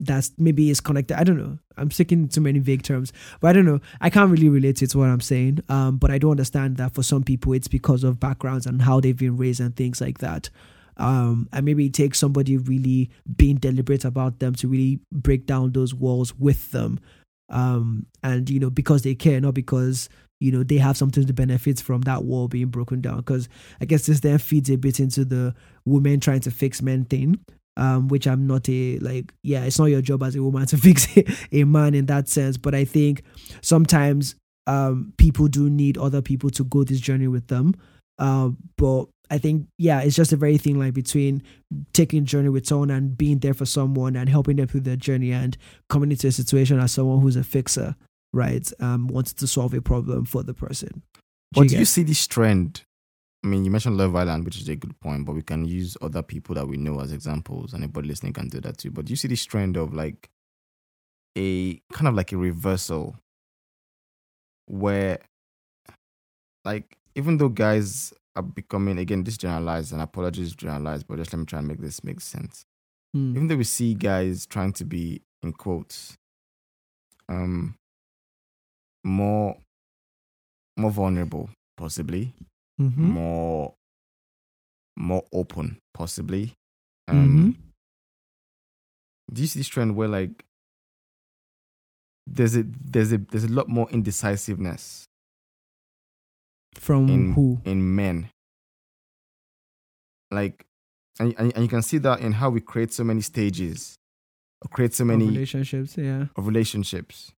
that's 0.00 0.32
maybe 0.38 0.70
is 0.70 0.80
connected. 0.80 1.18
I 1.18 1.24
don't 1.24 1.38
know. 1.38 1.58
I'm 1.76 1.90
sticking 1.90 2.28
too 2.28 2.40
many 2.40 2.58
vague 2.58 2.82
terms 2.82 3.12
but 3.40 3.48
i 3.48 3.52
don't 3.52 3.64
know. 3.64 3.80
I 4.00 4.10
can't 4.10 4.30
really 4.30 4.48
relate 4.48 4.76
to 4.76 4.84
it 4.84 4.90
to 4.90 4.98
what 4.98 5.08
i'm 5.08 5.20
saying 5.20 5.60
um 5.68 5.96
but 5.96 6.10
i 6.10 6.18
do 6.18 6.30
understand 6.30 6.76
that 6.78 6.94
for 6.94 7.02
some 7.02 7.22
people 7.22 7.52
it's 7.52 7.68
because 7.68 8.04
of 8.04 8.20
backgrounds 8.20 8.66
and 8.66 8.82
how 8.82 9.00
they've 9.00 9.16
been 9.16 9.36
raised 9.36 9.60
and 9.60 9.74
things 9.74 10.00
like 10.00 10.18
that. 10.18 10.50
Um 10.96 11.48
and 11.52 11.64
maybe 11.64 11.86
it 11.86 11.94
takes 11.94 12.18
somebody 12.18 12.56
really 12.56 13.10
being 13.36 13.56
deliberate 13.56 14.04
about 14.04 14.40
them 14.40 14.54
to 14.56 14.68
really 14.68 15.00
break 15.12 15.46
down 15.46 15.72
those 15.72 15.94
walls 15.94 16.34
with 16.36 16.70
them. 16.72 17.00
Um 17.48 18.06
and 18.22 18.48
you 18.50 18.60
know 18.60 18.70
because 18.70 19.02
they 19.02 19.14
care 19.14 19.40
not 19.40 19.54
because 19.54 20.08
you 20.40 20.52
know 20.52 20.62
they 20.62 20.76
have 20.76 20.96
something 20.96 21.26
to 21.26 21.32
benefit 21.32 21.80
from 21.80 22.02
that 22.02 22.24
wall 22.24 22.48
being 22.48 22.68
broken 22.68 23.00
down. 23.00 23.18
Because 23.18 23.48
i 23.80 23.84
guess 23.84 24.06
this 24.06 24.20
then 24.20 24.38
feeds 24.38 24.70
a 24.70 24.76
bit 24.76 25.00
into 25.00 25.24
the 25.24 25.54
women 25.84 26.20
trying 26.20 26.40
to 26.40 26.50
fix 26.50 26.82
men 26.82 27.04
thing 27.04 27.38
um 27.78 28.08
which 28.08 28.26
i'm 28.26 28.46
not 28.46 28.68
a 28.68 28.98
like 28.98 29.32
yeah 29.42 29.64
it's 29.64 29.78
not 29.78 29.86
your 29.86 30.02
job 30.02 30.22
as 30.22 30.36
a 30.36 30.42
woman 30.42 30.66
to 30.66 30.76
fix 30.86 31.08
a, 31.52 31.64
man 31.64 31.94
in 31.94 32.06
that 32.06 32.28
sense 32.28 32.56
but 32.56 32.74
i 32.74 32.84
think 32.84 33.22
sometimes 33.62 34.34
um 34.66 35.12
people 35.16 35.48
do 35.48 35.70
need 35.70 35.96
other 35.96 36.20
people 36.20 36.50
to 36.50 36.64
go 36.64 36.84
this 36.84 37.00
journey 37.00 37.28
with 37.28 37.46
them 37.48 37.74
uh, 38.18 38.50
but 38.76 39.06
I 39.30 39.38
think 39.38 39.66
yeah, 39.78 40.00
it's 40.00 40.16
just 40.16 40.32
a 40.32 40.36
very 40.36 40.58
thing 40.58 40.78
like 40.78 40.94
between 40.94 41.42
taking 41.92 42.22
a 42.22 42.26
journey 42.26 42.48
with 42.48 42.66
someone 42.66 42.90
and 42.90 43.16
being 43.16 43.38
there 43.38 43.54
for 43.54 43.66
someone 43.66 44.16
and 44.16 44.28
helping 44.28 44.56
them 44.56 44.66
through 44.66 44.80
their 44.80 44.96
journey 44.96 45.32
and 45.32 45.56
coming 45.88 46.10
into 46.10 46.26
a 46.26 46.32
situation 46.32 46.78
as 46.80 46.92
someone 46.92 47.20
who's 47.20 47.36
a 47.36 47.44
fixer, 47.44 47.94
right? 48.32 48.70
Um, 48.80 49.06
wants 49.08 49.32
to 49.34 49.46
solve 49.46 49.74
a 49.74 49.82
problem 49.82 50.24
for 50.24 50.42
the 50.42 50.54
person. 50.54 51.02
But 51.52 51.68
do 51.68 51.78
you 51.78 51.84
see 51.84 52.02
this 52.02 52.26
trend? 52.26 52.82
I 53.44 53.46
mean, 53.46 53.64
you 53.64 53.70
mentioned 53.70 53.96
Love 53.96 54.16
Island, 54.16 54.44
which 54.44 54.58
is 54.58 54.68
a 54.68 54.76
good 54.76 54.98
point, 55.00 55.24
but 55.24 55.34
we 55.34 55.42
can 55.42 55.64
use 55.64 55.96
other 56.02 56.22
people 56.22 56.54
that 56.56 56.66
we 56.66 56.76
know 56.76 57.00
as 57.00 57.12
examples, 57.12 57.72
and 57.72 57.84
anybody 57.84 58.08
listening 58.08 58.32
can 58.32 58.48
do 58.48 58.60
that 58.60 58.78
too. 58.78 58.90
But 58.90 59.04
do 59.04 59.10
you 59.10 59.16
see 59.16 59.28
this 59.28 59.44
trend 59.44 59.76
of 59.76 59.94
like 59.94 60.28
a 61.36 61.80
kind 61.92 62.08
of 62.08 62.14
like 62.14 62.32
a 62.32 62.36
reversal 62.36 63.16
where, 64.66 65.20
like, 66.64 66.98
even 67.14 67.38
though 67.38 67.48
guys 67.48 68.12
are 68.34 68.42
becoming, 68.42 68.98
again, 68.98 69.22
this 69.24 69.38
generalized, 69.38 69.92
and 69.92 70.02
apologies 70.02 70.54
generalized, 70.54 71.06
but 71.06 71.18
just 71.18 71.32
let 71.32 71.38
me 71.38 71.46
try 71.46 71.60
and 71.60 71.68
make 71.68 71.80
this 71.80 72.02
make 72.02 72.20
sense. 72.20 72.64
Hmm. 73.14 73.36
Even 73.36 73.48
though 73.48 73.56
we 73.56 73.64
see 73.64 73.94
guys 73.94 74.46
trying 74.46 74.72
to 74.74 74.84
be, 74.84 75.22
in 75.42 75.52
quotes, 75.52 76.16
um, 77.28 77.76
more, 79.04 79.56
more 80.76 80.90
vulnerable, 80.90 81.50
possibly, 81.76 82.34
Mhm. 82.80 82.96
more 82.98 83.74
more 84.96 85.24
open 85.32 85.78
possibly 85.94 86.54
um 87.08 87.16
Mm-hmm. 87.16 87.50
do 89.32 89.40
you 89.42 89.46
see 89.48 89.60
this 89.60 89.68
trend 89.68 89.94
where 89.96 90.08
like 90.08 90.44
there's 92.26 92.56
a 92.56 92.64
there's 92.64 93.12
a 93.12 93.18
there's 93.18 93.44
a 93.44 93.48
lot 93.48 93.68
more 93.68 93.88
indecisiveness 93.90 95.04
From 96.76 97.08
in 97.08 97.32
who? 97.32 97.60
in 97.64 97.94
men 97.96 98.30
like 100.30 100.66
and, 101.20 101.34
and, 101.38 101.52
and 101.54 101.62
you 101.64 101.68
can 101.68 101.82
see 101.82 101.98
that 101.98 102.20
in 102.20 102.32
how 102.32 102.50
we 102.50 102.60
create 102.60 102.92
so 102.92 103.02
many 103.02 103.22
stages 103.22 103.96
or 104.62 104.68
create 104.68 104.94
so 104.94 105.02
Of 105.04 105.08
many 105.08 105.26
relationships, 105.26 105.96
yeah. 105.96 106.26
of 106.36 106.46
relationships 106.46 107.32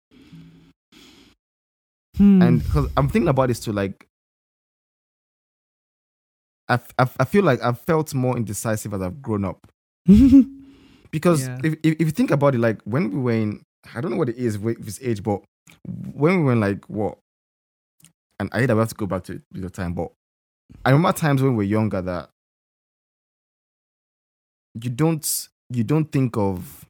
Hmm. 2.17 2.41
and 2.41 2.63
because 2.63 2.89
i'm 2.97 3.07
thinking 3.07 3.29
about 3.29 3.47
this 3.47 3.59
too 3.61 3.71
like 3.71 4.05
I, 6.69 6.79
I 6.97 7.07
I 7.19 7.25
feel 7.25 7.43
like 7.43 7.61
I've 7.63 7.79
felt 7.81 8.13
more 8.13 8.37
indecisive 8.37 8.93
as 8.93 9.01
I've 9.01 9.21
grown 9.21 9.45
up. 9.45 9.67
Because 11.11 11.47
Yeah. 11.47 11.57
if, 11.63 11.73
if 11.83 11.93
if 11.93 12.01
you 12.01 12.11
think 12.11 12.29
about 12.31 12.53
it, 12.53 12.59
like 12.59 12.81
when 12.83 13.09
we 13.11 13.19
were 13.19 13.31
in, 13.31 13.63
I 13.95 13.99
don't 14.01 14.11
know 14.11 14.17
what 14.17 14.29
it 14.29 14.37
is 14.37 14.59
with 14.59 14.83
this 14.85 14.99
age, 15.01 15.23
but 15.23 15.41
when 16.13 16.37
we 16.37 16.43
were 16.43 16.51
in 16.51 16.59
like 16.59 16.85
what, 16.87 17.17
and 18.39 18.47
I 18.53 18.59
hate 18.59 18.65
that 18.67 18.75
we 18.75 18.79
have 18.81 18.89
to 18.89 18.95
go 18.95 19.07
back 19.07 19.23
to 19.23 19.41
the 19.51 19.71
time, 19.71 19.93
but 19.95 20.11
I 20.85 20.91
remember 20.91 21.17
times 21.17 21.41
when 21.41 21.53
we 21.55 21.57
were 21.65 21.69
younger 21.69 21.99
that 22.03 22.29
you 24.79 24.89
don't 24.91 25.47
you 25.71 25.83
don't 25.83 26.11
think 26.11 26.37
of 26.37 26.85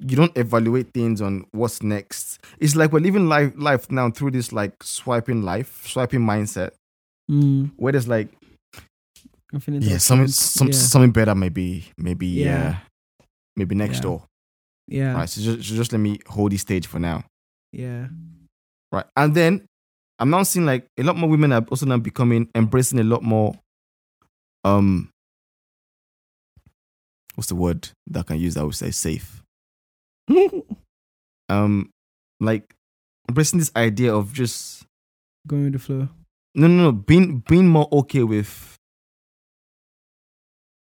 you 0.00 0.16
don't 0.16 0.36
evaluate 0.36 0.92
things 0.92 1.20
on 1.20 1.46
what's 1.52 1.82
next. 1.82 2.38
It's 2.58 2.76
like 2.76 2.92
we're 2.92 3.00
living 3.00 3.28
life 3.28 3.52
life 3.56 3.90
now 3.90 4.10
through 4.10 4.32
this 4.32 4.52
like 4.52 4.82
swiping 4.82 5.42
life, 5.42 5.86
swiping 5.86 6.20
mindset, 6.20 6.72
Mm. 7.30 7.72
where 7.76 7.92
there's 7.92 8.08
like 8.08 8.28
Infinite 9.52 9.82
yeah, 9.82 9.98
something 9.98 10.28
some, 10.28 10.68
yeah. 10.68 10.72
something 10.74 11.10
better 11.10 11.34
maybe 11.34 11.84
maybe 11.96 12.26
Yeah. 12.26 12.44
yeah, 12.46 12.78
maybe 13.56 13.74
next 13.74 13.96
Yeah. 13.96 14.02
door. 14.02 14.24
yeah, 14.86 15.12
Right. 15.14 15.28
So 15.28 15.40
just, 15.40 15.68
so 15.68 15.74
just 15.74 15.92
let 15.92 15.98
me 16.00 16.20
hold 16.26 16.52
this 16.52 16.62
stage 16.62 16.86
for 16.86 16.98
now. 16.98 17.24
yeah, 17.72 18.08
Right. 18.92 19.04
And 19.16 19.34
then 19.34 19.66
I'm 20.18 20.30
now 20.30 20.42
seeing 20.42 20.64
like 20.66 20.86
a 20.98 21.02
lot 21.02 21.16
more 21.16 21.28
women 21.30 21.52
are 21.52 21.64
also 21.70 21.86
now 21.86 21.98
becoming 21.98 22.48
embracing 22.54 22.98
a 22.98 23.04
lot 23.04 23.22
more 23.22 23.54
um 24.64 25.10
what's 27.34 27.48
the 27.48 27.54
word 27.54 27.88
that 28.08 28.20
I 28.20 28.22
can 28.24 28.38
use 28.40 28.54
that 28.54 28.64
would 28.66 28.74
say 28.74 28.90
safe. 28.90 29.42
Um 31.50 31.88
like 32.40 32.74
embracing 33.28 33.58
this 33.58 33.72
idea 33.74 34.14
of 34.14 34.32
just 34.34 34.84
Going 35.46 35.64
with 35.64 35.72
the 35.74 35.78
flow. 35.78 36.08
No 36.54 36.66
no 36.66 36.84
no 36.84 36.92
being 36.92 37.42
being 37.48 37.68
more 37.68 37.88
okay 37.92 38.22
with 38.22 38.76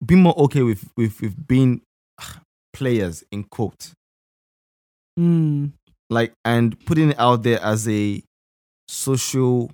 being 0.05 0.21
more 0.21 0.37
okay 0.39 0.61
with 0.61 0.85
with 0.95 1.19
with 1.21 1.47
being 1.47 1.81
players 2.73 3.23
in 3.31 3.43
quote 3.43 3.91
Mm. 5.19 5.71
like 6.11 6.31
and 6.45 6.79
putting 6.85 7.09
it 7.09 7.19
out 7.19 7.41
there 7.41 7.59
as 7.63 7.87
a 7.89 8.21
social 8.87 9.71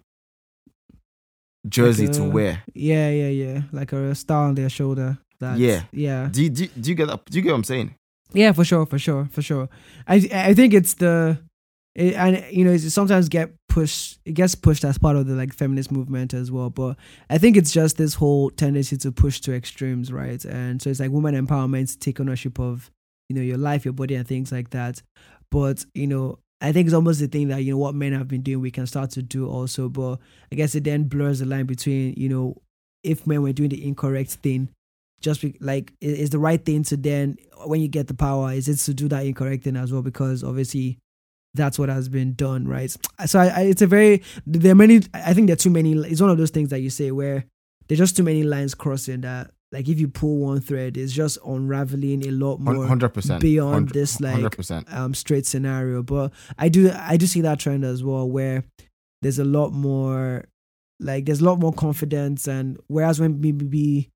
jersey 1.68 2.08
Like 2.08 2.16
to 2.16 2.24
wear. 2.30 2.64
Yeah, 2.74 3.10
yeah, 3.10 3.28
yeah. 3.28 3.62
Like 3.74 3.92
a 3.92 4.16
star 4.16 4.48
on 4.48 4.56
their 4.56 4.70
shoulder. 4.70 5.18
That's, 5.42 5.60
Yeah. 5.60 5.84
yeah, 5.92 6.30
Do 6.32 6.44
you, 6.44 6.50
do, 6.50 6.68
do 6.68 6.90
you 6.90 6.96
get 6.96 7.08
that? 7.08 7.26
Do 7.26 7.38
you 7.38 7.42
get 7.42 7.50
what 7.52 7.58
I'm 7.58 7.64
saying? 7.66 7.96
yeah, 8.34 8.54
for 8.54 8.64
sure, 8.64 8.86
for 8.86 8.98
sure, 8.98 9.28
for 9.32 9.42
sure. 9.42 9.68
I 10.08 10.16
I 10.34 10.54
think 10.54 10.74
it's 10.74 10.94
the, 10.94 11.38
it, 11.96 12.16
and 12.16 12.44
you 12.52 12.66
know, 12.66 12.72
it 12.72 12.80
sometimes 12.80 13.30
get 13.30 13.52
pushed. 13.70 14.20
It 14.26 14.34
gets 14.34 14.56
pushed 14.56 14.84
as 14.84 14.98
part 14.98 15.16
of 15.16 15.28
the 15.28 15.36
like 15.36 15.54
feminist 15.54 15.92
movement 15.92 16.34
as 16.34 16.52
well. 16.52 16.70
But 16.70 16.98
I 17.30 17.38
think 17.38 17.56
it's 17.56 17.72
just 17.72 17.98
this 17.98 18.16
whole 18.16 18.50
tendency 18.50 18.98
to 18.98 19.12
push 19.12 19.40
to 19.42 19.54
extremes, 19.54 20.12
right? 20.12 20.44
And 20.46 20.82
so 20.82 20.90
it's 20.90 21.00
like 21.00 21.12
women 21.12 21.36
empowerment, 21.36 22.00
take 22.00 22.20
ownership 22.20 22.60
of 22.60 22.90
you 23.30 23.36
know 23.36 23.42
your 23.42 23.58
life, 23.58 23.86
your 23.86 23.94
body, 23.94 24.16
and 24.16 24.28
things 24.28 24.52
like 24.52 24.72
that. 24.72 25.02
But 25.52 25.86
you 25.94 26.08
know, 26.08 26.40
I 26.62 26.72
think 26.72 26.88
it's 26.88 26.96
almost 26.96 27.20
the 27.20 27.28
thing 27.28 27.50
that 27.50 27.64
you 27.64 27.74
know 27.74 27.78
what 27.78 27.94
men 27.94 28.14
have 28.14 28.28
been 28.28 28.42
doing, 28.42 28.62
we 28.62 28.72
can 28.72 28.88
start 28.88 29.12
to 29.12 29.22
do 29.22 29.48
also. 29.48 29.88
But 29.88 30.18
I 30.52 30.56
guess 30.56 30.74
it 30.74 30.84
then 30.86 31.04
blurs 31.04 31.40
the 31.40 31.46
line 31.46 31.66
between 31.68 32.16
you 32.18 32.30
know 32.30 32.56
if 33.04 33.28
men 33.28 33.44
were 33.44 33.54
doing 33.54 33.70
the 33.70 33.86
incorrect 33.86 34.32
thing, 34.32 34.70
just 35.22 35.42
be, 35.42 35.56
like 35.60 35.94
is 36.02 36.32
the 36.32 36.40
right 36.40 36.64
thing 36.64 36.84
to 36.84 36.98
then 36.98 37.38
when 37.66 37.82
you 37.82 37.88
get 37.88 38.08
the 38.08 38.14
power, 38.16 38.52
is 38.52 38.68
it 38.68 38.78
to 38.78 38.96
do 38.96 39.08
that 39.10 39.28
incorrect 39.28 39.64
thing 39.64 39.76
as 39.76 39.94
well? 39.94 40.02
Because 40.02 40.44
obviously 40.44 40.98
that's 41.56 41.78
what 41.78 41.90
has 41.90 42.10
been 42.10 42.34
done, 42.34 42.68
right? 42.68 42.96
So 43.26 43.40
I, 43.40 43.48
I, 43.48 43.62
it's 43.64 43.82
a 43.82 43.88
very 43.88 44.24
there 44.46 44.72
are 44.72 44.76
many. 44.76 45.02
I 45.14 45.34
think 45.34 45.48
there 45.48 45.54
are 45.54 45.58
too 45.58 45.70
many. 45.70 45.94
It's 45.94 46.22
one 46.22 46.30
of 46.32 46.38
those 46.38 46.50
things 46.52 46.70
that 46.70 46.80
you 46.80 46.90
say 46.90 47.12
where 47.12 47.46
there's 47.88 48.00
just 48.00 48.18
too 48.18 48.24
many 48.24 48.44
lines 48.44 48.74
crossing 48.76 49.22
that. 49.22 49.52
Like 49.72 49.90
if 49.90 50.00
you 50.00 50.08
pull 50.08 50.38
one 50.38 50.62
thread, 50.62 50.98
it's 50.98 51.12
just 51.14 51.40
unraveling 51.46 52.28
a 52.28 52.32
lot 52.32 52.60
more 52.60 52.86
Hundred 52.86 53.10
percent. 53.10 53.42
beyond 53.42 53.90
this 53.90 54.22
like 54.22 54.34
Hundred 54.36 54.52
percent. 54.56 54.88
um 54.94 55.16
straight 55.16 55.48
scenario 55.48 56.04
but 56.04 56.32
i 56.60 56.70
do 56.70 56.92
i 56.96 57.18
do 57.18 57.26
see 57.26 57.42
that 57.42 57.60
trend 57.60 57.84
as 57.84 58.04
well 58.04 58.30
where 58.30 58.64
there's 59.24 59.40
a 59.40 59.44
lot 59.44 59.72
more 59.74 60.46
like 61.00 61.26
there's 61.26 61.42
a 61.42 61.44
lot 61.46 61.60
more 61.60 61.74
confidence 61.74 62.48
and 62.48 62.78
whereas 62.86 63.20
when 63.20 63.42
maybe 63.42 64.12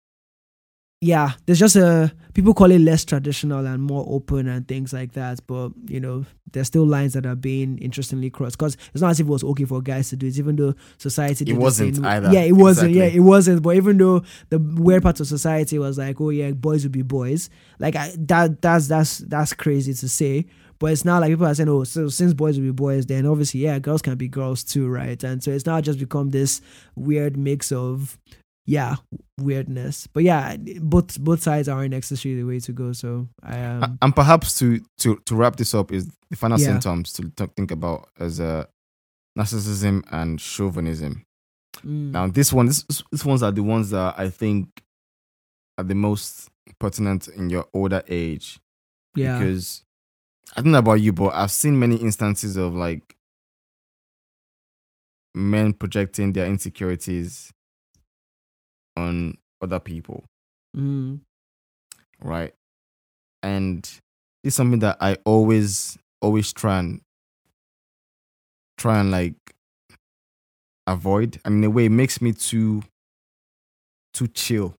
yeah 1.00 1.34
there's 1.46 1.60
just 1.60 1.76
a 1.76 2.12
people 2.34 2.54
call 2.54 2.72
it 2.72 2.80
less 2.80 3.06
traditional 3.06 3.66
and 3.68 3.84
more 3.84 4.04
open 4.10 4.48
and 4.48 4.68
things 4.68 4.92
like 4.94 5.14
that 5.14 5.40
but 5.46 5.70
you 5.88 6.00
know 6.00 6.26
there's 6.54 6.68
still 6.68 6.86
lines 6.86 7.14
that 7.14 7.26
are 7.26 7.36
being 7.36 7.78
interestingly 7.78 8.32
crossed 8.32 8.58
because 8.58 8.76
it's 8.94 9.02
not 9.02 9.12
as 9.12 9.20
if 9.20 9.28
it 9.28 9.30
was 9.30 9.44
okay 9.44 9.66
for 9.66 9.80
guys 9.82 10.10
to 10.10 10.16
do 10.16 10.26
it 10.26 10.38
even 10.40 10.56
though 10.56 10.74
society 10.98 11.46
the 11.46 11.54
wasn't 11.54 12.04
either. 12.04 12.32
yeah 12.32 12.42
it 12.42 12.54
wasn't 12.54 12.92
yeah 12.92 13.04
it 13.04 13.20
wasn't 13.20 13.62
but 13.62 13.76
even 13.76 13.98
though 13.98 14.24
the 14.50 14.58
weird 14.58 15.04
part 15.04 15.20
of 15.20 15.28
society 15.28 15.78
was 15.78 16.00
like 16.00 16.20
oh 16.20 16.30
yeah 16.30 16.50
boys 16.52 16.84
will 16.84 16.92
be 16.92 17.04
boys 17.04 17.50
like 17.78 17.96
I, 17.96 18.12
that 18.18 18.62
that's 18.62 18.88
that's 18.88 19.20
that's 19.20 19.54
crazy 19.54 19.94
to 19.94 20.10
say 20.10 20.48
but 20.80 20.92
it's 20.92 21.06
not 21.06 21.22
like 21.22 21.30
people 21.30 21.46
are 21.46 21.54
saying 21.54 21.70
oh 21.70 21.84
so 21.84 22.08
since 22.08 22.34
boys 22.34 22.58
will 22.58 22.66
be 22.66 22.72
boys 22.72 23.06
then 23.06 23.28
obviously 23.28 23.60
yeah 23.60 23.78
girls 23.78 24.02
can 24.02 24.16
be 24.16 24.28
girls 24.28 24.64
too 24.64 24.88
right? 24.88 25.24
And 25.24 25.44
so 25.44 25.52
it's 25.52 25.66
not 25.66 25.84
just 25.84 26.00
become 26.00 26.30
this 26.30 26.62
weird 26.96 27.38
mix 27.38 27.72
of 27.72 28.18
yeah 28.70 28.98
weirdness. 29.40 30.08
But 30.08 30.24
yeah 30.24 30.58
both 30.82 31.18
both 31.20 31.42
sides 31.42 31.68
aren't 31.70 31.92
necessarily 31.92 32.42
the 32.42 32.48
way 32.48 32.60
to 32.60 32.74
go. 32.74 32.92
So 32.94 33.28
i 33.42 33.56
A- 33.56 33.82
um 33.84 33.98
and 34.02 34.14
perhaps 34.16 34.60
to 34.60 34.80
to 35.00 35.16
to 35.26 35.36
wrap 35.36 35.56
this 35.56 35.74
up 35.74 35.92
is 35.92 36.08
the 36.30 36.36
final 36.36 36.60
Yeah. 36.60 36.68
symptoms 36.68 37.14
to 37.14 37.30
talk, 37.30 37.56
think 37.56 37.72
about 37.72 38.10
as 38.20 38.40
uh, 38.42 38.66
narcissism 39.40 40.04
and 40.12 40.40
chauvinism. 40.42 41.24
mm, 41.86 42.12
Now, 42.12 42.28
this 42.28 42.52
one, 42.52 42.66
this 42.66 42.84
these 43.12 43.24
ones 43.26 43.42
are 43.44 43.52
the 43.54 43.64
ones 43.64 43.90
that 43.92 44.16
I 44.20 44.30
think 44.30 44.68
are 45.78 45.86
the 45.86 45.96
most 45.96 46.50
pertinent 46.80 47.28
in 47.30 47.50
your 47.50 47.66
older 47.74 48.04
age. 48.10 48.60
Yeah. 49.16 49.40
Because 49.40 49.84
I 50.56 50.62
don't 50.62 50.72
know 50.74 50.80
about 50.80 51.00
you, 51.02 51.14
but 51.14 51.34
I've 51.34 51.52
seen 51.52 51.80
many 51.80 51.96
instances 51.96 52.58
of 52.58 52.74
like 52.74 53.16
men 55.34 55.74
projecting 55.74 56.34
their 56.34 56.48
insecurities 56.48 57.54
on 59.08 59.38
other 59.62 59.80
people, 59.80 60.26
mm, 60.76 61.20
right? 62.22 62.54
And 63.44 63.90
it's 64.44 64.56
something 64.56 64.80
that 64.80 64.98
I 65.02 65.18
always, 65.26 65.98
always 66.22 66.54
try 66.54 66.80
and 66.80 67.02
try 68.78 69.00
and 69.00 69.12
like 69.12 69.36
avoid. 70.86 71.40
And 71.46 71.58
in 71.58 71.64
a 71.64 71.70
way, 71.70 71.86
it 71.86 71.92
makes 71.92 72.22
me 72.22 72.34
too, 72.34 72.84
too 74.14 74.28
chill 74.28 74.76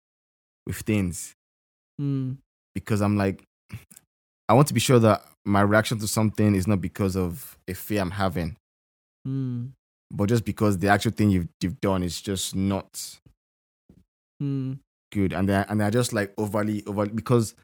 with 0.66 0.76
things. 0.76 1.34
Mm, 2.00 2.38
because 2.74 3.00
I'm 3.00 3.16
like, 3.16 3.42
I 4.48 4.54
want 4.54 4.68
to 4.68 4.74
be 4.74 4.80
sure 4.80 4.98
that 5.00 5.24
my 5.44 5.60
reaction 5.60 5.98
to 5.98 6.08
something 6.08 6.54
is 6.54 6.66
not 6.66 6.80
because 6.80 7.16
of 7.16 7.56
a 7.66 7.74
fear 7.74 8.00
I'm 8.00 8.12
having, 8.12 8.56
mm, 9.26 9.70
but 10.10 10.28
just 10.28 10.44
because 10.44 10.78
the 10.78 10.88
actual 10.88 11.12
thing 11.12 11.30
you've 11.30 11.48
you've 11.60 11.80
done 11.80 12.02
is 12.02 12.20
just 12.20 12.54
not 12.54 13.18
mm, 14.42 14.78
good, 15.12 15.32
and 15.32 15.48
they 15.48 15.64
and 15.68 15.80
they're 15.80 15.90
just 15.90 16.12
like 16.12 16.32
overly 16.38 16.82
overly 16.86 17.10
because 17.12 17.54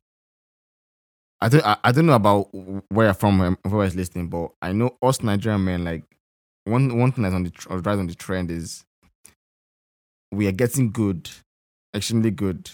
I 1.40 1.48
don't 1.48 1.64
I, 1.64 1.76
I 1.84 1.92
don't 1.92 2.06
know 2.06 2.14
about 2.14 2.48
where 2.90 3.06
you're 3.06 3.14
from, 3.14 3.40
um, 3.40 3.58
whoever 3.64 3.84
is 3.84 3.96
listening, 3.96 4.28
but 4.28 4.52
I 4.62 4.72
know 4.72 4.96
us 5.02 5.22
Nigerian 5.22 5.64
men 5.64 5.84
like 5.84 6.04
one 6.64 6.98
one 6.98 7.12
thing 7.12 7.22
that's 7.22 7.34
on 7.34 7.44
the 7.44 7.52
right 7.80 7.98
on 7.98 8.06
the 8.06 8.14
trend 8.14 8.50
is 8.50 8.84
we 10.32 10.46
are 10.46 10.52
getting 10.52 10.90
good, 10.90 11.30
extremely 11.94 12.30
good 12.30 12.70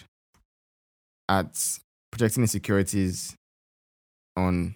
at 1.28 1.78
projecting 2.10 2.42
insecurities 2.42 3.34
on 4.36 4.74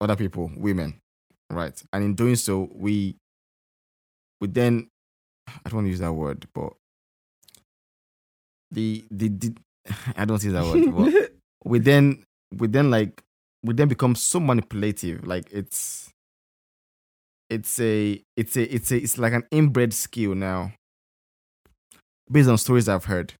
other 0.00 0.16
people, 0.16 0.50
women, 0.56 0.98
right? 1.50 1.80
And 1.92 2.04
in 2.04 2.14
doing 2.14 2.36
so, 2.36 2.68
we 2.74 3.16
we 4.40 4.48
then 4.48 4.88
I 5.48 5.68
don't 5.68 5.74
want 5.74 5.86
to 5.86 5.90
use 5.90 6.00
that 6.00 6.12
word, 6.12 6.46
but 6.54 6.72
the 8.72 9.04
the, 9.10 9.28
the 9.28 9.54
I 10.16 10.24
don't 10.24 10.38
see 10.38 10.48
that 10.48 10.64
word, 10.64 11.12
but 11.12 11.30
we 11.64 11.78
then 11.78 12.24
we 12.56 12.66
then 12.68 12.90
like 12.90 13.22
we 13.62 13.74
then 13.74 13.88
become 13.88 14.14
so 14.14 14.40
manipulative. 14.40 15.26
Like 15.26 15.50
it's 15.52 16.10
it's 17.50 17.78
a 17.80 18.20
it's 18.36 18.56
a 18.56 18.74
it's 18.74 18.90
a 18.90 18.96
it's 18.96 19.18
like 19.18 19.32
an 19.34 19.44
inbred 19.50 19.92
skill 19.92 20.34
now, 20.34 20.72
based 22.30 22.48
on 22.48 22.58
stories 22.58 22.88
I've 22.88 23.04
heard. 23.04 23.34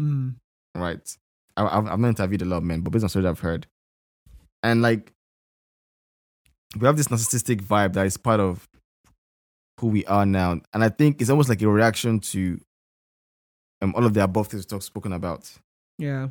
mm, 0.00 0.36
Right, 0.74 1.16
I, 1.56 1.64
I've 1.66 1.86
I've 1.86 1.98
not 1.98 2.08
interviewed 2.08 2.42
a 2.42 2.46
lot 2.46 2.58
of 2.58 2.64
men, 2.64 2.80
but 2.80 2.90
based 2.90 3.02
on 3.02 3.08
stories 3.08 3.26
I've 3.26 3.40
heard, 3.40 3.66
and 4.62 4.82
like 4.82 5.12
we 6.78 6.86
have 6.86 6.96
this 6.96 7.08
narcissistic 7.08 7.62
vibe 7.62 7.94
that 7.94 8.06
is 8.06 8.16
part 8.16 8.40
of 8.40 8.68
who 9.80 9.88
we 9.88 10.04
are 10.06 10.26
now, 10.26 10.60
and 10.72 10.84
I 10.84 10.88
think 10.88 11.20
it's 11.20 11.30
almost 11.30 11.48
like 11.48 11.60
a 11.62 11.68
reaction 11.68 12.20
to 12.20 12.60
um, 13.82 13.94
all 13.96 14.04
of 14.06 14.14
the 14.14 14.22
above 14.22 14.48
things 14.48 14.66
talked 14.66 14.84
spoken 14.84 15.12
about. 15.12 15.50
yeah 15.98 16.28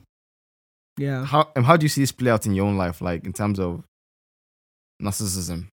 yeah 0.98 1.26
How 1.26 1.50
um, 1.56 1.64
how 1.64 1.78
do 1.78 1.84
you 1.86 1.90
see 1.90 2.02
this 2.02 2.12
play 2.12 2.32
out 2.32 2.46
in 2.46 2.54
your 2.54 2.66
own 2.66 2.78
life, 2.78 3.02
like 3.02 3.26
in 3.26 3.34
terms 3.34 3.60
of 3.60 3.84
narcissism? 5.02 5.68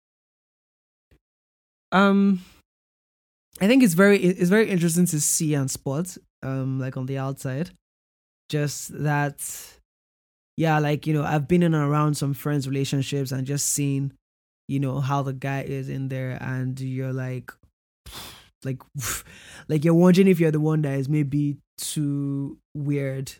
Um, 1.92 2.42
I 3.60 3.66
think 3.66 3.82
it's 3.82 3.94
very 3.94 4.18
it's 4.18 4.50
very 4.50 4.68
interesting 4.70 5.06
to 5.06 5.20
see 5.20 5.54
and 5.54 5.70
spot. 5.70 6.16
Um, 6.42 6.80
like 6.80 6.96
on 6.96 7.06
the 7.06 7.18
outside, 7.18 7.70
just 8.48 9.00
that, 9.04 9.38
yeah, 10.56 10.80
like 10.80 11.06
you 11.06 11.14
know, 11.14 11.22
I've 11.22 11.46
been 11.46 11.62
in 11.62 11.74
and 11.74 11.84
around 11.84 12.16
some 12.16 12.34
friends' 12.34 12.66
relationships 12.66 13.30
and 13.30 13.46
just 13.46 13.68
seen, 13.68 14.14
you 14.66 14.80
know, 14.80 14.98
how 14.98 15.22
the 15.22 15.32
guy 15.32 15.62
is 15.62 15.88
in 15.88 16.08
there, 16.08 16.36
and 16.40 16.80
you're 16.80 17.12
like, 17.12 17.52
like, 18.64 18.82
like 19.68 19.84
you're 19.84 19.94
wondering 19.94 20.28
if 20.28 20.40
you're 20.40 20.50
the 20.50 20.60
one 20.60 20.82
that 20.82 20.98
is 20.98 21.08
maybe 21.08 21.56
too 21.78 22.58
weird, 22.74 23.32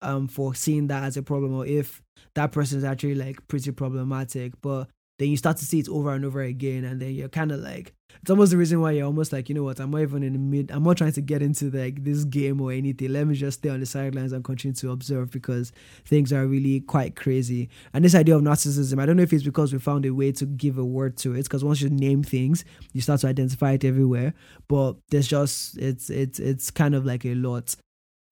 um, 0.00 0.28
for 0.28 0.54
seeing 0.54 0.88
that 0.88 1.04
as 1.04 1.16
a 1.16 1.22
problem, 1.22 1.54
or 1.54 1.66
if 1.66 2.02
that 2.34 2.52
person 2.52 2.78
is 2.78 2.84
actually 2.84 3.14
like 3.14 3.46
pretty 3.48 3.70
problematic, 3.70 4.52
but 4.60 4.88
then 5.18 5.28
you 5.28 5.36
start 5.36 5.56
to 5.56 5.64
see 5.64 5.78
it 5.78 5.88
over 5.88 6.12
and 6.12 6.24
over 6.24 6.42
again 6.42 6.84
and 6.84 7.00
then 7.00 7.12
you're 7.12 7.28
kind 7.28 7.52
of 7.52 7.60
like 7.60 7.92
it's 8.20 8.30
almost 8.30 8.50
the 8.50 8.56
reason 8.56 8.80
why 8.80 8.90
you're 8.90 9.06
almost 9.06 9.32
like 9.32 9.48
you 9.48 9.54
know 9.54 9.62
what 9.62 9.78
i'm 9.80 9.90
not 9.90 10.00
even 10.00 10.22
in 10.22 10.32
the 10.32 10.38
mid 10.38 10.70
i'm 10.70 10.82
not 10.82 10.96
trying 10.96 11.12
to 11.12 11.20
get 11.20 11.42
into 11.42 11.70
like 11.70 12.02
this 12.04 12.24
game 12.24 12.60
or 12.60 12.72
anything 12.72 13.12
let 13.12 13.26
me 13.26 13.34
just 13.34 13.60
stay 13.60 13.68
on 13.68 13.80
the 13.80 13.86
sidelines 13.86 14.32
and 14.32 14.44
continue 14.44 14.74
to 14.74 14.90
observe 14.90 15.30
because 15.30 15.72
things 16.04 16.32
are 16.32 16.46
really 16.46 16.80
quite 16.80 17.16
crazy 17.16 17.68
and 17.92 18.04
this 18.04 18.14
idea 18.14 18.36
of 18.36 18.42
narcissism 18.42 19.00
i 19.00 19.06
don't 19.06 19.16
know 19.16 19.22
if 19.22 19.32
it's 19.32 19.44
because 19.44 19.72
we 19.72 19.78
found 19.78 20.04
a 20.04 20.10
way 20.10 20.32
to 20.32 20.44
give 20.44 20.78
a 20.78 20.84
word 20.84 21.16
to 21.16 21.34
it 21.34 21.44
because 21.44 21.64
once 21.64 21.80
you 21.80 21.90
name 21.90 22.22
things 22.22 22.64
you 22.92 23.00
start 23.00 23.20
to 23.20 23.26
identify 23.26 23.72
it 23.72 23.84
everywhere 23.84 24.34
but 24.68 24.94
there's 25.10 25.28
just 25.28 25.78
it's 25.78 26.10
it's 26.10 26.38
it's 26.38 26.70
kind 26.70 26.94
of 26.94 27.04
like 27.04 27.24
a 27.24 27.34
lot 27.34 27.74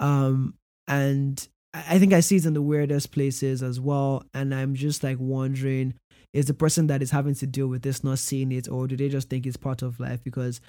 um 0.01 0.55
and 0.89 1.49
I 1.73 1.99
think 1.99 2.13
I 2.13 2.21
see 2.21 2.37
it 2.37 2.47
in 2.47 2.55
the 2.55 2.63
weirdest 2.63 3.13
places 3.13 3.63
as 3.63 3.79
well. 3.79 4.25
And 4.35 4.55
I'm 4.55 4.75
just 4.75 5.05
like 5.05 5.19
wondering 5.21 5.95
is 6.33 6.47
the 6.47 6.55
person 6.55 6.87
that 6.89 7.03
is 7.03 7.11
having 7.11 7.35
to 7.35 7.47
deal 7.47 7.67
with 7.67 7.83
this 7.83 8.05
not 8.05 8.19
seeing 8.19 8.53
it, 8.53 8.69
or 8.69 8.87
do 8.87 8.97
they 8.97 9.09
just 9.09 9.29
think 9.29 9.47
it's 9.47 9.57
part 9.57 9.83
of 9.83 9.99
life? 10.01 10.23
Because 10.23 10.61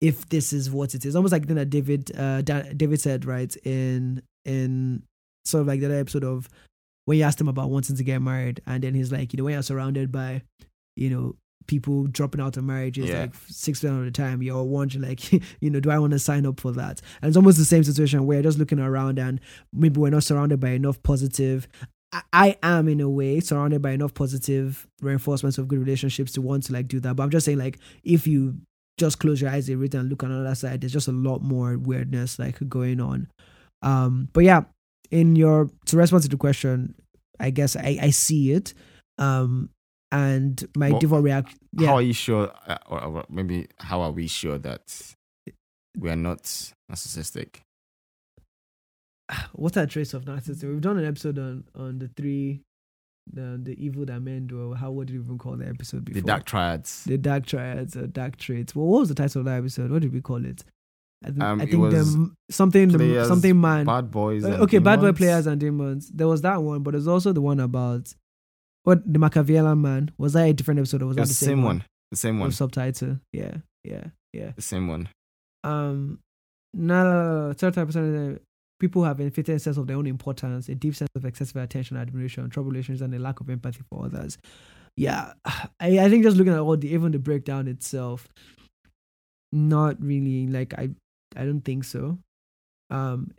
if 0.00 0.28
this 0.28 0.52
is 0.52 0.70
what 0.70 0.94
it 0.94 1.04
is, 1.06 1.16
almost 1.16 1.32
like 1.32 1.42
the 1.42 1.48
thing 1.48 1.56
that 1.56 1.70
David 1.70 2.10
uh, 2.18 2.42
Da- 2.42 2.72
David 2.76 3.00
said, 3.00 3.24
right, 3.24 3.54
in 3.64 4.22
in 4.44 5.02
sort 5.44 5.62
of 5.62 5.66
like 5.68 5.80
the 5.80 5.86
other 5.86 5.98
episode 6.00 6.24
of 6.24 6.48
when 7.06 7.18
you 7.18 7.24
asked 7.24 7.40
him 7.40 7.48
about 7.48 7.70
wanting 7.70 7.96
to 7.96 8.04
get 8.04 8.20
married, 8.20 8.60
and 8.66 8.82
then 8.84 8.94
he's 8.94 9.10
like, 9.12 9.32
you 9.32 9.38
know, 9.38 9.44
when 9.44 9.54
you're 9.54 9.62
surrounded 9.62 10.10
by, 10.12 10.42
you 10.96 11.08
know, 11.08 11.36
people 11.66 12.06
dropping 12.06 12.40
out 12.40 12.56
of 12.56 12.62
marriages 12.64 13.08
Yeah. 13.08 13.22
like 13.22 13.34
six 13.48 13.80
percent 13.80 13.98
of 13.98 14.04
the 14.04 14.10
time. 14.10 14.42
You're 14.42 14.62
wondering 14.62 15.02
like, 15.02 15.32
you 15.60 15.70
know, 15.70 15.80
do 15.80 15.90
I 15.90 15.98
want 15.98 16.12
to 16.12 16.18
sign 16.18 16.44
up 16.46 16.60
for 16.60 16.72
that? 16.72 17.00
And 17.22 17.28
it's 17.28 17.36
almost 17.36 17.58
the 17.58 17.64
same 17.64 17.82
situation 17.84 18.26
where 18.26 18.36
you're 18.36 18.42
just 18.44 18.58
looking 18.58 18.78
around 18.78 19.18
and 19.18 19.40
maybe 19.72 19.98
we're 19.98 20.10
not 20.10 20.24
surrounded 20.24 20.60
by 20.60 20.70
enough 20.70 21.02
positive. 21.02 21.66
I- 22.32 22.56
am 22.62 22.88
in 22.88 23.00
a 23.00 23.08
way 23.08 23.40
surrounded 23.40 23.82
by 23.82 23.90
enough 23.92 24.14
positive 24.14 24.86
reinforcements 25.00 25.58
of 25.58 25.68
good 25.68 25.78
relationships 25.78 26.32
to 26.32 26.40
want 26.42 26.64
to 26.64 26.72
like 26.72 26.88
do 26.88 27.00
that. 27.00 27.16
But 27.16 27.22
I'm 27.24 27.30
just 27.30 27.46
saying 27.46 27.58
like 27.58 27.78
if 28.04 28.26
you 28.26 28.56
just 28.98 29.18
close 29.18 29.40
your 29.40 29.50
eyes 29.50 29.68
a 29.68 29.74
bit 29.74 29.94
and 29.94 30.08
look 30.08 30.22
on 30.22 30.30
the 30.30 30.40
other 30.40 30.54
side, 30.54 30.80
there's 30.80 30.92
just 30.92 31.08
a 31.08 31.12
lot 31.12 31.42
more 31.42 31.76
weirdness 31.76 32.38
like 32.38 32.58
going 32.68 33.00
on. 33.00 33.28
Um, 33.82 34.28
but 34.32 34.44
yeah, 34.44 34.62
in 35.10 35.36
your 35.36 35.70
to 35.86 35.96
respond 35.96 36.22
to 36.24 36.28
the 36.28 36.36
question, 36.36 36.94
I 37.38 37.50
guess 37.50 37.76
I, 37.76 37.98
I 38.00 38.10
see 38.10 38.52
it. 38.52 38.74
Um, 39.18 39.70
and 40.12 40.64
my 40.76 40.90
Well, 40.90 41.00
default 41.00 41.24
reaction, 41.24 41.58
How 41.76 41.84
yeah, 41.84 41.92
are 41.92 42.02
you 42.02 42.12
sure, 42.12 42.52
uh, 42.66 42.78
or, 42.86 43.04
or 43.04 43.24
maybe 43.28 43.66
how 43.78 44.00
are 44.02 44.12
we 44.12 44.28
sure 44.28 44.56
that 44.58 45.14
we 45.98 46.08
are 46.10 46.16
not 46.16 46.42
narcissistic? 46.90 47.56
what 49.52 49.76
are 49.76 49.86
traits 49.86 50.14
of 50.14 50.24
narcissism? 50.24 50.70
We've 50.70 50.80
done 50.80 50.98
an 50.98 51.06
episode 51.06 51.38
on 51.38 51.64
on 51.74 51.98
the 51.98 52.08
three, 52.16 52.62
the 53.32 53.58
the 53.62 53.74
evil 53.84 54.04
that 54.06 54.20
men 54.20 54.46
do. 54.46 54.70
Or 54.72 54.76
how 54.76 54.90
what 54.90 55.06
did 55.06 55.16
we 55.16 55.22
even 55.22 55.38
call 55.38 55.56
the 55.56 55.66
episode 55.66 56.04
before? 56.04 56.20
The 56.20 56.26
dark 56.26 56.44
triads. 56.44 57.04
the 57.04 57.18
dark 57.18 57.46
triads 57.46 57.96
or 57.96 58.06
dark 58.06 58.36
traits. 58.36 58.74
Well, 58.74 58.86
what 58.86 59.00
was 59.00 59.08
the 59.08 59.14
title 59.14 59.40
of 59.40 59.44
that 59.46 59.58
episode? 59.58 59.90
What 59.90 60.02
did 60.02 60.12
we 60.12 60.20
call 60.20 60.44
it? 60.44 60.64
I, 61.24 61.30
th- 61.30 61.40
Um, 61.40 61.60
I 61.60 61.66
think 61.66 61.90
the 61.90 62.30
something 62.50 62.88
the, 62.88 62.98
Players, 62.98 63.28
something 63.28 63.58
man. 63.60 63.86
bad 63.86 64.10
boys. 64.10 64.44
Uh, 64.44 64.58
okay, 64.60 64.78
bad 64.78 65.00
boy 65.00 65.12
players 65.12 65.46
and 65.46 65.58
demons. 65.58 66.10
There 66.10 66.28
was 66.28 66.42
that 66.42 66.62
one, 66.62 66.82
but 66.82 66.92
there's 66.92 67.08
also 67.08 67.32
the 67.32 67.40
one 67.40 67.58
about 67.58 68.14
what 68.84 69.00
the 69.10 69.18
Machiavellian 69.18 69.80
man. 69.80 70.10
Was 70.18 70.34
that 70.34 70.42
a 70.44 70.52
different 70.52 70.78
episode 70.80 71.02
or 71.02 71.06
was 71.06 71.16
It 71.16 71.20
that 71.20 71.28
the 71.28 71.28
the 71.28 71.34
same 71.46 71.62
one. 71.62 71.84
The 72.10 72.16
same 72.16 72.38
one. 72.38 72.48
With 72.48 72.56
subtitle. 72.56 73.18
Yeah, 73.32 73.56
yeah, 73.82 74.04
yeah. 74.32 74.52
The 74.54 74.62
same 74.62 74.88
one. 74.88 75.08
Um, 75.64 76.20
no, 76.74 77.02
no, 77.02 77.12
no, 77.12 77.46
no. 77.46 77.50
of 77.50 77.74
person, 77.74 78.40
people 78.78 79.04
have 79.04 79.20
an 79.20 79.26
inflated 79.26 79.60
sense 79.60 79.76
of 79.76 79.86
their 79.86 79.96
own 79.96 80.06
importance, 80.06 80.68
a 80.68 80.74
deep 80.74 80.94
sense 80.94 81.10
of 81.14 81.24
excessive 81.24 81.56
attention, 81.56 81.96
admiration, 81.96 82.48
trouble 82.50 82.70
relations, 82.70 83.00
and 83.00 83.14
a 83.14 83.18
lack 83.18 83.40
of 83.40 83.48
empathy 83.50 83.82
for 83.88 84.04
others. 84.04 84.38
Yeah, 84.96 85.32
I, 85.44 85.98
I 85.98 86.08
think 86.08 86.24
just 86.24 86.36
looking 86.36 86.52
at 86.52 86.60
all 86.60 86.76
the 86.76 86.92
even 86.92 87.12
the 87.12 87.18
breakdown 87.18 87.68
itself, 87.68 88.28
not 89.52 90.02
really 90.02 90.46
like 90.46 90.74
I 90.74 90.90
I 91.34 91.44
don't 91.44 91.62
think 91.62 91.84
so. 91.84 92.18
Um, 92.90 93.32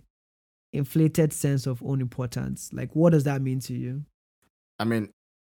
inflated 0.74 1.34
sense 1.34 1.66
of 1.66 1.82
own 1.84 2.02
importance. 2.02 2.72
Like, 2.74 2.96
what 2.96 3.12
does 3.12 3.24
that 3.24 3.42
mean 3.42 3.60
to 3.62 3.74
you? 3.74 4.04
I 4.80 4.84
mean, 4.84 5.10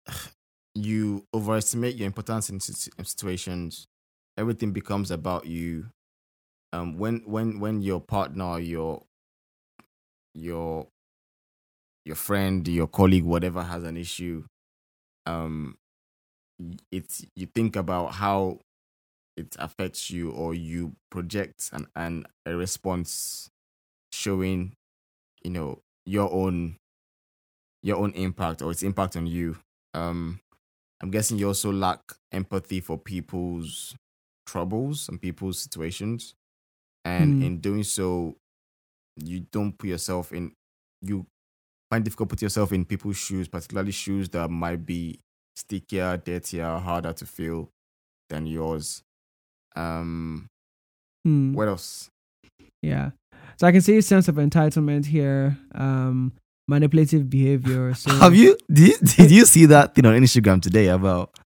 you 0.75 1.27
overestimate 1.35 1.97
your 1.97 2.07
importance 2.07 2.49
in 2.49 2.61
situations. 2.61 3.87
Everything 4.39 4.73
becomes 4.73 5.11
about 5.11 5.47
you. 5.47 5.87
Um, 6.73 6.97
when 6.97 7.23
when 7.27 7.61
when 7.61 7.83
your 7.83 8.01
partner, 8.01 8.59
your 8.59 9.03
your 10.35 10.89
your 12.05 12.17
friend, 12.17 12.67
your 12.67 12.87
colleague, 12.87 13.25
whatever 13.25 13.63
has 13.63 13.85
an 13.85 13.97
issue, 13.97 14.45
um, 15.27 15.77
it's 16.91 17.25
you 17.37 17.47
think 17.47 17.77
about 17.77 18.15
how 18.15 18.59
it 19.37 19.57
affects 19.59 20.11
you, 20.11 20.31
or 20.33 20.55
you 20.55 20.95
project 21.11 21.71
and 21.73 21.87
an 21.97 22.27
a 22.47 22.57
response 22.57 23.49
showing, 24.13 24.75
you 25.45 25.51
know, 25.51 25.81
your 26.07 26.33
own 26.33 26.77
your 27.83 27.97
own 27.97 28.13
impact 28.13 28.63
or 28.63 28.71
its 28.71 28.83
impact 28.83 29.17
on 29.17 29.27
you. 29.27 29.59
Um, 29.95 30.41
I'm 31.03 31.11
guessing 31.11 31.39
you 31.39 31.49
also 31.49 31.73
lack 31.73 32.01
empathy 32.33 32.81
for 32.81 32.99
people's 32.99 33.97
troubles 34.47 35.09
and 35.09 35.21
people's 35.21 35.61
situations, 35.61 36.35
and 37.05 37.35
Hmm. 37.35 37.41
in 37.41 37.61
doing 37.61 37.85
so, 37.85 38.37
you 39.17 39.41
don't 39.53 39.77
put 39.77 39.89
yourself 39.91 40.33
in. 40.33 40.53
You 41.01 41.27
find 41.91 42.03
it 42.03 42.05
difficult 42.05 42.29
to 42.31 42.35
put 42.37 42.43
yourself 42.43 42.73
in 42.73 42.85
people's 42.85 43.17
shoes, 43.17 43.49
particularly 43.49 43.93
shoes 43.93 44.29
that 44.31 44.49
might 44.51 44.85
be 44.87 45.19
stickier, 45.57 46.17
dirtier, 46.17 46.79
harder 46.79 47.13
to 47.13 47.27
feel 47.27 47.69
than 48.31 48.47
yours. 48.47 49.03
Um, 49.77 50.47
Hmm. 51.25 51.53
what 51.55 51.69
else? 51.69 52.09
Yeah. 52.83 53.11
So 53.61 53.67
I 53.67 53.73
can 53.73 53.81
see 53.81 53.97
a 53.97 54.03
sense 54.03 54.27
of 54.29 54.37
entitlement 54.37 55.07
here. 55.07 55.59
Um, 55.75 56.33
manipulative 56.69 57.29
behavior. 57.29 57.95
So 57.97 58.11
Have 58.13 58.35
you 58.35 58.57
did, 58.73 58.89
you 59.01 59.07
did 59.17 59.31
you 59.31 59.45
see 59.47 59.67
that 59.67 59.95
thing 59.95 60.07
on 60.07 60.15
Instagram 60.15 60.61
today 60.63 60.89
about 60.89 61.39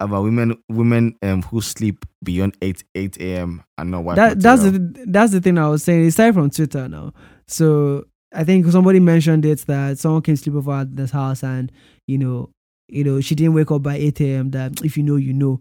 about 0.00 0.22
women 0.24 0.56
women 0.68 1.16
um 1.22 1.42
who 1.42 1.60
sleep 1.60 2.04
beyond 2.22 2.56
eight 2.62 2.84
eight 2.94 3.20
a.m. 3.20 3.62
and 3.78 3.90
not 3.90 4.16
that 4.16 4.40
that's 4.40 4.62
the 4.62 5.04
that's 5.06 5.32
the 5.32 5.40
thing 5.40 5.58
I 5.58 5.68
was 5.68 5.82
saying. 5.82 6.06
aside 6.06 6.34
from 6.34 6.50
Twitter 6.50 6.88
now. 6.88 7.12
So 7.48 8.04
I 8.34 8.44
think 8.44 8.66
somebody 8.66 9.00
mentioned 9.00 9.44
it 9.46 9.60
that 9.66 9.98
someone 9.98 10.22
came 10.22 10.36
sleep 10.36 10.56
over 10.56 10.72
at 10.72 10.94
this 10.96 11.10
house 11.10 11.42
and 11.42 11.72
you 12.06 12.18
know 12.18 12.50
you 12.88 13.04
know 13.04 13.20
she 13.20 13.34
didn't 13.34 13.54
wake 13.54 13.70
up 13.70 13.82
by 13.82 13.96
eight 13.96 14.20
a.m. 14.20 14.50
That 14.50 14.84
if 14.84 14.96
you 14.96 15.02
know 15.02 15.16
you 15.16 15.32
know 15.32 15.60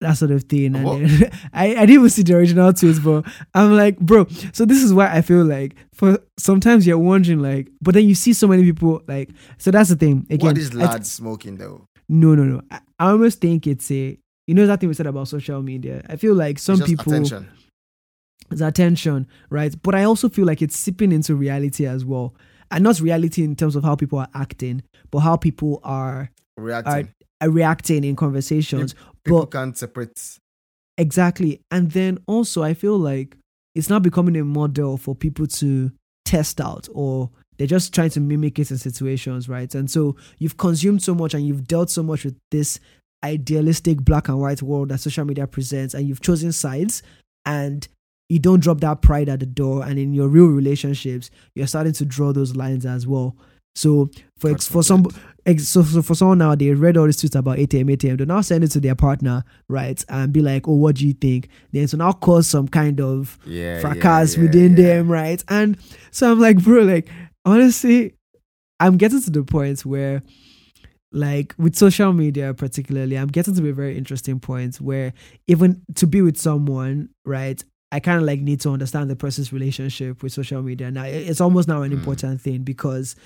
that 0.00 0.14
sort 0.16 0.30
of 0.30 0.44
thing. 0.44 0.74
And 0.74 0.86
then, 0.86 1.30
I 1.52 1.68
I 1.68 1.86
didn't 1.86 1.90
even 1.90 2.10
see 2.10 2.22
the 2.22 2.34
original 2.36 2.72
tweets, 2.72 3.02
but 3.02 3.30
I'm 3.54 3.76
like, 3.76 3.98
bro. 3.98 4.26
So 4.52 4.64
this 4.64 4.82
is 4.82 4.92
why 4.92 5.12
I 5.14 5.22
feel 5.22 5.44
like 5.44 5.76
for 5.92 6.18
sometimes 6.38 6.86
you're 6.86 6.98
wondering 6.98 7.40
like, 7.40 7.68
but 7.80 7.94
then 7.94 8.08
you 8.08 8.14
see 8.14 8.32
so 8.32 8.46
many 8.48 8.64
people 8.64 9.02
like. 9.06 9.30
So 9.58 9.70
that's 9.70 9.90
the 9.90 9.96
thing. 9.96 10.26
Again, 10.30 10.48
what 10.48 10.58
is 10.58 10.74
I- 10.74 10.78
lads 10.78 11.10
smoking 11.10 11.56
though? 11.56 11.86
No, 12.10 12.34
no, 12.34 12.42
no. 12.42 12.60
I, 12.70 12.80
I 12.98 13.10
almost 13.10 13.40
think 13.40 13.66
it's 13.66 13.90
a. 13.90 14.18
You 14.46 14.54
know 14.54 14.66
that 14.66 14.80
thing 14.80 14.88
we 14.88 14.94
said 14.94 15.06
about 15.06 15.28
social 15.28 15.62
media. 15.62 16.02
I 16.08 16.16
feel 16.16 16.34
like 16.34 16.58
some 16.58 16.80
people 16.80 17.12
attention. 17.12 17.48
it's 18.50 18.60
attention, 18.60 19.28
right? 19.48 19.72
But 19.80 19.94
I 19.94 20.02
also 20.02 20.28
feel 20.28 20.44
like 20.44 20.60
it's 20.60 20.76
seeping 20.76 21.12
into 21.12 21.36
reality 21.36 21.86
as 21.86 22.04
well. 22.04 22.34
And 22.72 22.82
not 22.82 23.00
reality 23.00 23.44
in 23.44 23.54
terms 23.54 23.76
of 23.76 23.84
how 23.84 23.94
people 23.94 24.18
are 24.18 24.28
acting, 24.34 24.82
but 25.12 25.20
how 25.20 25.36
people 25.36 25.80
are, 25.84 26.30
reacting. 26.56 27.12
are 27.40 27.50
reacting 27.50 28.02
in 28.02 28.16
conversations. 28.16 28.94
People 29.24 29.40
but- 29.40 29.52
can't 29.52 29.78
separate. 29.78 30.38
Exactly. 30.98 31.60
And 31.70 31.92
then 31.92 32.18
also, 32.26 32.62
I 32.62 32.74
feel 32.74 32.98
like 32.98 33.36
it's 33.74 33.88
now 33.88 34.00
becoming 34.00 34.36
a 34.36 34.44
model 34.44 34.96
for 34.96 35.14
people 35.14 35.46
to 35.46 35.92
test 36.24 36.60
out 36.60 36.88
or 36.92 37.30
they're 37.60 37.66
just 37.66 37.94
trying 37.94 38.08
to 38.08 38.20
mimic 38.20 38.58
it 38.58 38.70
in 38.70 38.78
situations, 38.78 39.46
right? 39.46 39.74
And 39.74 39.90
so 39.90 40.16
you've 40.38 40.56
consumed 40.56 41.02
so 41.02 41.14
much 41.14 41.34
and 41.34 41.46
you've 41.46 41.68
dealt 41.68 41.90
so 41.90 42.02
much 42.02 42.24
with 42.24 42.34
this 42.50 42.80
idealistic 43.22 43.98
black 44.02 44.28
and 44.28 44.40
white 44.40 44.62
world 44.62 44.88
that 44.88 44.98
social 45.00 45.26
media 45.26 45.46
presents, 45.46 45.92
and 45.92 46.08
you've 46.08 46.22
chosen 46.22 46.52
sides 46.52 47.02
and 47.44 47.86
you 48.30 48.38
don't 48.38 48.60
drop 48.60 48.80
that 48.80 49.02
pride 49.02 49.28
at 49.28 49.40
the 49.40 49.46
door. 49.46 49.84
And 49.84 49.98
in 49.98 50.14
your 50.14 50.28
real 50.28 50.46
relationships, 50.46 51.30
you're 51.54 51.66
starting 51.66 51.92
to 51.92 52.06
draw 52.06 52.32
those 52.32 52.56
lines 52.56 52.86
as 52.86 53.06
well. 53.06 53.36
So 53.74 54.08
for 54.38 54.52
God 54.52 54.62
for 54.62 54.82
some 54.82 55.04
ex- 55.44 55.68
so, 55.68 55.82
so 55.82 56.00
for 56.00 56.14
someone 56.14 56.38
now 56.38 56.54
they 56.54 56.70
read 56.70 56.96
all 56.96 57.04
these 57.04 57.18
tweets 57.18 57.38
about 57.38 57.58
8 57.58 57.74
a.m 57.74 57.90
8 57.90 58.04
a.m 58.04 58.16
they 58.16 58.24
now 58.24 58.40
send 58.40 58.64
it 58.64 58.68
to 58.72 58.80
their 58.80 58.94
partner 58.96 59.44
right 59.68 60.02
and 60.08 60.32
be 60.32 60.40
like 60.40 60.66
oh 60.66 60.72
what 60.74 60.96
do 60.96 61.06
you 61.06 61.12
think 61.12 61.48
then 61.70 61.86
to 61.86 61.96
now 61.96 62.10
cause 62.12 62.48
some 62.48 62.66
kind 62.66 63.00
of 63.00 63.38
Yeah, 63.46 63.80
fracas 63.80 64.36
yeah, 64.36 64.42
within 64.42 64.72
yeah. 64.76 64.82
them 64.96 65.08
right 65.10 65.42
and 65.48 65.78
so 66.10 66.32
i'm 66.32 66.40
like 66.40 66.62
bro 66.62 66.82
like 66.82 67.08
honestly 67.44 68.14
i'm 68.78 68.96
getting 68.96 69.20
to 69.22 69.30
the 69.30 69.42
point 69.42 69.84
where 69.84 70.22
like 71.12 71.54
with 71.58 71.74
social 71.74 72.12
media 72.12 72.54
particularly 72.54 73.16
i'm 73.16 73.28
getting 73.28 73.54
to 73.54 73.68
a 73.68 73.72
very 73.72 73.96
interesting 73.96 74.38
point 74.38 74.76
where 74.80 75.12
even 75.48 75.82
to 75.94 76.06
be 76.06 76.22
with 76.22 76.36
someone 76.36 77.08
right 77.24 77.64
i 77.92 77.98
kind 77.98 78.18
of 78.18 78.24
like 78.24 78.40
need 78.40 78.60
to 78.60 78.70
understand 78.70 79.10
the 79.10 79.16
person's 79.16 79.52
relationship 79.52 80.22
with 80.22 80.32
social 80.32 80.62
media. 80.62 80.90
Now 80.92 81.04
it's 81.04 81.40
almost 81.40 81.66
now 81.66 81.82
an 81.82 81.90
Mm. 81.90 81.94
important 81.94 82.40
thing 82.40 82.62
because 82.62 83.16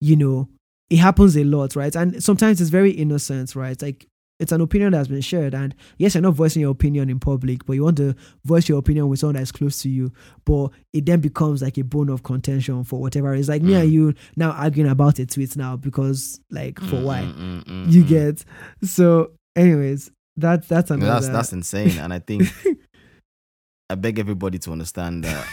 you 0.00 0.16
know 0.16 0.48
it 0.90 0.96
happens 0.96 1.36
a 1.36 1.44
lot 1.44 1.76
right? 1.76 1.94
And 1.94 2.20
sometimes 2.22 2.60
it's 2.60 2.70
very 2.70 2.90
innocent 2.90 3.54
right? 3.54 3.80
Like 3.80 4.08
it's 4.40 4.52
an 4.52 4.60
opinion 4.60 4.92
that's 4.92 5.08
been 5.08 5.20
shared 5.20 5.54
and 5.54 5.74
yes 5.98 6.14
you're 6.14 6.22
not 6.22 6.34
voicing 6.34 6.62
your 6.62 6.70
opinion 6.70 7.10
in 7.10 7.18
public 7.18 7.64
but 7.66 7.72
you 7.72 7.82
want 7.82 7.96
to 7.96 8.14
voice 8.44 8.68
your 8.68 8.78
opinion 8.78 9.08
with 9.08 9.18
someone 9.18 9.34
that's 9.36 9.50
close 9.52 9.82
to 9.82 9.88
you 9.88 10.12
but 10.44 10.68
it 10.92 11.04
then 11.06 11.20
becomes 11.20 11.60
like 11.62 11.76
a 11.78 11.82
bone 11.82 12.08
of 12.08 12.22
contention 12.22 12.84
for 12.84 13.00
whatever 13.00 13.34
it's 13.34 13.48
like 13.48 13.62
me 13.62 13.72
Mm. 13.72 13.80
and 13.82 13.92
you 13.92 14.14
now 14.36 14.50
arguing 14.52 14.90
about 14.90 15.18
a 15.18 15.26
tweet 15.26 15.56
now 15.56 15.76
because 15.76 16.40
like 16.50 16.78
for 16.80 16.96
Mm, 16.96 17.02
why 17.02 17.22
mm, 17.22 17.34
mm, 17.34 17.64
mm, 17.64 17.92
you 17.92 18.04
mm. 18.04 18.08
get 18.08 18.44
so 18.82 19.32
anyways 19.56 20.10
that 20.36 20.68
that's 20.68 20.90
another 20.92 21.12
that's 21.20 21.28
that's 21.28 21.52
insane, 21.52 21.98
and 21.98 22.12
I 22.14 22.20
think 22.20 22.48
I 23.90 23.94
beg 23.96 24.18
everybody 24.20 24.58
to 24.60 24.70
understand 24.72 25.24
that 25.24 25.46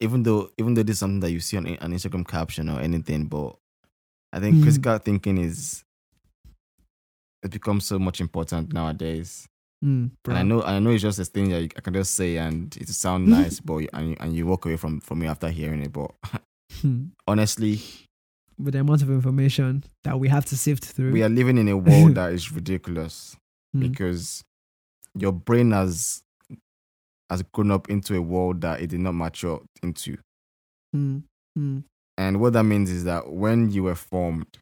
even 0.00 0.22
though 0.22 0.50
even 0.58 0.74
though 0.74 0.82
this 0.82 0.94
is 0.94 0.98
something 1.00 1.20
that 1.20 1.30
you 1.32 1.40
see 1.40 1.56
on 1.56 1.66
an 1.66 1.92
Instagram 1.92 2.26
caption 2.26 2.68
or 2.68 2.80
anything, 2.80 3.24
but 3.26 3.56
I 4.32 4.40
think 4.40 4.56
Mm. 4.56 4.62
critical 4.64 4.98
thinking 4.98 5.38
is 5.38 5.83
it 7.44 7.50
becomes 7.50 7.84
so 7.86 7.98
much 7.98 8.20
important 8.20 8.72
nowadays. 8.72 9.46
Mm. 9.84 10.10
And 10.26 10.38
I 10.38 10.42
know 10.42 10.62
I 10.62 10.78
know 10.78 10.90
it's 10.90 11.02
just 11.02 11.18
a 11.18 11.24
thing 11.24 11.50
that 11.50 11.60
you, 11.62 11.68
I 11.76 11.80
can 11.80 11.92
just 11.94 12.14
say 12.14 12.38
and 12.38 12.74
it 12.76 12.88
sound 12.88 13.28
nice, 13.28 13.60
but 13.68 13.84
and 13.92 14.10
you, 14.10 14.16
and 14.20 14.34
you 14.34 14.46
walk 14.46 14.64
away 14.66 14.76
from 14.76 15.00
from 15.00 15.18
me 15.20 15.26
after 15.26 15.48
hearing 15.50 15.82
it. 15.82 15.92
But 15.92 16.10
Hmm. 16.80 17.08
honestly, 17.28 17.80
with 18.58 18.72
the 18.74 18.80
amount 18.80 19.02
of 19.02 19.10
information 19.10 19.84
that 20.02 20.18
we 20.18 20.28
have 20.28 20.44
to 20.46 20.56
sift 20.56 20.84
through. 20.84 21.12
we 21.12 21.22
are 21.22 21.28
living 21.28 21.58
in 21.58 21.68
a 21.68 21.76
world 21.76 22.14
that 22.18 22.32
is 22.32 22.50
ridiculous 22.52 23.36
Mm. 23.76 23.80
because 23.90 24.42
your 25.18 25.32
brain 25.32 25.72
has 25.72 26.22
has 27.30 27.42
grown 27.52 27.70
up 27.70 27.90
into 27.90 28.16
a 28.16 28.22
world 28.22 28.60
that 28.62 28.80
it 28.80 28.88
did 28.90 29.00
not 29.00 29.12
mature 29.14 29.60
into. 29.82 30.16
Mm, 30.96 31.24
And 32.16 32.40
what 32.40 32.52
that 32.52 32.62
means 32.64 32.90
is 32.90 33.04
that 33.04 33.30
when 33.32 33.70
you 33.70 33.82
were 33.84 33.94
formed, 33.96 34.58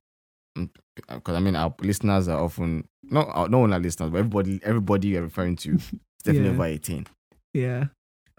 because 0.96 1.34
I 1.36 1.40
mean, 1.40 1.56
our 1.56 1.74
listeners 1.80 2.28
are 2.28 2.40
often 2.42 2.86
not 3.02 3.28
uh, 3.34 3.46
not 3.48 3.54
only 3.58 3.74
our 3.74 3.80
listeners, 3.80 4.10
but 4.10 4.18
everybody 4.18 4.60
everybody 4.62 5.08
you're 5.08 5.22
referring 5.22 5.56
to 5.56 5.74
is 5.76 5.90
definitely 6.22 6.48
Yeah. 6.50 6.54
over 6.54 6.64
eighteen, 6.66 7.06
yeah. 7.54 7.84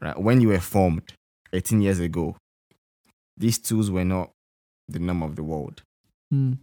right? 0.01 0.17
When 0.19 0.41
you 0.41 0.49
were 0.49 0.59
formed 0.59 1.13
eighteen 1.51 1.81
years 1.81 1.99
ago, 1.99 2.35
these 3.38 3.57
tools 3.59 3.89
were 3.91 4.05
not 4.05 4.31
the 4.88 4.99
norm 4.99 5.23
of 5.23 5.35
the 5.35 5.43
world, 5.43 5.81
Mm, 6.34 6.59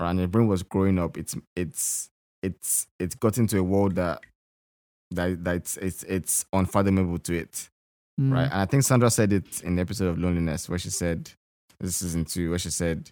right? 0.00 0.10
And 0.10 0.18
the 0.18 0.28
brain 0.28 0.48
was 0.48 0.62
growing 0.62 0.98
up. 0.98 1.16
It's 1.16 1.36
it's 1.56 2.08
it's 2.42 2.86
it's 2.98 3.14
got 3.14 3.38
into 3.38 3.58
a 3.58 3.62
world 3.62 3.94
that 3.96 4.20
that 5.12 5.44
that 5.44 5.56
it's 5.56 5.76
it's, 6.04 6.44
unfathomable 6.52 7.18
to 7.18 7.34
it. 7.38 7.68
mm, 8.20 8.32
right? 8.32 8.44
And 8.50 8.60
I 8.60 8.64
think 8.66 8.82
Sandra 8.82 9.10
said 9.10 9.32
it 9.32 9.62
in 9.62 9.76
the 9.76 9.82
episode 9.82 10.08
of 10.08 10.18
Loneliness 10.18 10.68
where 10.68 10.78
she 10.78 10.90
said, 10.90 11.30
this 11.80 12.02
is 12.02 12.32
two, 12.32 12.50
where 12.50 12.58
she 12.58 12.70
said, 12.70 13.10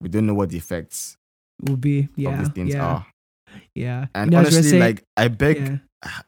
we 0.00 0.08
don't 0.08 0.26
know 0.26 0.34
what 0.34 0.50
the 0.50 0.56
effects 0.58 1.16
Would 1.62 1.80
be 1.80 2.00
of 2.00 2.10
yeah. 2.16 2.38
these 2.38 2.48
things 2.50 2.74
yeah. 2.74 2.86
are. 2.86 3.06
Yeah. 3.74 4.06
And 4.14 4.32
You 4.32 4.38
know, 4.38 4.46
as 4.46 4.52
you 4.52 4.58
honestly, 4.58 4.70
saying- 4.70 4.82
like, 4.82 5.04
I 5.16 5.28
beg, 5.28 5.58
yeah. 5.58 5.76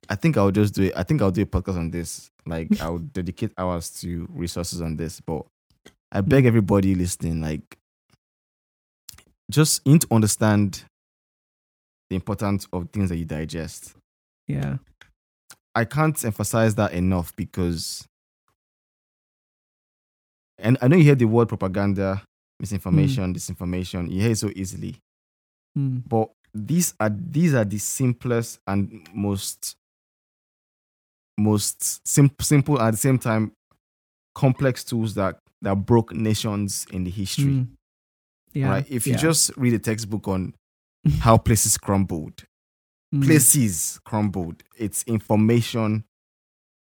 I 0.09 0.17
think 0.17 0.37
I'll 0.37 0.51
just 0.51 0.75
do 0.75 0.85
it. 0.85 0.93
I 0.97 1.03
think 1.03 1.23
I'll 1.23 1.31
do 1.31 1.43
a 1.43 1.47
podcast 1.47 1.79
on 1.79 1.91
this. 1.91 2.31
Like, 2.45 2.81
I'll 2.81 2.99
dedicate 2.99 3.53
hours 3.57 3.91
to 4.01 4.29
resources 4.31 4.83
on 4.83 4.97
this. 4.97 5.21
But 5.21 5.47
I 6.11 6.21
beg 6.21 6.45
everybody 6.45 6.95
listening, 6.95 7.41
like, 7.41 7.79
just 9.51 9.87
need 9.87 10.03
to 10.03 10.09
understand 10.11 10.85
the 12.11 12.17
importance 12.17 12.67
of 12.73 12.91
things 12.91 13.09
that 13.09 13.17
you 13.17 13.25
digest. 13.25 13.95
Yeah. 14.47 14.77
I 15.75 15.87
can't 15.87 16.23
emphasize 16.23 16.75
that 16.75 16.93
enough 16.93 17.35
because, 17.35 18.07
and 20.59 20.77
I 20.83 20.89
know 20.89 20.97
you 20.97 21.05
hear 21.05 21.15
the 21.15 21.25
word 21.25 21.49
propaganda, 21.49 22.23
misinformation, 22.61 23.33
mm. 23.33 23.37
disinformation. 23.37 24.11
You 24.11 24.21
hear 24.21 24.33
it 24.33 24.39
so 24.39 24.51
easily, 24.55 24.97
Mm, 25.79 26.03
but 26.09 26.31
these 26.55 26.95
are 27.01 27.11
these 27.11 27.55
are 27.55 27.65
the 27.65 27.79
simplest 27.79 28.61
and 28.67 29.09
most 29.15 29.75
most 31.39 32.07
sim- 32.07 32.31
simple 32.41 32.81
at 32.81 32.91
the 32.91 32.97
same 32.97 33.19
time 33.19 33.53
complex 34.35 34.85
tools 34.85 35.15
that 35.15 35.39
that 35.63 35.77
broke 35.77 36.13
nations 36.13 36.87
in 36.93 37.05
the 37.05 37.11
history. 37.11 37.45
mm. 37.45 37.69
Yeah. 38.55 38.69
Right? 38.69 38.87
If 38.91 39.07
you 39.07 39.13
yeah. 39.15 39.19
just 39.19 39.51
read 39.57 39.73
a 39.73 39.79
textbook 39.79 40.29
on 40.29 40.55
how 41.21 41.39
places 41.39 41.79
crumbled, 41.79 42.45
Mm, 43.15 43.25
places 43.27 44.01
crumbled. 44.07 44.63
It's 44.79 45.03
information 45.05 46.05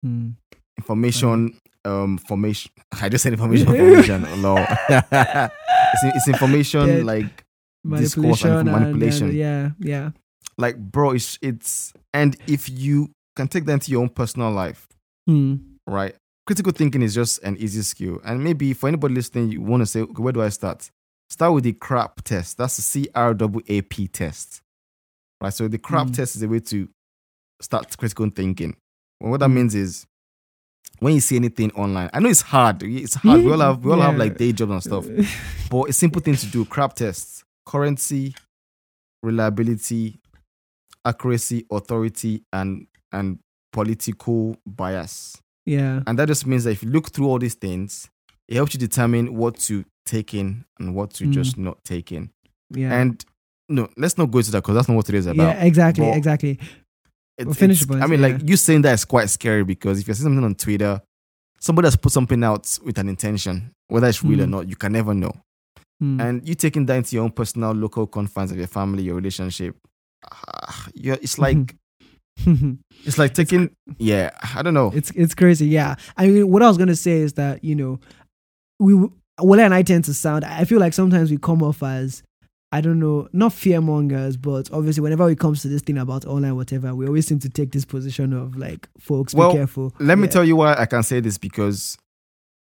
mm. 0.05 0.35
information 0.77 1.59
um 1.87 2.19
formation 2.19 2.71
i 3.01 3.09
just 3.09 3.23
said 3.23 3.33
information 3.33 3.67
formation 3.77 4.43
law 4.43 4.59
it's, 4.91 6.03
it's 6.05 6.29
information 6.29 6.99
Yeah. 6.99 7.03
like 7.03 7.45
manipulation, 7.89 8.51
and 8.51 8.59
and, 8.61 8.69
uh, 8.69 8.79
manipulation. 8.81 9.35
yeah. 9.35 9.71
Yeah. 9.79 10.11
like 10.59 10.77
bro 10.79 11.13
it's 11.13 11.39
it's 11.43 11.93
and 12.13 12.37
if 12.47 12.69
you 12.69 13.11
can 13.37 13.49
take 13.49 13.65
that 13.67 13.73
into 13.75 13.91
your 13.91 14.03
own 14.03 14.09
personal 14.09 14.51
life 14.51 14.87
Mm, 15.29 15.61
right? 15.87 16.15
Critical 16.47 16.73
thinking 16.73 17.03
is 17.03 17.15
just 17.15 17.43
an 17.43 17.55
easy 17.59 17.83
skill. 17.83 18.19
And 18.25 18.43
maybe 18.43 18.73
for 18.73 18.89
anybody 18.89 19.13
listening 19.15 19.51
you 19.53 19.61
want 19.61 19.83
to 19.83 19.87
say 19.87 20.01
okay, 20.01 20.23
where 20.23 20.33
do 20.33 20.41
i 20.43 20.49
start? 20.49 20.91
Start 21.29 21.53
with 21.53 21.65
the 21.65 21.75
crap 21.75 22.23
test. 22.25 22.57
That's 22.57 22.77
the 22.77 22.83
c-r-a-p 22.83 24.09
test. 24.09 24.63
Right 25.43 25.53
so 25.53 25.69
the 25.69 25.77
crap 25.79 26.07
Mm. 26.07 26.17
test 26.17 26.37
is 26.37 26.43
a 26.43 26.49
way 26.49 26.61
to 26.61 26.89
start 27.61 27.95
critical 27.99 28.29
thinking. 28.31 28.75
Well, 29.21 29.33
what 29.33 29.41
that 29.41 29.51
Mm. 29.51 29.55
means 29.55 29.75
is 29.75 30.07
when 31.01 31.13
you 31.15 31.21
see 31.21 31.37
anything 31.37 31.71
online 31.73 32.09
i 32.15 32.19
know 32.21 32.31
it's 32.31 32.41
hard. 32.41 32.83
It's 32.83 33.15
hard. 33.15 33.45
We 33.45 33.53
all 33.53 33.61
have 33.69 33.85
we 33.85 33.93
all 33.93 34.01
have 34.01 34.17
like 34.17 34.39
day 34.39 34.53
jobs 34.53 34.73
and 34.73 34.83
stuff. 34.83 35.05
But 35.71 35.81
it's 35.89 35.99
a 35.99 36.01
simple 36.01 36.23
thing 36.23 36.37
to 36.37 36.47
do 36.47 36.65
crap 36.65 36.95
tests 36.95 37.38
currency 37.69 38.35
reliability 39.23 40.19
accuracy 41.05 41.65
authority 41.71 42.43
and 42.53 42.87
and 43.13 43.39
political 43.73 44.57
bias 44.67 45.41
yeah. 45.67 46.03
and 46.07 46.19
that 46.19 46.27
just 46.29 46.47
means 46.47 46.65
that 46.65 46.71
if 46.71 46.83
you 46.83 46.89
look 46.91 47.11
through 47.13 47.27
all 47.27 47.39
these 47.39 47.55
things 47.55 48.09
it 48.49 48.55
helps 48.57 48.73
you 48.75 48.81
determine 48.81 49.35
what 49.35 49.57
to 49.57 49.85
take 50.07 50.33
in 50.35 50.65
and 50.79 50.95
what 50.95 51.11
to 51.11 51.25
Mm. 51.25 51.33
just 51.33 51.59
not 51.59 51.83
take 51.85 52.13
in 52.13 52.31
Yeah. 52.71 52.99
and 52.99 53.23
no 53.69 53.89
let's 53.97 54.17
not 54.19 54.31
go 54.31 54.39
into 54.39 54.51
that 54.53 54.63
because 54.63 54.75
that's 54.75 54.89
not 54.89 54.97
what 54.97 55.07
today's 55.07 55.27
about 55.27 55.57
yeah, 55.57 55.65
exactly, 55.65 56.05
But 56.07 56.17
exactly. 56.17 56.51
It's- 56.53 57.47
Well, 57.47 57.55
finish 57.55 57.89
i 57.91 58.07
mean 58.07 58.21
yeah. 58.21 58.29
like 58.29 58.49
you 58.49 58.57
saying 58.57 58.83
that 58.83 58.95
is 58.95 59.05
quite 59.05 59.29
scary 59.31 59.63
because 59.65 60.01
if 60.01 60.09
you 60.09 60.15
see 60.15 60.23
something 60.23 60.43
on 60.45 60.55
twitter 60.55 61.01
somebody 61.61 61.87
has 61.87 61.97
put 61.97 62.13
something 62.13 62.43
out 62.43 62.79
with 62.85 62.99
an 62.99 63.09
intention 63.09 63.71
whether 63.89 64.09
it's 64.09 64.23
real 64.25 64.41
or 64.43 64.47
Mm. 64.47 64.51
not 64.51 64.69
you 64.69 64.77
can 64.77 64.93
never 64.93 65.15
know 65.15 65.33
Mm. 66.03 66.21
and 66.23 66.49
you 66.49 66.55
taking 66.55 66.87
that 66.87 66.95
into 66.97 67.17
your 67.17 67.25
own 67.25 67.33
personal 67.33 67.73
local 67.73 68.07
confines 68.07 68.53
of 68.53 68.57
your 68.57 68.69
family 68.69 69.03
your 69.03 69.17
relationship 69.17 69.77
ah, 70.31 70.87
you're, 70.95 71.17
it's 71.17 71.39
like 71.41 71.75
it's 73.05 73.19
like 73.19 73.35
taking 73.35 73.71
yeah 73.99 74.31
i 74.55 74.63
don't 74.63 74.75
know 74.75 74.93
it's 74.95 75.11
it's 75.17 75.35
crazy. 75.35 75.67
Yeah, 75.67 75.97
I 76.17 76.29
mean, 76.29 76.49
what 76.51 76.63
I 76.63 76.69
was 76.69 76.79
gonna 76.79 76.95
say 76.95 77.19
is 77.19 77.33
that 77.33 77.65
you 77.65 77.75
know, 77.75 77.99
we 78.79 78.95
Wale 79.41 79.61
and 79.61 79.75
I 79.75 79.83
tend 79.83 80.05
to 80.05 80.15
sound. 80.15 80.45
I 80.45 80.65
feel 80.65 80.79
like 80.79 80.93
sometimes 80.93 81.31
we 81.33 81.37
come 81.37 81.63
off 81.65 81.83
as 81.83 82.23
I 82.71 82.81
don't 82.81 83.01
know, 83.01 83.29
not 83.33 83.53
fearmongers, 83.53 84.41
but 84.41 84.71
obviously 84.73 85.01
whenever 85.03 85.29
it 85.31 85.39
comes 85.41 85.63
to 85.63 85.69
this 85.69 85.83
thing 85.83 85.99
about 85.99 86.27
online 86.27 86.55
whatever, 86.55 86.95
we 86.95 87.07
always 87.07 87.27
seem 87.27 87.39
to 87.41 87.49
take 87.49 87.73
this 87.73 87.85
position 87.85 88.33
of 88.33 88.57
like, 88.57 88.89
folks, 89.01 89.35
Well, 89.35 89.51
be 89.51 89.57
careful. 89.59 89.93
let 89.99 90.19
me 90.19 90.29
tell 90.29 90.45
you 90.45 90.55
why 90.57 90.75
i 90.79 90.87
can 90.87 91.03
say 91.03 91.19
this 91.21 91.39
because 91.39 91.97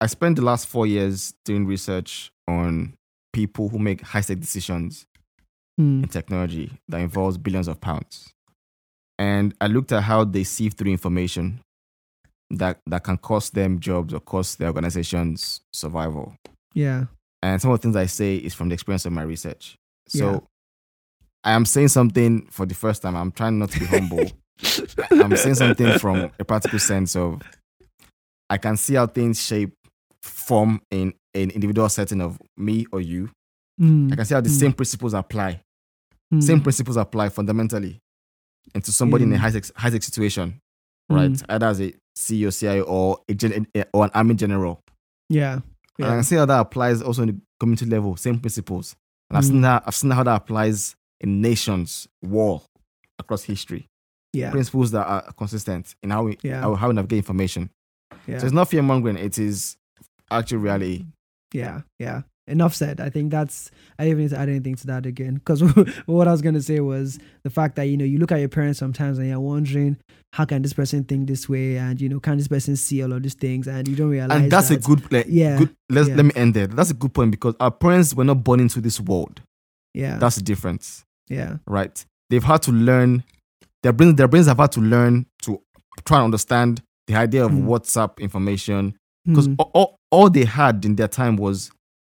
i 0.03 0.07
spent 0.07 0.37
the 0.37 0.43
last 0.43 0.67
four 0.67 0.87
years 0.87 1.33
doing 1.45 1.67
research 1.67 2.31
on 2.49 2.93
people 3.33 3.69
who 3.69 3.79
make 3.79 4.01
high-stake 4.03 4.41
decisions 4.41 5.07
Hmm, 5.79 6.03
in 6.03 6.09
technology 6.11 6.71
that 6.89 7.01
involves 7.01 7.39
billions 7.39 7.67
of 7.67 7.81
pounds. 7.81 8.29
And 9.19 9.55
i 9.61 9.67
looked 9.69 9.91
at 9.93 10.03
how 10.03 10.23
they 10.25 10.45
sieve 10.45 10.75
through 10.75 10.91
information 10.91 11.61
that 12.51 12.81
that 12.87 13.05
can 13.05 13.17
cost 13.17 13.55
them 13.55 13.81
jobs 13.81 14.13
or 14.13 14.21
cost 14.21 14.59
their 14.59 14.69
organizations 14.69 15.63
survival. 15.73 16.35
Yeah, 16.75 17.07
and 17.43 17.61
some 17.63 17.71
of 17.71 17.79
the 17.79 17.83
things 17.83 17.97
i 17.97 18.05
say 18.07 18.37
is 18.37 18.53
from 18.53 18.69
the 18.69 18.75
experience 18.75 19.07
of 19.07 19.13
my 19.13 19.23
research. 19.23 19.77
So 20.09 20.33
Yeah. 20.33 20.41
i 21.45 21.53
am 21.53 21.65
saying 21.65 21.89
something 21.89 22.47
for 22.51 22.67
the 22.67 22.75
first 22.75 23.01
time. 23.01 23.17
I'm 23.17 23.33
trying 23.33 23.59
not 23.59 23.71
to 23.71 23.81
be 23.81 23.87
humble. 23.87 24.31
I'm 25.11 25.35
saying 25.37 25.55
something 25.57 25.99
from 25.99 26.31
a 26.39 26.45
practical 26.45 26.79
sense 26.79 27.17
of 27.17 27.41
i 28.51 28.59
can 28.59 28.77
see 28.77 28.95
how 28.97 29.07
things 29.07 29.41
shape 29.43 29.73
form 30.23 30.83
in 30.91 31.15
an 31.35 31.51
individual 31.51 31.89
setting 31.89 32.21
of 32.21 32.39
me 32.57 32.87
or 32.93 33.01
you 33.01 33.31
Hmm, 33.79 34.11
i 34.13 34.17
can 34.17 34.25
see 34.27 34.35
how 34.35 34.41
the 34.41 34.51
Mm. 34.51 34.59
same 34.61 34.73
principles 34.75 35.15
apply 35.15 35.61
hmm, 36.31 36.41
same 36.41 36.61
principles 36.61 36.97
apply 36.97 37.31
fundamentally 37.31 37.99
into 38.75 38.93
somebody 38.93 39.25
in 39.25 39.33
a 39.33 39.37
Mm. 39.37 39.39
high 39.39 39.51
tech 39.51 39.65
high 39.77 39.91
tech 39.91 40.03
situation, 40.03 40.61
right? 41.09 41.31
Mm. 41.33 41.45
Either 41.49 41.67
as 41.67 41.81
a 41.81 41.93
CEO, 42.17 42.51
CIO, 42.51 42.85
or 42.85 43.19
a 43.29 43.35
gen- 43.35 43.67
or 43.93 44.05
an 44.05 44.11
army 44.15 44.35
general. 44.35 44.81
yeah, 45.29 45.61
And 45.99 46.07
I 46.07 46.15
can 46.17 46.25
see 46.25 46.37
how 46.37 46.45
that 46.47 46.61
applies 46.61 47.01
also 47.03 47.23
in 47.23 47.29
the 47.29 47.41
community 47.59 47.87
level, 47.87 48.17
same 48.17 48.39
principles. 48.39 48.95
And 49.31 49.39
I've 49.39 49.45
seen 49.47 49.59
Mm. 49.59 49.63
that 49.63 49.83
I've 49.87 49.95
seen 49.95 50.11
how 50.11 50.23
that 50.23 50.37
applies 50.37 50.95
in 51.21 51.41
nations, 51.41 52.07
war 52.23 52.63
across 53.19 53.43
history. 53.45 53.89
yeah, 54.35 54.51
Principles 54.51 54.91
that 54.93 55.07
are 55.07 55.33
consistent 55.33 55.95
in 56.03 56.11
how 56.11 56.25
we 56.25 56.39
Yeah. 56.43 56.61
how, 56.61 56.75
how 56.75 56.89
we 56.89 56.95
navigate 56.95 57.19
information. 57.19 57.71
yeah. 58.27 58.39
So 58.39 58.47
it's 58.47 58.55
not 58.55 58.69
fear 58.69 58.83
mongering, 58.83 59.17
it 59.17 59.39
is 59.39 59.77
actual 60.31 60.59
reality. 60.61 61.05
Yeah, 61.53 61.83
yeah. 61.99 62.23
Enough 62.49 62.75
said. 62.75 63.01
I 63.01 63.09
think 63.09 63.31
that's. 63.31 63.71
I 63.99 64.05
didn't 64.05 64.11
even 64.19 64.23
need 64.25 64.31
to 64.31 64.39
add 64.39 64.49
anything 64.49 64.75
to 64.75 64.87
that 64.89 65.07
again. 65.07 65.35
Because 65.35 65.63
what 66.07 66.27
I 66.27 66.33
was 66.33 66.43
gonna 66.43 66.61
say 66.61 66.81
was 66.81 67.21
the 67.45 67.51
fact 67.51 67.77
that 67.77 67.85
you 67.85 67.97
know 67.97 68.05
you 68.05 68.19
look 68.19 68.33
at 68.33 68.41
your 68.41 68.49
parents 68.49 68.81
sometimes 68.81 69.19
and 69.19 69.29
you're 69.29 69.39
wondering 69.39 69.97
how 70.33 70.45
can 70.45 70.61
this 70.63 70.73
person 70.73 71.05
think 71.05 71.29
this 71.29 71.49
way, 71.49 71.77
and 71.79 72.01
you 72.01 72.09
know 72.09 72.19
can 72.19 72.39
this 72.39 72.49
person 72.49 72.75
see 72.75 73.01
all 73.03 73.13
of 73.13 73.23
these 73.23 73.35
things, 73.35 73.69
and 73.69 73.87
you 73.87 73.95
don't 73.95 74.11
realize. 74.11 74.37
And 74.37 74.51
that's 74.51 74.71
that, 74.71 74.79
a 74.79 74.81
good 74.81 75.13
like, 75.13 75.27
Yeah, 75.29 75.59
good 75.59 75.71
let's 75.89 76.09
yeah. 76.09 76.17
let 76.17 76.25
me 76.25 76.33
end 76.35 76.55
there. 76.55 76.67
That's 76.67 76.91
a 76.91 76.95
good 76.95 77.15
point 77.15 77.31
because 77.31 77.55
our 77.61 77.71
parents 77.71 78.13
were 78.13 78.25
not 78.25 78.43
born 78.43 78.59
into 78.59 78.81
this 78.81 78.99
world. 79.01 79.41
Yeah, 79.95 80.19
That's 80.19 80.37
the 80.37 80.43
difference. 80.43 81.05
yeah, 81.29 81.59
right? 81.67 82.05
They've 82.29 82.43
had 82.43 82.63
to 82.63 82.73
learn. 82.73 83.23
Their 83.85 83.93
brains, 83.93 84.15
their 84.17 84.29
brains 84.29 84.47
have 84.47 84.59
had 84.59 84.73
to 84.73 84.81
learn 84.81 85.27
to 85.43 85.61
try 86.05 86.19
and 86.19 86.25
understand 86.27 86.83
the 87.07 87.15
idea 87.15 87.45
of 87.45 87.53
Mm. 87.53 87.67
WhatsApp 87.67 88.19
information 88.19 88.97
because 89.27 89.47
Hmm, 89.47 89.55
all, 89.59 89.97
all 90.13 90.31
they 90.31 90.45
had 90.45 90.85
in 90.85 90.95
their 90.97 91.09
time 91.09 91.37
was 91.37 91.71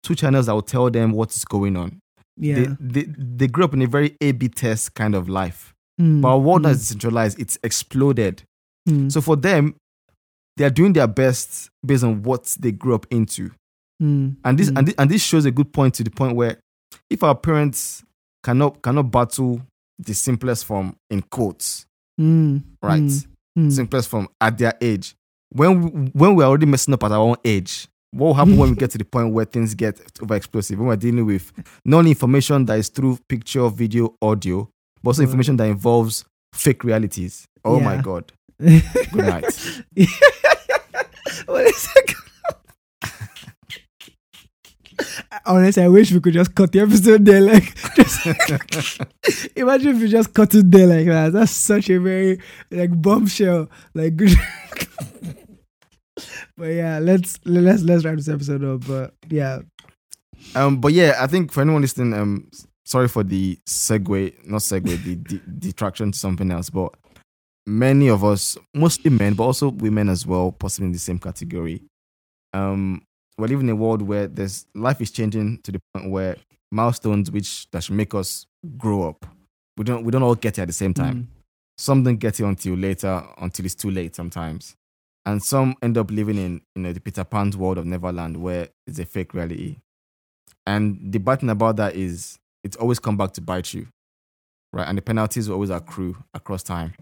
two 0.02 0.14
channels 0.14 0.46
that 0.46 0.54
would 0.54 0.66
tell 0.66 0.90
them 0.90 1.12
what 1.12 1.30
is 1.34 1.44
going 1.46 1.76
on. 1.76 1.98
yeah. 2.36 2.74
They, 2.80 3.02
they 3.02 3.12
they 3.36 3.46
grew 3.46 3.64
up 3.64 3.72
in 3.74 3.80
a 3.82 3.86
very 3.86 4.16
A/B 4.20 4.48
test 4.48 4.94
kind 4.94 5.14
of 5.14 5.28
life, 5.28 5.72
Hmm, 5.98 6.20
but 6.20 6.28
our 6.28 6.38
world 6.38 6.64
hmm, 6.66 6.72
is 6.72 6.80
decentralized. 6.80 7.38
It's 7.40 7.56
exploded. 7.62 8.42
hmm, 8.88 9.08
So 9.08 9.20
for 9.20 9.36
them, 9.36 9.76
they 10.56 10.64
are 10.64 10.70
doing 10.70 10.92
their 10.92 11.06
best 11.06 11.70
based 11.86 12.04
on 12.04 12.22
what 12.24 12.54
they 12.60 12.72
grew 12.72 12.94
up 12.94 13.06
into. 13.10 13.50
hmm, 14.00 14.30
And 14.44 14.58
this 14.58 14.68
hmm, 14.68 14.76
and 14.78 14.88
this, 14.88 14.94
and 14.98 15.10
this 15.10 15.22
shows 15.22 15.44
a 15.46 15.50
good 15.52 15.72
point 15.72 15.94
to 15.94 16.04
the 16.04 16.10
point 16.10 16.34
where 16.36 16.58
if 17.08 17.22
our 17.22 17.34
parents 17.36 18.02
cannot 18.42 18.82
cannot 18.82 19.10
battle 19.10 19.62
the 19.98 20.14
simplest 20.14 20.64
form 20.64 20.96
in 21.10 21.22
quotes, 21.22 21.86
Mm, 22.20 22.62
right? 22.82 23.02
mm, 23.02 23.26
mm. 23.58 23.70
Simplest 23.72 24.08
form 24.08 24.28
at 24.40 24.58
their 24.58 24.74
age. 24.80 25.14
When 25.50 25.82
we, 25.82 25.90
when 26.12 26.34
we're 26.34 26.44
already 26.44 26.66
messing 26.66 26.94
up 26.94 27.04
at 27.04 27.12
our 27.12 27.18
own 27.18 27.36
age, 27.44 27.88
what 28.10 28.28
will 28.28 28.34
happen 28.34 28.56
when 28.56 28.70
we 28.70 28.76
get 28.76 28.90
to 28.92 28.98
the 28.98 29.04
point 29.04 29.32
where 29.32 29.44
things 29.44 29.74
get 29.74 30.00
over 30.22 30.36
explosive? 30.36 30.78
When 30.78 30.88
we're 30.88 30.96
dealing 30.96 31.26
with 31.26 31.52
not 31.84 31.98
only 31.98 32.12
information 32.12 32.64
that 32.66 32.78
is 32.78 32.88
through 32.88 33.18
picture, 33.28 33.68
video, 33.68 34.14
audio, 34.22 34.68
but 35.02 35.10
also 35.10 35.22
mm. 35.22 35.26
information 35.26 35.56
that 35.56 35.64
involves 35.64 36.24
fake 36.52 36.84
realities. 36.84 37.46
Oh 37.64 37.80
my 37.80 38.00
god. 38.00 38.32
Good 38.58 39.14
night. 39.14 39.44
what 41.46 41.66
is 41.66 41.88
it? 41.96 42.14
Honestly, 45.46 45.82
I 45.82 45.88
wish 45.88 46.12
we 46.12 46.20
could 46.20 46.34
just 46.34 46.54
cut 46.54 46.72
the 46.72 46.80
episode 46.80 47.24
there. 47.24 47.40
Like, 47.40 47.74
just 47.96 48.26
imagine 49.56 49.96
if 49.96 50.02
we 50.02 50.08
just 50.08 50.34
cut 50.34 50.54
it 50.54 50.70
there 50.70 50.86
like 50.86 51.06
that. 51.06 51.32
That's 51.32 51.52
such 51.52 51.88
a 51.90 51.98
very 51.98 52.40
like 52.70 52.90
bombshell. 53.00 53.68
Like, 53.94 54.16
but 56.56 56.66
yeah, 56.66 56.98
let's 57.00 57.38
let's 57.44 57.82
let's 57.82 58.04
wrap 58.04 58.16
this 58.16 58.28
episode 58.28 58.64
up. 58.64 58.86
But 58.86 59.14
yeah, 59.28 59.60
Um, 60.54 60.80
but 60.80 60.92
yeah, 60.92 61.16
I 61.20 61.26
think 61.26 61.52
for 61.52 61.62
anyone 61.62 61.82
listening, 61.82 62.14
um, 62.14 62.48
sorry 62.84 63.08
for 63.08 63.24
the 63.24 63.58
segue, 63.68 64.46
not 64.46 64.60
segue, 64.60 65.02
the, 65.02 65.14
the 65.16 65.40
detraction 65.58 66.12
to 66.12 66.18
something 66.18 66.50
else. 66.50 66.70
But 66.70 66.94
many 67.66 68.08
of 68.08 68.24
us, 68.24 68.56
mostly 68.74 69.10
men, 69.10 69.34
but 69.34 69.44
also 69.44 69.70
women 69.70 70.08
as 70.08 70.26
well, 70.26 70.52
possibly 70.52 70.86
in 70.86 70.92
the 70.92 70.98
same 70.98 71.18
category. 71.18 71.82
Um, 72.52 73.02
we're 73.39 73.48
living 73.48 73.69
in 73.69 73.73
a 73.73 73.77
world 73.77 74.02
where 74.02 74.27
there's 74.27 74.66
life 74.74 75.01
is 75.01 75.11
changing 75.11 75.61
to 75.62 75.73
the 75.73 75.81
point 75.93 76.11
where 76.11 76.36
milestones 76.70 77.31
which 77.31 77.70
that 77.70 77.82
should 77.85 77.94
make 77.94 78.15
us 78.15 78.47
grow 78.77 79.09
up, 79.09 79.27
we 79.77 79.85
don't 79.85 80.05
we 80.05 80.11
don't 80.11 80.23
all 80.23 80.35
get 80.35 80.59
it 80.59 80.62
at 80.62 80.69
the 80.69 80.74
same 80.74 80.94
time. 80.94 81.15
Mm. 81.15 81.27
Some 81.77 82.05
don't 82.05 82.16
get 82.16 82.39
it 82.39 82.44
until 82.44 82.74
later, 82.74 83.23
until 83.39 83.65
it's 83.65 83.74
too 83.74 83.90
late 83.90 84.15
sometimes. 84.15 84.77
And 85.27 85.43
some 85.43 85.74
end 85.82 85.97
up 85.98 86.11
living 86.11 86.36
in 86.36 86.61
you 86.74 86.82
know 86.82 86.93
the 86.93 87.01
Peter 87.01 87.24
Pan's 87.24 87.56
world 87.56 87.78
of 87.78 87.86
Neverland 87.86 88.36
where 88.36 88.69
it's 88.86 88.98
a 88.98 89.05
fake 89.05 89.35
reality. 89.35 89.77
And 90.66 91.12
the 91.12 91.19
bad 91.19 91.40
thing 91.40 91.51
about 91.51 91.77
that 91.77 91.94
is 91.94 92.39
it's 92.62 92.77
always 92.77 92.98
come 92.98 93.16
back 93.16 93.32
to 93.32 93.40
bite 93.40 93.74
you. 93.74 93.89
Right. 94.73 94.89
And 94.89 94.98
the 94.98 95.02
penalties 95.02 95.48
will 95.48 95.55
always 95.55 95.70
accrue 95.70 96.16
across 96.35 96.62
time. 96.62 96.94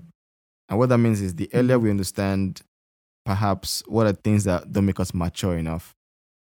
And 0.68 0.78
what 0.78 0.88
that 0.88 0.98
means 0.98 1.20
is 1.20 1.34
the 1.34 1.50
earlier 1.54 1.78
we 1.78 1.90
understand 1.90 2.62
perhaps 3.24 3.82
what 3.86 4.06
are 4.06 4.12
things 4.12 4.44
that 4.44 4.72
don't 4.72 4.86
make 4.86 5.00
us 5.00 5.14
mature 5.14 5.56
enough. 5.56 5.94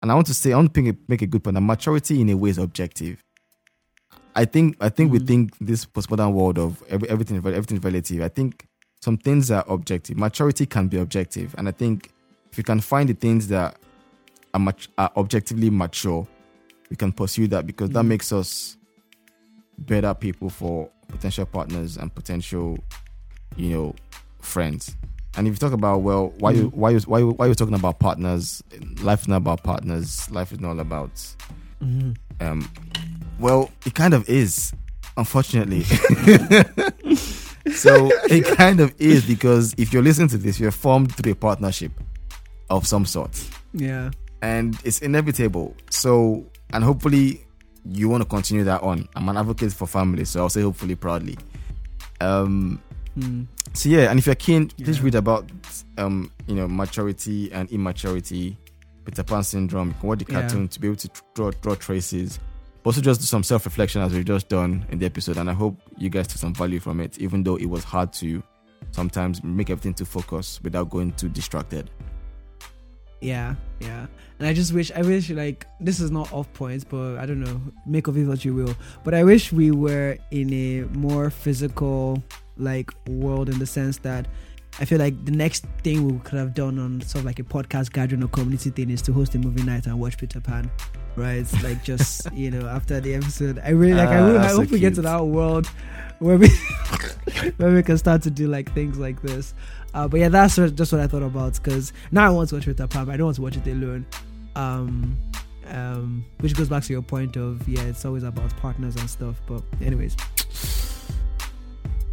And 0.06 0.12
I 0.12 0.14
want 0.14 0.28
to 0.28 0.36
say, 0.36 0.54
I 0.54 0.58
want 0.58 0.72
to 0.72 0.96
make 1.08 1.24
a, 1.24 1.26
good 1.26 1.44
point 1.44 1.56
that 1.56 1.62
maturity 1.62 2.22
in 2.22 2.30
a 2.30 2.38
way 2.38 2.52
is 2.52 2.60
objective. 2.60 3.24
I 4.36 4.46
think 4.46 4.78
I 4.80 4.90
think 4.90 5.12
we 5.12 5.18
Mhm. 5.18 5.26
think 5.28 5.58
this 5.60 5.84
postmodern 5.84 6.32
world 6.32 6.60
of 6.60 6.84
every, 6.90 7.10
everything 7.10 7.38
everything 7.38 7.78
is 7.80 7.84
relative. 7.84 8.22
I 8.22 8.28
think 8.28 8.68
some 9.02 9.18
things 9.18 9.50
are 9.50 9.66
objective. 9.68 10.16
Maturity 10.16 10.68
can 10.68 10.90
be 10.90 10.98
objective, 11.00 11.56
and 11.58 11.68
I 11.68 11.72
think 11.72 12.12
if 12.52 12.58
you 12.60 12.64
can 12.64 12.82
find 12.82 13.10
the 13.10 13.16
things 13.16 13.48
that 13.48 13.80
are, 14.54 14.60
mat- 14.60 14.88
are 15.00 15.12
objectively 15.18 15.72
mature, 15.72 16.28
we 16.92 16.96
can 16.96 17.12
pursue 17.12 17.48
that 17.48 17.66
because 17.66 17.90
that 17.90 18.04
Mhm. 18.04 18.10
makes 18.10 18.32
us 18.32 18.78
better 19.80 20.14
people 20.14 20.52
for 20.52 20.88
potential 21.08 21.48
partners 21.48 21.98
and 21.98 22.14
potential, 22.14 22.78
you 23.58 23.70
know, 23.70 23.96
friends. 24.40 24.96
And 25.38 25.48
if 25.48 25.54
you 25.54 25.58
talk 25.58 25.74
about 25.74 25.98
well, 26.02 26.34
why 26.40 26.52
you 26.52 26.70
Mhm. 26.72 26.74
why 26.76 26.90
you 26.92 27.00
why 27.00 27.20
you, 27.20 27.30
why 27.32 27.48
you 27.48 27.54
talking 27.56 27.74
about 27.76 28.00
partners? 28.00 28.64
Life 29.02 29.24
is 29.24 29.28
not 29.28 29.38
about 29.38 29.64
partners. 29.64 30.30
Life 30.32 30.52
is 30.54 30.60
not 30.60 30.70
all 30.70 30.80
about 30.80 31.12
Mhm. 31.84 32.16
um, 32.40 32.70
well, 33.40 33.70
it 33.86 33.94
kind 33.94 34.14
of 34.14 34.28
is, 34.30 34.72
unfortunately. 35.18 35.84
so 37.74 38.10
it 38.30 38.46
kind 38.58 38.80
of 38.80 38.94
is 39.00 39.26
because 39.26 39.74
if 39.78 39.92
you're 39.94 40.04
listening 40.04 40.28
to 40.30 40.38
this, 40.38 40.60
you're 40.60 40.72
formed 40.72 41.14
through 41.16 41.34
a 41.34 41.36
partnership 41.36 41.92
of 42.70 42.88
some 42.88 43.06
sort, 43.06 43.32
yeah, 43.74 44.12
and 44.42 44.78
it's 44.84 45.00
inevitable. 45.00 45.76
So, 45.90 46.46
and 46.72 46.84
hopefully, 46.84 47.46
you 47.86 48.08
want 48.10 48.24
to 48.24 48.30
continue 48.30 48.64
that 48.64 48.82
on. 48.82 49.08
I'm 49.16 49.28
an 49.30 49.38
advocate 49.38 49.74
for 49.74 49.86
family, 49.88 50.26
so 50.26 50.42
I'll 50.42 50.50
say 50.50 50.62
hopefully 50.62 50.96
proudly. 50.96 51.38
Um, 52.22 52.80
Mm. 53.18 53.48
so 53.74 53.88
yeah, 53.90 54.10
and 54.10 54.20
if 54.20 54.26
you're 54.26 54.36
keen, 54.36 54.68
please 54.68 54.98
Yeah. 54.98 55.04
read 55.06 55.16
about 55.16 55.50
um, 55.98 56.30
you 56.48 56.56
know, 56.56 56.68
maturity 56.68 57.52
and 57.54 57.70
immaturity, 57.72 58.58
Peter 59.06 59.24
Pan 59.24 59.44
syndrome. 59.44 59.90
You 59.90 59.94
can 60.00 60.10
watch 60.10 60.20
the 60.20 60.26
Yeah. 60.32 60.42
cartoon 60.42 60.68
to 60.68 60.80
be 60.82 60.88
able 60.88 60.98
to 60.98 61.10
draw 61.34 61.52
draw 61.62 61.76
traces. 61.76 62.40
But 62.84 62.90
also 62.90 63.02
just 63.02 63.22
do 63.22 63.26
some 63.26 63.42
self 63.44 63.66
reflection 63.66 64.02
as 64.02 64.14
we've 64.14 64.26
just 64.26 64.50
done 64.50 64.86
in 64.90 65.00
the 65.00 65.06
episode, 65.06 65.38
and 65.38 65.50
I 65.50 65.54
hope 65.54 65.80
you 65.98 66.10
guys 66.10 66.28
took 66.28 66.38
some 66.40 66.54
value 66.54 66.80
from 66.80 67.00
it, 67.00 67.18
even 67.20 67.42
though 67.44 67.56
it 67.56 67.66
was 67.68 67.84
hard 67.84 68.12
to 68.14 68.44
sometimes 68.92 69.44
make 69.44 69.70
everything 69.70 69.94
to 69.96 70.06
focus 70.06 70.60
without 70.64 70.90
going 70.90 71.14
too 71.14 71.30
distracted. 71.30 71.90
Yeah, 73.22 73.56
yeah. 73.80 74.06
And 74.40 74.48
I 74.48 74.54
just 74.54 74.74
wish, 74.74 74.92
I 74.92 75.02
wish, 75.02 75.30
like, 75.32 75.66
this 75.80 76.00
is 76.00 76.12
not 76.12 76.32
off 76.32 76.52
points, 76.54 76.84
but 76.84 77.18
I 77.18 77.26
don't 77.26 77.40
know, 77.40 77.60
make 77.88 78.08
of 78.08 78.18
it 78.18 78.26
what 78.28 78.46
you 78.46 78.54
will. 78.54 78.76
But 79.04 79.14
I 79.14 79.24
wish 79.24 79.52
we 79.52 79.72
were 79.72 80.18
in 80.30 80.54
a 80.54 80.82
more 80.96 81.30
physical, 81.30 82.22
like, 82.58 82.92
world 83.08 83.50
in 83.50 83.60
the 83.60 83.66
sense 83.66 83.98
that 84.00 84.28
I 84.80 84.86
feel 84.86 85.00
like 85.00 85.24
the 85.24 85.32
next 85.32 85.66
thing 85.84 86.06
we 86.06 86.20
could 86.20 86.38
have 86.38 86.54
done 86.54 86.78
on 86.80 87.00
sort 87.02 87.22
of 87.22 87.26
like 87.26 87.40
a 87.40 87.44
podcast 87.44 87.94
gathering 87.94 88.22
or 88.24 88.28
community 88.28 88.70
thing 88.72 88.90
is 88.90 89.02
to 89.04 89.14
host 89.14 89.34
a 89.36 89.40
movie 89.40 89.64
night 89.64 89.86
and 89.86 89.98
watch 90.00 90.18
Peter 90.18 90.42
Pan. 90.42 90.70
Right? 91.16 91.46
Like 91.64 91.82
just, 91.84 92.30
you 92.34 92.52
know, 92.52 92.68
after 92.68 93.00
the 93.00 93.14
episode. 93.16 93.60
I 93.64 93.70
really, 93.70 93.94
like, 93.94 94.10
I, 94.10 94.18
Ah, 94.18 94.26
really, 94.26 94.38
I 94.38 94.42
that's 94.42 94.54
so 94.56 94.62
hope 94.62 94.72
we 94.72 94.80
get 94.80 94.96
to 94.96 95.02
that 95.04 95.26
world 95.26 95.68
where 96.20 96.38
we, 96.38 96.50
where 97.58 97.74
we 97.74 97.84
can 97.84 97.98
start 97.98 98.22
to 98.24 98.30
do 98.30 98.48
like 98.48 98.74
things 98.74 98.98
like 98.98 99.22
this. 99.22 99.54
Uh, 99.94 100.10
but 100.10 100.20
yeah, 100.20 100.28
that's 100.28 100.56
just 100.58 100.92
what 100.92 101.00
I 101.00 101.08
thought 101.08 101.24
about 101.24 101.54
because 101.54 101.94
now 102.12 102.28
I 102.28 102.30
want 102.30 102.50
to 102.50 102.56
watch 102.56 102.66
Peter 102.66 102.86
Pan, 102.86 103.06
but 103.06 103.14
I 103.14 103.18
don't 103.18 103.28
want 103.28 103.36
to 103.38 103.42
watch 103.44 103.56
it 103.56 103.66
alone. 103.68 104.06
Um, 104.58 105.18
um, 105.68 106.26
which 106.42 106.54
goes 106.56 106.68
back 106.70 106.84
to 106.84 106.94
your 106.94 107.02
point 107.02 107.38
of 107.38 107.68
yeah, 107.68 107.82
it's 107.84 108.04
always 108.04 108.24
about 108.24 108.56
partners 108.58 108.98
and 108.98 109.10
stuff. 109.10 109.40
But 109.48 109.64
anyways, 109.82 110.18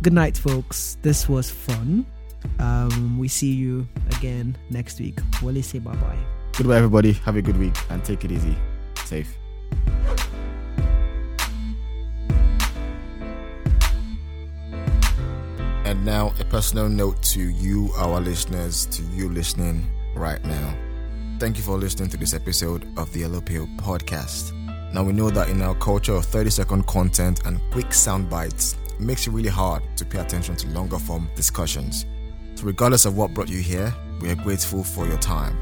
good 0.02 0.12
night, 0.12 0.36
folks. 0.36 0.98
This 1.02 1.28
was 1.28 1.48
fun. 1.48 2.04
Um, 2.58 3.18
we 3.18 3.28
see 3.28 3.52
you 3.52 3.86
again 4.16 4.56
next 4.68 4.98
week. 4.98 5.20
Wally 5.40 5.62
say 5.62 5.78
bye 5.78 5.94
bye. 5.94 6.18
Goodbye, 6.56 6.76
everybody. 6.76 7.12
Have 7.12 7.36
a 7.36 7.42
good 7.42 7.56
week 7.56 7.76
and 7.88 8.04
take 8.04 8.24
it 8.24 8.32
easy. 8.32 8.56
Safe. 9.04 9.38
And 15.84 16.04
now, 16.04 16.32
a 16.40 16.44
personal 16.44 16.88
note 16.88 17.22
to 17.34 17.40
you, 17.40 17.90
our 17.96 18.20
listeners, 18.20 18.86
to 18.86 19.02
you 19.14 19.28
listening 19.28 19.86
right 20.16 20.44
now. 20.44 20.74
Thank 21.38 21.56
you 21.58 21.62
for 21.62 21.78
listening 21.78 22.08
to 22.10 22.16
this 22.16 22.34
episode 22.34 22.86
of 22.98 23.12
the 23.12 23.20
Yellow 23.20 23.40
Pill 23.40 23.66
podcast. 23.76 24.52
Now, 24.92 25.04
we 25.04 25.12
know 25.12 25.30
that 25.30 25.48
in 25.48 25.62
our 25.62 25.74
culture 25.76 26.14
of 26.14 26.24
30 26.26 26.50
second 26.50 26.86
content 26.86 27.46
and 27.46 27.60
quick 27.70 27.94
sound 27.94 28.28
bites, 28.28 28.76
it 29.02 29.06
makes 29.06 29.26
it 29.26 29.30
really 29.32 29.48
hard 29.48 29.82
to 29.96 30.04
pay 30.04 30.20
attention 30.20 30.54
to 30.54 30.68
longer 30.68 30.98
form 30.98 31.28
discussions. 31.34 32.06
So, 32.54 32.64
regardless 32.64 33.04
of 33.04 33.16
what 33.16 33.34
brought 33.34 33.48
you 33.48 33.58
here, 33.58 33.92
we 34.20 34.30
are 34.30 34.36
grateful 34.36 34.84
for 34.84 35.06
your 35.06 35.18
time. 35.18 35.58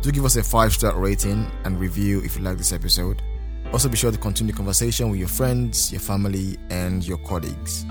Do 0.00 0.10
give 0.10 0.24
us 0.24 0.34
a 0.34 0.42
five 0.42 0.72
star 0.72 0.98
rating 0.98 1.48
and 1.64 1.78
review 1.78 2.20
if 2.24 2.36
you 2.36 2.42
like 2.42 2.58
this 2.58 2.72
episode. 2.72 3.22
Also, 3.72 3.88
be 3.88 3.96
sure 3.96 4.10
to 4.10 4.18
continue 4.18 4.52
the 4.52 4.56
conversation 4.56 5.10
with 5.10 5.20
your 5.20 5.28
friends, 5.28 5.92
your 5.92 6.00
family, 6.00 6.58
and 6.70 7.06
your 7.06 7.18
colleagues. 7.18 7.84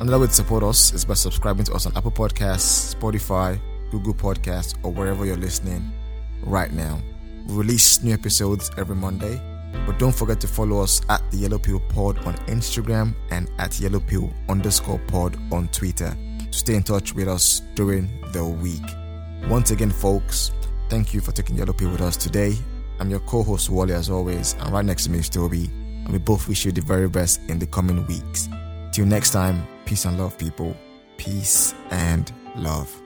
Another 0.00 0.18
way 0.18 0.26
to 0.26 0.32
support 0.32 0.64
us 0.64 0.92
is 0.92 1.04
by 1.04 1.14
subscribing 1.14 1.64
to 1.66 1.74
us 1.74 1.86
on 1.86 1.96
Apple 1.96 2.10
Podcasts, 2.10 2.96
Spotify, 2.96 3.60
Google 3.92 4.14
Podcasts, 4.14 4.74
or 4.82 4.92
wherever 4.92 5.24
you're 5.24 5.36
listening 5.36 5.92
right 6.42 6.72
now. 6.72 7.00
We 7.46 7.54
release 7.54 8.02
new 8.02 8.12
episodes 8.12 8.72
every 8.76 8.96
Monday, 8.96 9.40
but 9.86 9.98
don't 9.98 10.14
forget 10.14 10.40
to 10.40 10.48
follow 10.48 10.80
us 10.80 11.00
at 11.08 11.22
the 11.30 11.38
Yellow 11.38 11.58
Pill 11.58 11.80
Pod 11.80 12.18
on 12.26 12.34
Instagram 12.46 13.14
and 13.30 13.50
at 13.58 13.78
Yellow 13.80 14.00
Pill 14.00 14.32
underscore 14.48 15.00
pod 15.08 15.36
on 15.52 15.68
Twitter 15.68 16.16
to 16.50 16.58
stay 16.58 16.74
in 16.74 16.82
touch 16.82 17.14
with 17.14 17.28
us 17.28 17.60
during 17.74 18.08
the 18.32 18.44
week. 18.44 18.82
Once 19.48 19.70
again, 19.70 19.90
folks, 19.90 20.52
thank 20.88 21.12
you 21.12 21.20
for 21.20 21.32
taking 21.32 21.56
Yellow 21.56 21.72
Pill 21.72 21.90
with 21.90 22.00
us 22.00 22.16
today. 22.16 22.54
I'm 23.00 23.10
your 23.10 23.20
co-host 23.20 23.70
Wally 23.70 23.94
as 23.94 24.10
always, 24.10 24.54
and 24.60 24.72
right 24.72 24.84
next 24.84 25.04
to 25.04 25.10
me 25.10 25.18
is 25.18 25.28
Toby, 25.28 25.64
and 25.64 26.10
we 26.10 26.18
both 26.18 26.46
wish 26.46 26.64
you 26.64 26.72
the 26.72 26.82
very 26.82 27.08
best 27.08 27.40
in 27.48 27.58
the 27.58 27.66
coming 27.66 28.06
weeks. 28.06 28.48
Till 28.92 29.06
next 29.06 29.30
time, 29.30 29.66
peace 29.86 30.04
and 30.04 30.18
love, 30.18 30.38
people. 30.38 30.76
Peace 31.16 31.74
and 31.90 32.32
love. 32.54 33.01